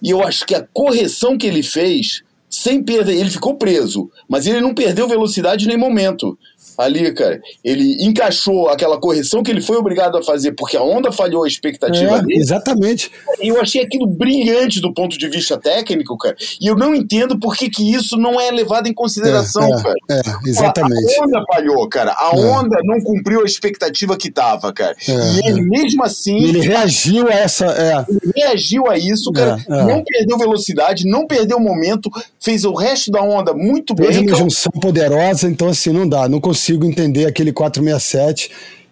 e 0.03 0.11
eu 0.11 0.23
acho 0.23 0.45
que 0.45 0.55
a 0.55 0.67
correção 0.73 1.39
que 1.39 1.47
ele 1.47 1.63
fez, 1.63 2.23
sem 2.51 2.83
perder, 2.83 3.17
ele 3.17 3.31
ficou 3.31 3.55
preso, 3.55 4.11
mas 4.29 4.47
ele 4.47 4.61
não 4.61 4.75
perdeu 4.75 5.07
velocidade 5.07 5.65
em 5.65 5.69
nenhum 5.69 5.81
momento 5.81 6.37
ali, 6.77 7.13
cara, 7.13 7.41
ele 7.63 7.97
encaixou 8.05 8.69
aquela 8.69 8.99
correção 8.99 9.43
que 9.43 9.51
ele 9.51 9.61
foi 9.61 9.77
obrigado 9.77 10.17
a 10.17 10.23
fazer 10.23 10.53
porque 10.53 10.77
a 10.77 10.83
onda 10.83 11.13
falhou 11.13 11.45
a 11.45 11.49
expectativa 11.49 12.17
é, 12.17 12.23
dele. 12.23 12.41
Exatamente. 12.41 13.11
E 13.41 13.49
eu 13.49 13.61
achei 13.61 13.83
aquilo 13.83 14.07
brilhante 14.07 14.81
do 14.81 14.93
ponto 14.93 15.19
de 15.19 15.29
vista 15.29 15.59
técnico, 15.59 16.17
cara. 16.17 16.37
E 16.61 16.67
eu 16.67 16.77
não 16.77 16.95
entendo 16.95 17.39
por 17.39 17.55
que, 17.57 17.69
que 17.69 17.93
isso 17.93 18.17
não 18.17 18.41
é 18.41 18.51
levado 18.51 18.87
em 18.87 18.95
consideração, 18.95 19.63
é, 19.63 19.79
é 19.79 19.83
cara. 19.83 19.95
É, 20.11 20.49
exatamente. 20.49 21.19
A, 21.19 21.25
onda 21.25 21.45
falhou, 21.53 21.89
cara. 21.89 22.13
A 22.13 22.33
é. 22.35 22.41
onda 22.41 22.79
não 22.85 23.01
cumpriu 23.01 23.43
a 23.43 23.45
expectativa 23.45 24.17
que 24.17 24.31
tava, 24.31 24.73
cara. 24.73 24.97
É, 25.09 25.13
e 25.13 25.49
ele, 25.49 25.63
mesmo 25.63 26.03
assim. 26.05 26.43
Ele 26.43 26.61
reagiu 26.61 27.29
a 27.29 27.33
essa. 27.33 28.07
Ele 28.09 28.33
reagiu 28.35 28.89
a 28.89 28.97
isso, 28.97 29.31
cara. 29.33 29.57
Não 29.69 30.03
perdeu 30.03 30.39
velocidade, 30.39 31.07
não 31.07 31.27
perdeu 31.27 31.61
momento, 31.61 32.11
fez 32.41 32.65
o 32.65 32.75
resto 32.75 33.11
da 33.11 33.23
onda 33.23 33.53
muito 33.53 33.95
bem. 33.95 34.07
Fez 34.07 34.19
uma 34.19 34.37
junção 34.37 34.73
poderosa, 34.81 35.49
então 35.49 35.69
assim, 35.69 35.93
não 35.93 36.09
dá. 36.09 36.29
Não 36.29 36.41
consigo 36.41 36.62
consigo 36.63 36.85
entender 36.85 37.27
aquele 37.27 37.53
467 37.53 38.51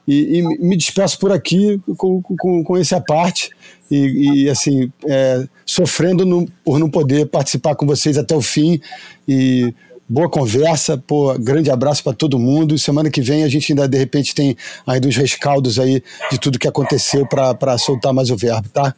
e, 0.08 0.38
e 0.38 0.42
me 0.58 0.76
despeço 0.76 1.18
por 1.18 1.30
aqui 1.30 1.80
com, 1.96 2.20
com, 2.20 2.64
com 2.64 2.76
esse 2.76 2.94
aparte 2.94 3.50
e, 3.88 4.42
e 4.44 4.50
assim, 4.50 4.90
é, 5.06 5.46
sofrendo 5.64 6.26
no, 6.26 6.48
por 6.64 6.80
não 6.80 6.90
poder 6.90 7.26
participar 7.26 7.76
com 7.76 7.86
vocês 7.86 8.18
até 8.18 8.34
o 8.34 8.40
fim 8.40 8.80
e 9.28 9.72
boa 10.08 10.28
conversa, 10.28 10.98
pô, 10.98 11.32
grande 11.38 11.70
abraço 11.70 12.02
para 12.02 12.12
todo 12.12 12.38
mundo. 12.38 12.76
Semana 12.76 13.08
que 13.08 13.22
vem 13.22 13.44
a 13.44 13.48
gente 13.48 13.72
ainda 13.72 13.86
de 13.86 13.98
repente 13.98 14.34
tem 14.34 14.56
ainda 14.84 15.06
uns 15.06 15.16
rescaldos 15.16 15.78
aí 15.78 16.02
de 16.30 16.38
tudo 16.40 16.58
que 16.58 16.66
aconteceu 16.66 17.24
para 17.26 17.78
soltar 17.78 18.12
mais 18.12 18.30
o 18.30 18.36
verbo, 18.36 18.68
tá? 18.68 18.92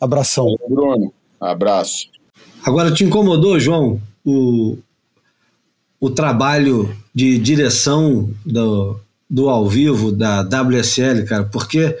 Abração. 0.00 0.56
Bruno, 0.68 1.12
abraço. 1.40 2.08
Agora 2.64 2.92
te 2.92 3.04
incomodou, 3.04 3.60
João, 3.60 4.00
o, 4.24 4.76
o 6.00 6.10
trabalho 6.10 6.94
de 7.14 7.38
direção 7.38 8.30
do, 8.44 8.98
do 9.28 9.48
ao 9.48 9.68
vivo 9.68 10.12
da 10.12 10.42
WSL, 10.42 11.24
cara, 11.24 11.44
porque 11.44 11.96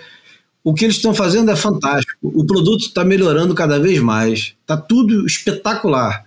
o 0.62 0.74
que 0.74 0.84
eles 0.84 0.96
estão 0.96 1.14
fazendo 1.14 1.50
é 1.50 1.56
fantástico. 1.56 2.18
O 2.22 2.44
produto 2.44 2.80
está 2.80 3.04
melhorando 3.04 3.54
cada 3.54 3.78
vez 3.78 4.00
mais, 4.00 4.54
está 4.60 4.76
tudo 4.76 5.24
espetacular. 5.24 6.24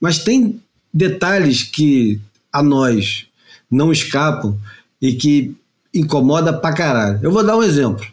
Mas 0.00 0.18
tem 0.18 0.60
detalhes 0.92 1.62
que 1.62 2.20
a 2.52 2.62
nós 2.62 3.26
não 3.70 3.90
escapam 3.90 4.56
e 5.00 5.14
que 5.14 5.54
incomoda 5.92 6.52
pra 6.52 6.72
caralho. 6.72 7.18
Eu 7.22 7.32
vou 7.32 7.42
dar 7.42 7.56
um 7.56 7.62
exemplo. 7.62 8.06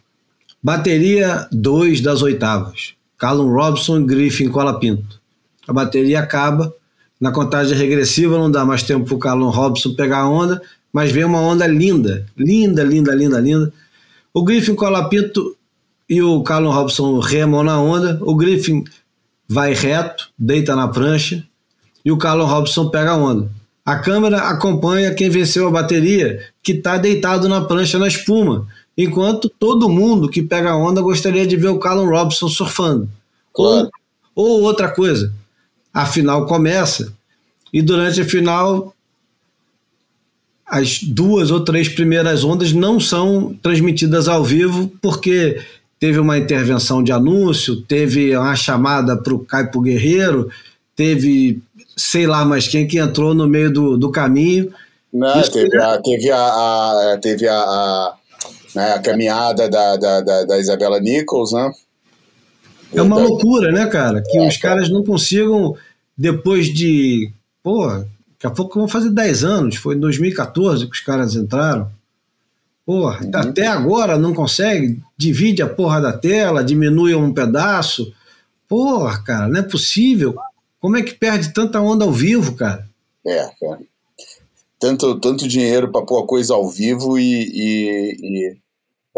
Bateria 0.61 1.47
2 1.51 2.01
das 2.01 2.21
oitavas. 2.21 2.93
Callum 3.17 3.51
Robson, 3.51 4.05
Griffin, 4.05 4.49
Cola 4.49 4.79
Pinto. 4.79 5.21
A 5.67 5.73
bateria 5.73 6.19
acaba, 6.19 6.73
na 7.23 7.31
contagem 7.31 7.77
regressiva 7.77 8.37
não 8.37 8.51
dá 8.51 8.65
mais 8.65 8.83
tempo 8.83 9.05
para 9.05 9.15
o 9.15 9.17
Carlon 9.17 9.49
Robson 9.49 9.93
pegar 9.93 10.17
a 10.17 10.29
onda, 10.29 10.61
mas 10.91 11.09
vem 11.09 11.23
uma 11.23 11.39
onda 11.39 11.65
linda, 11.65 12.25
linda, 12.37 12.83
linda, 12.83 13.15
linda, 13.15 13.39
linda. 13.39 13.73
O 14.33 14.43
Griffin 14.43 14.75
Colapinto 14.75 15.55
e 16.09 16.21
o 16.21 16.43
Carlon 16.43 16.73
Robson 16.73 17.19
remam 17.19 17.63
na 17.63 17.79
onda, 17.79 18.19
o 18.21 18.35
Griffin 18.35 18.83
vai 19.47 19.73
reto, 19.73 20.31
deita 20.37 20.75
na 20.75 20.89
prancha 20.89 21.47
e 22.03 22.11
o 22.11 22.17
Carlon 22.17 22.45
Robson 22.45 22.89
pega 22.89 23.11
a 23.11 23.15
onda. 23.15 23.49
A 23.85 23.95
câmera 23.95 24.49
acompanha 24.49 25.13
quem 25.13 25.29
venceu 25.29 25.65
a 25.69 25.71
bateria, 25.71 26.41
que 26.61 26.73
está 26.73 26.97
deitado 26.97 27.47
na 27.47 27.61
prancha 27.61 27.97
na 27.97 28.09
espuma, 28.09 28.67
enquanto 28.97 29.47
todo 29.47 29.87
mundo 29.87 30.27
que 30.27 30.43
pega 30.43 30.71
a 30.71 30.75
onda 30.75 31.01
gostaria 31.01 31.47
de 31.47 31.55
ver 31.55 31.69
o 31.69 31.79
Carlon 31.79 32.09
Robson 32.09 32.49
surfando. 32.49 33.07
Claro. 33.53 33.89
Ou, 34.35 34.57
ou 34.57 34.61
outra 34.63 34.89
coisa, 34.89 35.33
a 35.93 36.05
final 36.05 36.45
começa 36.45 37.13
e 37.71 37.81
durante 37.81 38.21
a 38.21 38.25
final 38.25 38.93
as 40.65 41.03
duas 41.03 41.51
ou 41.51 41.63
três 41.63 41.87
primeiras 41.87 42.43
ondas 42.43 42.73
não 42.73 42.99
são 42.99 43.53
transmitidas 43.61 44.27
ao 44.27 44.43
vivo 44.43 44.91
porque 45.01 45.61
teve 45.99 46.19
uma 46.19 46.37
intervenção 46.37 47.03
de 47.03 47.11
anúncio, 47.11 47.81
teve 47.81 48.35
uma 48.35 48.55
chamada 48.55 49.15
para 49.15 49.33
o 49.33 49.39
Caipo 49.39 49.81
Guerreiro, 49.81 50.49
teve 50.95 51.61
sei 51.95 52.25
lá 52.25 52.43
mais 52.43 52.67
quem 52.67 52.87
que 52.87 52.97
entrou 52.97 53.33
no 53.33 53.47
meio 53.47 53.71
do, 53.71 53.97
do 53.97 54.09
caminho 54.09 54.73
Não, 55.13 55.41
teve, 55.43 55.77
a, 55.79 56.01
teve, 56.01 56.31
a, 56.31 57.13
a 57.13 57.17
teve 57.21 57.47
a, 57.47 57.55
a, 57.55 58.15
né, 58.75 58.93
a 58.93 58.99
caminhada 58.99 59.69
da, 59.69 59.95
da, 59.95 60.21
da, 60.21 60.43
da, 60.43 60.59
Isabela 60.59 60.99
Nichols, 60.99 61.51
né? 61.53 61.71
É 62.93 63.01
uma 63.01 63.17
loucura, 63.17 63.71
né, 63.71 63.85
cara? 63.87 64.21
Que 64.21 64.37
é, 64.37 64.47
os 64.47 64.57
caras 64.57 64.89
não 64.89 65.03
consigam, 65.03 65.75
depois 66.17 66.67
de. 66.67 67.31
Pô, 67.61 67.87
daqui 67.87 68.45
a 68.45 68.49
pouco 68.49 68.79
vão 68.79 68.87
fazer 68.87 69.09
10 69.09 69.43
anos, 69.43 69.75
foi 69.75 69.95
em 69.95 69.99
2014 69.99 70.85
que 70.85 70.93
os 70.93 70.99
caras 70.99 71.35
entraram. 71.35 71.89
Porra, 72.85 73.23
uhum. 73.23 73.31
até 73.33 73.67
agora 73.67 74.17
não 74.17 74.33
consegue, 74.33 75.01
divide 75.17 75.61
a 75.61 75.69
porra 75.69 76.01
da 76.01 76.13
tela, 76.13 76.63
diminui 76.63 77.15
um 77.15 77.33
pedaço. 77.33 78.13
Porra, 78.67 79.23
cara, 79.23 79.47
não 79.47 79.59
é 79.59 79.63
possível. 79.63 80.35
Como 80.79 80.97
é 80.97 81.01
que 81.01 81.13
perde 81.13 81.53
tanta 81.53 81.79
onda 81.79 82.03
ao 82.03 82.11
vivo, 82.11 82.55
cara? 82.55 82.85
É, 83.25 83.45
é. 83.45 83.77
Tanto, 84.77 85.17
tanto 85.19 85.47
dinheiro 85.47 85.89
para 85.89 86.05
pôr 86.05 86.21
a 86.21 86.27
coisa 86.27 86.53
ao 86.53 86.69
vivo 86.69 87.17
e, 87.17 87.23
e, 87.23 88.17
e 88.21 88.57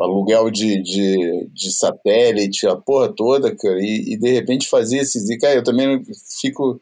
aluguel 0.03 0.51
de, 0.51 0.81
de, 0.81 1.49
de, 1.53 1.71
satélite, 1.71 2.67
a 2.67 2.75
porra 2.75 3.07
toda, 3.07 3.55
cara, 3.55 3.79
e, 3.79 4.13
e 4.13 4.17
de 4.17 4.31
repente 4.31 4.67
fazer 4.67 4.97
esses. 4.97 5.29
E, 5.29 5.37
cara, 5.37 5.55
eu 5.55 5.63
também 5.63 6.03
fico 6.39 6.81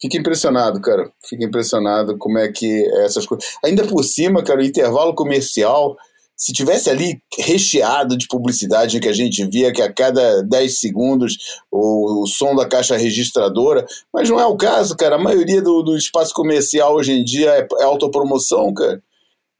Fico 0.00 0.16
impressionado, 0.16 0.80
cara. 0.80 1.12
Fico 1.28 1.44
impressionado 1.44 2.16
como 2.16 2.38
é 2.38 2.50
que 2.50 2.86
essas 3.04 3.26
coisas. 3.26 3.44
Ainda 3.62 3.86
por 3.86 4.02
cima, 4.02 4.42
cara, 4.42 4.60
o 4.60 4.64
intervalo 4.64 5.14
comercial, 5.14 5.94
se 6.34 6.54
tivesse 6.54 6.88
ali 6.88 7.20
recheado 7.38 8.16
de 8.16 8.26
publicidade 8.26 8.98
que 8.98 9.08
a 9.08 9.12
gente 9.12 9.44
via 9.44 9.70
que 9.70 9.82
a 9.82 9.92
cada 9.92 10.42
10 10.42 10.80
segundos 10.80 11.36
o, 11.70 12.22
o 12.22 12.26
som 12.26 12.54
da 12.54 12.66
caixa 12.66 12.96
registradora, 12.96 13.84
mas 14.10 14.30
não 14.30 14.40
é 14.40 14.46
o 14.46 14.56
caso, 14.56 14.96
cara. 14.96 15.16
A 15.16 15.22
maioria 15.22 15.60
do, 15.60 15.82
do 15.82 15.94
espaço 15.94 16.32
comercial 16.32 16.94
hoje 16.94 17.12
em 17.12 17.22
dia 17.22 17.50
é, 17.50 17.68
é 17.80 17.84
autopromoção, 17.84 18.72
cara. 18.72 19.02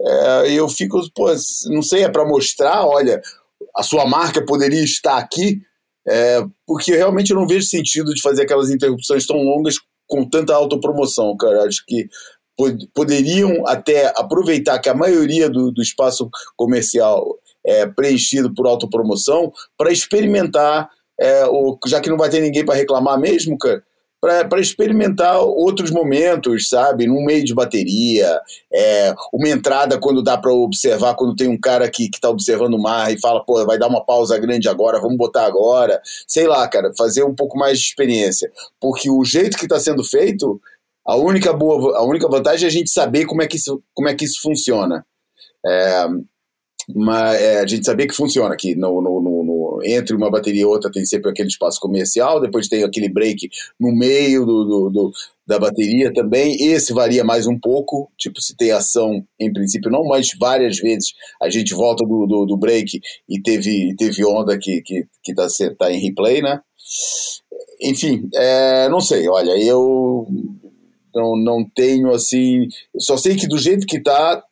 É, 0.02 0.52
eu 0.52 0.68
fico, 0.68 1.00
pô, 1.14 1.26
não 1.66 1.82
sei, 1.82 2.04
é 2.04 2.08
para 2.08 2.24
mostrar, 2.24 2.86
olha, 2.86 3.20
a 3.76 3.82
sua 3.82 4.06
marca 4.06 4.44
poderia 4.44 4.82
estar 4.82 5.18
aqui, 5.18 5.60
é, 6.08 6.42
porque 6.66 6.92
realmente 6.92 7.30
eu 7.30 7.36
não 7.36 7.46
vejo 7.46 7.66
sentido 7.66 8.14
de 8.14 8.22
fazer 8.22 8.42
aquelas 8.42 8.70
interrupções 8.70 9.26
tão 9.26 9.36
longas 9.36 9.76
com 10.08 10.28
tanta 10.28 10.54
autopromoção, 10.54 11.36
cara. 11.36 11.64
Acho 11.64 11.84
que 11.86 12.08
poderiam 12.94 13.66
até 13.66 14.12
aproveitar 14.16 14.78
que 14.78 14.88
a 14.88 14.94
maioria 14.94 15.48
do, 15.48 15.70
do 15.70 15.80
espaço 15.80 16.28
comercial 16.56 17.38
é 17.64 17.86
preenchido 17.86 18.52
por 18.54 18.66
autopromoção 18.66 19.52
para 19.76 19.92
experimentar, 19.92 20.90
é, 21.18 21.44
o, 21.46 21.78
já 21.86 22.00
que 22.00 22.10
não 22.10 22.16
vai 22.16 22.30
ter 22.30 22.40
ninguém 22.40 22.64
para 22.64 22.74
reclamar 22.74 23.18
mesmo, 23.18 23.56
cara, 23.58 23.82
para 24.20 24.60
experimentar 24.60 25.40
outros 25.40 25.90
momentos, 25.90 26.68
sabe? 26.68 27.06
No 27.06 27.24
meio 27.24 27.42
de 27.42 27.54
bateria, 27.54 28.38
é, 28.70 29.14
uma 29.32 29.48
entrada 29.48 29.98
quando 29.98 30.22
dá 30.22 30.36
para 30.36 30.52
observar, 30.52 31.14
quando 31.14 31.34
tem 31.34 31.48
um 31.48 31.58
cara 31.58 31.90
que, 31.90 32.10
que 32.10 32.20
tá 32.20 32.28
observando 32.28 32.74
o 32.74 32.82
mar 32.82 33.10
e 33.10 33.18
fala, 33.18 33.42
pô, 33.42 33.64
vai 33.64 33.78
dar 33.78 33.88
uma 33.88 34.04
pausa 34.04 34.36
grande 34.38 34.68
agora, 34.68 35.00
vamos 35.00 35.16
botar 35.16 35.46
agora. 35.46 36.00
Sei 36.28 36.46
lá, 36.46 36.68
cara, 36.68 36.92
fazer 36.96 37.24
um 37.24 37.34
pouco 37.34 37.56
mais 37.56 37.78
de 37.78 37.86
experiência. 37.86 38.52
Porque 38.78 39.10
o 39.10 39.24
jeito 39.24 39.56
que 39.56 39.64
está 39.64 39.80
sendo 39.80 40.04
feito, 40.04 40.60
a 41.06 41.16
única, 41.16 41.52
boa, 41.54 41.96
a 41.96 42.04
única 42.04 42.28
vantagem 42.28 42.66
é 42.66 42.68
a 42.68 42.72
gente 42.72 42.90
saber 42.90 43.24
como 43.24 43.40
é 43.40 43.46
que 43.46 43.56
isso, 43.56 43.82
como 43.94 44.08
é 44.08 44.14
que 44.14 44.26
isso 44.26 44.42
funciona. 44.42 45.04
É, 45.64 46.06
mas 46.94 47.40
é, 47.40 47.60
a 47.60 47.66
gente 47.66 47.86
sabia 47.86 48.06
que 48.06 48.14
funciona 48.14 48.52
aqui 48.52 48.74
no, 48.74 49.00
no, 49.00 49.20
entre 49.84 50.14
uma 50.14 50.30
bateria 50.30 50.62
e 50.62 50.64
outra 50.64 50.90
tem 50.90 51.04
sempre 51.04 51.30
aquele 51.30 51.48
espaço 51.48 51.80
comercial, 51.80 52.40
depois 52.40 52.68
tem 52.68 52.84
aquele 52.84 53.08
break 53.08 53.48
no 53.78 53.92
meio 53.92 54.44
do, 54.44 54.64
do, 54.64 54.90
do, 54.90 55.12
da 55.46 55.58
bateria 55.58 56.12
também. 56.12 56.56
Esse 56.60 56.92
varia 56.92 57.24
mais 57.24 57.46
um 57.46 57.58
pouco, 57.58 58.10
tipo, 58.18 58.40
se 58.40 58.56
tem 58.56 58.70
ação, 58.70 59.24
em 59.38 59.52
princípio 59.52 59.90
não, 59.90 60.04
mas 60.04 60.30
várias 60.38 60.78
vezes 60.78 61.12
a 61.40 61.48
gente 61.50 61.74
volta 61.74 62.04
do, 62.04 62.26
do, 62.26 62.46
do 62.46 62.56
break 62.56 63.00
e 63.28 63.40
teve, 63.42 63.94
teve 63.96 64.24
onda 64.24 64.58
que, 64.58 64.82
que, 64.82 65.06
que 65.22 65.34
tá, 65.34 65.46
tá 65.78 65.92
em 65.92 66.00
replay, 66.00 66.42
né? 66.42 66.60
Enfim, 67.82 68.28
é, 68.34 68.88
não 68.88 69.00
sei, 69.00 69.28
olha, 69.28 69.52
eu 69.58 70.26
não, 71.14 71.36
não 71.36 71.64
tenho 71.64 72.10
assim. 72.12 72.68
Só 72.98 73.16
sei 73.16 73.36
que 73.36 73.48
do 73.48 73.58
jeito 73.58 73.86
que 73.86 74.00
tá, 74.00 74.42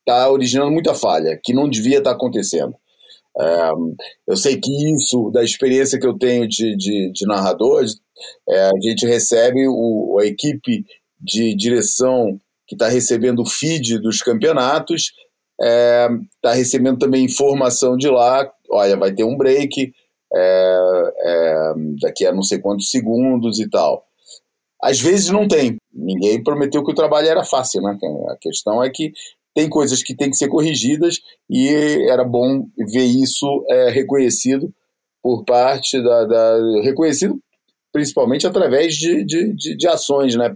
está 0.00 0.30
originando 0.30 0.70
muita 0.70 0.94
falha, 0.94 1.38
que 1.42 1.52
não 1.52 1.68
devia 1.68 1.98
estar 1.98 2.10
tá 2.10 2.16
acontecendo. 2.16 2.74
É, 3.40 3.70
eu 4.26 4.36
sei 4.36 4.58
que 4.60 4.70
isso, 4.94 5.30
da 5.30 5.44
experiência 5.44 5.98
que 5.98 6.06
eu 6.06 6.18
tenho 6.18 6.48
de, 6.48 6.76
de, 6.76 7.12
de 7.12 7.26
narrador, 7.26 7.84
é, 8.48 8.60
a 8.62 8.80
gente 8.80 9.06
recebe 9.06 9.66
o, 9.68 10.18
a 10.20 10.26
equipe 10.26 10.84
de 11.20 11.54
direção 11.54 12.38
que 12.66 12.74
está 12.74 12.88
recebendo 12.88 13.40
o 13.40 13.48
feed 13.48 13.98
dos 13.98 14.20
campeonatos, 14.20 15.12
está 15.58 16.52
é, 16.52 16.54
recebendo 16.54 16.98
também 16.98 17.24
informação 17.24 17.96
de 17.96 18.08
lá, 18.08 18.50
olha, 18.70 18.96
vai 18.96 19.12
ter 19.12 19.24
um 19.24 19.36
break 19.36 19.92
é, 20.34 21.12
é, 21.22 21.72
daqui 22.00 22.26
a 22.26 22.32
não 22.32 22.42
sei 22.42 22.58
quantos 22.58 22.90
segundos 22.90 23.58
e 23.58 23.68
tal. 23.68 24.04
Às 24.82 25.00
vezes 25.00 25.30
não 25.30 25.48
tem. 25.48 25.76
Ninguém 25.92 26.42
prometeu 26.42 26.84
que 26.84 26.92
o 26.92 26.94
trabalho 26.94 27.26
era 27.26 27.42
fácil, 27.42 27.82
né? 27.82 27.98
A 28.30 28.36
questão 28.36 28.82
é 28.84 28.90
que 28.90 29.12
tem 29.54 29.68
coisas 29.68 30.02
que 30.02 30.14
têm 30.14 30.30
que 30.30 30.36
ser 30.36 30.48
corrigidas 30.48 31.18
e 31.50 31.68
era 32.08 32.24
bom 32.24 32.66
ver 32.76 33.04
isso 33.04 33.46
é, 33.68 33.90
reconhecido 33.90 34.72
por 35.22 35.44
parte 35.44 36.00
da, 36.02 36.24
da, 36.24 36.82
reconhecido 36.82 37.38
principalmente 37.92 38.46
através 38.46 38.94
de, 38.94 39.24
de, 39.24 39.54
de, 39.54 39.76
de 39.76 39.88
ações, 39.88 40.34
né, 40.36 40.52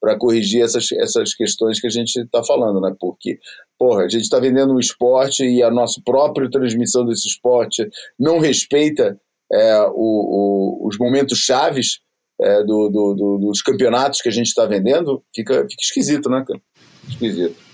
para 0.00 0.18
corrigir 0.18 0.62
essas, 0.62 0.90
essas 0.92 1.34
questões 1.34 1.80
que 1.80 1.86
a 1.86 1.90
gente 1.90 2.16
está 2.16 2.42
falando, 2.42 2.80
né, 2.80 2.94
porque, 2.98 3.38
porra, 3.78 4.04
a 4.04 4.08
gente 4.08 4.22
está 4.22 4.38
vendendo 4.38 4.74
um 4.74 4.78
esporte 4.78 5.44
e 5.44 5.62
a 5.62 5.70
nossa 5.70 6.00
própria 6.04 6.50
transmissão 6.50 7.04
desse 7.04 7.28
esporte 7.28 7.88
não 8.18 8.38
respeita 8.38 9.20
é, 9.52 9.80
o, 9.94 10.80
o, 10.82 10.88
os 10.88 10.96
momentos 10.98 11.38
chaves 11.38 12.00
é, 12.40 12.62
do, 12.64 12.88
do, 12.88 13.14
do, 13.14 13.38
dos 13.46 13.60
campeonatos 13.60 14.22
que 14.22 14.28
a 14.28 14.32
gente 14.32 14.46
está 14.46 14.64
vendendo, 14.64 15.22
fica, 15.34 15.66
fica 15.68 15.82
esquisito, 15.82 16.30
né, 16.30 16.42
cara? 16.46 16.60
Esquisito. 17.08 17.69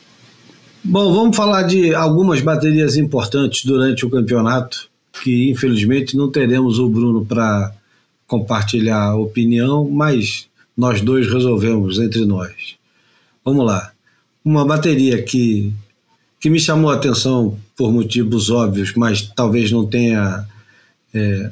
Bom, 0.88 1.12
vamos 1.12 1.36
falar 1.36 1.64
de 1.64 1.92
algumas 1.92 2.40
baterias 2.40 2.96
importantes 2.96 3.64
durante 3.64 4.06
o 4.06 4.10
campeonato, 4.10 4.88
que 5.20 5.50
infelizmente 5.50 6.16
não 6.16 6.30
teremos 6.30 6.78
o 6.78 6.88
Bruno 6.88 7.26
para 7.26 7.72
compartilhar 8.24 9.02
a 9.02 9.16
opinião, 9.16 9.90
mas 9.90 10.46
nós 10.76 11.00
dois 11.00 11.26
resolvemos 11.26 11.98
entre 11.98 12.24
nós. 12.24 12.76
Vamos 13.44 13.66
lá. 13.66 13.90
Uma 14.44 14.64
bateria 14.64 15.20
que, 15.24 15.72
que 16.38 16.48
me 16.48 16.60
chamou 16.60 16.92
a 16.92 16.94
atenção 16.94 17.58
por 17.76 17.92
motivos 17.92 18.48
óbvios, 18.48 18.92
mas 18.94 19.22
talvez 19.22 19.72
não 19.72 19.84
tenha. 19.84 20.46
É, 21.12 21.50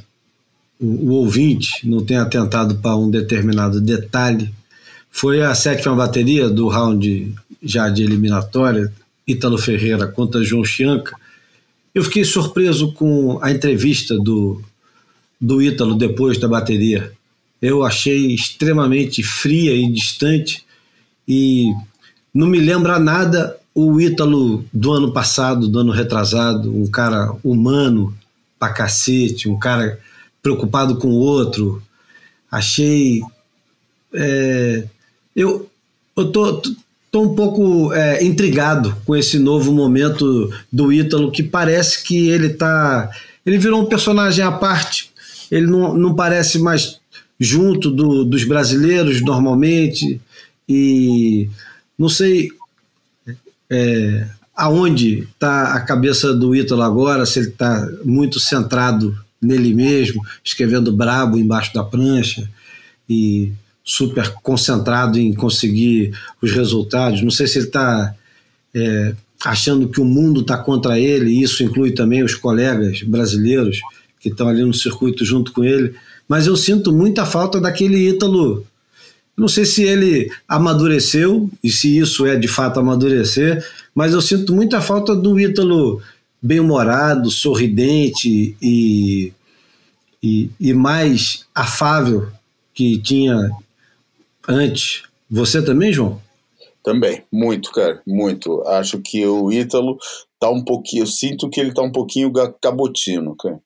o, 0.80 0.87
o 0.87 1.11
ouvinte 1.14 1.89
não 1.89 2.05
tenha 2.05 2.22
atentado 2.22 2.76
para 2.76 2.97
um 2.97 3.11
determinado 3.11 3.80
detalhe, 3.80 4.55
foi 5.11 5.43
a 5.43 5.57
sétima 5.57 5.97
bateria 5.97 6.49
do 6.49 6.68
round 6.68 7.35
já 7.61 7.89
de 7.89 8.05
eliminatória, 8.05 8.93
Ítalo 9.27 9.59
Ferreira 9.59 10.07
contra 10.07 10.43
João 10.43 10.64
Chianca, 10.64 11.16
eu 11.95 12.03
fiquei 12.03 12.25
surpreso 12.25 12.93
com 12.93 13.39
a 13.43 13.51
entrevista 13.51 14.18
do, 14.18 14.62
do 15.41 15.62
Ítalo 15.62 15.95
depois 15.95 16.39
da 16.39 16.49
bateria. 16.49 17.13
Eu 17.63 17.84
achei 17.84 18.34
extremamente 18.34 19.22
fria 19.22 19.72
e 19.75 19.91
distante 19.91 20.64
e 21.26 21.72
não 22.33 22.46
me 22.46 22.59
lembra 22.59 22.99
nada 22.99 23.57
o 23.75 24.01
Ítalo 24.01 24.64
do 24.72 24.92
ano 24.92 25.13
passado, 25.13 25.68
do 25.68 25.79
ano 25.79 25.92
retrasado, 25.92 26.75
um 26.75 26.87
cara 26.87 27.34
humano 27.42 28.17
pra 28.59 28.72
cacete, 28.72 29.49
um 29.49 29.59
cara 29.59 29.99
preocupado 30.42 30.96
com 30.96 31.09
o 31.09 31.18
outro. 31.18 31.83
Achei. 32.51 33.21
É, 34.13 34.87
eu, 35.34 35.68
eu 36.17 36.30
tô, 36.30 36.63
Estou 37.14 37.30
um 37.30 37.36
pouco 37.36 37.92
é, 37.92 38.24
intrigado 38.24 38.96
com 39.04 39.14
esse 39.14 39.38
novo 39.38 39.72
momento 39.72 40.53
do 40.72 40.92
Ítalo, 40.92 41.30
que 41.30 41.45
parece 41.45 42.03
que 42.03 42.28
ele 42.28 42.49
tá. 42.49 43.08
Ele 43.46 43.57
virou 43.57 43.80
um 43.80 43.86
personagem 43.86 44.45
à 44.45 44.50
parte. 44.50 45.12
Ele 45.49 45.64
não, 45.64 45.95
não 45.95 46.16
parece 46.16 46.58
mais 46.58 46.99
junto 47.38 47.88
do, 47.88 48.24
dos 48.24 48.42
brasileiros 48.42 49.22
normalmente. 49.22 50.20
E 50.68 51.49
não 51.96 52.08
sei 52.08 52.49
é, 53.70 54.26
aonde 54.53 55.20
está 55.20 55.72
a 55.72 55.80
cabeça 55.82 56.34
do 56.34 56.53
Ítalo 56.53 56.82
agora, 56.82 57.24
se 57.24 57.38
ele 57.38 57.49
está 57.50 57.88
muito 58.04 58.41
centrado 58.41 59.16
nele 59.41 59.72
mesmo, 59.72 60.20
escrevendo 60.42 60.92
brabo 60.92 61.38
embaixo 61.38 61.72
da 61.74 61.84
prancha. 61.84 62.50
E 63.08 63.53
super 63.85 64.33
concentrado 64.43 65.19
em 65.19 65.35
conseguir 65.35 66.17
os 66.41 66.51
resultados. 66.51 67.23
Não 67.23 67.31
sei 67.31 67.47
se 67.47 67.59
ele 67.59 67.67
está 67.67 68.15
é, 68.75 69.15
achando 69.45 69.89
que 69.89 70.01
o 70.01 70.05
mundo 70.05 70.41
está 70.41 70.57
contra 70.57 70.99
ele, 70.99 71.31
e 71.31 71.43
isso 71.43 71.63
inclui 71.63 71.93
também 71.93 72.25
os 72.25 72.35
colegas 72.35 73.03
brasileiros 73.03 73.81
que 74.19 74.31
estão 74.31 74.49
ali 74.49 74.65
no 74.65 74.73
circuito 74.73 75.25
junto 75.25 75.53
com 75.53 75.63
ele. 75.63 75.95
Mas 76.27 76.47
eu 76.47 76.57
sinto 76.57 76.91
muita 76.91 77.27
falta 77.27 77.61
daquele 77.61 78.09
Ítalo 78.09 78.67
Não 79.37 79.49
sei 79.49 79.67
se 79.67 79.83
ele 79.83 80.31
amadureceu 80.49 81.51
e 81.63 81.69
se 81.69 81.99
isso 81.99 82.25
é 82.25 82.35
de 82.37 82.49
fato 82.49 82.81
amadurecer, 82.81 83.63
mas 83.95 84.15
eu 84.15 84.23
sinto 84.23 84.55
muita 84.55 84.81
falta 84.81 85.15
do 85.15 85.39
Ítalo 85.39 86.01
bem-humorado, 86.41 87.31
sorridente 87.31 88.57
e, 88.61 89.33
e, 90.23 90.51
e 90.59 90.73
mais 90.73 91.45
afável 91.55 92.29
que 92.73 92.99
tinha 92.99 93.51
antes. 94.49 95.03
Você 95.30 95.62
também, 95.62 95.92
João? 95.92 96.21
Também, 96.83 97.25
muito, 97.33 97.72
cara, 97.72 98.03
muito. 98.07 98.62
Acho 98.66 99.00
que 99.00 99.26
o 99.26 99.50
Ítalo 99.50 99.96
tá 100.38 100.50
um 100.50 100.62
pouquinho, 100.62 101.03
eu 101.03 101.07
sinto 101.07 101.49
que 101.49 101.58
ele 101.58 101.72
tá 101.72 101.83
um 101.83 101.91
pouquinho 101.91 102.33
cabotino, 102.61 103.34
cara. 103.37 103.58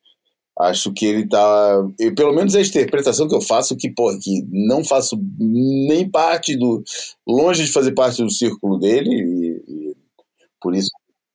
Acho 0.59 0.93
que 0.93 1.07
ele 1.07 1.29
tá. 1.29 1.85
Eu, 1.99 2.15
pelo 2.15 2.33
menos 2.33 2.55
a 2.57 2.61
interpretação 2.61 3.29
que 3.29 3.35
eu 3.35 3.41
faço, 3.41 3.77
que, 3.77 3.91
porra, 3.91 4.19
que 4.21 4.45
não 4.51 4.85
faço 4.85 5.17
nem 5.39 6.09
parte 6.09 6.57
do. 6.57 6.83
longe 7.27 7.65
de 7.65 7.73
fazer 7.73 7.93
parte 7.93 8.23
do 8.23 8.31
círculo 8.31 8.79
dele, 8.79 9.09
e, 9.09 9.73
e 9.73 9.97
por 10.61 10.75
isso 10.75 10.91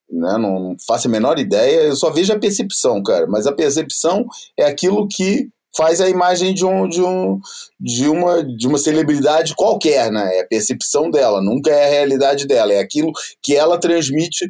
né, 0.09 0.37
não 0.37 0.75
faço 0.85 1.07
a 1.07 1.11
menor 1.11 1.39
ideia, 1.39 1.83
eu 1.83 1.95
só 1.95 2.11
vejo 2.11 2.33
a 2.33 2.39
percepção, 2.39 3.01
cara. 3.01 3.25
Mas 3.27 3.47
a 3.47 3.53
percepção 3.53 4.25
é 4.57 4.65
aquilo 4.65 5.07
que 5.07 5.49
faz 5.75 5.99
a 5.99 6.09
imagem 6.09 6.53
de, 6.53 6.65
um, 6.65 6.87
de, 6.87 7.01
um, 7.01 7.39
de, 7.79 8.07
uma, 8.07 8.43
de 8.43 8.67
uma 8.67 8.77
celebridade 8.77 9.55
qualquer, 9.55 10.11
né? 10.11 10.37
É 10.37 10.41
a 10.41 10.47
percepção 10.47 11.09
dela, 11.09 11.41
nunca 11.41 11.71
é 11.71 11.85
a 11.85 11.89
realidade 11.89 12.45
dela, 12.45 12.73
é 12.73 12.79
aquilo 12.79 13.11
que 13.41 13.55
ela 13.55 13.79
transmite 13.79 14.49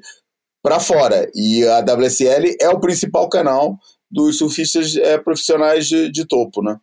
para 0.62 0.80
fora. 0.80 1.30
E 1.34 1.66
a 1.68 1.80
WSL 1.80 2.56
é 2.60 2.70
o 2.70 2.80
principal 2.80 3.30
canal 3.30 3.78
dos 4.10 4.38
surfistas 4.38 4.96
é, 4.96 5.18
profissionais 5.18 5.88
de, 5.88 6.12
de, 6.12 6.26
topo, 6.26 6.62
né? 6.62 6.78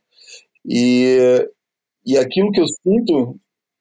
E, 0.67 1.49
e 2.05 2.19
aquilo 2.19 2.51
que 2.51 2.61
eu 2.61 2.67
sinto 2.67 3.39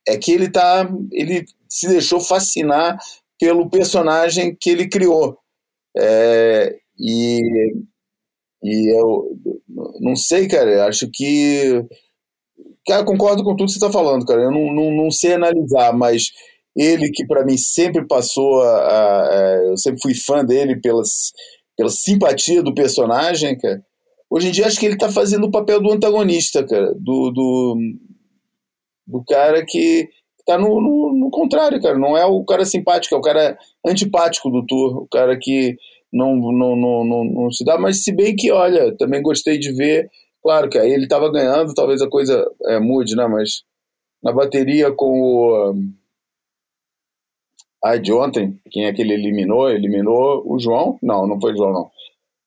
é 0.08 0.18
que 0.18 0.32
ele 0.32 0.50
tá, 0.52 0.90
ele 1.12 1.46
se 1.68 1.88
deixou 1.88 2.20
fascinar 2.20 2.98
pelo 3.40 3.70
personagem 3.70 4.56
que 4.60 4.70
ele 4.70 4.88
criou. 4.88 5.38
É, 5.98 6.76
e, 6.98 7.40
e 8.64 8.98
eu 8.98 9.38
não 10.00 10.16
sei, 10.16 10.48
cara, 10.48 10.86
acho 10.88 11.10
que. 11.12 11.84
Cara, 12.86 13.06
concordo 13.06 13.44
com 13.44 13.56
tudo 13.56 13.68
que 13.68 13.74
você 13.74 13.78
está 13.78 13.92
falando, 13.92 14.26
cara. 14.26 14.42
Eu 14.42 14.52
não, 14.52 14.74
não, 14.74 14.92
não 14.92 15.12
sei 15.12 15.34
analisar, 15.34 15.94
mas 15.94 16.32
ele 16.76 17.12
que 17.12 17.26
para 17.26 17.46
mim 17.46 17.58
sempre 17.58 18.06
passou 18.08 18.62
a, 18.62 18.78
a, 18.78 19.22
a, 19.22 19.56
eu 19.68 19.78
sempre 19.78 20.02
fui 20.02 20.16
fã 20.16 20.44
dele 20.44 20.80
pelas 20.80 21.32
pela 21.80 21.90
simpatia 21.90 22.62
do 22.62 22.74
personagem, 22.74 23.58
cara. 23.58 23.82
Hoje 24.30 24.50
em 24.50 24.52
dia 24.52 24.68
acho 24.68 24.78
que 24.78 24.86
ele 24.86 24.98
tá 24.98 25.10
fazendo 25.10 25.46
o 25.46 25.52
papel 25.52 25.82
do 25.82 25.92
antagonista, 25.92 26.62
cara, 26.68 26.94
do, 26.94 27.32
do, 27.32 27.78
do 29.08 29.24
cara 29.24 29.66
que 29.66 30.10
tá 30.46 30.58
no, 30.58 30.82
no, 30.82 31.14
no, 31.18 31.32
contrário, 31.32 31.82
cara. 31.82 31.98
Não 31.98 32.18
é 32.18 32.26
o 32.26 32.44
cara 32.44 32.66
simpático, 32.66 33.16
é 33.16 33.18
o 33.18 33.22
cara 33.22 33.58
antipático 33.86 34.50
do 34.50 34.66
tour, 34.66 35.04
o 35.04 35.08
cara 35.08 35.38
que 35.40 35.78
não, 36.12 36.36
não, 36.36 36.76
não, 36.76 37.04
não, 37.04 37.24
não 37.24 37.52
se 37.52 37.64
dá. 37.64 37.78
Mas 37.78 38.04
se 38.04 38.12
bem 38.12 38.36
que, 38.36 38.52
olha, 38.52 38.96
também 38.98 39.22
gostei 39.22 39.58
de 39.58 39.72
ver, 39.72 40.10
claro 40.42 40.70
que 40.70 40.78
aí 40.78 40.92
ele 40.92 41.08
tava 41.08 41.32
ganhando, 41.32 41.74
talvez 41.74 42.02
a 42.02 42.10
coisa 42.10 42.46
é, 42.66 42.80
mude, 42.80 43.16
né? 43.16 43.28
Mas 43.28 43.64
na 44.24 44.32
bateria 44.32 44.92
com 44.92 45.06
o 45.06 45.74
ah, 47.84 47.96
de 47.96 48.12
ontem, 48.12 48.60
quem 48.70 48.86
é 48.86 48.94
que 48.94 49.02
ele 49.02 49.14
eliminou? 49.14 49.70
Eliminou 49.70 50.44
o 50.46 50.60
João? 50.60 51.00
Não, 51.02 51.26
não 51.26 51.40
foi 51.40 51.54
o 51.54 51.58
João, 51.58 51.72
não. 51.72 51.92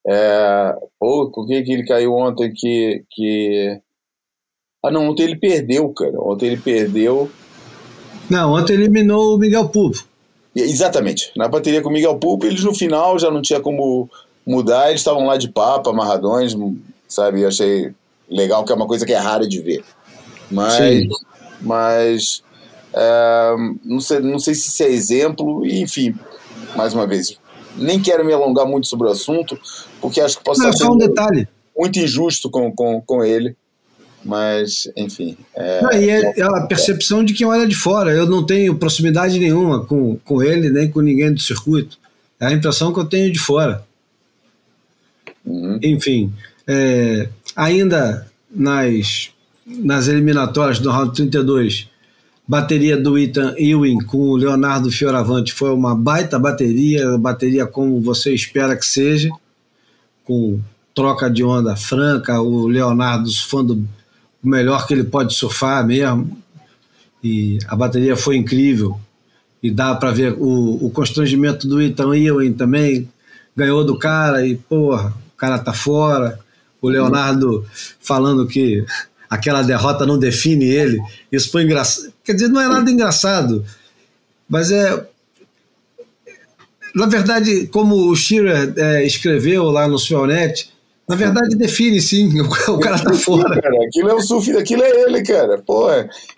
É, 0.07 0.77
pô, 0.99 1.31
com 1.31 1.47
quem 1.47 1.65
que 1.65 1.73
ele 1.73 1.87
caiu 1.87 2.13
ontem 2.13 2.53
que, 2.55 3.05
que. 3.11 3.81
Ah, 4.85 4.91
não, 4.91 5.09
ontem 5.09 5.23
ele 5.23 5.37
perdeu, 5.37 5.89
cara. 5.95 6.21
Ontem 6.21 6.49
ele 6.49 6.61
perdeu. 6.61 7.31
Não, 8.31 8.53
ontem 8.53 8.75
eliminou 8.75 9.35
o 9.35 9.39
Miguel 9.39 9.69
Pulpo. 9.71 10.05
Exatamente. 10.55 11.33
Na 11.37 11.49
bateria 11.49 11.81
com 11.81 11.89
o 11.89 11.93
Miguel 11.93 12.19
Pulpo, 12.19 12.47
eles 12.47 12.63
no 12.63 12.75
final 12.75 13.19
já 13.19 13.31
não 13.31 13.41
tinha 13.41 13.61
como 13.61 14.09
mudar, 14.47 14.89
eles 14.89 15.01
estavam 15.01 15.27
lá 15.27 15.37
de 15.37 15.49
papo, 15.49 15.91
amarradões, 15.91 16.55
sabe? 17.09 17.43
Eu 17.43 17.49
achei 17.49 17.95
legal, 18.29 18.65
que 18.65 18.73
é 18.73 18.75
uma 18.75 18.87
coisa 18.87 19.07
que 19.07 19.13
é 19.13 19.19
rara 19.19 19.49
de 19.49 19.61
ver. 19.61 19.85
Mas. 20.51 20.75
Sim. 20.75 21.09
Mas 21.61 22.43
é, 22.93 23.57
não, 23.85 24.01
sei, 24.01 24.21
não 24.21 24.39
sei 24.39 24.55
se 24.55 24.69
isso 24.69 24.83
é 24.83 24.89
exemplo, 24.89 25.65
enfim, 25.67 26.15
mais 26.77 26.93
uma 26.93 27.07
vez, 27.07 27.39
nem 27.77 28.01
quero 28.01 28.25
me 28.25 28.33
alongar 28.33 28.67
muito 28.67 28.87
sobre 28.87 29.09
o 29.09 29.11
assunto, 29.11 29.59
porque 30.01 30.21
acho 30.21 30.39
que 30.39 30.45
posso 30.45 30.61
não, 30.61 30.71
estar 30.71 30.85
só 30.85 30.93
um 30.93 30.99
detalhe. 30.99 31.49
muito 31.77 31.99
injusto 31.99 32.51
com, 32.51 32.71
com, 32.71 33.01
com 33.01 33.25
ele, 33.25 33.57
mas 34.25 34.91
enfim. 34.97 35.37
É, 35.55 35.83
não, 35.83 35.93
e 35.93 36.11
é, 36.11 36.41
é, 36.41 36.43
a 36.43 36.67
percepção 36.67 37.25
de 37.25 37.33
quem 37.33 37.47
olha 37.47 37.67
de 37.67 37.75
fora. 37.75 38.13
Eu 38.13 38.27
não 38.27 38.45
tenho 38.45 38.77
proximidade 38.77 39.39
nenhuma 39.39 39.85
com, 39.85 40.17
com 40.25 40.43
ele, 40.43 40.71
nem 40.71 40.91
com 40.91 41.01
ninguém 41.01 41.33
do 41.33 41.41
circuito. 41.41 41.99
É 42.41 42.47
a 42.47 42.53
impressão 42.53 42.93
que 42.93 43.01
eu 43.01 43.05
tenho 43.05 43.33
de 43.33 43.39
fora. 43.39 43.85
Uhum. 45.45 45.79
Enfim, 45.83 46.33
é, 46.67 47.29
ainda 47.57 48.27
nas, 48.51 49.31
nas 49.67 50.09
eliminatórias 50.09 50.79
do 50.79 50.91
round 50.91 51.15
32, 51.15 51.89
Bateria 52.47 52.97
do 52.97 53.17
Ethan 53.17 53.55
Ewing 53.57 54.05
com 54.05 54.19
o 54.19 54.37
Leonardo 54.37 54.91
Fioravante 54.91 55.53
foi 55.53 55.71
uma 55.71 55.95
baita 55.95 56.39
bateria, 56.39 57.17
bateria 57.17 57.67
como 57.67 58.01
você 58.01 58.35
espera 58.35 58.77
que 58.77 58.85
seja, 58.85 59.31
com 60.25 60.61
troca 60.95 61.31
de 61.31 61.45
onda 61.45 61.77
franca, 61.77 62.41
o 62.41 62.67
Leonardo 62.67 63.29
surfando 63.29 63.89
o 64.43 64.49
melhor 64.49 64.87
que 64.87 64.95
ele 64.95 65.05
pode 65.05 65.35
surfar 65.35 65.87
mesmo, 65.87 66.37
e 67.23 67.59
a 67.69 67.77
bateria 67.77 68.17
foi 68.17 68.37
incrível, 68.37 68.99
e 69.63 69.71
dá 69.71 69.95
para 69.95 70.11
ver 70.11 70.35
o, 70.39 70.87
o 70.87 70.91
constrangimento 70.91 71.69
do 71.69 71.81
Ethan 71.81 72.17
Ewing 72.17 72.53
também, 72.55 73.09
ganhou 73.57 73.85
do 73.85 73.97
cara 73.97 74.47
e, 74.47 74.57
porra, 74.57 75.15
o 75.35 75.37
cara 75.37 75.59
tá 75.59 75.73
fora, 75.73 76.39
o 76.81 76.89
Leonardo 76.89 77.65
falando 78.01 78.47
que 78.47 78.85
aquela 79.31 79.63
derrota 79.63 80.05
não 80.05 80.19
define 80.19 80.65
ele. 80.65 81.01
Isso 81.31 81.51
foi 81.51 81.63
engraçado. 81.63 82.13
Quer 82.25 82.35
dizer, 82.35 82.49
não 82.49 82.61
é 82.61 82.69
nada 82.69 82.91
engraçado, 82.91 83.65
mas 84.49 84.71
é. 84.71 85.07
Na 86.95 87.07
verdade, 87.07 87.69
como 87.69 88.11
o 88.11 88.15
Shearer 88.15 88.75
é, 88.77 89.07
escreveu 89.07 89.65
lá 89.71 89.89
no 89.89 89.99
Suelnet, 89.99 90.71
na 91.09 91.17
verdade 91.17 91.57
define 91.57 92.01
sim, 92.01 92.41
o, 92.41 92.79
cara 92.79 92.99
tá 92.99 93.13
fora. 93.15 93.61
Cara, 93.61 93.85
aquilo 93.85 94.09
é 94.09 94.15
o 94.15 94.21
surf, 94.21 94.57
aquilo 94.57 94.83
é 94.83 95.03
ele, 95.03 95.23
cara. 95.23 95.59
Pô, 95.59 95.91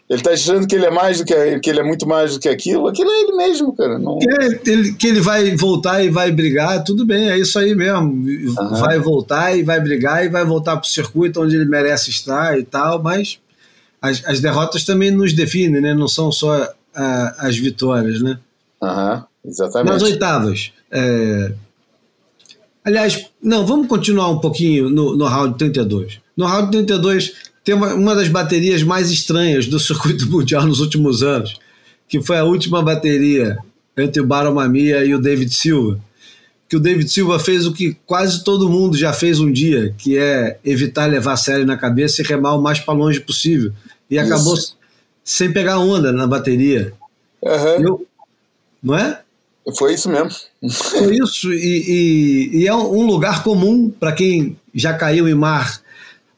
ele 0.08 0.22
tá 0.22 0.30
achando 0.30 0.66
que 0.66 0.74
ele 0.74 0.86
é 0.86 0.90
mais 0.90 1.18
do 1.18 1.24
que 1.24 1.60
que 1.60 1.70
ele 1.70 1.80
é 1.80 1.82
muito 1.82 2.08
mais 2.08 2.34
do 2.34 2.40
que 2.40 2.48
aquilo, 2.48 2.88
aquilo 2.88 3.10
é 3.10 3.20
ele 3.20 3.36
mesmo, 3.36 3.74
cara. 3.74 3.98
Não... 3.98 4.18
Que, 4.18 4.28
é, 4.28 4.60
ele, 4.66 4.92
que 4.94 5.06
ele 5.06 5.20
vai 5.20 5.54
voltar 5.54 6.02
e 6.02 6.10
vai 6.10 6.32
brigar, 6.32 6.82
tudo 6.82 7.04
bem, 7.04 7.30
é 7.30 7.38
isso 7.38 7.58
aí 7.58 7.74
mesmo. 7.74 8.00
Uhum. 8.00 8.80
Vai 8.80 8.98
voltar 8.98 9.56
e 9.56 9.62
vai 9.62 9.80
brigar 9.80 10.24
e 10.24 10.28
vai 10.28 10.44
voltar 10.44 10.76
pro 10.78 10.88
circuito 10.88 11.42
onde 11.42 11.56
ele 11.56 11.66
merece 11.66 12.10
estar 12.10 12.58
e 12.58 12.64
tal, 12.64 13.02
mas 13.02 13.38
as, 14.00 14.22
as 14.26 14.40
derrotas 14.40 14.84
também 14.84 15.10
nos 15.10 15.32
definem, 15.32 15.80
né? 15.80 15.94
Não 15.94 16.08
são 16.08 16.32
só 16.32 16.68
as 17.38 17.56
vitórias, 17.56 18.20
né? 18.22 18.38
Uhum, 18.80 19.22
exatamente. 19.46 19.92
Nas 19.92 20.02
oitavas. 20.02 20.72
É... 20.90 21.52
Aliás, 22.84 23.30
não, 23.44 23.66
vamos 23.66 23.86
continuar 23.86 24.30
um 24.30 24.38
pouquinho 24.38 24.88
no, 24.88 25.14
no 25.14 25.26
round 25.26 25.58
32. 25.58 26.18
No 26.34 26.46
round 26.46 26.70
32 26.70 27.34
tem 27.62 27.74
uma, 27.74 27.94
uma 27.94 28.14
das 28.14 28.28
baterias 28.28 28.82
mais 28.82 29.10
estranhas 29.10 29.66
do 29.66 29.78
circuito 29.80 30.28
mundial 30.30 30.66
nos 30.66 30.80
últimos 30.80 31.22
anos, 31.22 31.58
que 32.08 32.22
foi 32.22 32.38
a 32.38 32.44
última 32.44 32.82
bateria 32.82 33.58
entre 33.96 34.22
o 34.22 34.26
Baron 34.26 34.54
Mamia 34.54 35.04
e 35.04 35.14
o 35.14 35.20
David 35.20 35.54
Silva. 35.54 36.00
Que 36.66 36.76
o 36.76 36.80
David 36.80 37.08
Silva 37.10 37.38
fez 37.38 37.66
o 37.66 37.72
que 37.72 37.94
quase 38.06 38.42
todo 38.42 38.68
mundo 38.68 38.96
já 38.96 39.12
fez 39.12 39.38
um 39.38 39.52
dia, 39.52 39.94
que 39.98 40.16
é 40.16 40.58
evitar 40.64 41.04
levar 41.04 41.34
a 41.34 41.36
série 41.36 41.66
na 41.66 41.76
cabeça 41.76 42.22
e 42.22 42.24
remar 42.24 42.54
o 42.54 42.62
mais 42.62 42.80
para 42.80 42.94
longe 42.94 43.20
possível 43.20 43.72
e 44.10 44.16
isso. 44.16 44.24
acabou 44.24 44.56
sem 45.22 45.52
pegar 45.52 45.78
onda 45.78 46.12
na 46.12 46.26
bateria. 46.26 46.94
Uhum. 47.42 47.82
Eu, 47.82 48.06
não 48.82 48.96
é? 48.96 49.20
Foi 49.76 49.94
isso 49.94 50.10
mesmo. 50.10 50.30
Foi 50.70 51.16
isso, 51.16 51.52
e, 51.52 52.50
e, 52.52 52.58
e 52.58 52.68
é 52.68 52.74
um 52.74 53.06
lugar 53.06 53.42
comum 53.42 53.88
para 53.88 54.12
quem 54.12 54.56
já 54.74 54.92
caiu 54.92 55.28
em 55.28 55.34
mar. 55.34 55.80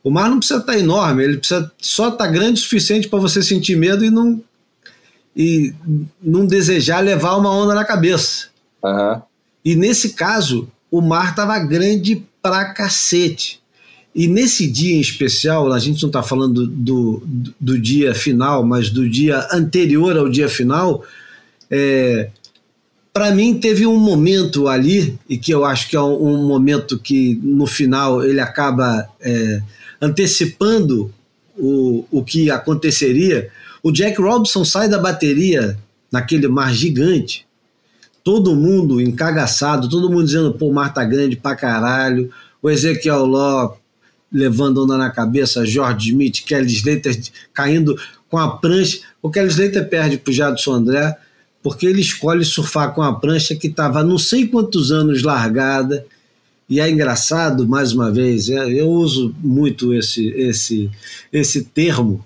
O 0.02 0.10
mar 0.10 0.30
não 0.30 0.38
precisa 0.38 0.60
estar 0.60 0.74
tá 0.74 0.78
enorme, 0.78 1.24
ele 1.24 1.38
precisa 1.38 1.70
só 1.78 2.08
estar 2.08 2.26
tá 2.26 2.30
grande 2.30 2.60
o 2.60 2.62
suficiente 2.62 3.08
para 3.08 3.18
você 3.18 3.42
sentir 3.42 3.76
medo 3.76 4.04
e 4.04 4.10
não, 4.10 4.40
e 5.34 5.74
não 6.22 6.46
desejar 6.46 7.00
levar 7.00 7.36
uma 7.36 7.50
onda 7.50 7.74
na 7.74 7.84
cabeça. 7.84 8.46
Uhum. 8.84 9.20
E 9.64 9.74
nesse 9.74 10.10
caso, 10.10 10.68
o 10.88 11.00
mar 11.00 11.30
estava 11.30 11.58
grande 11.58 12.24
pra 12.40 12.66
cacete. 12.66 13.60
E 14.14 14.28
nesse 14.28 14.66
dia 14.66 14.94
em 14.94 15.00
especial, 15.00 15.72
a 15.72 15.78
gente 15.78 16.00
não 16.00 16.08
está 16.08 16.22
falando 16.22 16.66
do, 16.66 17.20
do, 17.26 17.52
do, 17.60 17.78
dia 17.78 18.14
final, 18.14 18.64
mas 18.64 18.88
do 18.88 19.06
dia 19.06 19.46
anterior 19.52 20.16
ao 20.16 20.28
dia 20.28 20.48
final, 20.48 21.04
é, 21.70 22.30
para 23.16 23.30
mim 23.30 23.59
teve 23.59 23.86
um 23.86 23.98
momento 23.98 24.68
ali, 24.68 25.18
e 25.26 25.38
que 25.38 25.51
eu 25.51 25.64
acho 25.64 25.88
que 25.88 25.97
é 25.97 26.01
um, 26.02 26.47
momento 26.47 26.98
que 26.98 27.40
no 27.43 27.66
final 27.66 28.22
ele 28.22 28.40
acaba 28.40 29.09
é, 29.18 29.62
antecipando 30.02 31.10
o, 31.56 32.05
o 32.10 32.22
que 32.22 32.51
aconteceria. 32.51 33.48
O 33.82 33.90
Jack 33.90 34.20
Robinson 34.20 34.66
sai 34.66 34.86
da 34.86 34.98
bateria 34.98 35.78
naquele 36.12 36.47
mar 36.47 36.74
gigante, 36.74 37.47
todo 38.22 38.55
mundo 38.55 39.01
encagaçado, 39.01 39.88
todo 39.88 40.10
mundo 40.10 40.26
dizendo, 40.26 40.52
pô, 40.52 40.68
o 40.68 40.74
mar 40.74 40.93
tá 40.93 41.02
grande 41.02 41.36
pra 41.36 41.56
caralho. 41.56 42.30
O 42.62 42.68
Ezequiel 42.68 43.24
Ló 43.24 43.76
levando 44.30 44.84
onda 44.84 44.98
na 44.98 45.09
cabeça, 45.09 45.64
George 45.64 46.10
Smith, 46.10 46.44
Kelly 46.44 46.70
Slater 46.70 47.18
caindo 47.55 47.98
com 48.28 48.36
a 48.36 48.59
prancha. 48.59 48.98
O 49.22 49.30
Kelly 49.30 49.48
Slater 49.48 49.88
perde 49.88 50.18
pro 50.18 50.34
Jadson 50.34 50.74
André 50.74 51.16
porque 51.66 51.84
ele 51.84 52.01
escolhe 52.01 52.44
surfar 52.44 52.94
com 52.94 53.02
a 53.02 53.12
prancha 53.12 53.56
que 53.56 53.66
estava 53.66 54.05
não 54.05 54.18
sei 54.18 54.47
quantos 54.47 54.93
anos 54.93 55.24
largada. 55.24 56.06
E 56.70 56.78
é 56.78 56.88
engraçado, 56.88 57.66
mais 57.66 57.93
uma 57.93 58.09
vez, 58.09 58.48
é, 58.48 58.70
eu 58.70 58.88
uso 58.88 59.34
muito 59.43 59.93
esse, 59.93 60.28
esse, 60.28 60.88
esse 61.32 61.64
termo, 61.64 62.24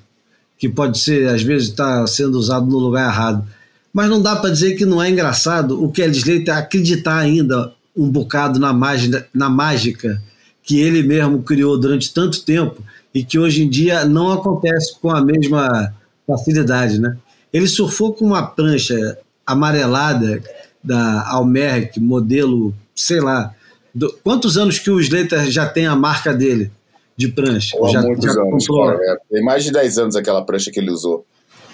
que 0.59 0.69
pode 0.69 0.99
ser, 0.99 1.27
às 1.27 1.43
vezes, 1.43 1.69
está 1.69 2.07
sendo 2.07 2.35
usado 2.35 2.67
no 2.67 2.79
lugar 2.79 3.11
errado. 3.11 3.49
Mas 3.95 4.11
não 4.11 4.21
dá 4.21 4.37
para 4.37 4.51
dizer 4.51 4.77
que 4.77 4.85
não 4.85 5.03
é 5.03 5.09
engraçado 5.09 5.83
o 5.83 5.91
Kelly 5.91 6.19
Slater 6.19 6.59
acreditar 6.59 7.17
ainda 7.17 7.73
um 7.97 8.11
bocado 8.11 8.61
na 8.61 8.75
mágica, 8.75 9.27
na 9.33 9.49
mágica 9.49 10.23
que 10.63 10.81
ele 10.81 11.03
mesmo 11.03 11.43
criou 11.43 11.81
durante 11.81 12.13
tanto 12.13 12.43
tempo 12.43 12.85
e 13.15 13.25
que 13.25 13.39
hoje 13.39 13.63
em 13.63 13.71
dia 13.71 14.05
não 14.05 14.31
acontece 14.31 15.01
com 15.01 15.11
a 15.11 15.25
mesma 15.25 15.95
facilidade, 16.27 17.01
né? 17.01 17.17
Ele 17.51 17.67
surfou 17.67 18.13
com 18.13 18.27
uma 18.27 18.43
prancha 18.43 19.19
amarelada 19.51 20.43
da 20.83 21.29
Almerc, 21.29 22.01
modelo, 22.01 22.75
sei 22.95 23.21
lá, 23.21 23.55
do, 23.95 24.13
quantos 24.23 24.57
anos 24.57 24.79
que 24.79 24.91
o 24.91 25.01
Slater 25.01 25.51
já 25.51 25.67
tem 25.67 25.87
a 25.87 25.97
marca 25.97 26.33
dele 26.33 26.71
de 27.17 27.29
prancha? 27.29 27.77
Há 27.83 27.89
já, 27.89 28.03
muitos 28.03 28.25
já 28.25 28.41
anos, 28.41 28.67
cara, 28.67 28.99
é, 29.03 29.17
tem 29.31 29.45
mais 29.45 29.65
de 29.65 29.73
10 29.73 29.99
anos 29.99 30.17
aquela 30.17 30.45
prancha 30.45 30.71
que 30.71 30.81
ele 30.81 30.91
usou. 30.91 31.25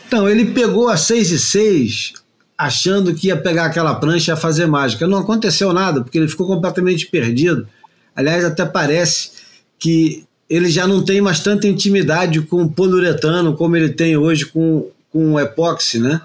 Então, 0.06 0.28
ele 0.28 0.46
pegou 0.46 0.88
a 0.88 0.96
6 0.96 1.30
e 1.30 1.38
6 1.38 2.12
achando 2.56 3.14
que 3.14 3.28
ia 3.28 3.36
pegar 3.36 3.66
aquela 3.66 3.94
prancha 3.94 4.30
e 4.30 4.32
ia 4.32 4.36
fazer 4.36 4.66
mágica. 4.66 5.06
Não 5.06 5.18
aconteceu 5.18 5.72
nada, 5.72 6.02
porque 6.02 6.16
ele 6.18 6.28
ficou 6.28 6.46
completamente 6.46 7.06
perdido. 7.06 7.68
Aliás, 8.14 8.44
até 8.44 8.64
parece 8.64 9.30
que 9.78 10.24
ele 10.48 10.70
já 10.70 10.86
não 10.86 11.04
tem 11.04 11.20
mais 11.20 11.40
tanta 11.40 11.66
intimidade 11.66 12.40
com 12.40 12.62
o 12.62 12.70
poliuretano 12.70 13.54
como 13.54 13.76
ele 13.76 13.90
tem 13.90 14.16
hoje 14.16 14.46
com, 14.46 14.88
com 15.12 15.34
o 15.34 15.40
epóxi, 15.40 15.98
né? 15.98 16.20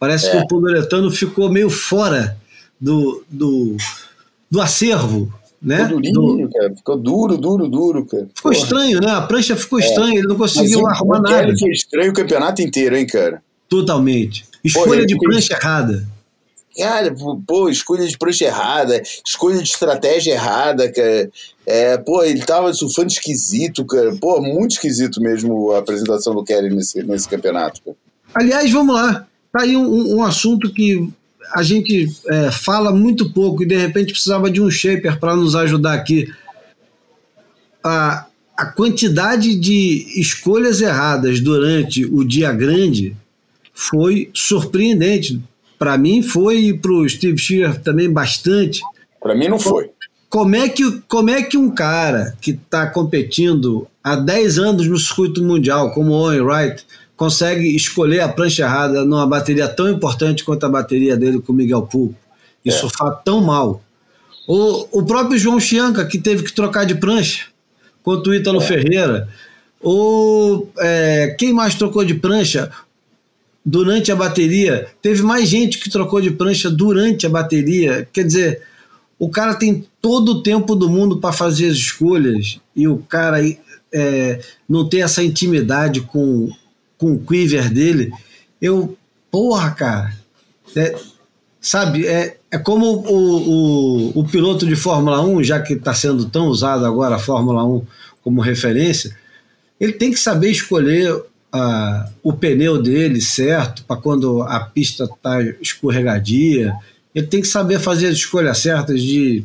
Parece 0.00 0.28
é. 0.28 0.30
que 0.30 0.36
o 0.38 0.46
poliuretano 0.46 1.10
ficou 1.10 1.52
meio 1.52 1.68
fora 1.68 2.34
do, 2.80 3.22
do, 3.28 3.76
do 4.50 4.58
acervo, 4.58 5.30
né? 5.60 5.84
Ficou 5.84 6.00
durinho, 6.00 6.48
do... 6.48 6.54
cara. 6.54 6.74
Ficou 6.74 6.96
duro, 6.96 7.36
duro, 7.36 7.68
duro, 7.68 8.06
cara. 8.06 8.26
Ficou 8.34 8.50
Porra. 8.50 8.64
estranho, 8.64 8.98
né? 8.98 9.10
A 9.10 9.20
prancha 9.20 9.54
ficou 9.54 9.78
é. 9.78 9.84
estranha, 9.84 10.18
ele 10.18 10.26
não 10.26 10.38
conseguiu 10.38 10.80
Mas 10.80 10.96
arrumar 10.96 11.20
nada. 11.20 11.52
Foi 11.54 11.70
estranho 11.70 12.10
o 12.12 12.14
campeonato 12.14 12.62
inteiro, 12.62 12.96
hein, 12.96 13.06
cara? 13.06 13.42
Totalmente. 13.68 14.46
Escolha 14.64 15.02
Pô, 15.02 15.06
de 15.06 15.18
prancha 15.18 15.52
errada. 15.52 16.08
Cara, 16.78 17.14
pô, 17.46 17.68
escolha 17.68 18.06
de 18.06 18.16
prancha 18.16 18.46
errada, 18.46 19.02
escolha 19.26 19.58
de 19.58 19.68
estratégia 19.68 20.32
errada, 20.32 20.90
cara. 20.90 21.30
É, 21.66 21.98
pô, 21.98 22.24
ele 22.24 22.40
tava 22.40 22.72
surfando 22.72 23.08
esquisito, 23.08 23.84
cara. 23.84 24.16
Pô, 24.18 24.40
muito 24.40 24.72
esquisito 24.72 25.20
mesmo 25.20 25.72
a 25.72 25.78
apresentação 25.78 26.34
do 26.34 26.42
Kelly 26.42 26.74
nesse, 26.74 27.02
nesse 27.02 27.28
campeonato, 27.28 27.82
cara. 27.82 27.96
Aliás, 28.34 28.70
vamos 28.72 28.94
lá. 28.94 29.26
Tá 29.52 29.62
aí 29.62 29.76
um, 29.76 30.16
um 30.16 30.22
assunto 30.22 30.72
que 30.72 31.08
a 31.52 31.62
gente 31.62 32.08
é, 32.28 32.50
fala 32.50 32.92
muito 32.92 33.32
pouco 33.32 33.62
e 33.62 33.66
de 33.66 33.76
repente 33.76 34.12
precisava 34.12 34.50
de 34.50 34.60
um 34.60 34.70
shaper 34.70 35.18
para 35.18 35.34
nos 35.34 35.56
ajudar 35.56 35.94
aqui. 35.94 36.32
A, 37.82 38.26
a 38.56 38.66
quantidade 38.66 39.58
de 39.58 40.06
escolhas 40.20 40.80
erradas 40.80 41.40
durante 41.40 42.04
o 42.04 42.24
dia 42.24 42.52
grande 42.52 43.16
foi 43.72 44.30
surpreendente. 44.34 45.40
Para 45.78 45.96
mim 45.96 46.22
foi 46.22 46.58
e 46.66 46.78
para 46.78 46.92
o 46.92 47.08
Steve 47.08 47.38
Shearer 47.38 47.80
também 47.80 48.10
bastante. 48.10 48.82
Para 49.20 49.34
mim 49.34 49.48
não 49.48 49.58
foi. 49.58 49.90
Como 50.28 50.54
é 50.54 50.68
que, 50.68 51.00
como 51.08 51.30
é 51.30 51.42
que 51.42 51.56
um 51.56 51.70
cara 51.70 52.36
que 52.40 52.52
está 52.52 52.86
competindo 52.86 53.88
há 54.04 54.14
10 54.14 54.58
anos 54.58 54.86
no 54.86 54.96
circuito 54.96 55.42
mundial, 55.42 55.92
como 55.92 56.12
o 56.12 56.14
Owen 56.14 56.42
Wright, 56.42 56.84
consegue 57.20 57.76
escolher 57.76 58.20
a 58.20 58.28
prancha 58.30 58.62
errada 58.62 59.04
numa 59.04 59.26
bateria 59.26 59.68
tão 59.68 59.90
importante 59.90 60.42
quanto 60.42 60.64
a 60.64 60.70
bateria 60.70 61.18
dele 61.18 61.38
com 61.38 61.52
o 61.52 61.54
Miguel 61.54 61.82
Pulpo 61.82 62.16
e 62.64 62.70
é. 62.70 62.72
surfar 62.72 63.20
tão 63.22 63.42
mal? 63.42 63.82
O, 64.48 65.00
o 65.00 65.02
próprio 65.04 65.38
João 65.38 65.60
Chianca, 65.60 66.06
que 66.06 66.16
teve 66.18 66.44
que 66.44 66.52
trocar 66.54 66.86
de 66.86 66.94
prancha, 66.94 67.48
quanto 68.02 68.30
o 68.30 68.34
Ítalo 68.34 68.62
é. 68.62 68.64
Ferreira. 68.64 69.28
Ou 69.82 70.72
é, 70.78 71.36
quem 71.38 71.52
mais 71.52 71.74
trocou 71.74 72.02
de 72.06 72.14
prancha? 72.14 72.70
durante 73.62 74.10
a 74.10 74.16
bateria. 74.16 74.88
Teve 75.02 75.22
mais 75.22 75.46
gente 75.46 75.78
que 75.78 75.90
trocou 75.90 76.18
de 76.22 76.30
prancha 76.30 76.70
durante 76.70 77.26
a 77.26 77.28
bateria. 77.28 78.08
Quer 78.10 78.24
dizer, 78.24 78.62
o 79.18 79.28
cara 79.28 79.54
tem 79.54 79.86
todo 80.00 80.32
o 80.32 80.42
tempo 80.42 80.74
do 80.74 80.88
mundo 80.88 81.18
para 81.18 81.30
fazer 81.30 81.66
as 81.66 81.76
escolhas 81.76 82.58
e 82.74 82.88
o 82.88 82.96
cara 82.96 83.38
é, 83.92 84.40
não 84.66 84.88
tem 84.88 85.02
essa 85.02 85.22
intimidade 85.22 86.00
com, 86.00 86.48
com 87.00 87.14
o 87.14 87.18
quiver 87.18 87.70
dele. 87.70 88.12
Eu, 88.60 88.96
porra, 89.30 89.70
cara. 89.70 90.14
É, 90.76 90.94
sabe, 91.60 92.06
é, 92.06 92.36
é 92.50 92.58
como 92.58 92.86
o, 92.86 94.12
o, 94.12 94.20
o 94.20 94.24
piloto 94.28 94.66
de 94.66 94.76
Fórmula 94.76 95.20
1, 95.22 95.42
já 95.42 95.60
que 95.60 95.72
está 95.72 95.94
sendo 95.94 96.26
tão 96.26 96.46
usado 96.46 96.84
agora 96.84 97.16
a 97.16 97.18
Fórmula 97.18 97.64
1 97.64 97.84
como 98.22 98.42
referência, 98.42 99.16
ele 99.80 99.94
tem 99.94 100.10
que 100.10 100.18
saber 100.18 100.50
escolher 100.50 101.24
a, 101.50 102.08
o 102.22 102.34
pneu 102.34 102.80
dele 102.80 103.20
certo 103.20 103.82
para 103.84 104.00
quando 104.00 104.42
a 104.42 104.60
pista 104.60 105.04
está 105.04 105.42
escorregadia. 105.60 106.74
Ele 107.14 107.26
tem 107.26 107.40
que 107.40 107.48
saber 107.48 107.80
fazer 107.80 108.08
as 108.08 108.16
escolhas 108.16 108.58
certas 108.58 109.02
de 109.02 109.42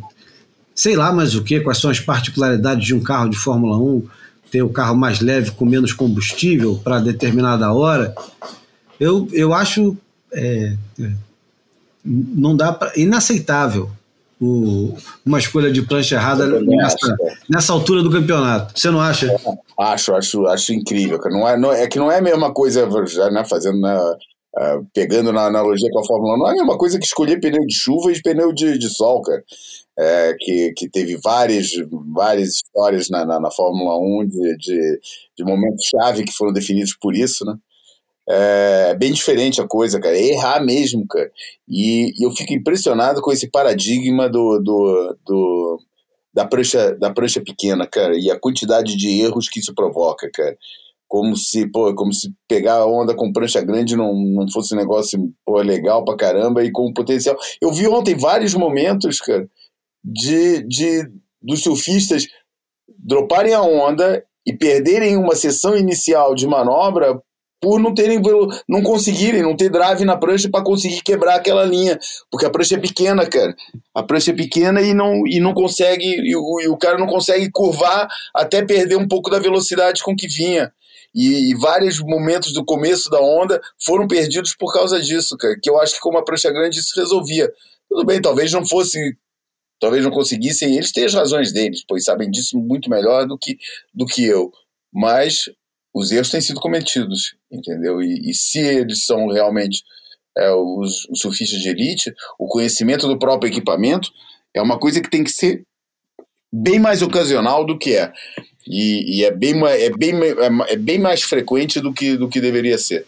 sei 0.75 0.93
lá 0.93 1.13
mais 1.13 1.35
o 1.35 1.43
que, 1.43 1.61
quais 1.61 1.79
são 1.79 1.89
as 1.89 2.01
particularidades 2.01 2.85
de 2.85 2.93
um 2.93 2.99
carro 2.99 3.29
de 3.29 3.37
Fórmula 3.37 3.77
1, 3.77 4.03
ter 4.51 4.61
o 4.61 4.69
carro 4.69 4.95
mais 4.95 5.19
leve 5.19 5.51
com 5.51 5.65
menos 5.65 5.93
combustível 5.93 6.79
para 6.83 6.99
determinada 6.99 7.71
hora. 7.73 8.15
Eu, 8.99 9.27
eu 9.33 9.53
acho 9.53 9.97
é, 10.33 10.73
é 10.99 11.11
não 12.05 12.55
dá 12.55 12.71
pra, 12.71 12.91
inaceitável 12.95 13.89
o, 14.39 14.95
uma 15.25 15.39
escolha 15.39 15.71
de 15.71 15.81
prancha 15.81 16.15
errada 16.15 16.47
nessa, 16.61 17.17
nessa, 17.49 17.73
altura 17.73 18.03
do 18.03 18.11
campeonato. 18.11 18.77
Você 18.77 18.91
não 18.91 19.01
acha? 19.01 19.27
É, 19.27 19.83
acho, 19.83 20.13
acho, 20.13 20.45
acho 20.47 20.73
incrível. 20.73 21.19
Não 21.25 21.47
é, 21.47 21.57
não, 21.57 21.71
é 21.71 21.87
que 21.87 21.97
não 21.97 22.11
é 22.11 22.19
a 22.19 22.21
mesma 22.21 22.53
coisa, 22.53 22.87
já, 23.07 23.31
né, 23.31 23.43
fazendo 23.45 23.79
na, 23.79 23.97
uh, 24.01 24.85
pegando 24.93 25.31
na 25.31 25.45
analogia 25.45 25.89
com 25.91 25.99
a 25.99 26.05
Fórmula 26.05 26.35
1, 26.35 26.37
não 26.37 26.47
é 26.47 26.51
a 26.51 26.55
mesma 26.55 26.77
coisa 26.77 26.99
que 26.99 27.05
escolher 27.05 27.39
pneu 27.39 27.65
de 27.65 27.75
chuva 27.75 28.11
e 28.11 28.21
pneu 28.21 28.53
de, 28.53 28.77
de 28.77 28.89
sol, 28.89 29.21
cara. 29.21 29.43
É, 29.97 30.35
que, 30.37 30.73
que 30.75 30.89
teve 30.89 31.17
várias, 31.23 31.69
várias 32.13 32.55
histórias 32.55 33.09
na, 33.09 33.25
na, 33.25 33.39
na 33.39 33.49
Fórmula 33.49 33.97
1 33.97 34.27
de, 34.27 34.57
de, 34.57 34.99
de 35.37 35.43
momentos-chave 35.45 36.25
que 36.25 36.33
foram 36.33 36.51
definidos 36.51 36.97
por 36.99 37.15
isso, 37.15 37.45
né? 37.45 37.55
É 38.27 38.95
bem 38.95 39.11
diferente 39.13 39.61
a 39.61 39.67
coisa, 39.67 39.99
cara. 39.99 40.17
É 40.17 40.23
errar 40.29 40.63
mesmo, 40.63 41.05
cara. 41.07 41.31
E, 41.69 42.11
e, 42.19 42.25
eu 42.25 42.31
fico 42.31 42.53
impressionado 42.53 43.21
com 43.21 43.31
esse 43.31 43.49
paradigma 43.49 44.27
do, 44.27 44.59
do, 44.59 45.17
do, 45.25 45.79
da, 46.33 46.45
prancha, 46.45 46.95
da 46.95 47.13
prancha 47.13 47.41
pequena, 47.41 47.87
cara. 47.87 48.17
E 48.17 48.31
a 48.31 48.39
quantidade 48.39 48.95
de 48.97 49.21
erros 49.21 49.47
que 49.47 49.59
isso 49.59 49.73
provoca, 49.75 50.29
cara. 50.33 50.57
Como 51.07 51.37
se, 51.37 51.69
pô, 51.71 51.93
como 51.93 52.11
se 52.11 52.33
pegar 52.47 52.77
a 52.77 52.87
onda 52.87 53.15
com 53.15 53.31
prancha 53.31 53.61
grande 53.61 53.95
não, 53.95 54.11
não 54.15 54.49
fosse 54.51 54.73
um 54.73 54.77
negócio 54.77 55.31
pô, 55.45 55.61
legal 55.61 56.03
pra 56.03 56.17
caramba 56.17 56.63
e 56.63 56.71
com 56.71 56.91
potencial. 56.91 57.37
Eu 57.61 57.71
vi 57.71 57.87
ontem 57.87 58.15
vários 58.15 58.55
momentos, 58.55 59.19
cara, 59.19 59.47
de, 60.05 60.61
de 60.67 61.09
dos 61.41 61.63
surfistas 61.63 62.27
droparem 62.99 63.53
a 63.53 63.61
onda 63.61 64.23
e 64.45 64.53
perderem 64.53 65.17
uma 65.17 65.35
sessão 65.35 65.75
inicial 65.75 66.35
de 66.35 66.45
manobra 66.45 67.19
por 67.61 67.79
não 67.79 67.95
terem 67.95 68.21
não 68.69 68.83
conseguirem, 68.83 69.41
não 69.41 69.55
ter 69.55 69.69
drive 69.69 70.05
na 70.05 70.15
prancha 70.15 70.47
para 70.47 70.63
conseguir 70.63 71.01
quebrar 71.01 71.35
aquela 71.35 71.63
linha, 71.63 71.99
porque 72.29 72.45
a 72.45 72.49
prancha 72.49 72.75
é 72.75 72.79
pequena, 72.79 73.25
cara. 73.25 73.55
A 73.95 74.03
prancha 74.03 74.29
é 74.29 74.35
pequena 74.35 74.81
e 74.81 74.93
não, 74.93 75.25
e 75.25 75.39
não 75.39 75.51
consegue 75.51 76.05
e 76.05 76.35
o, 76.35 76.61
e 76.61 76.67
o 76.67 76.77
cara 76.77 76.97
não 76.99 77.07
consegue 77.07 77.49
curvar 77.51 78.07
até 78.35 78.63
perder 78.63 78.97
um 78.97 79.07
pouco 79.07 79.31
da 79.31 79.39
velocidade 79.39 80.03
com 80.03 80.15
que 80.15 80.27
vinha. 80.27 80.71
E, 81.13 81.51
e, 81.51 81.55
vários 81.55 81.99
momentos 82.01 82.51
do 82.51 82.63
começo 82.63 83.09
da 83.09 83.21
onda 83.21 83.59
foram 83.83 84.05
perdidos 84.05 84.53
por 84.53 84.71
causa 84.73 85.01
disso, 85.01 85.37
cara. 85.37 85.55
Que 85.59 85.69
eu 85.69 85.79
acho 85.79 85.95
que 85.95 86.01
com 86.01 86.09
uma 86.09 86.25
prancha 86.25 86.51
grande 86.51 86.79
isso 86.79 86.99
resolvia. 86.99 87.49
Tudo 87.89 88.05
bem, 88.05 88.21
talvez 88.21 88.51
não 88.51 88.67
fosse, 88.67 88.99
talvez 89.85 90.03
não 90.03 90.09
conseguissem, 90.09 90.75
eles 90.75 90.91
têm 90.91 91.05
as 91.05 91.13
razões 91.13 91.53
deles, 91.53 91.83
pois 91.87 92.05
sabem 92.05 92.31
disso 92.31 92.57
muito 92.57 92.89
melhor 92.89 93.27
do 93.27 93.37
que, 93.37 93.55
do 93.93 94.03
que 94.07 94.25
eu. 94.25 94.51
Mas 94.91 95.47
os 95.93 96.11
erros 96.11 96.31
têm 96.31 96.41
sido 96.41 96.59
cometidos, 96.59 97.35
entendeu? 97.51 98.01
E, 98.01 98.31
e 98.31 98.33
se 98.33 98.57
eles 98.57 99.05
são 99.05 99.27
realmente 99.27 99.83
é, 100.35 100.51
os, 100.51 101.05
os 101.07 101.19
surfistas 101.19 101.59
de 101.59 101.69
elite, 101.69 102.11
o 102.39 102.47
conhecimento 102.47 103.07
do 103.07 103.19
próprio 103.19 103.47
equipamento 103.47 104.09
é 104.55 104.61
uma 104.61 104.79
coisa 104.79 104.99
que 104.99 105.09
tem 105.09 105.23
que 105.23 105.29
ser 105.29 105.61
bem 106.51 106.79
mais 106.79 107.03
ocasional 107.03 107.63
do 107.63 107.77
que 107.77 107.95
é. 107.95 108.11
E, 108.67 109.19
e 109.19 109.23
é, 109.23 109.29
bem, 109.29 109.53
é, 109.67 109.91
bem, 109.91 110.15
é, 110.15 110.73
é 110.73 110.75
bem 110.75 110.97
mais 110.97 111.21
frequente 111.21 111.79
do 111.79 111.93
que, 111.93 112.17
do 112.17 112.27
que 112.27 112.41
deveria 112.41 112.79
ser. 112.79 113.05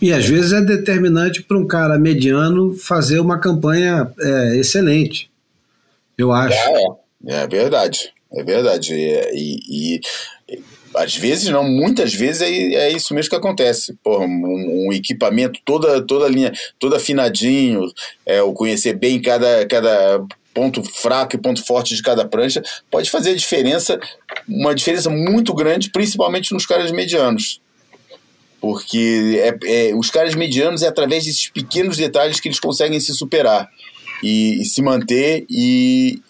E 0.00 0.10
às 0.10 0.26
vezes 0.26 0.54
é 0.54 0.62
determinante 0.62 1.42
para 1.42 1.58
um 1.58 1.66
cara 1.66 1.98
mediano 1.98 2.74
fazer 2.74 3.20
uma 3.20 3.38
campanha 3.38 4.10
é, 4.18 4.56
excelente. 4.56 5.35
Eu 6.16 6.32
acho. 6.32 6.56
É, 6.56 7.42
é 7.42 7.46
verdade. 7.46 8.12
É 8.32 8.42
verdade. 8.42 8.94
E, 8.94 9.20
e, 9.32 10.00
e, 10.48 10.62
às 10.94 11.14
vezes, 11.14 11.48
não, 11.48 11.64
muitas 11.64 12.14
vezes 12.14 12.42
é, 12.42 12.48
é 12.48 12.92
isso 12.92 13.14
mesmo 13.14 13.30
que 13.30 13.36
acontece. 13.36 13.94
Porra, 14.02 14.24
um, 14.24 14.88
um, 14.88 14.92
equipamento 14.92 15.60
toda, 15.64 16.02
toda 16.02 16.28
linha, 16.28 16.52
todo 16.78 16.96
afinadinho, 16.96 17.82
é, 18.24 18.42
o 18.42 18.52
conhecer 18.52 18.94
bem 18.94 19.20
cada, 19.20 19.66
cada 19.66 20.24
ponto 20.54 20.82
fraco 20.82 21.36
e 21.36 21.38
ponto 21.38 21.64
forte 21.64 21.94
de 21.94 22.02
cada 22.02 22.26
prancha, 22.26 22.62
pode 22.90 23.10
fazer 23.10 23.34
diferença, 23.34 24.00
uma 24.48 24.74
diferença 24.74 25.10
muito 25.10 25.52
grande, 25.54 25.90
principalmente 25.90 26.52
nos 26.52 26.64
caras 26.64 26.90
medianos. 26.90 27.60
Porque 28.58 29.38
é, 29.38 29.90
é, 29.90 29.94
os 29.94 30.10
caras 30.10 30.34
medianos 30.34 30.82
é 30.82 30.88
através 30.88 31.24
desses 31.24 31.50
pequenos 31.50 31.98
detalhes 31.98 32.40
que 32.40 32.48
eles 32.48 32.58
conseguem 32.58 32.98
se 32.98 33.14
superar 33.14 33.68
e, 34.22 34.62
e 34.62 34.64
se 34.64 34.82
manter 34.82 35.44
e, 35.48 36.20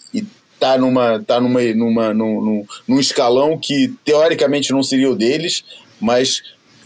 tá 0.58 0.78
numa 0.78 1.22
tá 1.22 1.40
numa, 1.40 1.62
numa 1.74 2.14
num, 2.14 2.64
num 2.86 3.00
escalão 3.00 3.58
que 3.58 3.92
teoricamente 4.04 4.72
não 4.72 4.82
seria 4.82 5.10
o 5.10 5.14
deles, 5.14 5.64
mas 6.00 6.42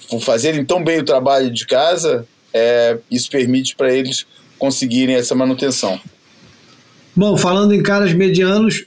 por 0.09 0.21
fazerem 0.21 0.65
tão 0.65 0.83
bem 0.83 0.99
o 0.99 1.05
trabalho 1.05 1.51
de 1.51 1.67
casa, 1.67 2.27
é, 2.53 2.99
isso 3.11 3.31
permite 3.31 3.77
para 3.77 3.93
eles 3.93 4.27
conseguirem 4.59 5.15
essa 5.15 5.35
manutenção. 5.35 6.01
Bom, 7.15 7.37
falando 7.37 7.73
em 7.73 7.83
caras 7.83 8.13
medianos, 8.13 8.85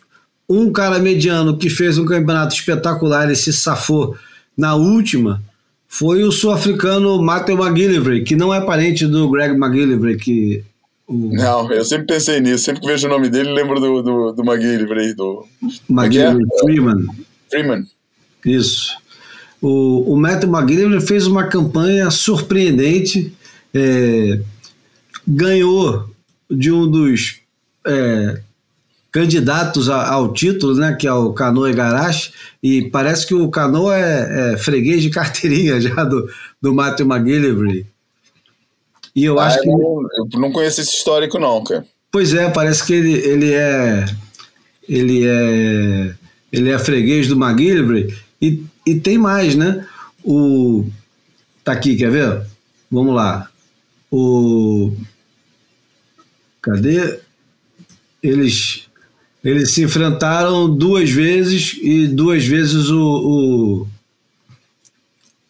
um 0.49 0.71
cara 0.71 0.99
mediano 0.99 1.57
que 1.57 1.69
fez 1.69 1.97
um 1.97 2.05
campeonato 2.05 2.53
espetacular 2.53 3.31
e 3.31 3.35
se 3.35 3.53
safou 3.53 4.15
na 4.57 4.75
última 4.75 5.41
foi 5.87 6.23
o 6.23 6.31
sul-africano 6.31 7.21
Matthew 7.21 7.55
McGillivray, 7.55 8.23
que 8.23 8.35
não 8.35 8.53
é 8.53 8.59
parente 8.59 9.05
do 9.05 9.29
Greg 9.29 9.55
McGillivray, 9.55 10.17
que 10.17 10.63
o... 11.07 11.35
Não, 11.35 11.71
eu 11.71 11.83
sempre 11.83 12.07
pensei 12.07 12.39
nisso. 12.39 12.65
Sempre 12.65 12.81
que 12.81 12.87
vejo 12.87 13.07
o 13.07 13.09
nome 13.09 13.29
dele, 13.29 13.51
lembro 13.51 13.79
do, 13.79 14.01
do, 14.01 14.31
do 14.31 14.43
McGillivray. 14.43 15.13
Do... 15.13 15.45
McGillivray, 15.89 16.45
é? 16.45 16.59
Freeman. 16.59 17.05
Freeman. 17.49 17.87
Isso. 18.45 18.97
O, 19.61 20.13
o 20.13 20.17
Matthew 20.17 20.49
McGillivray 20.49 21.01
fez 21.01 21.25
uma 21.25 21.45
campanha 21.45 22.11
surpreendente, 22.11 23.33
é, 23.73 24.41
ganhou 25.25 26.09
de 26.49 26.71
um 26.71 26.89
dos 26.89 27.39
é, 27.87 28.41
candidatos 29.11 29.89
a, 29.89 30.09
ao 30.09 30.33
título, 30.33 30.75
né, 30.75 30.93
que 30.99 31.07
é 31.07 31.13
o 31.13 31.31
Canoa 31.33 31.69
Igarashi, 31.69 32.33
e 32.61 32.89
parece 32.89 33.25
que 33.25 33.33
o 33.33 33.49
Canoa 33.49 33.95
é, 33.97 34.53
é, 34.53 34.57
freguês 34.57 35.01
de 35.01 35.09
carteirinha 35.09 35.79
já 35.81 36.03
do, 36.03 36.27
do 36.61 36.73
Matthew 36.73 37.07
McGillivray. 37.07 37.85
E 39.15 39.25
eu 39.25 39.39
ah, 39.39 39.47
acho 39.47 39.59
eu 39.59 39.61
que. 39.63 39.69
Não, 39.69 40.01
eu 40.17 40.39
não 40.39 40.51
conheço 40.51 40.81
esse 40.81 40.95
histórico, 40.95 41.39
não, 41.39 41.63
cara. 41.63 41.85
Pois 42.11 42.33
é, 42.33 42.49
parece 42.49 42.85
que 42.85 42.93
ele, 42.93 43.13
ele 43.13 43.53
é. 43.53 44.05
Ele 44.87 45.25
é. 45.25 46.15
Ele 46.51 46.69
é 46.69 46.79
freguês 46.79 47.27
do 47.27 47.35
McGillivray. 47.35 48.13
E, 48.41 48.63
e 48.85 48.95
tem 48.99 49.17
mais, 49.17 49.55
né? 49.55 49.85
O. 50.23 50.85
Tá 51.63 51.71
aqui, 51.71 51.95
quer 51.95 52.11
ver? 52.11 52.45
Vamos 52.91 53.15
lá. 53.15 53.49
O. 54.11 54.93
Cadê? 56.61 57.19
Eles, 58.21 58.87
eles 59.43 59.73
se 59.73 59.83
enfrentaram 59.83 60.73
duas 60.73 61.09
vezes 61.09 61.77
e 61.81 62.07
duas 62.07 62.45
vezes 62.45 62.89
o, 62.89 63.01
o, 63.01 63.87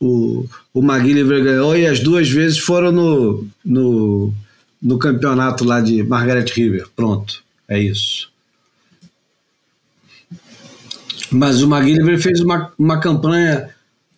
o, 0.03 0.45
o 0.73 0.81
McGillivray 0.81 1.43
ganhou 1.43 1.77
e 1.77 1.87
as 1.87 1.99
duas 1.99 2.29
vezes 2.29 2.59
foram 2.59 2.91
no, 2.91 3.47
no, 3.63 4.33
no 4.81 4.97
campeonato 4.99 5.63
lá 5.63 5.79
de 5.79 6.03
Margaret 6.03 6.45
River. 6.53 6.87
Pronto, 6.93 7.43
é 7.67 7.79
isso. 7.79 8.29
Mas 11.31 11.63
o 11.63 11.73
McGillivray 11.73 12.17
fez 12.17 12.41
uma, 12.41 12.71
uma 12.77 12.99
campanha 12.99 13.69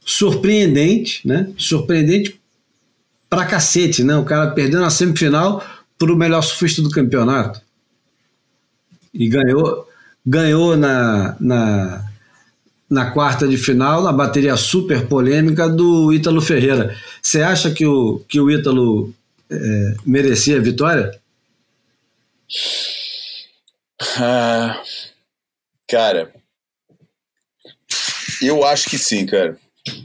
surpreendente, 0.03 1.26
né? 1.26 1.49
Surpreendente 1.57 2.40
pra 3.30 3.45
cacete, 3.45 4.03
né? 4.03 4.16
O 4.18 4.26
cara 4.26 4.52
perdeu 4.52 4.82
na 4.82 4.90
semifinal 4.90 5.64
para 5.98 6.12
o 6.12 6.18
melhor 6.18 6.41
surfista 6.41 6.82
do 6.82 6.90
campeonato. 6.90 7.62
E 9.14 9.30
ganhou, 9.30 9.88
ganhou 10.26 10.76
na, 10.76 11.38
na, 11.40 12.05
na 12.90 13.12
quarta 13.12 13.48
de 13.48 13.57
final, 13.57 14.03
na 14.03 14.12
bateria 14.12 14.56
super 14.56 15.07
polêmica 15.07 15.68
do 15.68 16.14
Ítalo 16.14 16.41
Ferreira. 16.41 16.95
Você 17.22 17.41
acha 17.41 17.72
que 17.72 17.86
o, 17.86 18.20
que 18.28 18.40
o 18.40 18.49
Ítalo 18.52 19.14
é, 19.49 19.94
merecia 20.06 20.57
a 20.57 20.62
vitória? 20.62 21.20
Ah, 24.18 24.82
cara, 25.88 26.32
eu 28.41 28.64
acho 28.64 28.90
que 28.90 28.98
sim, 28.98 29.26
cara. 29.26 29.57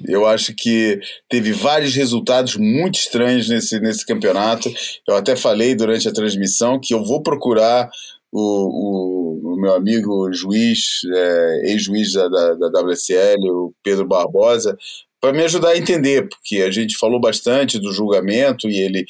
Eu 0.07 0.27
acho 0.27 0.55
que 0.55 1.01
teve 1.29 1.53
vários 1.53 1.95
resultados 1.95 2.57
muito 2.57 2.99
estranhos 2.99 3.49
nesse, 3.49 3.81
nesse 3.81 4.05
campeonato. 4.05 4.71
Eu 5.09 5.17
até 5.17 5.35
falei 5.35 5.75
durante 5.75 6.07
a 6.07 6.13
transmissão 6.13 6.79
que 6.79 6.93
eu 6.93 7.03
vou 7.05 7.23
procurar 7.23 7.91
o, 8.33 8.41
o, 8.41 9.55
o 9.55 9.61
meu 9.61 9.75
amigo 9.75 10.33
juiz, 10.33 11.01
é, 11.13 11.71
ex-juiz 11.71 12.13
da, 12.13 12.29
da, 12.29 12.81
WSL, 12.83 13.41
o 13.49 13.75
Pedro 13.83 14.07
Barbosa, 14.07 14.77
para 15.21 15.33
me 15.33 15.43
ajudar 15.43 15.71
a 15.71 15.79
entender, 15.79 16.29
porque 16.29 16.63
a 16.63 16.71
gente 16.71 16.97
falou 16.97 17.21
bastante 17.21 17.79
do 17.79 17.93
julgamento 17.93 18.69
e 18.69 18.79
ele 18.79 19.05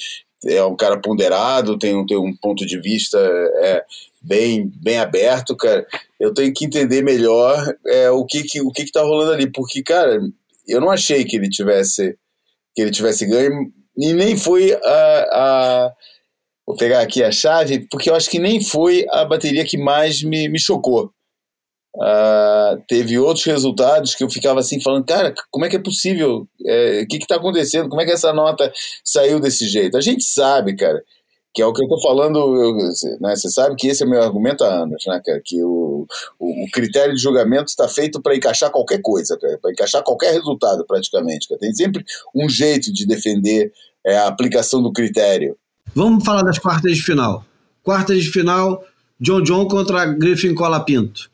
é 0.47 0.65
um 0.65 0.75
cara 0.75 0.99
ponderado, 0.99 1.79
tem 1.79 1.95
um, 1.95 2.07
tem 2.07 2.17
um 2.17 2.35
ponto 2.35 2.67
de 2.67 2.81
vista 2.81 3.19
é, 3.63 3.85
bem, 4.23 4.73
bem 4.83 4.99
aberto, 4.99 5.57
cara. 5.57 5.87
Eu 6.19 6.33
tenho 6.33 6.53
que 6.53 6.65
entender 6.65 7.03
melhor 7.03 7.75
é, 7.87 8.11
o 8.11 8.25
que 8.25 8.43
que, 8.43 8.61
o 8.61 8.71
que 8.71 8.85
que 8.85 8.93
tá 8.93 9.03
rolando 9.03 9.33
ali, 9.33 9.51
porque, 9.51 9.83
cara, 9.83 10.21
eu 10.67 10.81
não 10.81 10.91
achei 10.91 11.25
que 11.25 11.37
ele 11.37 11.49
tivesse 11.49 12.17
que 12.75 12.83
ele 12.83 12.91
tivesse 12.91 13.27
ganho 13.27 13.73
e 13.97 14.13
nem 14.13 14.37
foi 14.37 14.73
a, 14.73 15.27
a 15.33 15.93
Vou 16.67 16.77
pegar 16.77 17.01
aqui 17.01 17.23
a 17.23 17.33
chave, 17.33 17.87
porque 17.91 18.11
eu 18.11 18.15
acho 18.15 18.31
que 18.31 18.39
nem 18.39 18.63
foi 18.63 19.05
a 19.11 19.25
bateria 19.25 19.65
que 19.65 19.77
mais 19.77 20.23
me, 20.23 20.49
me 20.49 20.59
chocou. 20.59 21.11
Uh, 21.97 22.81
teve 22.87 23.19
outros 23.19 23.45
resultados 23.45 24.15
que 24.15 24.23
eu 24.23 24.31
ficava 24.31 24.61
assim 24.61 24.81
falando, 24.81 25.05
cara, 25.05 25.35
como 25.51 25.65
é 25.65 25.69
que 25.69 25.75
é 25.75 25.83
possível? 25.83 26.47
É, 26.65 27.03
o 27.03 27.09
que 27.09 27.17
está 27.17 27.35
acontecendo? 27.35 27.89
Como 27.89 28.01
é 28.01 28.05
que 28.05 28.13
essa 28.13 28.33
nota 28.33 28.73
saiu 29.05 29.41
desse 29.41 29.69
jeito? 29.69 29.97
A 29.97 30.01
gente 30.01 30.23
sabe, 30.23 30.77
cara, 30.77 31.03
que 31.53 31.61
é 31.61 31.67
o 31.67 31.73
que 31.73 31.83
eu 31.83 31.87
estou 31.87 32.01
falando, 32.01 32.55
né, 33.21 33.35
você 33.35 33.51
sabe 33.51 33.75
que 33.75 33.89
esse 33.89 34.05
é 34.05 34.07
o 34.07 34.09
meu 34.09 34.23
argumento 34.23 34.63
há 34.63 34.73
anos, 34.83 35.03
né, 35.07 35.21
cara, 35.25 35.43
que 35.45 35.61
o, 35.65 36.07
o, 36.39 36.65
o 36.65 36.71
critério 36.71 37.13
de 37.13 37.21
julgamento 37.21 37.67
está 37.67 37.89
feito 37.89 38.23
para 38.23 38.37
encaixar 38.37 38.71
qualquer 38.71 39.01
coisa, 39.03 39.37
para 39.61 39.73
encaixar 39.73 40.03
qualquer 40.05 40.33
resultado 40.33 40.85
praticamente. 40.87 41.49
Cara. 41.49 41.59
Tem 41.59 41.73
sempre 41.75 42.05
um 42.35 42.49
jeito 42.49 42.93
de 42.93 43.05
defender 43.05 43.73
é, 44.07 44.17
a 44.17 44.29
aplicação 44.29 44.81
do 44.81 44.93
critério. 44.93 45.57
Vamos 45.95 46.25
falar 46.25 46.43
das 46.43 46.59
quartas 46.59 46.97
de 46.97 47.03
final. 47.03 47.45
Quartas 47.83 48.23
de 48.23 48.31
final, 48.31 48.85
John 49.21 49.43
John 49.43 49.67
contra 49.67 50.07
Griffin 50.07 50.55
Colapinto. 50.55 51.31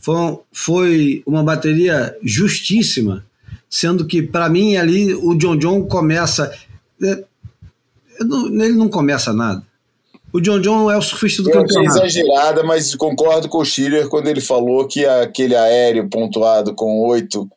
Foi, 0.00 0.38
foi 0.52 1.22
uma 1.26 1.42
bateria 1.42 2.16
justíssima, 2.22 3.24
sendo 3.68 4.06
que, 4.06 4.22
para 4.22 4.48
mim, 4.48 4.76
ali 4.76 5.14
o 5.14 5.34
John 5.34 5.56
John 5.56 5.82
começa. 5.84 6.52
É, 7.02 7.24
ele 8.20 8.72
não 8.72 8.88
começa 8.88 9.32
nada. 9.32 9.62
O 10.32 10.40
John 10.40 10.60
John 10.60 10.90
é 10.90 10.96
o 10.96 11.02
surfista 11.02 11.42
do 11.42 11.50
Eu 11.50 11.54
campeonato. 11.54 11.98
Eu 11.98 12.04
exagerada, 12.04 12.62
mas 12.62 12.94
concordo 12.94 13.48
com 13.48 13.58
o 13.58 13.64
Schiller 13.64 14.08
quando 14.08 14.28
ele 14.28 14.40
falou 14.40 14.86
que 14.86 15.04
aquele 15.06 15.54
aéreo 15.54 16.08
pontuado 16.08 16.74
com 16.74 17.00
oito 17.06 17.48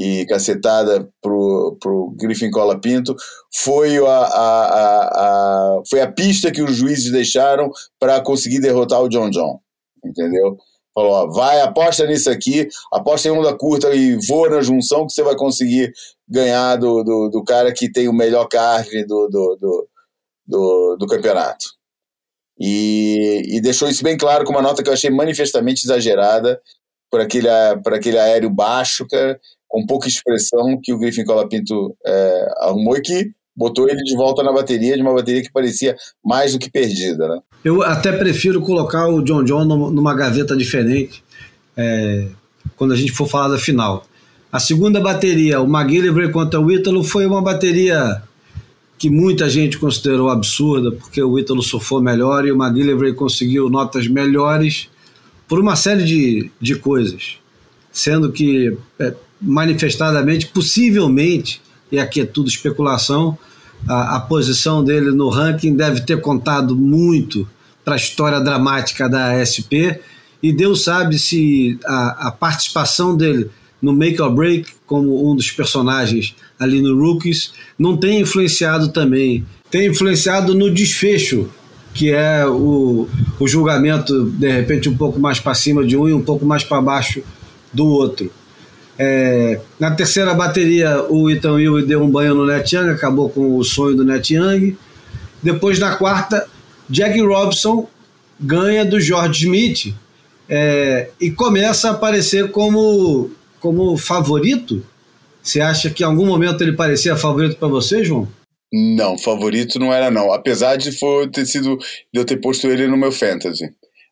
e 0.00 0.24
cacetada 0.24 1.06
pro, 1.20 1.76
pro 1.78 2.14
Griffin 2.16 2.50
Cola 2.50 2.80
Pinto 2.80 3.14
foi 3.54 3.98
a, 3.98 4.10
a, 4.10 4.64
a, 4.64 5.08
a, 5.08 5.82
foi 5.90 6.00
a 6.00 6.10
pista 6.10 6.50
que 6.50 6.62
os 6.62 6.74
juízes 6.74 7.12
deixaram 7.12 7.70
para 7.98 8.18
conseguir 8.22 8.60
derrotar 8.60 9.02
o 9.02 9.10
John 9.10 9.28
John, 9.28 9.60
entendeu? 10.02 10.56
Falou, 10.94 11.12
ó, 11.12 11.26
vai, 11.26 11.60
aposta 11.60 12.06
nisso 12.06 12.30
aqui, 12.30 12.66
aposta 12.90 13.28
em 13.28 13.30
onda 13.30 13.54
curta 13.54 13.94
e 13.94 14.16
voa 14.26 14.48
na 14.48 14.62
junção 14.62 15.06
que 15.06 15.12
você 15.12 15.22
vai 15.22 15.36
conseguir 15.36 15.92
ganhar 16.26 16.76
do, 16.76 17.04
do, 17.04 17.28
do 17.28 17.44
cara 17.44 17.70
que 17.70 17.92
tem 17.92 18.08
o 18.08 18.12
melhor 18.12 18.48
carve 18.48 19.04
do, 19.04 19.28
do, 19.28 19.56
do, 19.60 19.88
do, 20.46 20.96
do 20.98 21.06
campeonato. 21.06 21.66
E, 22.58 23.42
e 23.56 23.60
deixou 23.60 23.86
isso 23.86 24.02
bem 24.02 24.16
claro 24.16 24.46
com 24.46 24.52
uma 24.52 24.62
nota 24.62 24.82
que 24.82 24.88
eu 24.88 24.94
achei 24.94 25.10
manifestamente 25.10 25.84
exagerada 25.84 26.58
por 27.10 27.20
aquele, 27.20 27.48
por 27.84 27.92
aquele 27.92 28.18
aéreo 28.18 28.48
baixo, 28.48 29.06
cara, 29.06 29.38
com 29.70 29.86
pouca 29.86 30.08
expressão 30.08 30.78
que 30.82 30.92
o 30.92 30.98
Griffin 30.98 31.24
Colapinto 31.24 31.96
é, 32.04 32.54
arrumou 32.58 32.96
e 32.96 33.00
que 33.00 33.30
botou 33.56 33.88
ele 33.88 34.02
de 34.02 34.16
volta 34.16 34.42
na 34.42 34.52
bateria, 34.52 34.96
de 34.96 35.02
uma 35.02 35.14
bateria 35.14 35.42
que 35.42 35.52
parecia 35.52 35.96
mais 36.24 36.52
do 36.52 36.58
que 36.58 36.68
perdida. 36.68 37.28
Né? 37.28 37.38
Eu 37.64 37.82
até 37.82 38.10
prefiro 38.10 38.60
colocar 38.60 39.08
o 39.08 39.22
John 39.22 39.44
John 39.44 39.64
numa 39.64 40.14
gaveta 40.14 40.56
diferente 40.56 41.22
é, 41.76 42.26
quando 42.76 42.92
a 42.92 42.96
gente 42.96 43.12
for 43.12 43.28
falar 43.28 43.48
da 43.48 43.58
final. 43.58 44.04
A 44.50 44.58
segunda 44.58 45.00
bateria, 45.00 45.60
o 45.60 45.66
McGillivray 45.66 46.32
contra 46.32 46.60
o 46.60 46.72
Ítalo, 46.72 47.04
foi 47.04 47.24
uma 47.24 47.40
bateria 47.40 48.20
que 48.98 49.08
muita 49.08 49.48
gente 49.48 49.78
considerou 49.78 50.28
absurda, 50.28 50.90
porque 50.90 51.22
o 51.22 51.38
Ítalo 51.38 51.62
surfou 51.62 52.02
melhor 52.02 52.44
e 52.44 52.50
o 52.50 52.60
McGillivray 52.60 53.14
conseguiu 53.14 53.70
notas 53.70 54.08
melhores 54.08 54.88
por 55.46 55.60
uma 55.60 55.76
série 55.76 56.02
de, 56.04 56.50
de 56.60 56.74
coisas, 56.74 57.36
sendo 57.92 58.32
que 58.32 58.76
é, 58.98 59.14
manifestadamente, 59.40 60.46
possivelmente, 60.46 61.60
e 61.90 61.98
aqui 61.98 62.20
é 62.20 62.26
tudo 62.26 62.48
especulação, 62.48 63.38
a, 63.88 64.16
a 64.16 64.20
posição 64.20 64.84
dele 64.84 65.10
no 65.10 65.28
ranking 65.28 65.74
deve 65.74 66.02
ter 66.02 66.20
contado 66.20 66.76
muito 66.76 67.48
para 67.84 67.94
a 67.94 67.96
história 67.96 68.40
dramática 68.40 69.08
da 69.08 69.32
SP, 69.44 69.98
e 70.42 70.52
Deus 70.52 70.84
sabe 70.84 71.18
se 71.18 71.78
a, 71.84 72.28
a 72.28 72.30
participação 72.30 73.16
dele 73.16 73.50
no 73.80 73.92
Make 73.92 74.20
or 74.20 74.30
Break, 74.30 74.66
como 74.86 75.30
um 75.30 75.34
dos 75.34 75.50
personagens 75.50 76.34
ali 76.58 76.82
no 76.82 76.98
Rookies, 76.98 77.52
não 77.78 77.96
tem 77.96 78.20
influenciado 78.20 78.88
também. 78.88 79.44
Tem 79.70 79.86
influenciado 79.86 80.54
no 80.54 80.70
desfecho, 80.70 81.48
que 81.94 82.10
é 82.10 82.46
o, 82.46 83.08
o 83.38 83.48
julgamento, 83.48 84.26
de 84.30 84.50
repente, 84.50 84.88
um 84.88 84.96
pouco 84.96 85.18
mais 85.18 85.40
para 85.40 85.54
cima 85.54 85.84
de 85.84 85.96
um 85.96 86.08
e 86.08 86.12
um 86.12 86.22
pouco 86.22 86.44
mais 86.44 86.62
para 86.62 86.80
baixo 86.80 87.22
do 87.72 87.86
outro. 87.86 88.30
É, 89.02 89.58
na 89.78 89.92
terceira 89.92 90.34
bateria, 90.34 91.02
o 91.08 91.30
Ethan 91.30 91.52
Will 91.52 91.86
deu 91.86 92.02
um 92.02 92.10
banho 92.10 92.34
no 92.34 92.44
Net 92.44 92.76
Young, 92.76 92.90
acabou 92.90 93.30
com 93.30 93.56
o 93.56 93.64
sonho 93.64 93.96
do 93.96 94.04
Net 94.04 94.34
Young. 94.34 94.76
Depois, 95.42 95.78
na 95.78 95.96
quarta, 95.96 96.46
Jack 96.86 97.18
Robson 97.22 97.88
ganha 98.38 98.84
do 98.84 99.00
George 99.00 99.44
Smith 99.44 99.94
é, 100.46 101.08
e 101.18 101.30
começa 101.30 101.88
a 101.88 101.92
aparecer 101.92 102.50
como 102.50 103.30
como 103.58 103.96
favorito? 103.96 104.84
Você 105.42 105.62
acha 105.62 105.88
que 105.88 106.02
em 106.02 106.06
algum 106.06 106.26
momento 106.26 106.62
ele 106.62 106.72
parecia 106.72 107.16
favorito 107.16 107.56
para 107.56 107.68
você, 107.68 108.04
João? 108.04 108.28
Não, 108.70 109.16
favorito 109.16 109.78
não 109.78 109.92
era 109.92 110.10
não. 110.10 110.30
Apesar 110.30 110.76
de 110.76 110.92
for 110.92 111.26
ter 111.30 111.46
sido 111.46 111.78
de 112.12 112.20
eu 112.20 112.24
ter 112.24 112.36
posto 112.36 112.66
ele 112.66 112.86
no 112.86 112.98
meu 112.98 113.12
fantasy. 113.12 113.64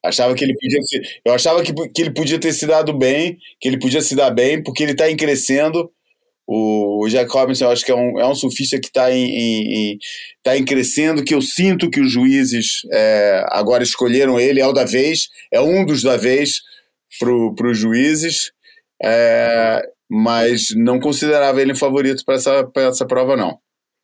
Achava 0.05 0.35
que 0.35 0.45
ele 0.45 0.55
podia 0.55 0.83
ser, 0.83 1.01
eu 1.25 1.35
achava 1.35 1.63
que, 1.63 1.73
que 1.73 2.03
ele 2.03 2.13
podia 2.13 2.39
ter 2.39 2.53
se 2.53 2.67
dado 2.67 2.97
bem, 2.97 3.37
que 3.61 3.69
ele 3.69 3.79
podia 3.79 4.01
se 4.01 4.15
dar 4.15 4.31
bem, 4.31 4.63
porque 4.63 4.83
ele 4.83 4.93
está 4.93 5.11
em 5.11 5.17
crescendo. 5.17 5.91
O, 6.47 7.05
o 7.05 7.09
Jack 7.09 7.31
Robinson, 7.31 7.67
eu 7.67 7.71
acho 7.71 7.85
que 7.85 7.93
é 7.93 7.95
um, 7.95 8.19
é 8.19 8.27
um 8.27 8.35
surfista 8.35 8.81
que 8.81 8.87
está 8.87 9.13
em, 9.13 9.25
em, 9.25 9.93
em, 9.93 9.99
tá 10.43 10.57
em 10.57 10.65
crescendo, 10.65 11.23
que 11.23 11.35
eu 11.35 11.43
sinto 11.43 11.91
que 11.91 12.01
os 12.01 12.11
juízes 12.11 12.83
é, 12.91 13.45
agora 13.49 13.83
escolheram 13.83 14.41
ele, 14.41 14.61
é 14.61 14.67
o 14.67 14.73
da 14.73 14.85
vez, 14.85 15.29
é 15.53 15.61
um 15.61 15.85
dos 15.85 16.03
da 16.03 16.17
vez 16.17 16.63
para 17.19 17.69
os 17.69 17.79
juízes 17.79 18.53
é, 19.03 19.83
mas 20.11 20.75
não 20.75 20.99
considerava 20.99 21.61
ele 21.61 21.75
favorito 21.75 22.25
para 22.25 22.35
essa, 22.35 22.71
essa 22.77 23.07
prova, 23.07 23.37
não. 23.37 23.59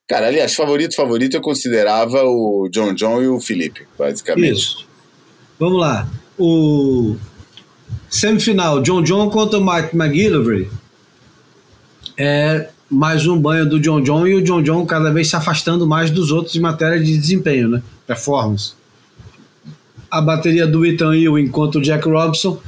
Cara, 0.06 0.26
aliás, 0.26 0.54
favorito, 0.54 0.94
favorito, 0.94 1.34
eu 1.34 1.40
considerava 1.40 2.22
o 2.24 2.68
John 2.70 2.94
John 2.94 3.22
e 3.22 3.28
o 3.28 3.40
Felipe, 3.40 3.86
basicamente. 3.98 4.52
Isso. 4.52 4.84
Vamos 5.59 5.81
lá. 5.81 6.09
O 6.39 7.16
semifinal, 8.10 8.82
John 8.82 9.02
John 9.02 9.31
contra 9.31 9.60
Mike 9.60 9.97
McGillivray. 9.97 10.68
É 12.16 12.68
mais 12.90 13.26
um 13.26 13.40
banho 13.40 13.68
do 13.68 13.81
John 13.81 14.01
John 14.02 14.26
e 14.26 14.35
o 14.35 14.43
John 14.43 14.62
John 14.62 14.86
cada 14.86 15.12
vez 15.12 15.28
se 15.28 15.36
afastando 15.36 15.86
mais 15.86 16.10
dos 16.10 16.31
outros 16.31 16.55
em 16.55 16.60
matéria 16.60 17.02
de 17.02 17.16
desempenho, 17.16 17.68
né? 17.68 17.82
Performance. 18.06 18.74
A 20.10 20.20
bateria 20.20 20.66
do 20.66 20.85
Ethan 20.86 21.14
Ewing 21.16 21.48
contra 21.48 21.81
o 21.81 21.82
Jack 21.82 22.09
Robson 22.09 22.60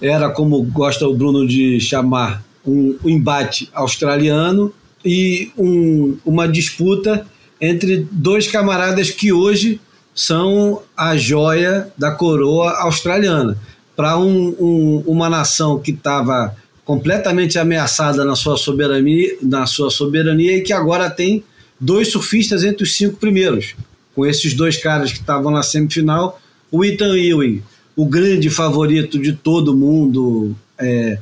era, 0.00 0.30
como 0.30 0.62
gosta 0.62 1.06
o 1.06 1.14
Bruno 1.14 1.46
de 1.46 1.78
chamar, 1.80 2.42
um 2.66 2.96
embate 3.04 3.68
australiano 3.74 4.72
e 5.04 5.50
um, 5.56 6.16
uma 6.24 6.46
disputa 6.46 7.26
entre 7.60 8.06
dois 8.10 8.46
camaradas 8.46 9.10
que 9.10 9.32
hoje 9.32 9.80
são 10.14 10.82
a 10.96 11.16
joia 11.16 11.88
da 11.96 12.10
coroa 12.10 12.72
australiana. 12.82 13.56
Para 13.96 14.18
um, 14.18 14.54
um, 14.58 15.04
uma 15.06 15.28
nação 15.28 15.78
que 15.78 15.90
estava 15.90 16.56
completamente 16.84 17.58
ameaçada 17.58 18.24
na 18.24 18.34
sua, 18.34 18.56
soberania, 18.56 19.36
na 19.42 19.66
sua 19.66 19.90
soberania 19.90 20.56
e 20.56 20.62
que 20.62 20.72
agora 20.72 21.10
tem 21.10 21.44
dois 21.78 22.10
surfistas 22.10 22.64
entre 22.64 22.84
os 22.84 22.96
cinco 22.96 23.16
primeiros. 23.16 23.74
Com 24.14 24.26
esses 24.26 24.54
dois 24.54 24.76
caras 24.76 25.12
que 25.12 25.18
estavam 25.18 25.52
na 25.52 25.62
semifinal, 25.62 26.40
o 26.70 26.84
Ethan 26.84 27.16
Ewing 27.16 27.62
o 28.00 28.06
grande 28.06 28.48
favorito 28.48 29.18
de 29.18 29.34
todo 29.34 29.76
mundo 29.76 30.56
é, 30.78 31.18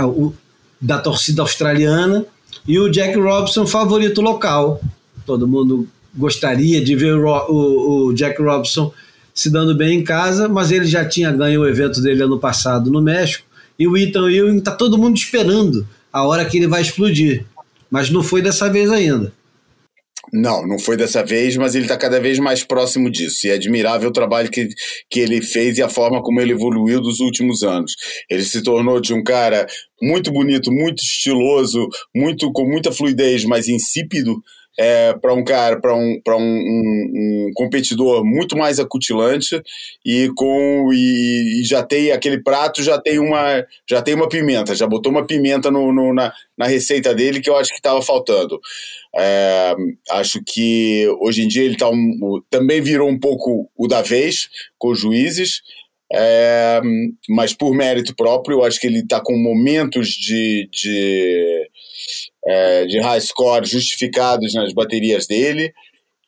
o, 0.00 0.32
da 0.80 0.98
torcida 0.98 1.42
australiana 1.42 2.24
e 2.64 2.78
o 2.78 2.88
Jack 2.88 3.18
Robson 3.18 3.66
favorito 3.66 4.20
local. 4.20 4.80
Todo 5.26 5.48
mundo 5.48 5.88
gostaria 6.16 6.82
de 6.82 6.96
ver 6.96 7.14
o, 7.14 7.26
o, 7.26 8.06
o 8.06 8.12
Jack 8.14 8.40
Robson 8.40 8.92
se 9.34 9.50
dando 9.50 9.76
bem 9.76 9.98
em 9.98 10.04
casa, 10.04 10.48
mas 10.48 10.72
ele 10.72 10.86
já 10.86 11.04
tinha 11.04 11.30
ganho 11.30 11.60
o 11.60 11.68
evento 11.68 12.00
dele 12.00 12.22
ano 12.22 12.38
passado 12.38 12.90
no 12.90 13.02
México 13.02 13.44
e 13.78 13.86
o 13.86 13.96
Ethan 13.96 14.30
Ewing 14.30 14.58
está 14.58 14.72
todo 14.72 14.96
mundo 14.96 15.16
esperando 15.16 15.86
a 16.12 16.26
hora 16.26 16.44
que 16.46 16.56
ele 16.56 16.66
vai 16.66 16.80
explodir, 16.80 17.44
mas 17.90 18.08
não 18.08 18.22
foi 18.22 18.40
dessa 18.40 18.70
vez 18.70 18.90
ainda. 18.90 19.32
Não, 20.32 20.66
não 20.66 20.78
foi 20.78 20.96
dessa 20.96 21.24
vez, 21.24 21.56
mas 21.56 21.74
ele 21.74 21.84
está 21.84 21.96
cada 21.96 22.18
vez 22.18 22.38
mais 22.38 22.64
próximo 22.64 23.10
disso. 23.10 23.46
E 23.46 23.50
é 23.50 23.54
admirável 23.54 24.08
o 24.08 24.12
trabalho 24.12 24.50
que, 24.50 24.68
que 25.08 25.20
ele 25.20 25.40
fez 25.40 25.78
e 25.78 25.82
a 25.82 25.88
forma 25.88 26.20
como 26.22 26.40
ele 26.40 26.52
evoluiu 26.52 27.00
dos 27.00 27.20
últimos 27.20 27.62
anos. 27.62 27.92
Ele 28.28 28.42
se 28.42 28.62
tornou 28.62 29.00
de 29.00 29.14
um 29.14 29.22
cara 29.22 29.66
muito 30.02 30.32
bonito, 30.32 30.72
muito 30.72 31.00
estiloso, 31.00 31.88
muito 32.14 32.50
com 32.52 32.66
muita 32.66 32.90
fluidez, 32.90 33.44
mas 33.44 33.68
insípido, 33.68 34.42
é, 34.78 35.14
para 35.14 35.32
um 35.32 35.42
cara, 35.42 35.80
para 35.80 35.96
um, 35.96 36.20
um, 36.28 36.38
um, 36.38 37.12
um, 37.48 37.50
competidor 37.54 38.24
muito 38.24 38.56
mais 38.56 38.78
acutilante 38.78 39.60
e 40.04 40.30
com 40.36 40.90
e, 40.92 41.60
e, 41.60 41.64
já 41.64 41.82
tem 41.82 42.12
aquele 42.12 42.42
prato 42.42 42.82
já 42.82 43.00
tem 43.00 43.18
uma 43.18 43.64
já 43.88 44.02
tem 44.02 44.14
uma 44.14 44.28
pimenta, 44.28 44.74
já 44.74 44.86
botou 44.86 45.10
uma 45.10 45.26
pimenta 45.26 45.70
no, 45.70 45.92
no 45.92 46.12
na, 46.12 46.32
na 46.58 46.66
receita 46.66 47.14
dele 47.14 47.40
que 47.40 47.48
eu 47.48 47.56
acho 47.56 47.70
que 47.70 47.76
estava 47.76 48.02
faltando. 48.02 48.60
É, 49.18 49.74
acho 50.10 50.42
que 50.44 51.08
hoje 51.20 51.42
em 51.42 51.48
dia 51.48 51.64
ele 51.64 51.76
tá 51.76 51.88
um, 51.88 52.42
também 52.50 52.82
virou 52.82 53.08
um 53.08 53.18
pouco 53.18 53.70
o 53.74 53.88
da 53.88 54.02
vez 54.02 54.48
com 54.78 54.90
os 54.90 55.00
juízes. 55.00 55.62
É, 56.12 56.80
mas 57.28 57.52
por 57.52 57.74
mérito 57.74 58.14
próprio, 58.14 58.58
eu 58.58 58.64
acho 58.64 58.78
que 58.78 58.86
ele 58.86 59.00
está 59.00 59.20
com 59.20 59.36
momentos 59.36 60.08
de, 60.10 60.68
de 60.70 61.68
é, 62.46 62.86
de 62.86 63.00
high 63.00 63.20
score 63.20 63.66
justificados 63.66 64.54
nas 64.54 64.72
baterias 64.72 65.26
dele. 65.26 65.72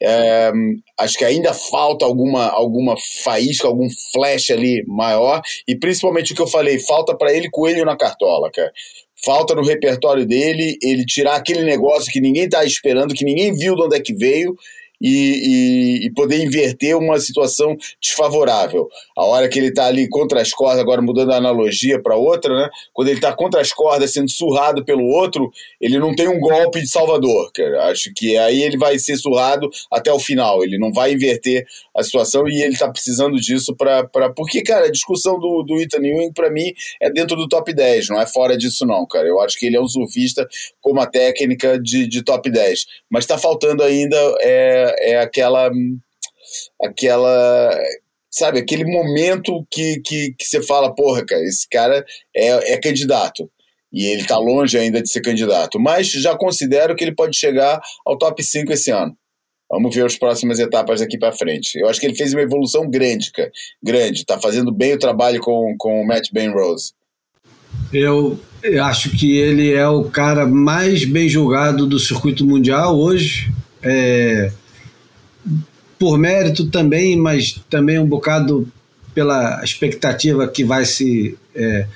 É, 0.01 0.53
acho 0.99 1.19
que 1.19 1.25
ainda 1.25 1.53
falta 1.53 2.05
alguma, 2.05 2.49
alguma 2.49 2.95
faísca, 3.25 3.67
algum 3.67 3.89
flash 4.13 4.51
ali 4.51 4.85
maior, 4.87 5.41
e 5.67 5.77
principalmente 5.77 6.33
o 6.33 6.37
que 6.37 6.43
eu 6.43 6.47
falei, 6.47 6.79
falta 6.79 7.17
para 7.17 7.33
ele 7.33 7.51
coelho 7.51 7.85
na 7.85 7.97
cartola, 7.97 8.51
cara. 8.51 8.73
Falta 9.25 9.55
no 9.57 9.65
repertório 9.65 10.25
dele 10.25 10.79
ele 10.81 11.05
tirar 11.05 11.35
aquele 11.35 11.65
negócio 11.65 12.13
que 12.13 12.21
ninguém 12.21 12.45
está 12.45 12.65
esperando, 12.65 13.15
que 13.15 13.25
ninguém 13.25 13.53
viu 13.53 13.75
de 13.75 13.83
onde 13.83 13.97
é 13.97 14.01
que 14.01 14.15
veio, 14.15 14.57
e, 15.01 16.01
e, 16.03 16.07
e, 16.07 16.13
poder 16.13 16.43
inverter 16.43 16.97
uma 16.97 17.19
situação 17.19 17.77
desfavorável. 18.01 18.89
A 19.17 19.25
hora 19.25 19.49
que 19.49 19.59
ele 19.59 19.69
está 19.69 19.87
ali 19.87 20.09
contra 20.09 20.41
as 20.41 20.51
cordas, 20.51 20.81
agora 20.81 21.01
mudando 21.01 21.33
a 21.33 21.37
analogia 21.37 22.03
para 22.03 22.17
outra, 22.17 22.55
né? 22.55 22.69
quando 22.93 23.09
ele 23.09 23.19
está 23.19 23.33
contra 23.33 23.61
as 23.61 23.73
cordas 23.73 24.13
sendo 24.13 24.31
surrado 24.31 24.85
pelo 24.85 25.05
outro, 25.05 25.51
ele 25.81 25.99
não 25.99 26.15
tem 26.15 26.29
um 26.29 26.41
golpe 26.41 26.81
de 26.81 26.89
salvador. 26.89 27.51
Cara. 27.53 27.91
Acho 27.91 28.13
que 28.15 28.37
aí 28.37 28.63
ele 28.63 28.77
vai 28.77 28.99
ser 28.99 29.17
surrado 29.17 29.69
até 29.91 30.13
o 30.13 30.19
final, 30.19 30.63
ele 30.65 30.79
não 30.79 30.93
vai 30.93 31.13
inverter 31.13 31.65
a 31.97 32.03
situação 32.03 32.49
e 32.49 32.63
ele 32.63 32.75
está 32.75 32.91
precisando 32.91 33.37
disso 33.37 33.75
para. 33.77 34.05
Pra... 34.05 34.31
Porque, 34.31 34.63
cara, 34.63 34.87
a 34.87 34.91
discussão 34.91 35.39
do, 35.39 35.63
do 35.63 35.81
Ethan 35.81 36.05
Ewing, 36.05 36.33
para 36.33 36.51
mim, 36.51 36.73
é 37.01 37.11
dentro 37.11 37.37
do 37.37 37.49
top 37.49 37.73
10, 37.73 38.09
não 38.09 38.21
é 38.21 38.27
fora 38.27 38.57
disso, 38.57 38.85
não, 38.87 39.07
cara. 39.07 39.27
Eu 39.27 39.41
acho 39.41 39.59
que 39.59 39.67
ele 39.67 39.77
é 39.77 39.81
um 39.81 39.89
surfista 39.89 40.47
com 40.81 40.91
uma 40.91 41.07
técnica 41.07 41.79
de, 41.79 42.07
de 42.07 42.23
top 42.23 42.51
10, 42.51 42.87
mas 43.11 43.25
está 43.25 43.39
faltando 43.39 43.83
ainda. 43.83 44.17
É, 44.41 44.88
é, 44.99 45.21
aquela 45.21 45.71
aquela 46.83 47.79
sabe 48.31 48.59
aquele 48.59 48.85
momento 48.85 49.67
que, 49.71 50.01
que, 50.05 50.35
que 50.39 50.45
você 50.45 50.63
fala 50.63 50.95
porra 50.95 51.25
cara 51.25 51.43
esse 51.43 51.69
cara 51.69 52.05
é, 52.35 52.75
é 52.75 52.81
candidato 52.81 53.51
e 53.93 54.07
ele 54.07 54.21
está 54.21 54.39
longe 54.39 54.77
ainda 54.77 55.03
de 55.03 55.11
ser 55.11 55.21
candidato 55.21 55.79
mas 55.79 56.09
já 56.11 56.37
considero 56.37 56.95
que 56.95 57.05
ele 57.05 57.15
pode 57.15 57.37
chegar 57.37 57.81
ao 58.05 58.17
top 58.17 58.43
5 58.43 58.73
esse 58.73 58.91
ano 58.91 59.17
Vamos 59.71 59.95
ver 59.95 60.07
as 60.07 60.17
próximas 60.17 60.59
etapas 60.59 61.01
daqui 61.01 61.19
para 61.19 61.31
frente. 61.31 61.79
Eu 61.79 61.89
acho 61.89 62.01
que 62.01 62.07
ele 62.07 62.17
fez 62.17 62.33
uma 62.33 62.41
evolução 62.41 62.89
grande, 62.89 63.31
cara. 63.31 63.51
Grande. 63.83 64.21
Está 64.21 64.41
fazendo 64.41 64.73
bem 64.73 64.95
o 64.95 64.99
trabalho 64.99 65.41
com, 65.41 65.75
com 65.79 66.01
o 66.01 66.07
Matt 66.07 66.31
Ben 66.33 66.51
Rose. 66.51 66.93
Eu, 67.93 68.39
eu 68.63 68.83
acho 68.85 69.11
que 69.11 69.37
ele 69.37 69.73
é 69.73 69.87
o 69.87 70.05
cara 70.05 70.47
mais 70.47 71.05
bem 71.05 71.29
julgado 71.29 71.87
do 71.87 71.99
circuito 71.99 72.47
mundial 72.47 72.99
hoje. 72.99 73.53
É, 73.83 74.51
por 75.99 76.19
mérito 76.19 76.67
também, 76.67 77.17
mas 77.17 77.61
também 77.69 77.99
um 77.99 78.07
bocado 78.07 78.67
pela 79.15 79.63
expectativa 79.65 80.47
que 80.47 80.65
vai 80.65 80.85
se 80.85 81.37
é, 81.55 81.87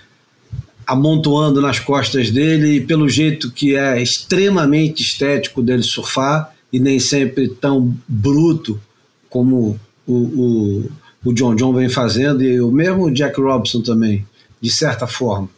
amontoando 0.86 1.60
nas 1.60 1.78
costas 1.78 2.30
dele 2.30 2.76
e 2.76 2.80
pelo 2.80 3.08
jeito 3.08 3.50
que 3.50 3.76
é 3.76 4.02
extremamente 4.02 5.02
estético 5.02 5.62
dele 5.62 5.82
surfar. 5.82 6.52
e 6.72 6.80
nem 6.80 6.98
sempre 6.98 7.48
tão 7.48 7.94
bruto 8.08 8.80
como 9.28 9.78
o, 10.06 10.14
o, 10.14 10.90
o 11.22 11.32
John 11.34 11.54
John 11.54 11.74
vem 11.74 11.88
fazendo, 11.88 12.42
e 12.42 12.60
o 12.60 12.70
mesmo 12.70 13.10
Jack 13.10 13.38
Robson 13.40 13.82
também, 13.82 14.26
de 14.60 14.70
certa 14.70 15.06
forma. 15.06 15.48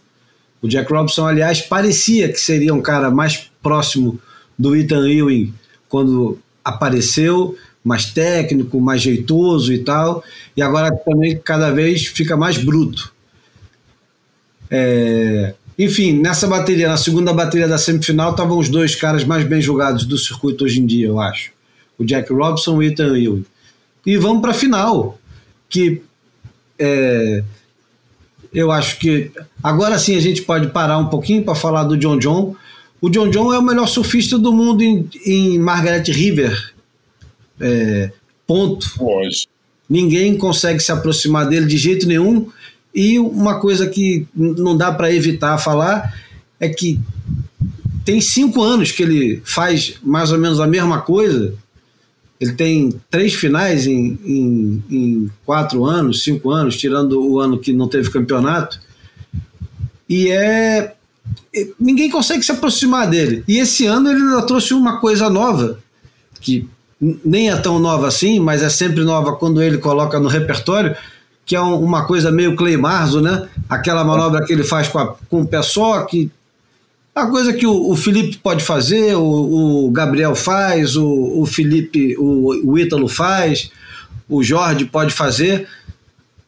O 0.61 0.69
Jack 0.69 0.93
Robson, 0.93 1.27
aliás, 1.27 1.61
parecia 1.61 2.29
que 2.29 2.41
seria 2.41 2.75
um 2.75 2.83
cara 2.83 3.11
mais 3.11 3.49
próximo 3.63 4.21
do 4.59 4.75
Ethan 4.75 5.09
Ewing 5.09 5.55
quando 5.89 6.39
apareceu, 6.65 7.57
mais 7.85 8.07
técnico, 8.07 8.81
mais 8.81 9.03
jeitoso 9.03 9.73
e 9.73 9.79
tal, 9.79 10.25
e 10.57 10.63
agora 10.63 10.91
também 10.97 11.37
cada 11.37 11.71
vez 11.71 12.07
fica 12.07 12.37
mais 12.37 12.57
bruto. 12.57 13.13
É, 14.71 15.55
enfim, 15.79 16.15
nessa 16.21 16.47
bateria, 16.47 16.89
na 16.89 16.97
segunda 16.97 17.33
bateria 17.33 17.69
da 17.69 17.77
semifinal, 17.77 18.31
estavam 18.31 18.59
os 18.59 18.69
dois 18.69 18.95
caras 18.95 19.23
mais 19.23 19.45
bem 19.45 19.61
jogados 19.61 20.07
do 20.07 20.17
circuito 20.17 20.65
hoje 20.65 20.81
em 20.81 20.87
dia, 20.87 21.07
eu 21.07 21.21
acho. 21.21 21.51
O 21.99 22.05
Jack 22.05 22.33
Robson 22.33 22.83
e 22.83 22.89
o 22.89 22.91
Ethan 22.91 23.19
Ewing. 23.19 23.45
E 24.07 24.17
vamos 24.17 24.41
para 24.41 24.53
a 24.53 24.55
final, 24.55 25.19
que 25.69 26.03
é, 26.79 27.45
eu 28.53 28.71
acho 28.71 28.99
que 28.99 29.31
agora 29.63 29.99
sim 29.99 30.17
a 30.17 30.21
gente 30.21 30.43
pode 30.43 30.69
parar 30.69 30.99
um 30.99 31.07
pouquinho 31.07 31.45
para 31.45 31.55
falar 31.55 31.85
do 31.85 31.97
John 31.97 32.19
John. 32.19 32.57
O 33.01 33.11
John 33.11 33.29
John 33.29 33.53
é 33.53 33.59
o 33.59 33.63
melhor 33.63 33.87
surfista 33.87 34.39
do 34.39 34.53
mundo 34.53 34.83
em, 34.83 35.09
em 35.27 35.59
Margaret 35.59 36.05
River. 36.09 36.74
É, 37.61 38.11
ponto. 38.47 38.87
Hoje. 38.99 39.47
Ninguém 39.89 40.37
consegue 40.37 40.81
se 40.81 40.91
aproximar 40.91 41.49
dele 41.49 41.67
de 41.67 41.77
jeito 41.77 42.07
nenhum. 42.07 42.49
E 42.95 43.19
uma 43.19 43.59
coisa 43.61 43.87
que 43.87 44.27
não 44.35 44.77
dá 44.77 44.93
para 44.93 45.13
evitar 45.13 45.59
falar 45.59 46.15
é 46.61 46.69
que 46.69 47.01
tem 48.05 48.21
cinco 48.21 48.63
anos 48.63 48.93
que 48.93 49.03
ele 49.03 49.43
faz 49.45 49.95
mais 50.03 50.31
ou 50.31 50.39
menos 50.39 50.61
a 50.61 50.67
mesma 50.67 51.01
coisa. 51.01 51.55
Ele 52.41 52.53
tem 52.53 53.01
três 53.11 53.35
finais 53.35 53.87
em, 53.87 54.19
em, 54.25 54.85
em 54.91 55.31
quatro 55.45 55.85
anos, 55.85 56.23
cinco 56.23 56.51
anos, 56.51 56.77
tirando 56.77 57.21
o 57.21 57.41
ano 57.41 57.59
que 57.59 57.73
não 57.73 57.89
teve 57.89 58.11
campeonato. 58.11 58.81
E 60.09 60.31
é. 60.31 60.95
Ninguém 61.81 62.11
consegue 62.11 62.45
se 62.45 62.53
aproximar 62.53 63.09
dele. 63.09 63.43
E 63.49 63.59
esse 63.59 63.87
ano 63.87 64.11
ele 64.11 64.21
ainda 64.21 64.43
trouxe 64.43 64.75
uma 64.75 64.99
coisa 64.99 65.31
nova, 65.31 65.79
que 66.41 66.69
nem 67.25 67.51
é 67.51 67.57
tão 67.57 67.79
nova 67.79 68.07
assim, 68.07 68.39
mas 68.41 68.63
é 68.63 68.69
sempre 68.69 69.03
nova 69.05 69.35
quando 69.37 69.63
ele 69.63 69.79
coloca 69.79 70.19
no 70.19 70.29
repertório, 70.29 70.97
que 71.45 71.55
é 71.55 71.61
uma 71.61 72.07
coisa 72.07 72.31
meio 72.31 72.57
Clay 72.57 72.77
Marzo, 72.77 73.21
né? 73.21 73.49
Aquela 73.69 74.05
manobra 74.05 74.45
que 74.45 74.53
ele 74.53 74.65
faz 74.65 74.89
com, 74.89 74.99
a, 74.99 75.15
com 75.29 75.43
o 75.43 75.47
pé 75.47 75.61
só, 75.63 76.03
que 76.05 76.31
a 77.15 77.27
coisa 77.27 77.53
que 77.53 77.67
o, 77.67 77.91
o 77.91 77.97
Felipe 77.97 78.39
pode 78.39 78.65
fazer, 78.65 79.15
o, 79.15 79.87
o 79.87 79.91
Gabriel 79.91 80.35
faz, 80.35 80.97
o, 80.97 81.41
o 81.41 81.47
Felipe, 81.47 82.17
o, 82.19 82.71
o 82.73 82.79
Ítalo 82.79 83.07
faz, 83.07 83.71
o 84.29 84.43
Jorge 84.43 84.87
pode 84.87 85.13
fazer, 85.13 85.69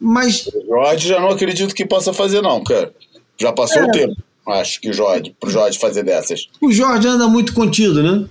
mas... 0.01 0.47
O 0.47 0.67
Jorge 0.67 1.09
já 1.09 1.21
não 1.21 1.29
acredito 1.29 1.75
que 1.75 1.85
possa 1.85 2.13
fazer 2.13 2.41
não, 2.41 2.65
cara. 2.65 2.93
Já 3.39 3.53
passou 3.53 3.83
é. 3.83 3.85
o 3.85 3.91
tempo, 3.91 4.17
acho 4.49 4.81
que 4.81 4.89
o 4.89 4.93
Jorge, 4.93 5.35
pro 5.39 5.51
Jorge 5.51 5.79
fazer 5.79 6.03
dessas. 6.03 6.49
O 6.61 6.73
Jorge 6.73 7.07
anda 7.07 7.29
muito 7.29 7.53
contido, 7.53 8.03
né? 8.03 8.27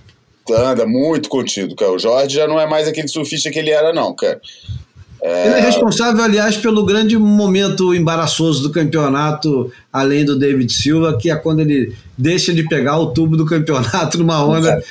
Anda 0.50 0.86
muito 0.86 1.28
contido, 1.28 1.74
cara. 1.74 1.92
O 1.92 1.98
Jorge 1.98 2.36
já 2.36 2.46
não 2.46 2.60
é 2.60 2.66
mais 2.66 2.86
aquele 2.86 3.08
surfista 3.08 3.50
que 3.50 3.58
ele 3.58 3.70
era, 3.70 3.92
não, 3.92 4.14
cara. 4.14 4.40
É... 5.22 5.46
Ele 5.46 5.54
é 5.56 5.60
responsável, 5.60 6.22
aliás, 6.22 6.56
pelo 6.56 6.84
grande 6.84 7.16
momento 7.18 7.94
embaraçoso 7.94 8.62
do 8.62 8.70
campeonato, 8.70 9.72
além 9.92 10.24
do 10.24 10.38
David 10.38 10.72
Silva, 10.72 11.16
que 11.16 11.30
é 11.30 11.36
quando 11.36 11.60
ele 11.60 11.94
deixa 12.16 12.52
de 12.52 12.62
pegar 12.68 12.98
o 12.98 13.12
tubo 13.12 13.36
do 13.36 13.46
campeonato 13.46 14.18
numa 14.18 14.44
onda 14.44 14.82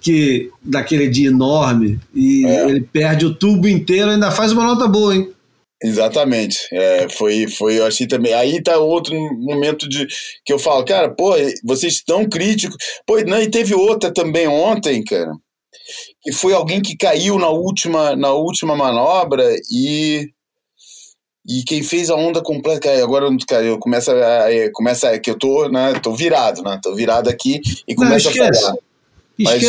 que 0.00 0.50
daquele 0.62 1.08
dia 1.08 1.28
enorme 1.28 1.98
e 2.14 2.46
é. 2.46 2.68
ele 2.68 2.80
perde 2.80 3.26
o 3.26 3.34
tubo 3.34 3.66
inteiro, 3.66 4.10
ainda 4.10 4.30
faz 4.30 4.52
uma 4.52 4.64
nota 4.64 4.86
boa, 4.86 5.14
hein? 5.14 5.28
Exatamente. 5.82 6.58
É, 6.72 7.08
foi, 7.08 7.46
foi, 7.48 7.78
eu 7.78 7.86
achei 7.86 8.06
também. 8.06 8.32
Aí 8.32 8.62
tá 8.62 8.78
outro 8.78 9.14
momento 9.38 9.88
de 9.88 10.06
que 10.44 10.52
eu 10.52 10.58
falo, 10.58 10.84
cara, 10.84 11.14
pô, 11.14 11.34
vocês 11.64 11.94
estão 11.94 12.28
críticos. 12.28 12.76
Pô, 13.06 13.20
não, 13.20 13.40
e 13.40 13.50
teve 13.50 13.74
outra 13.74 14.12
também 14.12 14.48
ontem, 14.48 15.04
cara 15.04 15.32
que 16.22 16.32
foi 16.32 16.52
alguém 16.52 16.82
que 16.82 16.96
caiu 16.96 17.38
na 17.38 17.48
última, 17.48 18.16
na 18.16 18.32
última 18.32 18.74
manobra 18.74 19.44
e 19.70 20.28
e 21.48 21.62
quem 21.62 21.80
fez 21.80 22.10
a 22.10 22.16
onda 22.16 22.42
completa, 22.42 22.90
agora 23.00 23.28
cara, 23.46 23.64
eu 23.64 23.78
começo 23.78 24.10
a, 24.10 24.48
começa 24.72 25.16
que 25.20 25.30
eu 25.30 25.38
tô, 25.38 25.68
né, 25.68 25.92
tô 26.02 26.12
virado, 26.12 26.60
né, 26.60 26.80
tô 26.82 26.92
virado 26.92 27.30
aqui 27.30 27.60
e 27.86 27.94
começa 27.94 28.28
a 28.28 28.32
falhar. 28.32 28.74
Mas 29.38 29.62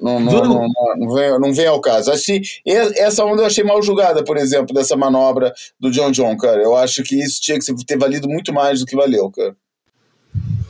não, 0.00 0.20
não, 0.20 0.20
não, 0.20 0.68
não, 0.96 1.14
vem, 1.14 1.38
não 1.38 1.54
vem 1.54 1.66
ao 1.66 1.80
caso. 1.80 2.10
Assim, 2.10 2.40
essa 2.66 3.24
onda 3.24 3.42
eu 3.42 3.46
achei 3.46 3.62
mal 3.62 3.80
julgada, 3.82 4.24
por 4.24 4.36
exemplo, 4.36 4.74
dessa 4.74 4.96
manobra 4.96 5.52
do 5.78 5.90
John 5.90 6.10
John, 6.10 6.36
cara. 6.36 6.60
Eu 6.60 6.76
acho 6.76 7.02
que 7.02 7.16
isso 7.22 7.40
tinha 7.40 7.58
que 7.58 7.84
ter 7.84 7.96
valido 7.96 8.28
muito 8.28 8.52
mais 8.52 8.80
do 8.80 8.86
que 8.86 8.96
valeu, 8.96 9.30
cara. 9.30 9.54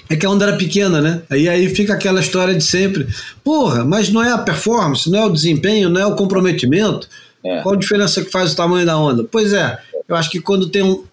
É 0.08 0.16
que 0.16 0.26
a 0.26 0.30
onda 0.30 0.46
era 0.46 0.56
pequena, 0.56 1.00
né? 1.00 1.22
Aí 1.30 1.48
aí 1.48 1.68
fica 1.68 1.94
aquela 1.94 2.20
história 2.20 2.54
de 2.54 2.64
sempre. 2.64 3.06
Porra, 3.44 3.84
mas 3.84 4.10
não 4.10 4.22
é 4.22 4.32
a 4.32 4.38
performance, 4.38 5.08
não 5.08 5.20
é 5.20 5.26
o 5.26 5.32
desempenho, 5.32 5.88
não 5.88 6.00
é 6.00 6.06
o 6.06 6.16
comprometimento. 6.16 7.08
É. 7.44 7.62
Qual 7.62 7.74
a 7.74 7.78
diferença 7.78 8.22
que 8.22 8.30
faz 8.30 8.52
o 8.52 8.56
tamanho 8.56 8.84
da 8.84 8.98
onda? 8.98 9.24
Pois 9.30 9.52
é, 9.52 9.78
eu 10.08 10.16
acho 10.16 10.28
que 10.28 10.40
quando 10.40 10.68
tem 10.68 10.82
um, 10.82 11.04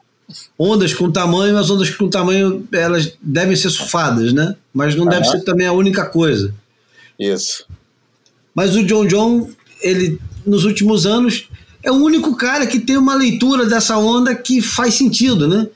ondas 0.57 0.93
com 0.93 1.11
tamanho, 1.11 1.57
as 1.57 1.69
ondas 1.69 1.89
com 1.89 2.09
tamanho 2.09 2.67
elas 2.73 3.13
devem 3.21 3.55
ser 3.55 3.69
surfadas, 3.69 4.33
né? 4.33 4.55
Mas 4.73 4.95
não 4.95 5.03
uhum. 5.03 5.09
deve 5.09 5.25
ser 5.25 5.41
também 5.41 5.67
a 5.67 5.71
única 5.71 6.05
coisa. 6.05 6.53
Isso. 7.19 7.65
Mas 8.53 8.75
o 8.75 8.83
John 8.83 9.05
John, 9.05 9.49
ele 9.81 10.19
nos 10.45 10.63
últimos 10.63 11.05
anos 11.05 11.49
é 11.83 11.91
o 11.91 11.95
único 11.95 12.35
cara 12.35 12.65
que 12.65 12.79
tem 12.79 12.97
uma 12.97 13.15
leitura 13.15 13.65
dessa 13.65 13.97
onda 13.97 14.35
que 14.35 14.61
faz 14.61 14.95
sentido, 14.95 15.47
né? 15.47 15.67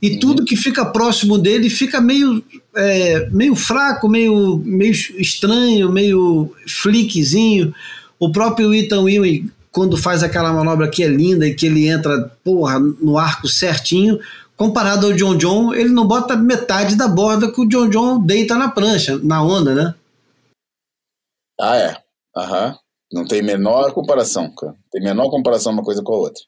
E 0.00 0.12
uhum. 0.12 0.18
tudo 0.20 0.44
que 0.44 0.56
fica 0.56 0.84
próximo 0.84 1.36
dele 1.36 1.68
fica 1.68 2.00
meio, 2.00 2.42
é, 2.74 3.28
meio 3.30 3.54
fraco, 3.54 4.08
meio, 4.08 4.62
meio 4.64 4.92
estranho, 4.92 5.92
meio 5.92 6.52
flickzinho. 6.66 7.74
O 8.18 8.32
próprio 8.32 8.72
Ethan 8.72 9.08
Ewing, 9.08 9.50
quando 9.70 9.96
faz 9.96 10.22
aquela 10.22 10.52
manobra 10.52 10.88
que 10.88 11.02
é 11.02 11.08
linda 11.08 11.46
e 11.46 11.54
que 11.54 11.66
ele 11.66 11.86
entra, 11.86 12.32
porra, 12.42 12.78
no 12.78 13.18
arco 13.18 13.46
certinho, 13.46 14.18
comparado 14.56 15.06
ao 15.06 15.12
John 15.12 15.36
John, 15.36 15.74
ele 15.74 15.90
não 15.90 16.06
bota 16.06 16.36
metade 16.36 16.94
da 16.94 17.08
borda 17.08 17.50
que 17.50 17.60
o 17.60 17.68
John 17.68 17.88
John 17.88 18.20
deita 18.20 18.56
na 18.56 18.68
prancha, 18.68 19.18
na 19.22 19.42
onda, 19.42 19.74
né? 19.74 19.94
Ah, 21.60 21.76
é. 21.76 21.96
Aham. 22.36 22.76
Não 23.12 23.24
tem 23.24 23.42
menor 23.42 23.92
comparação, 23.92 24.52
cara. 24.54 24.74
Tem 24.90 25.02
menor 25.02 25.28
comparação 25.30 25.72
uma 25.72 25.82
coisa 25.82 26.02
com 26.02 26.12
a 26.12 26.16
outra. 26.16 26.42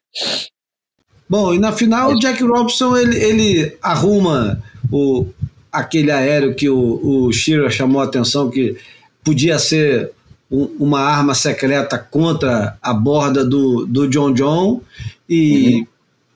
Bom, 1.29 1.53
e 1.53 1.59
na 1.59 1.73
final 1.73 2.13
o 2.13 2.19
Jack 2.19 2.43
Robson 2.43 2.97
ele, 2.97 3.17
ele 3.17 3.79
arruma 3.83 4.63
o, 4.91 5.27
aquele 5.73 6.11
aéreo 6.11 6.55
que 6.55 6.69
o, 6.69 7.01
o 7.03 7.33
Shearer 7.33 7.71
chamou 7.71 8.01
a 8.01 8.05
atenção 8.05 8.51
que 8.51 8.77
podia 9.25 9.59
ser 9.59 10.13
um, 10.51 10.65
uma 10.79 11.01
arma 11.01 11.35
secreta 11.35 11.99
contra 11.99 12.77
a 12.83 12.93
borda 12.93 13.45
do, 13.45 13.87
do 13.87 14.09
John 14.09 14.33
John 14.33 14.83
e, 15.29 15.77
uhum. 15.77 15.87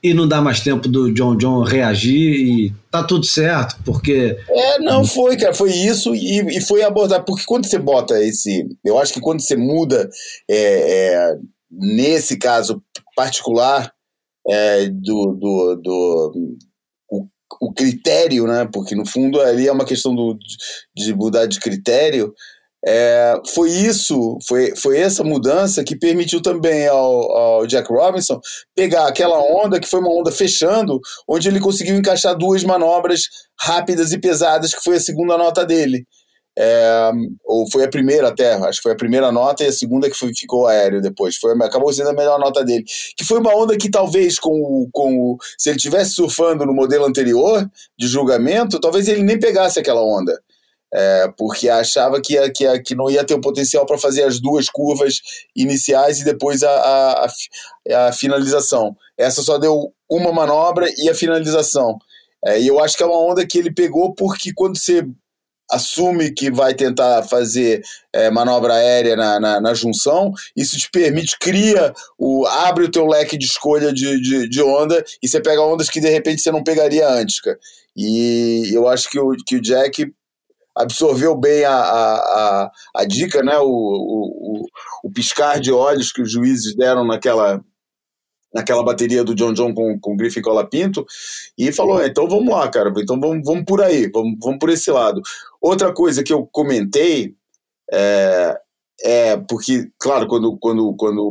E 0.01 0.13
não 0.13 0.27
dá 0.27 0.41
mais 0.41 0.61
tempo 0.61 0.87
do 0.87 1.11
John 1.13 1.35
John 1.35 1.63
reagir 1.63 2.33
e 2.35 2.73
tá 2.91 3.03
tudo 3.03 3.25
certo, 3.25 3.77
porque... 3.83 4.37
É, 4.49 4.79
não 4.79 5.03
foi, 5.05 5.35
cara, 5.35 5.53
foi 5.53 5.71
isso 5.71 6.13
e, 6.13 6.57
e 6.57 6.61
foi 6.61 6.83
abordar, 6.83 7.23
porque 7.25 7.43
quando 7.45 7.65
você 7.65 7.79
bota 7.79 8.21
esse... 8.23 8.67
Eu 8.85 8.97
acho 8.99 9.13
que 9.13 9.19
quando 9.19 9.41
você 9.41 9.55
muda, 9.55 10.09
é, 10.49 10.55
é, 10.55 11.37
nesse 11.71 12.37
caso 12.37 12.81
particular 13.15 13.91
é, 14.47 14.87
do, 14.87 15.33
do, 15.33 15.75
do 15.75 16.57
o, 17.11 17.27
o, 17.61 17.73
critério, 17.73 18.47
né? 18.47 18.67
Porque 18.71 18.95
no 18.95 19.05
fundo 19.05 19.41
ali 19.41 19.67
é 19.67 19.71
uma 19.71 19.85
questão 19.85 20.15
do, 20.15 20.37
de 20.95 21.13
mudar 21.13 21.45
de 21.45 21.59
critério. 21.59 22.33
É, 22.89 23.33
foi 23.53 23.69
isso, 23.69 24.37
foi, 24.47 24.73
foi 24.77 24.97
essa 24.97 25.21
mudança 25.21 25.83
que 25.83 25.93
permitiu 25.93 26.41
também 26.41 26.87
ao, 26.87 27.31
ao, 27.35 27.67
Jack 27.67 27.91
Robinson 27.91 28.39
pegar 28.73 29.09
aquela 29.09 29.37
onda 29.37 29.77
que 29.77 29.89
foi 29.89 29.99
uma 29.99 30.09
onda 30.09 30.31
fechando, 30.31 30.97
onde 31.27 31.49
ele 31.49 31.59
conseguiu 31.59 31.97
encaixar 31.97 32.37
duas 32.37 32.63
manobras 32.63 33.23
rápidas 33.59 34.13
e 34.13 34.17
pesadas, 34.17 34.73
que 34.73 34.81
foi 34.81 34.95
a 34.95 35.01
segunda 35.01 35.37
nota 35.37 35.65
dele. 35.65 36.05
É, 36.57 37.11
ou 37.45 37.69
foi 37.69 37.83
a 37.83 37.89
primeira 37.89 38.29
até, 38.29 38.53
acho 38.53 38.79
que 38.79 38.83
foi 38.83 38.93
a 38.93 38.97
primeira 38.97 39.33
nota 39.33 39.65
e 39.65 39.67
a 39.67 39.73
segunda 39.73 40.09
que 40.09 40.17
foi, 40.17 40.33
ficou 40.33 40.65
aéreo 40.65 41.01
depois. 41.01 41.35
Foi, 41.35 41.51
acabou 41.61 41.91
sendo 41.91 42.11
a 42.11 42.13
melhor 42.13 42.39
nota 42.39 42.63
dele. 42.63 42.85
Que 43.17 43.25
foi 43.25 43.39
uma 43.39 43.53
onda 43.53 43.77
que 43.77 43.91
talvez 43.91 44.39
com, 44.39 44.87
com 44.93 45.35
se 45.57 45.71
ele 45.71 45.77
tivesse 45.77 46.11
surfando 46.11 46.65
no 46.65 46.73
modelo 46.73 47.03
anterior 47.03 47.69
de 47.99 48.07
julgamento, 48.07 48.79
talvez 48.79 49.09
ele 49.09 49.23
nem 49.23 49.37
pegasse 49.37 49.77
aquela 49.77 50.01
onda. 50.01 50.41
É, 50.93 51.27
porque 51.37 51.67
achava 51.67 52.21
que, 52.21 52.49
que, 52.51 52.79
que 52.79 52.95
não 52.95 53.09
ia 53.09 53.25
ter 53.25 53.33
o 53.33 53.41
potencial 53.41 53.85
para 53.85 53.97
fazer 53.97 54.23
as 54.23 54.39
duas 54.39 54.69
curvas 54.69 55.19
iniciais 55.53 56.19
e 56.19 56.23
depois 56.23 56.63
a, 56.63 56.71
a, 56.71 57.25
a, 57.25 58.07
a 58.07 58.13
finalização. 58.13 58.95
Essa 59.17 59.41
só 59.41 59.57
deu 59.57 59.93
uma 60.09 60.31
manobra 60.31 60.87
e 60.97 61.09
a 61.09 61.15
finalização. 61.15 61.97
É, 62.45 62.59
e 62.61 62.67
eu 62.67 62.79
acho 62.79 62.95
que 62.95 63.03
é 63.03 63.05
uma 63.05 63.19
onda 63.19 63.45
que 63.45 63.57
ele 63.57 63.73
pegou 63.73 64.13
porque 64.13 64.53
quando 64.53 64.77
você 64.77 65.05
assume 65.69 66.31
que 66.31 66.49
vai 66.49 66.73
tentar 66.73 67.23
fazer 67.23 67.81
é, 68.13 68.31
manobra 68.31 68.75
aérea 68.75 69.15
na, 69.15 69.39
na, 69.39 69.61
na, 69.61 69.73
junção, 69.73 70.31
isso 70.55 70.77
te 70.77 70.89
permite, 70.89 71.37
cria, 71.39 71.93
o, 72.17 72.45
abre 72.45 72.85
o 72.85 72.91
teu 72.91 73.05
leque 73.05 73.37
de 73.37 73.45
escolha 73.45 73.91
de, 73.91 74.21
de, 74.21 74.49
de, 74.49 74.61
onda 74.61 75.03
e 75.21 75.27
você 75.27 75.41
pega 75.41 75.61
ondas 75.61 75.89
que 75.89 75.99
de 75.99 76.09
repente 76.09 76.41
você 76.41 76.51
não 76.51 76.63
pegaria 76.63 77.07
antes, 77.09 77.41
cara. 77.41 77.59
E 77.95 78.69
eu 78.73 78.87
acho 78.87 79.09
que 79.09 79.19
o, 79.19 79.35
que 79.45 79.57
o 79.57 79.61
Jack 79.61 80.09
absorveu 80.77 81.35
bem 81.35 81.65
a, 81.65 81.73
a, 81.73 82.15
a, 82.15 82.71
a 82.95 83.05
dica, 83.05 83.41
né? 83.43 83.57
O, 83.59 83.67
o, 83.67 84.65
o, 85.03 85.11
piscar 85.11 85.59
de 85.59 85.71
olhos 85.71 86.11
que 86.11 86.21
os 86.21 86.31
juízes 86.31 86.75
deram 86.75 87.05
naquela, 87.05 87.63
naquela 88.53 88.83
bateria 88.83 89.23
do 89.23 89.35
John 89.35 89.53
John 89.53 89.73
com, 89.73 89.99
com 89.99 90.15
Griffin 90.15 90.41
Colapinto 90.41 91.05
e 91.57 91.71
falou: 91.71 92.01
é, 92.01 92.07
então 92.07 92.27
vamos 92.27 92.53
lá, 92.53 92.67
cara, 92.69 92.93
então 92.97 93.19
vamos, 93.19 93.41
vamos 93.45 93.65
por 93.65 93.81
aí, 93.81 94.09
vamos, 94.09 94.37
vamos 94.41 94.59
por 94.59 94.69
esse 94.69 94.91
lado. 94.91 95.21
Outra 95.61 95.93
coisa 95.93 96.23
que 96.23 96.33
eu 96.33 96.47
comentei 96.51 97.35
é, 97.91 98.59
é 99.01 99.37
porque, 99.37 99.89
claro, 99.99 100.27
quando, 100.27 100.57
quando, 100.57 100.95
quando 100.95 101.21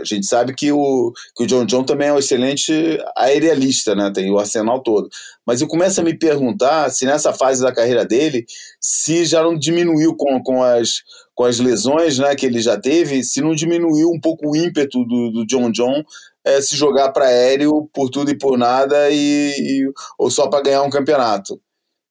a 0.00 0.04
gente 0.04 0.26
sabe 0.26 0.54
que 0.54 0.72
o, 0.72 1.12
que 1.36 1.44
o 1.44 1.46
John 1.46 1.64
John 1.64 1.84
também 1.84 2.08
é 2.08 2.12
um 2.12 2.18
excelente 2.18 2.98
aerialista, 3.16 3.94
né? 3.94 4.10
Tem 4.12 4.30
o 4.30 4.38
arsenal 4.38 4.82
todo. 4.82 5.08
Mas 5.46 5.60
eu 5.60 5.68
começo 5.68 6.00
a 6.00 6.04
me 6.04 6.16
perguntar 6.16 6.90
se 6.90 7.04
nessa 7.04 7.32
fase 7.32 7.62
da 7.62 7.72
carreira 7.72 8.04
dele, 8.04 8.44
se 8.80 9.24
já 9.24 9.42
não 9.42 9.56
diminuiu 9.56 10.14
com, 10.16 10.42
com, 10.42 10.62
as, 10.62 11.02
com 11.34 11.44
as 11.44 11.58
lesões 11.58 12.18
né, 12.18 12.34
que 12.34 12.46
ele 12.46 12.60
já 12.60 12.78
teve, 12.78 13.22
se 13.22 13.40
não 13.40 13.54
diminuiu 13.54 14.08
um 14.10 14.20
pouco 14.20 14.50
o 14.50 14.56
ímpeto 14.56 15.04
do, 15.04 15.30
do 15.30 15.46
John 15.46 15.70
John 15.70 16.02
é, 16.44 16.60
se 16.60 16.76
jogar 16.76 17.12
para 17.12 17.26
aéreo 17.26 17.88
por 17.92 18.08
tudo 18.08 18.30
e 18.30 18.38
por 18.38 18.56
nada 18.56 19.10
e, 19.10 19.54
e 19.58 19.92
ou 20.18 20.30
só 20.30 20.48
para 20.48 20.62
ganhar 20.62 20.82
um 20.82 20.90
campeonato 20.90 21.60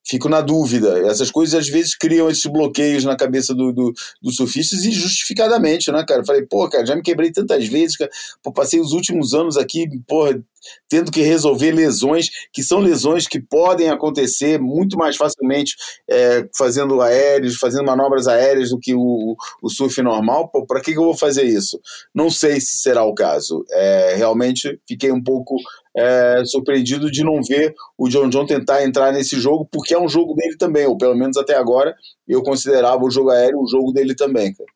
fico 0.10 0.28
na 0.28 0.42
dúvida. 0.42 1.00
Essas 1.08 1.30
coisas 1.30 1.54
às 1.54 1.70
vezes 1.70 1.96
criam 1.96 2.30
esses 2.30 2.46
bloqueios 2.46 3.04
na 3.04 3.16
cabeça 3.16 3.54
do, 3.54 3.72
do, 3.72 3.94
dos 4.22 4.36
surfistas 4.36 4.84
e 4.84 4.92
justificadamente, 4.92 5.92
né, 5.92 6.04
cara? 6.08 6.26
falei, 6.26 6.42
pô, 6.42 6.68
cara, 6.68 6.86
já 6.86 6.96
me 6.96 7.04
quebrei 7.04 7.32
tantas 7.32 7.68
vezes, 7.68 7.96
cara. 7.96 8.10
Pô, 8.42 8.52
passei 8.52 8.80
os 8.80 8.92
últimos 8.92 9.34
anos 9.34 9.56
aqui, 9.56 9.88
porra, 10.08 10.42
tendo 10.90 11.12
que 11.12 11.22
resolver 11.22 11.72
lesões 11.72 12.30
que 12.52 12.64
são 12.64 12.80
lesões 12.80 13.28
que 13.28 13.40
podem 13.40 13.90
acontecer 13.90 14.60
muito 14.60 14.98
mais 14.98 15.16
facilmente 15.16 15.76
é, 16.10 16.48
fazendo 16.58 17.02
aéreos, 17.02 17.58
fazendo 17.58 17.86
manobras 17.86 18.28
aéreas 18.28 18.72
do 18.72 18.80
que 18.80 18.94
o, 18.94 19.36
o 19.62 19.70
surf 19.70 20.02
normal. 20.02 20.50
Pô, 20.50 20.66
para 20.66 20.82
que, 20.82 20.92
que 20.92 20.98
eu 20.98 21.04
vou 21.04 21.16
fazer 21.16 21.44
isso? 21.44 21.80
Não 22.14 22.30
sei 22.30 22.60
se 22.60 22.78
será 22.78 23.04
o 23.04 23.14
caso. 23.14 23.64
É, 23.72 24.16
realmente 24.16 24.80
fiquei 24.88 25.12
um 25.12 25.24
pouco 25.24 25.56
é, 26.00 26.46
surpreendido 26.46 27.12
de 27.12 27.24
não 27.24 27.42
ver 27.44 27.76
o 27.98 28.08
John 28.08 28.30
John 28.30 28.46
tentar 28.46 28.84
entrar 28.86 29.12
nesse 29.12 29.40
jogo, 29.40 29.68
porque 29.70 29.94
é 29.94 30.00
um 30.00 30.08
jogo 30.08 30.34
dele 30.34 30.56
também, 30.58 30.86
ou 30.86 30.98
pelo 30.98 31.16
menos 31.16 31.36
até 31.36 31.56
agora 31.56 31.94
eu 32.28 32.42
considerava 32.42 33.04
o 33.04 33.12
jogo 33.12 33.30
aéreo 33.30 33.62
um 33.62 33.68
jogo 33.68 33.92
dele 33.92 34.16
também, 34.16 34.54
cara. 34.54 34.70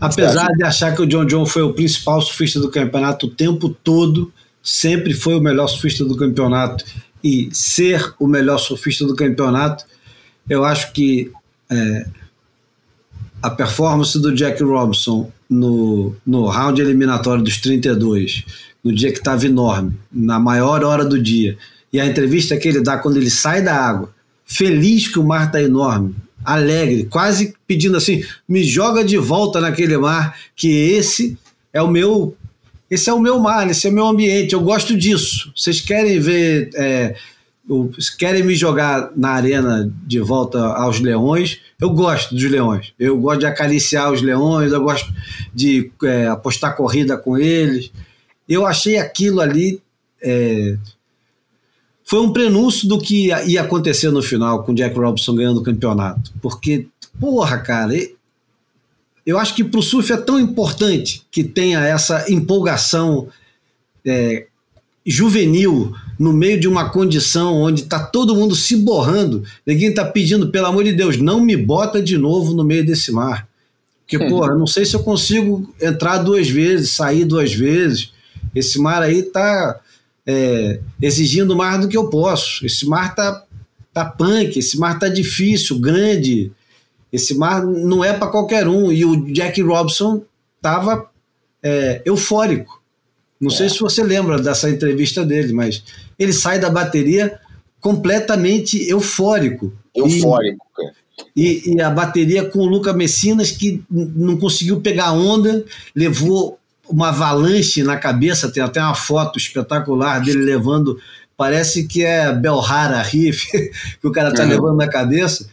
Apesar 0.00 0.48
de 0.52 0.64
achar 0.64 0.94
que 0.94 1.02
o 1.02 1.06
John 1.06 1.26
John 1.26 1.44
foi 1.44 1.62
o 1.62 1.74
principal 1.74 2.20
surfista 2.22 2.60
do 2.60 2.70
campeonato 2.70 3.26
o 3.26 3.30
tempo 3.30 3.68
todo, 3.68 4.32
sempre 4.62 5.12
foi 5.12 5.34
o 5.34 5.40
melhor 5.40 5.66
surfista 5.66 6.04
do 6.04 6.16
campeonato 6.16 6.84
e 7.22 7.48
ser 7.52 8.14
o 8.18 8.26
melhor 8.26 8.58
surfista 8.58 9.04
do 9.04 9.16
campeonato, 9.16 9.84
eu 10.48 10.64
acho 10.64 10.92
que 10.92 11.30
é, 11.70 12.06
a 13.42 13.50
performance 13.50 14.18
do 14.20 14.34
Jack 14.34 14.62
Robinson 14.62 15.30
no, 15.50 16.14
no 16.24 16.46
round 16.46 16.80
eliminatório 16.80 17.42
dos 17.42 17.58
32 17.58 18.44
no 18.82 18.92
dia 18.94 19.12
que 19.12 19.18
estava 19.18 19.46
enorme, 19.46 19.96
na 20.10 20.38
maior 20.40 20.84
hora 20.84 21.04
do 21.04 21.20
dia. 21.20 21.56
E 21.92 22.00
a 22.00 22.06
entrevista 22.06 22.56
que 22.56 22.66
ele 22.66 22.80
dá 22.80 22.98
quando 22.98 23.16
ele 23.16 23.30
sai 23.30 23.62
da 23.62 23.74
água, 23.74 24.12
feliz 24.44 25.08
que 25.08 25.18
o 25.18 25.24
mar 25.24 25.46
está 25.46 25.62
enorme, 25.62 26.14
alegre, 26.44 27.04
quase 27.04 27.54
pedindo 27.66 27.96
assim: 27.96 28.24
me 28.48 28.64
joga 28.64 29.04
de 29.04 29.16
volta 29.16 29.60
naquele 29.60 29.96
mar, 29.96 30.36
que 30.56 30.68
esse 30.68 31.38
é 31.72 31.80
o 31.82 31.88
meu. 31.88 32.36
Esse 32.90 33.08
é 33.08 33.12
o 33.12 33.20
meu 33.20 33.38
mar, 33.38 33.70
esse 33.70 33.86
é 33.86 33.90
o 33.90 33.92
meu 33.92 34.06
ambiente, 34.06 34.52
eu 34.52 34.60
gosto 34.60 34.94
disso. 34.94 35.50
Vocês 35.56 35.80
querem 35.80 36.20
ver, 36.20 36.68
é, 36.74 37.16
querem 38.18 38.42
me 38.42 38.54
jogar 38.54 39.10
na 39.16 39.30
arena 39.30 39.90
de 40.06 40.20
volta 40.20 40.58
aos 40.58 41.00
leões, 41.00 41.58
eu 41.80 41.88
gosto 41.88 42.34
dos 42.34 42.44
leões. 42.44 42.92
Eu 42.98 43.16
gosto 43.16 43.40
de 43.40 43.46
acariciar 43.46 44.12
os 44.12 44.20
leões, 44.20 44.72
eu 44.72 44.82
gosto 44.82 45.10
de 45.54 45.90
é, 46.04 46.26
apostar 46.26 46.76
corrida 46.76 47.16
com 47.16 47.38
eles. 47.38 47.90
Eu 48.52 48.66
achei 48.66 48.98
aquilo 48.98 49.40
ali. 49.40 49.80
É, 50.20 50.76
foi 52.04 52.20
um 52.20 52.32
prenúncio 52.32 52.86
do 52.86 52.98
que 52.98 53.28
ia 53.46 53.62
acontecer 53.62 54.10
no 54.10 54.22
final 54.22 54.62
com 54.62 54.72
o 54.72 54.74
Jack 54.74 54.94
Robinson 54.94 55.34
ganhando 55.34 55.60
o 55.60 55.62
campeonato. 55.62 56.30
Porque, 56.42 56.86
porra, 57.18 57.56
cara, 57.58 57.94
eu 59.24 59.38
acho 59.38 59.54
que 59.54 59.64
para 59.64 59.80
o 59.80 59.82
surf 59.82 60.12
é 60.12 60.18
tão 60.18 60.38
importante 60.38 61.22
que 61.30 61.42
tenha 61.42 61.80
essa 61.80 62.30
empolgação 62.30 63.28
é, 64.04 64.46
juvenil 65.06 65.94
no 66.18 66.32
meio 66.32 66.60
de 66.60 66.68
uma 66.68 66.90
condição 66.90 67.54
onde 67.54 67.82
está 67.82 68.04
todo 68.04 68.34
mundo 68.34 68.54
se 68.54 68.76
borrando. 68.76 69.44
Ninguém 69.66 69.88
está 69.88 70.04
pedindo, 70.04 70.50
pelo 70.50 70.66
amor 70.66 70.84
de 70.84 70.92
Deus, 70.92 71.16
não 71.16 71.40
me 71.40 71.56
bota 71.56 72.02
de 72.02 72.18
novo 72.18 72.52
no 72.52 72.64
meio 72.64 72.84
desse 72.84 73.10
mar. 73.10 73.48
Porque, 74.00 74.18
porra, 74.28 74.54
não 74.54 74.66
sei 74.66 74.84
se 74.84 74.94
eu 74.94 75.00
consigo 75.00 75.74
entrar 75.80 76.18
duas 76.18 76.50
vezes, 76.50 76.90
sair 76.90 77.24
duas 77.24 77.54
vezes. 77.54 78.12
Esse 78.54 78.78
mar 78.78 79.02
aí 79.02 79.20
está 79.20 79.80
é, 80.26 80.80
exigindo 81.00 81.56
mais 81.56 81.80
do 81.80 81.88
que 81.88 81.96
eu 81.96 82.08
posso. 82.08 82.64
Esse 82.64 82.86
mar 82.86 83.14
tá, 83.14 83.44
tá 83.92 84.04
punk, 84.04 84.58
esse 84.58 84.78
mar 84.78 84.98
tá 84.98 85.08
difícil, 85.08 85.78
grande. 85.78 86.52
Esse 87.12 87.34
mar 87.34 87.64
não 87.64 88.04
é 88.04 88.12
para 88.12 88.28
qualquer 88.30 88.66
um. 88.68 88.92
E 88.92 89.04
o 89.04 89.32
Jack 89.32 89.60
Robson 89.62 90.22
estava 90.56 91.10
é, 91.62 92.02
eufórico. 92.04 92.82
Não 93.40 93.50
é. 93.50 93.54
sei 93.54 93.68
se 93.68 93.80
você 93.80 94.02
lembra 94.02 94.40
dessa 94.40 94.70
entrevista 94.70 95.24
dele, 95.24 95.52
mas 95.52 95.82
ele 96.18 96.32
sai 96.32 96.58
da 96.58 96.70
bateria 96.70 97.38
completamente 97.80 98.88
eufórico. 98.88 99.72
Eufórico, 99.94 100.64
e, 101.36 101.70
e, 101.70 101.74
e, 101.74 101.80
a 101.80 101.90
bateria 101.90 102.48
com 102.48 102.60
o 102.60 102.66
Luca 102.66 102.92
Messinas, 102.92 103.50
que 103.50 103.82
não 103.90 104.38
conseguiu 104.38 104.80
pegar 104.80 105.12
onda, 105.12 105.64
levou 105.94 106.58
uma 106.92 107.08
avalanche 107.08 107.82
na 107.82 107.96
cabeça, 107.96 108.52
tem 108.52 108.62
até 108.62 108.80
uma 108.80 108.94
foto 108.94 109.38
espetacular 109.38 110.20
dele 110.20 110.44
levando, 110.44 111.00
parece 111.36 111.88
que 111.88 112.04
é 112.04 112.30
Belhara 112.32 113.00
Riff, 113.02 113.50
que 113.50 114.06
o 114.06 114.12
cara 114.12 114.32
tá 114.32 114.42
uhum. 114.42 114.48
levando 114.50 114.76
na 114.76 114.86
cabeça. 114.86 115.48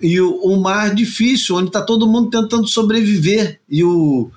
E 0.00 0.20
o, 0.20 0.30
o 0.42 0.60
mar 0.60 0.94
difícil, 0.94 1.56
onde 1.56 1.70
tá 1.70 1.80
todo 1.80 2.06
mundo 2.06 2.30
tentando 2.30 2.68
sobreviver. 2.68 3.58
E 3.68 3.82
o, 3.82 4.30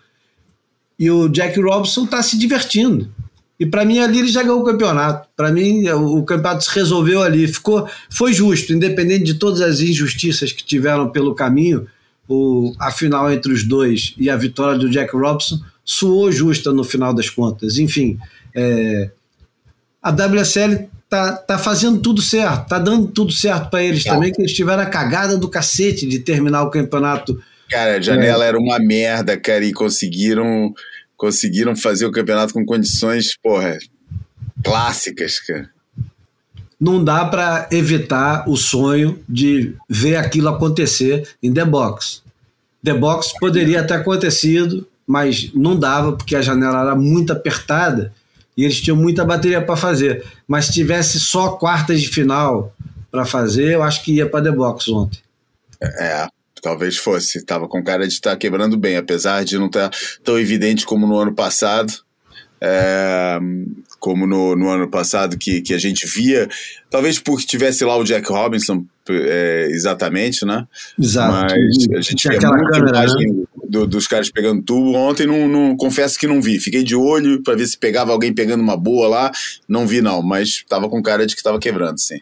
e 0.98 1.12
o 1.12 1.28
Jack 1.28 1.60
Robinson 1.60 2.06
tá 2.06 2.24
se 2.24 2.40
divertindo. 2.40 3.12
E 3.60 3.66
para 3.66 3.86
mim 3.86 4.00
ali 4.00 4.20
ele 4.20 4.30
já 4.30 4.42
ganhou 4.42 4.62
o 4.62 4.64
campeonato. 4.64 5.28
Para 5.36 5.52
mim 5.52 5.88
o, 5.90 6.24
campeonato 6.24 6.64
se 6.64 6.74
resolveu 6.74 7.22
ali, 7.22 7.48
ficou 7.48 7.88
foi 8.10 8.34
justo, 8.34 8.74
independente 8.74 9.26
de 9.26 9.34
todas 9.36 9.62
as 9.62 9.82
injustiças 9.82 10.52
que 10.52 10.64
tiveram 10.64 11.10
pelo 11.10 11.36
caminho. 11.36 11.86
O, 12.28 12.74
a 12.80 12.90
final 12.90 13.32
entre 13.32 13.52
os 13.52 13.64
dois 13.64 14.16
e 14.18 14.30
a 14.30 14.38
vitória 14.38 14.80
do 14.80 14.90
Jack 14.90 15.16
Robinson 15.16 15.60
soou 15.92 16.32
justa 16.32 16.72
no 16.72 16.86
final 16.86 17.14
das 17.14 17.30
contas. 17.30 17.78
Enfim, 17.78 18.18
é, 18.56 19.10
a 20.02 20.10
WSL 20.10 20.88
tá, 21.10 21.34
tá 21.36 21.58
fazendo 21.58 22.00
tudo 22.00 22.22
certo, 22.22 22.70
tá 22.70 22.80
dando 22.80 23.08
tudo 23.08 23.34
certo 23.34 23.70
para 23.70 23.84
eles 23.84 24.06
é. 24.06 24.10
também, 24.10 24.32
que 24.32 24.42
eles 24.42 24.54
tiveram 24.54 24.84
a 24.84 24.86
cagada 24.86 25.38
do 25.38 25.50
cacete 25.50 26.08
de 26.08 26.20
terminar 26.20 26.64
o 26.64 26.70
campeonato. 26.70 27.44
Cara, 27.70 27.98
a 27.98 28.02
janela 28.02 28.46
é. 28.46 28.48
era 28.48 28.58
uma 28.58 28.80
merda, 28.80 29.38
cara, 29.38 29.66
e 29.66 29.74
conseguiram, 29.74 30.74
conseguiram 31.18 31.76
fazer 31.76 32.06
o 32.06 32.12
campeonato 32.12 32.54
com 32.54 32.66
condições, 32.66 33.36
porra, 33.44 33.78
clássicas, 34.64 35.42
cara. 35.42 35.70
Não 36.80 37.04
dá 37.04 37.26
para 37.26 37.68
evitar 37.70 38.50
o 38.50 38.56
sonho 38.56 39.22
de 39.28 39.76
ver 39.90 40.16
aquilo 40.16 40.48
acontecer 40.48 41.28
em 41.44 41.54
The 41.54 41.66
Box. 41.66 42.24
The 42.82 42.94
Box 42.94 43.34
poderia 43.40 43.84
ter 43.84 43.96
acontecido, 43.96 44.88
mas 45.06 45.52
não 45.54 45.78
dava 45.78 46.14
porque 46.14 46.36
a 46.36 46.42
janela 46.42 46.82
era 46.82 46.96
muito 46.96 47.34
apertada 47.34 48.14
e 48.56 48.64
eles 48.64 48.82
tinham 48.82 48.98
muita 48.98 49.26
bateria 49.26 49.62
para 49.62 49.76
fazer. 49.76 50.26
Mas 50.48 50.66
se 50.66 50.74
tivesse 50.74 51.20
só 51.20 51.50
quartas 51.52 52.02
de 52.02 52.08
final 52.08 52.74
para 53.10 53.26
fazer, 53.26 53.74
eu 53.74 53.84
acho 53.84 54.04
que 54.04 54.14
ia 54.14 54.30
para 54.30 54.44
The 54.44 54.52
Box 54.52 54.90
ontem. 54.90 55.20
É, 55.82 56.28
talvez 56.62 56.98
fosse. 56.98 57.40
Estava 57.40 57.68
com 57.68 57.84
cara 57.84 58.08
de 58.08 58.14
estar 58.14 58.32
tá 58.32 58.38
quebrando 58.38 58.78
bem, 58.78 58.98
apesar 58.98 59.44
de 59.44 59.58
não 59.58 59.68
estar 59.68 59.90
tá 59.90 59.98
tão 60.24 60.40
evidente 60.40 60.86
como 60.86 61.08
no 61.08 61.18
ano 61.18 61.34
passado. 61.34 61.92
É, 62.64 63.40
como 64.00 64.28
no, 64.28 64.56
no, 64.56 64.70
ano 64.70 64.88
passado, 64.88 65.36
que, 65.36 65.62
que 65.62 65.74
a 65.74 65.80
gente 65.80 66.06
via, 66.06 66.48
talvez 66.92 67.18
porque 67.18 67.48
tivesse 67.48 67.84
lá 67.84 67.98
o 67.98 68.04
Jack 68.04 68.32
Robinson, 68.32 68.86
é, 69.10 69.68
exatamente, 69.72 70.46
né? 70.46 70.68
Exato. 71.00 71.34
Mas 71.34 71.52
a 71.52 72.02
gente 72.02 72.16
tinha 72.16 72.36
aquela 72.36 72.58
câmera, 72.70 73.02
né? 73.02 73.44
Do, 73.72 73.88
dos 73.88 74.06
caras 74.06 74.30
pegando 74.30 74.62
tubo. 74.62 74.94
Ontem 74.94 75.26
não, 75.26 75.48
não, 75.48 75.78
confesso 75.78 76.20
que 76.20 76.28
não 76.28 76.42
vi. 76.42 76.60
Fiquei 76.60 76.84
de 76.84 76.94
olho 76.94 77.42
para 77.42 77.56
ver 77.56 77.66
se 77.66 77.78
pegava 77.78 78.12
alguém 78.12 78.34
pegando 78.34 78.62
uma 78.62 78.76
boa 78.76 79.08
lá. 79.08 79.32
Não 79.68 79.88
vi 79.88 80.02
não, 80.02 80.22
mas 80.22 80.64
tava 80.68 80.90
com 80.90 81.02
cara 81.02 81.26
de 81.26 81.36
que 81.36 81.42
tava 81.42 81.58
quebrando, 81.58 81.98
sim. 81.98 82.20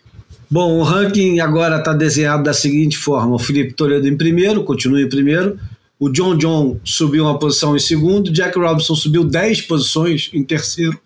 Bom, 0.50 0.78
o 0.78 0.84
ranking 0.84 1.40
agora 1.40 1.78
está 1.78 1.92
desenhado 1.92 2.44
da 2.44 2.54
seguinte 2.54 2.98
forma: 2.98 3.36
o 3.36 3.40
Felipe 3.40 3.74
Toledo 3.74 4.08
em 4.08 4.16
primeiro, 4.16 4.64
continua 4.64 5.02
em 5.02 5.10
primeiro. 5.10 5.60
O 6.00 6.08
John 6.10 6.38
John 6.38 6.80
subiu 6.84 7.26
uma 7.26 7.38
posição 7.40 7.76
em 7.76 7.80
segundo. 7.80 8.32
Jack 8.32 8.58
Robinson 8.58 8.96
subiu 8.96 9.24
10 9.24 9.62
posições 9.64 10.30
em 10.32 10.44
terceiro. 10.44 10.98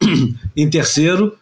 em 0.56 0.70
terceiro. 0.70 1.36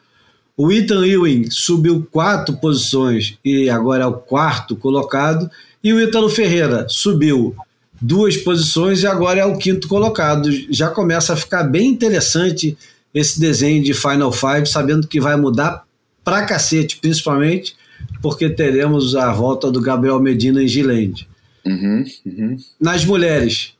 O 0.57 0.73
Ethan 0.73 1.07
Ewing 1.07 1.49
subiu 1.51 2.05
quatro 2.11 2.57
posições 2.57 3.39
e 3.45 3.71
agora 3.71 4.03
é 4.03 4.07
o 4.07 4.15
quarto 4.15 4.75
colocado. 4.75 5.49
E 5.85 5.93
o 5.93 6.01
Ítalo 6.01 6.29
Ferreira 6.29 6.87
subiu 6.89 7.55
duas 8.01 8.37
posições 8.37 9.03
e 9.03 9.07
agora 9.07 9.41
é 9.41 9.45
o 9.45 9.59
quinto 9.59 9.89
colocado. 9.89 10.51
Já 10.71 10.89
começa 10.89 11.33
a 11.33 11.37
ficar 11.37 11.65
bem 11.65 11.89
interessante 11.89 12.77
esse 13.13 13.41
desenho 13.41 13.83
de 13.83 13.95
Final 13.95 14.33
Five, 14.33 14.67
sabendo 14.67 15.07
que 15.07 15.21
vai 15.21 15.37
mudar 15.37 15.85
pra 16.25 16.45
cacete, 16.45 16.99
principalmente 16.99 17.77
porque 18.23 18.49
teremos 18.49 19.17
a 19.17 19.33
volta 19.33 19.71
do 19.71 19.81
Gabriel 19.81 20.21
Medina 20.21 20.63
em 20.63 20.69
Gilende. 20.69 21.29
Uhum, 21.65 22.05
uhum. 22.25 22.57
Nas 22.81 23.05
mulheres, 23.05 23.73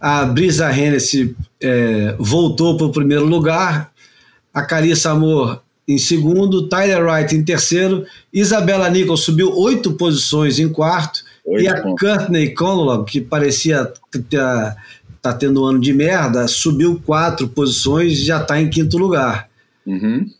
a 0.00 0.24
Brisa 0.24 0.70
Hennessy 0.70 1.34
é, 1.60 2.14
voltou 2.18 2.76
para 2.76 2.86
o 2.86 2.92
primeiro 2.92 3.24
lugar, 3.24 3.92
a 4.52 4.62
Carissa 4.62 5.10
Amor 5.10 5.62
em 5.86 5.98
segundo, 5.98 6.66
Tyler 6.68 7.04
Wright 7.04 7.34
em 7.34 7.44
terceiro, 7.44 8.06
Isabela 8.32 8.88
Nichols 8.88 9.20
subiu 9.20 9.54
oito 9.54 9.92
posições 9.92 10.58
em 10.58 10.68
quarto, 10.68 11.20
Oito 11.44 11.62
e 11.62 11.68
a 11.68 11.80
Courtney 11.80 12.54
Conlon, 12.54 13.04
que 13.04 13.20
parecia 13.20 13.92
tá, 14.30 14.76
tá 15.20 15.32
tendo 15.34 15.62
um 15.62 15.66
ano 15.66 15.80
de 15.80 15.92
merda, 15.92 16.48
subiu 16.48 17.00
quatro 17.04 17.48
posições 17.48 18.12
e 18.12 18.24
já 18.24 18.40
está 18.40 18.60
em 18.60 18.70
quinto 18.70 18.96
lugar. 18.96 19.48
Uhum. 19.86 20.30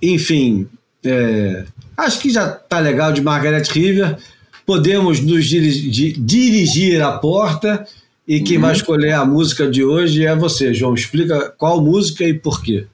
Enfim, 0.00 0.66
é, 1.04 1.64
acho 1.96 2.20
que 2.20 2.30
já 2.30 2.48
está 2.48 2.78
legal 2.78 3.12
de 3.12 3.20
Margaret 3.20 3.64
River. 3.70 4.16
Podemos 4.64 5.20
nos 5.20 5.44
dirigir, 5.44 6.14
dirigir 6.18 7.02
à 7.02 7.12
porta 7.12 7.86
e 8.26 8.40
quem 8.40 8.56
uhum. 8.56 8.62
vai 8.62 8.72
escolher 8.72 9.12
a 9.12 9.24
música 9.24 9.70
de 9.70 9.84
hoje 9.84 10.24
é 10.24 10.34
você, 10.34 10.72
João. 10.72 10.94
Explica 10.94 11.50
qual 11.58 11.82
música 11.82 12.24
e 12.24 12.32
por 12.32 12.62
quê. 12.62 12.86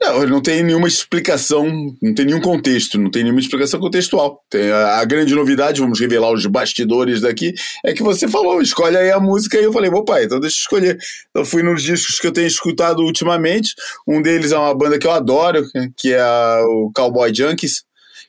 Não, 0.00 0.26
não 0.26 0.42
tem 0.42 0.62
nenhuma 0.62 0.88
explicação, 0.88 1.66
não 2.00 2.14
tem 2.14 2.26
nenhum 2.26 2.40
contexto, 2.40 2.98
não 2.98 3.10
tem 3.10 3.22
nenhuma 3.22 3.40
explicação 3.40 3.78
contextual. 3.78 4.42
A, 4.54 5.00
a, 5.00 5.04
grande 5.04 5.34
novidade, 5.34 5.80
vamos 5.80 6.00
revelar 6.00 6.32
os 6.32 6.46
bastidores 6.46 7.20
daqui, 7.20 7.52
é 7.84 7.92
que 7.92 8.02
você 8.02 8.26
falou, 8.26 8.62
escolhe 8.62 8.96
aí 8.96 9.10
a 9.10 9.20
música, 9.20 9.58
e 9.58 9.64
eu 9.64 9.72
falei, 9.72 9.90
bom 9.90 10.04
pai, 10.04 10.24
então 10.24 10.40
deixa 10.40 10.56
eu 10.56 10.60
escolher. 10.60 10.98
Então 11.30 11.44
fui 11.44 11.62
nos 11.62 11.82
discos 11.82 12.18
que 12.18 12.26
eu 12.26 12.32
tenho 12.32 12.46
escutado 12.46 13.00
ultimamente, 13.00 13.74
um 14.06 14.22
deles 14.22 14.52
é 14.52 14.58
uma 14.58 14.74
banda 14.74 14.98
que 14.98 15.06
eu 15.06 15.12
adoro, 15.12 15.62
que 15.96 16.12
é 16.12 16.24
o 16.64 16.90
Cowboy 16.94 17.32
Junkies, 17.34 17.84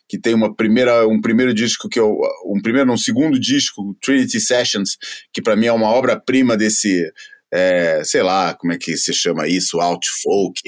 que 0.07 0.19
tem 0.19 0.33
uma 0.33 0.53
primeira, 0.53 1.07
um 1.07 1.21
primeiro 1.21 1.53
disco 1.53 1.89
que 1.89 1.99
eu, 1.99 2.15
um 2.45 2.61
primeiro, 2.61 2.91
um 2.91 2.97
segundo 2.97 3.39
disco, 3.39 3.95
Trinity 4.01 4.39
Sessions, 4.39 4.97
que 5.31 5.41
para 5.41 5.55
mim 5.55 5.67
é 5.67 5.71
uma 5.71 5.87
obra-prima 5.87 6.55
desse 6.55 7.11
é, 7.53 8.03
sei 8.03 8.23
lá, 8.23 8.55
como 8.55 8.73
é 8.73 8.77
que 8.79 8.97
se 8.97 9.13
chama 9.13 9.47
isso, 9.47 9.79
alt 9.79 10.03
folk, 10.23 10.59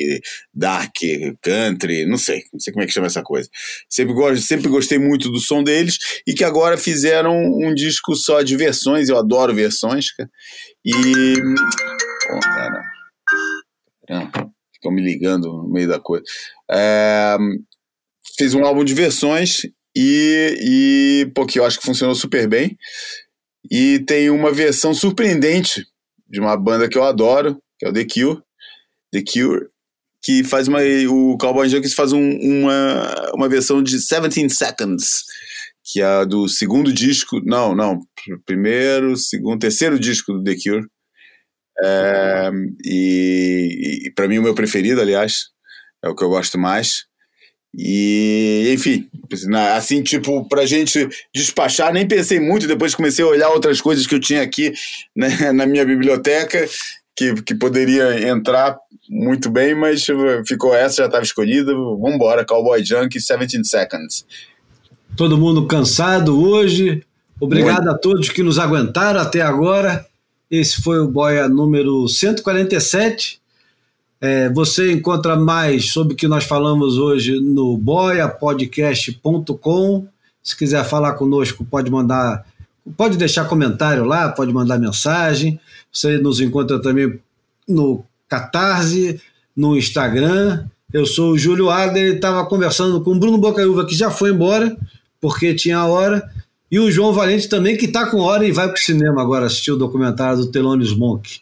dark, 0.54 0.94
country, 1.42 2.06
não 2.06 2.18
sei, 2.18 2.44
não 2.54 2.60
sei 2.60 2.72
como 2.72 2.84
é 2.84 2.86
que 2.86 2.94
chama 2.94 3.08
essa 3.08 3.24
coisa. 3.24 3.50
Sempre, 3.90 4.14
gosto, 4.14 4.46
sempre 4.46 4.70
gostei 4.70 5.00
muito 5.00 5.32
do 5.32 5.40
som 5.40 5.64
deles 5.64 5.98
e 6.28 6.34
que 6.36 6.44
agora 6.44 6.78
fizeram 6.78 7.36
um 7.36 7.74
disco 7.74 8.16
só 8.16 8.44
de 8.44 8.56
versões, 8.56 9.10
eu 9.10 9.18
adoro 9.18 9.56
versões. 9.56 10.06
E. 10.86 10.94
Oh, 12.32 12.40
cara. 12.40 12.82
ficam 14.72 14.92
me 14.92 15.02
ligando 15.02 15.48
no 15.48 15.68
meio 15.68 15.88
da 15.88 16.00
coisa. 16.00 16.24
É, 16.70 17.36
um 18.54 18.64
álbum 18.64 18.84
de 18.84 18.94
versões 18.94 19.62
e, 19.98 20.56
e 20.62 21.32
pô, 21.34 21.48
que 21.48 21.58
eu 21.58 21.66
acho 21.66 21.80
que 21.80 21.86
funcionou 21.86 22.14
super 22.14 22.48
bem. 22.48 22.78
E 23.72 24.04
tem 24.06 24.30
uma 24.30 24.52
versão 24.52 24.94
surpreendente 24.94 25.84
de 26.28 26.40
uma 26.40 26.58
banda 26.58 26.90
que 26.90 26.98
eu 26.98 27.04
adoro, 27.04 27.58
que 27.78 27.86
é 27.86 27.90
o 27.90 27.94
The 27.94 28.06
Cure. 28.06 28.42
The 29.12 29.22
Cure, 29.22 29.68
que 30.24 30.44
faz 30.44 30.68
uma. 30.68 30.80
O 31.10 31.38
Cowboy 31.38 31.70
Junkies 31.70 31.94
faz 31.94 32.12
um, 32.12 32.38
uma, 32.40 33.32
uma 33.34 33.50
versão 33.50 33.82
de 33.82 33.92
17 33.92 34.50
Seconds, 34.50 35.24
que 35.84 36.02
é 36.02 36.26
do 36.26 36.48
segundo 36.48 36.92
disco. 36.92 37.40
Não, 37.46 37.76
não. 37.76 38.00
Primeiro, 38.46 39.16
segundo, 39.16 39.60
terceiro 39.60 40.00
disco 40.00 40.34
do 40.34 40.44
The 40.44 40.56
Cure. 40.56 40.88
É, 41.84 42.52
e, 42.84 44.08
e 44.08 44.12
para 44.14 44.28
mim, 44.28 44.40
o 44.40 44.44
meu 44.44 44.56
preferido, 44.56 45.02
aliás, 45.02 45.50
é 46.04 46.10
o 46.10 46.16
que 46.16 46.24
eu 46.24 46.30
gosto 46.30 46.58
mais. 46.58 47.06
E, 47.78 48.72
enfim, 48.74 49.08
assim, 49.76 50.02
tipo, 50.02 50.48
pra 50.48 50.66
gente 50.66 51.10
despachar, 51.34 51.92
nem 51.92 52.08
pensei 52.08 52.40
muito, 52.40 52.68
depois 52.68 52.96
comecei 52.96 53.24
a 53.24 53.28
olhar 53.28 53.50
outras 53.50 53.82
coisas 53.82 54.08
que 54.08 54.16
eu 54.16 54.20
tinha 54.20 54.42
aqui 54.42 54.74
né, 55.16 55.52
na 55.52 55.66
minha 55.66 55.86
biblioteca, 55.86 56.66
que, 57.16 57.34
que 57.42 57.56
poderia 57.56 58.30
entrar 58.30 58.78
muito 59.10 59.50
bem, 59.50 59.76
mas 59.76 60.06
ficou 60.48 60.74
essa, 60.74 60.98
já 60.98 61.06
estava 61.06 61.24
escolhida. 61.24 61.74
Vamos 61.74 62.16
embora, 62.16 62.46
Cowboy 62.46 62.84
Junk, 62.84 63.14
17 63.14 63.66
Seconds. 63.68 64.26
Todo 65.16 65.38
mundo 65.38 65.68
cansado 65.68 66.42
hoje. 66.42 67.04
Obrigado 67.40 67.84
muito. 67.84 67.96
a 67.96 67.98
todos 67.98 68.30
que 68.30 68.42
nos 68.42 68.58
aguentaram 68.58 69.20
até 69.20 69.42
agora. 69.42 70.06
Esse 70.50 70.82
foi 70.82 71.00
o 71.00 71.08
Boia 71.08 71.48
número 71.48 72.08
147. 72.08 73.40
É, 74.26 74.50
você 74.50 74.92
encontra 74.92 75.36
mais 75.36 75.92
sobre 75.92 76.16
o 76.16 76.18
que 76.18 76.28
nós 76.28 76.46
falamos 76.46 76.98
hoje 76.98 77.40
no 77.40 77.78
boiapodcast.com. 77.78 80.08
Se 80.42 80.58
quiser 80.58 80.84
falar 80.84 81.14
conosco, 81.14 81.64
pode 81.64 81.92
mandar, 81.92 82.44
pode 82.98 83.20
deixar 83.20 83.46
comentário 83.46 84.04
lá, 84.04 84.30
pode 84.30 84.52
mandar 84.52 84.80
mensagem. 84.80 85.60
Você 85.94 86.18
nos 86.18 86.42
encontra 86.42 86.82
também 86.82 87.20
no 87.68 88.04
Catarse, 88.28 89.22
no 89.56 89.78
Instagram. 89.78 90.66
Eu 90.92 91.06
sou 91.06 91.34
o 91.34 91.38
Júlio 91.38 91.70
Adler, 91.70 92.16
estava 92.16 92.44
conversando 92.48 93.02
com 93.02 93.12
o 93.12 93.20
Bruno 93.20 93.38
Bocaiúva, 93.38 93.86
que 93.86 93.94
já 93.94 94.10
foi 94.10 94.32
embora, 94.32 94.76
porque 95.22 95.54
tinha 95.54 95.86
hora, 95.86 96.28
e 96.72 96.80
o 96.80 96.90
João 96.90 97.14
Valente 97.14 97.48
também, 97.48 97.78
que 97.78 97.86
está 97.86 98.10
com 98.10 98.22
hora 98.22 98.44
e 98.44 98.52
vai 98.52 98.70
para 98.70 98.78
o 98.78 98.80
cinema 98.80 99.22
agora 99.22 99.46
assistir 99.46 99.72
o 99.72 99.78
documentário 99.78 100.40
do 100.40 100.48
Thelonious 100.48 100.98
Monk. 100.98 101.42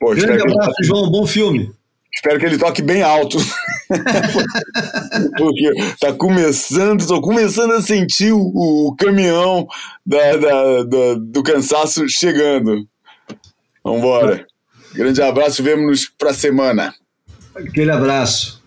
Pô, 0.00 0.12
Grande 0.16 0.42
abraço. 0.42 0.74
João, 0.82 1.08
bom 1.08 1.24
filme. 1.28 1.72
Espero 2.14 2.38
que 2.38 2.46
ele 2.46 2.58
toque 2.58 2.80
bem 2.80 3.02
alto. 3.02 3.38
Porque 5.36 5.72
tá 6.00 6.12
começando, 6.12 7.06
tô 7.06 7.20
começando 7.20 7.72
a 7.72 7.82
sentir 7.82 8.32
o, 8.32 8.40
o 8.40 8.94
caminhão 8.96 9.66
da, 10.06 10.36
da, 10.36 10.82
da, 10.84 11.14
do 11.18 11.42
cansaço 11.42 12.08
chegando. 12.08 12.86
Vambora. 13.82 14.46
Grande 14.94 15.20
abraço, 15.20 15.62
vemo-nos 15.62 16.06
pra 16.06 16.32
semana. 16.32 16.94
Aquele 17.54 17.90
abraço. 17.90 18.63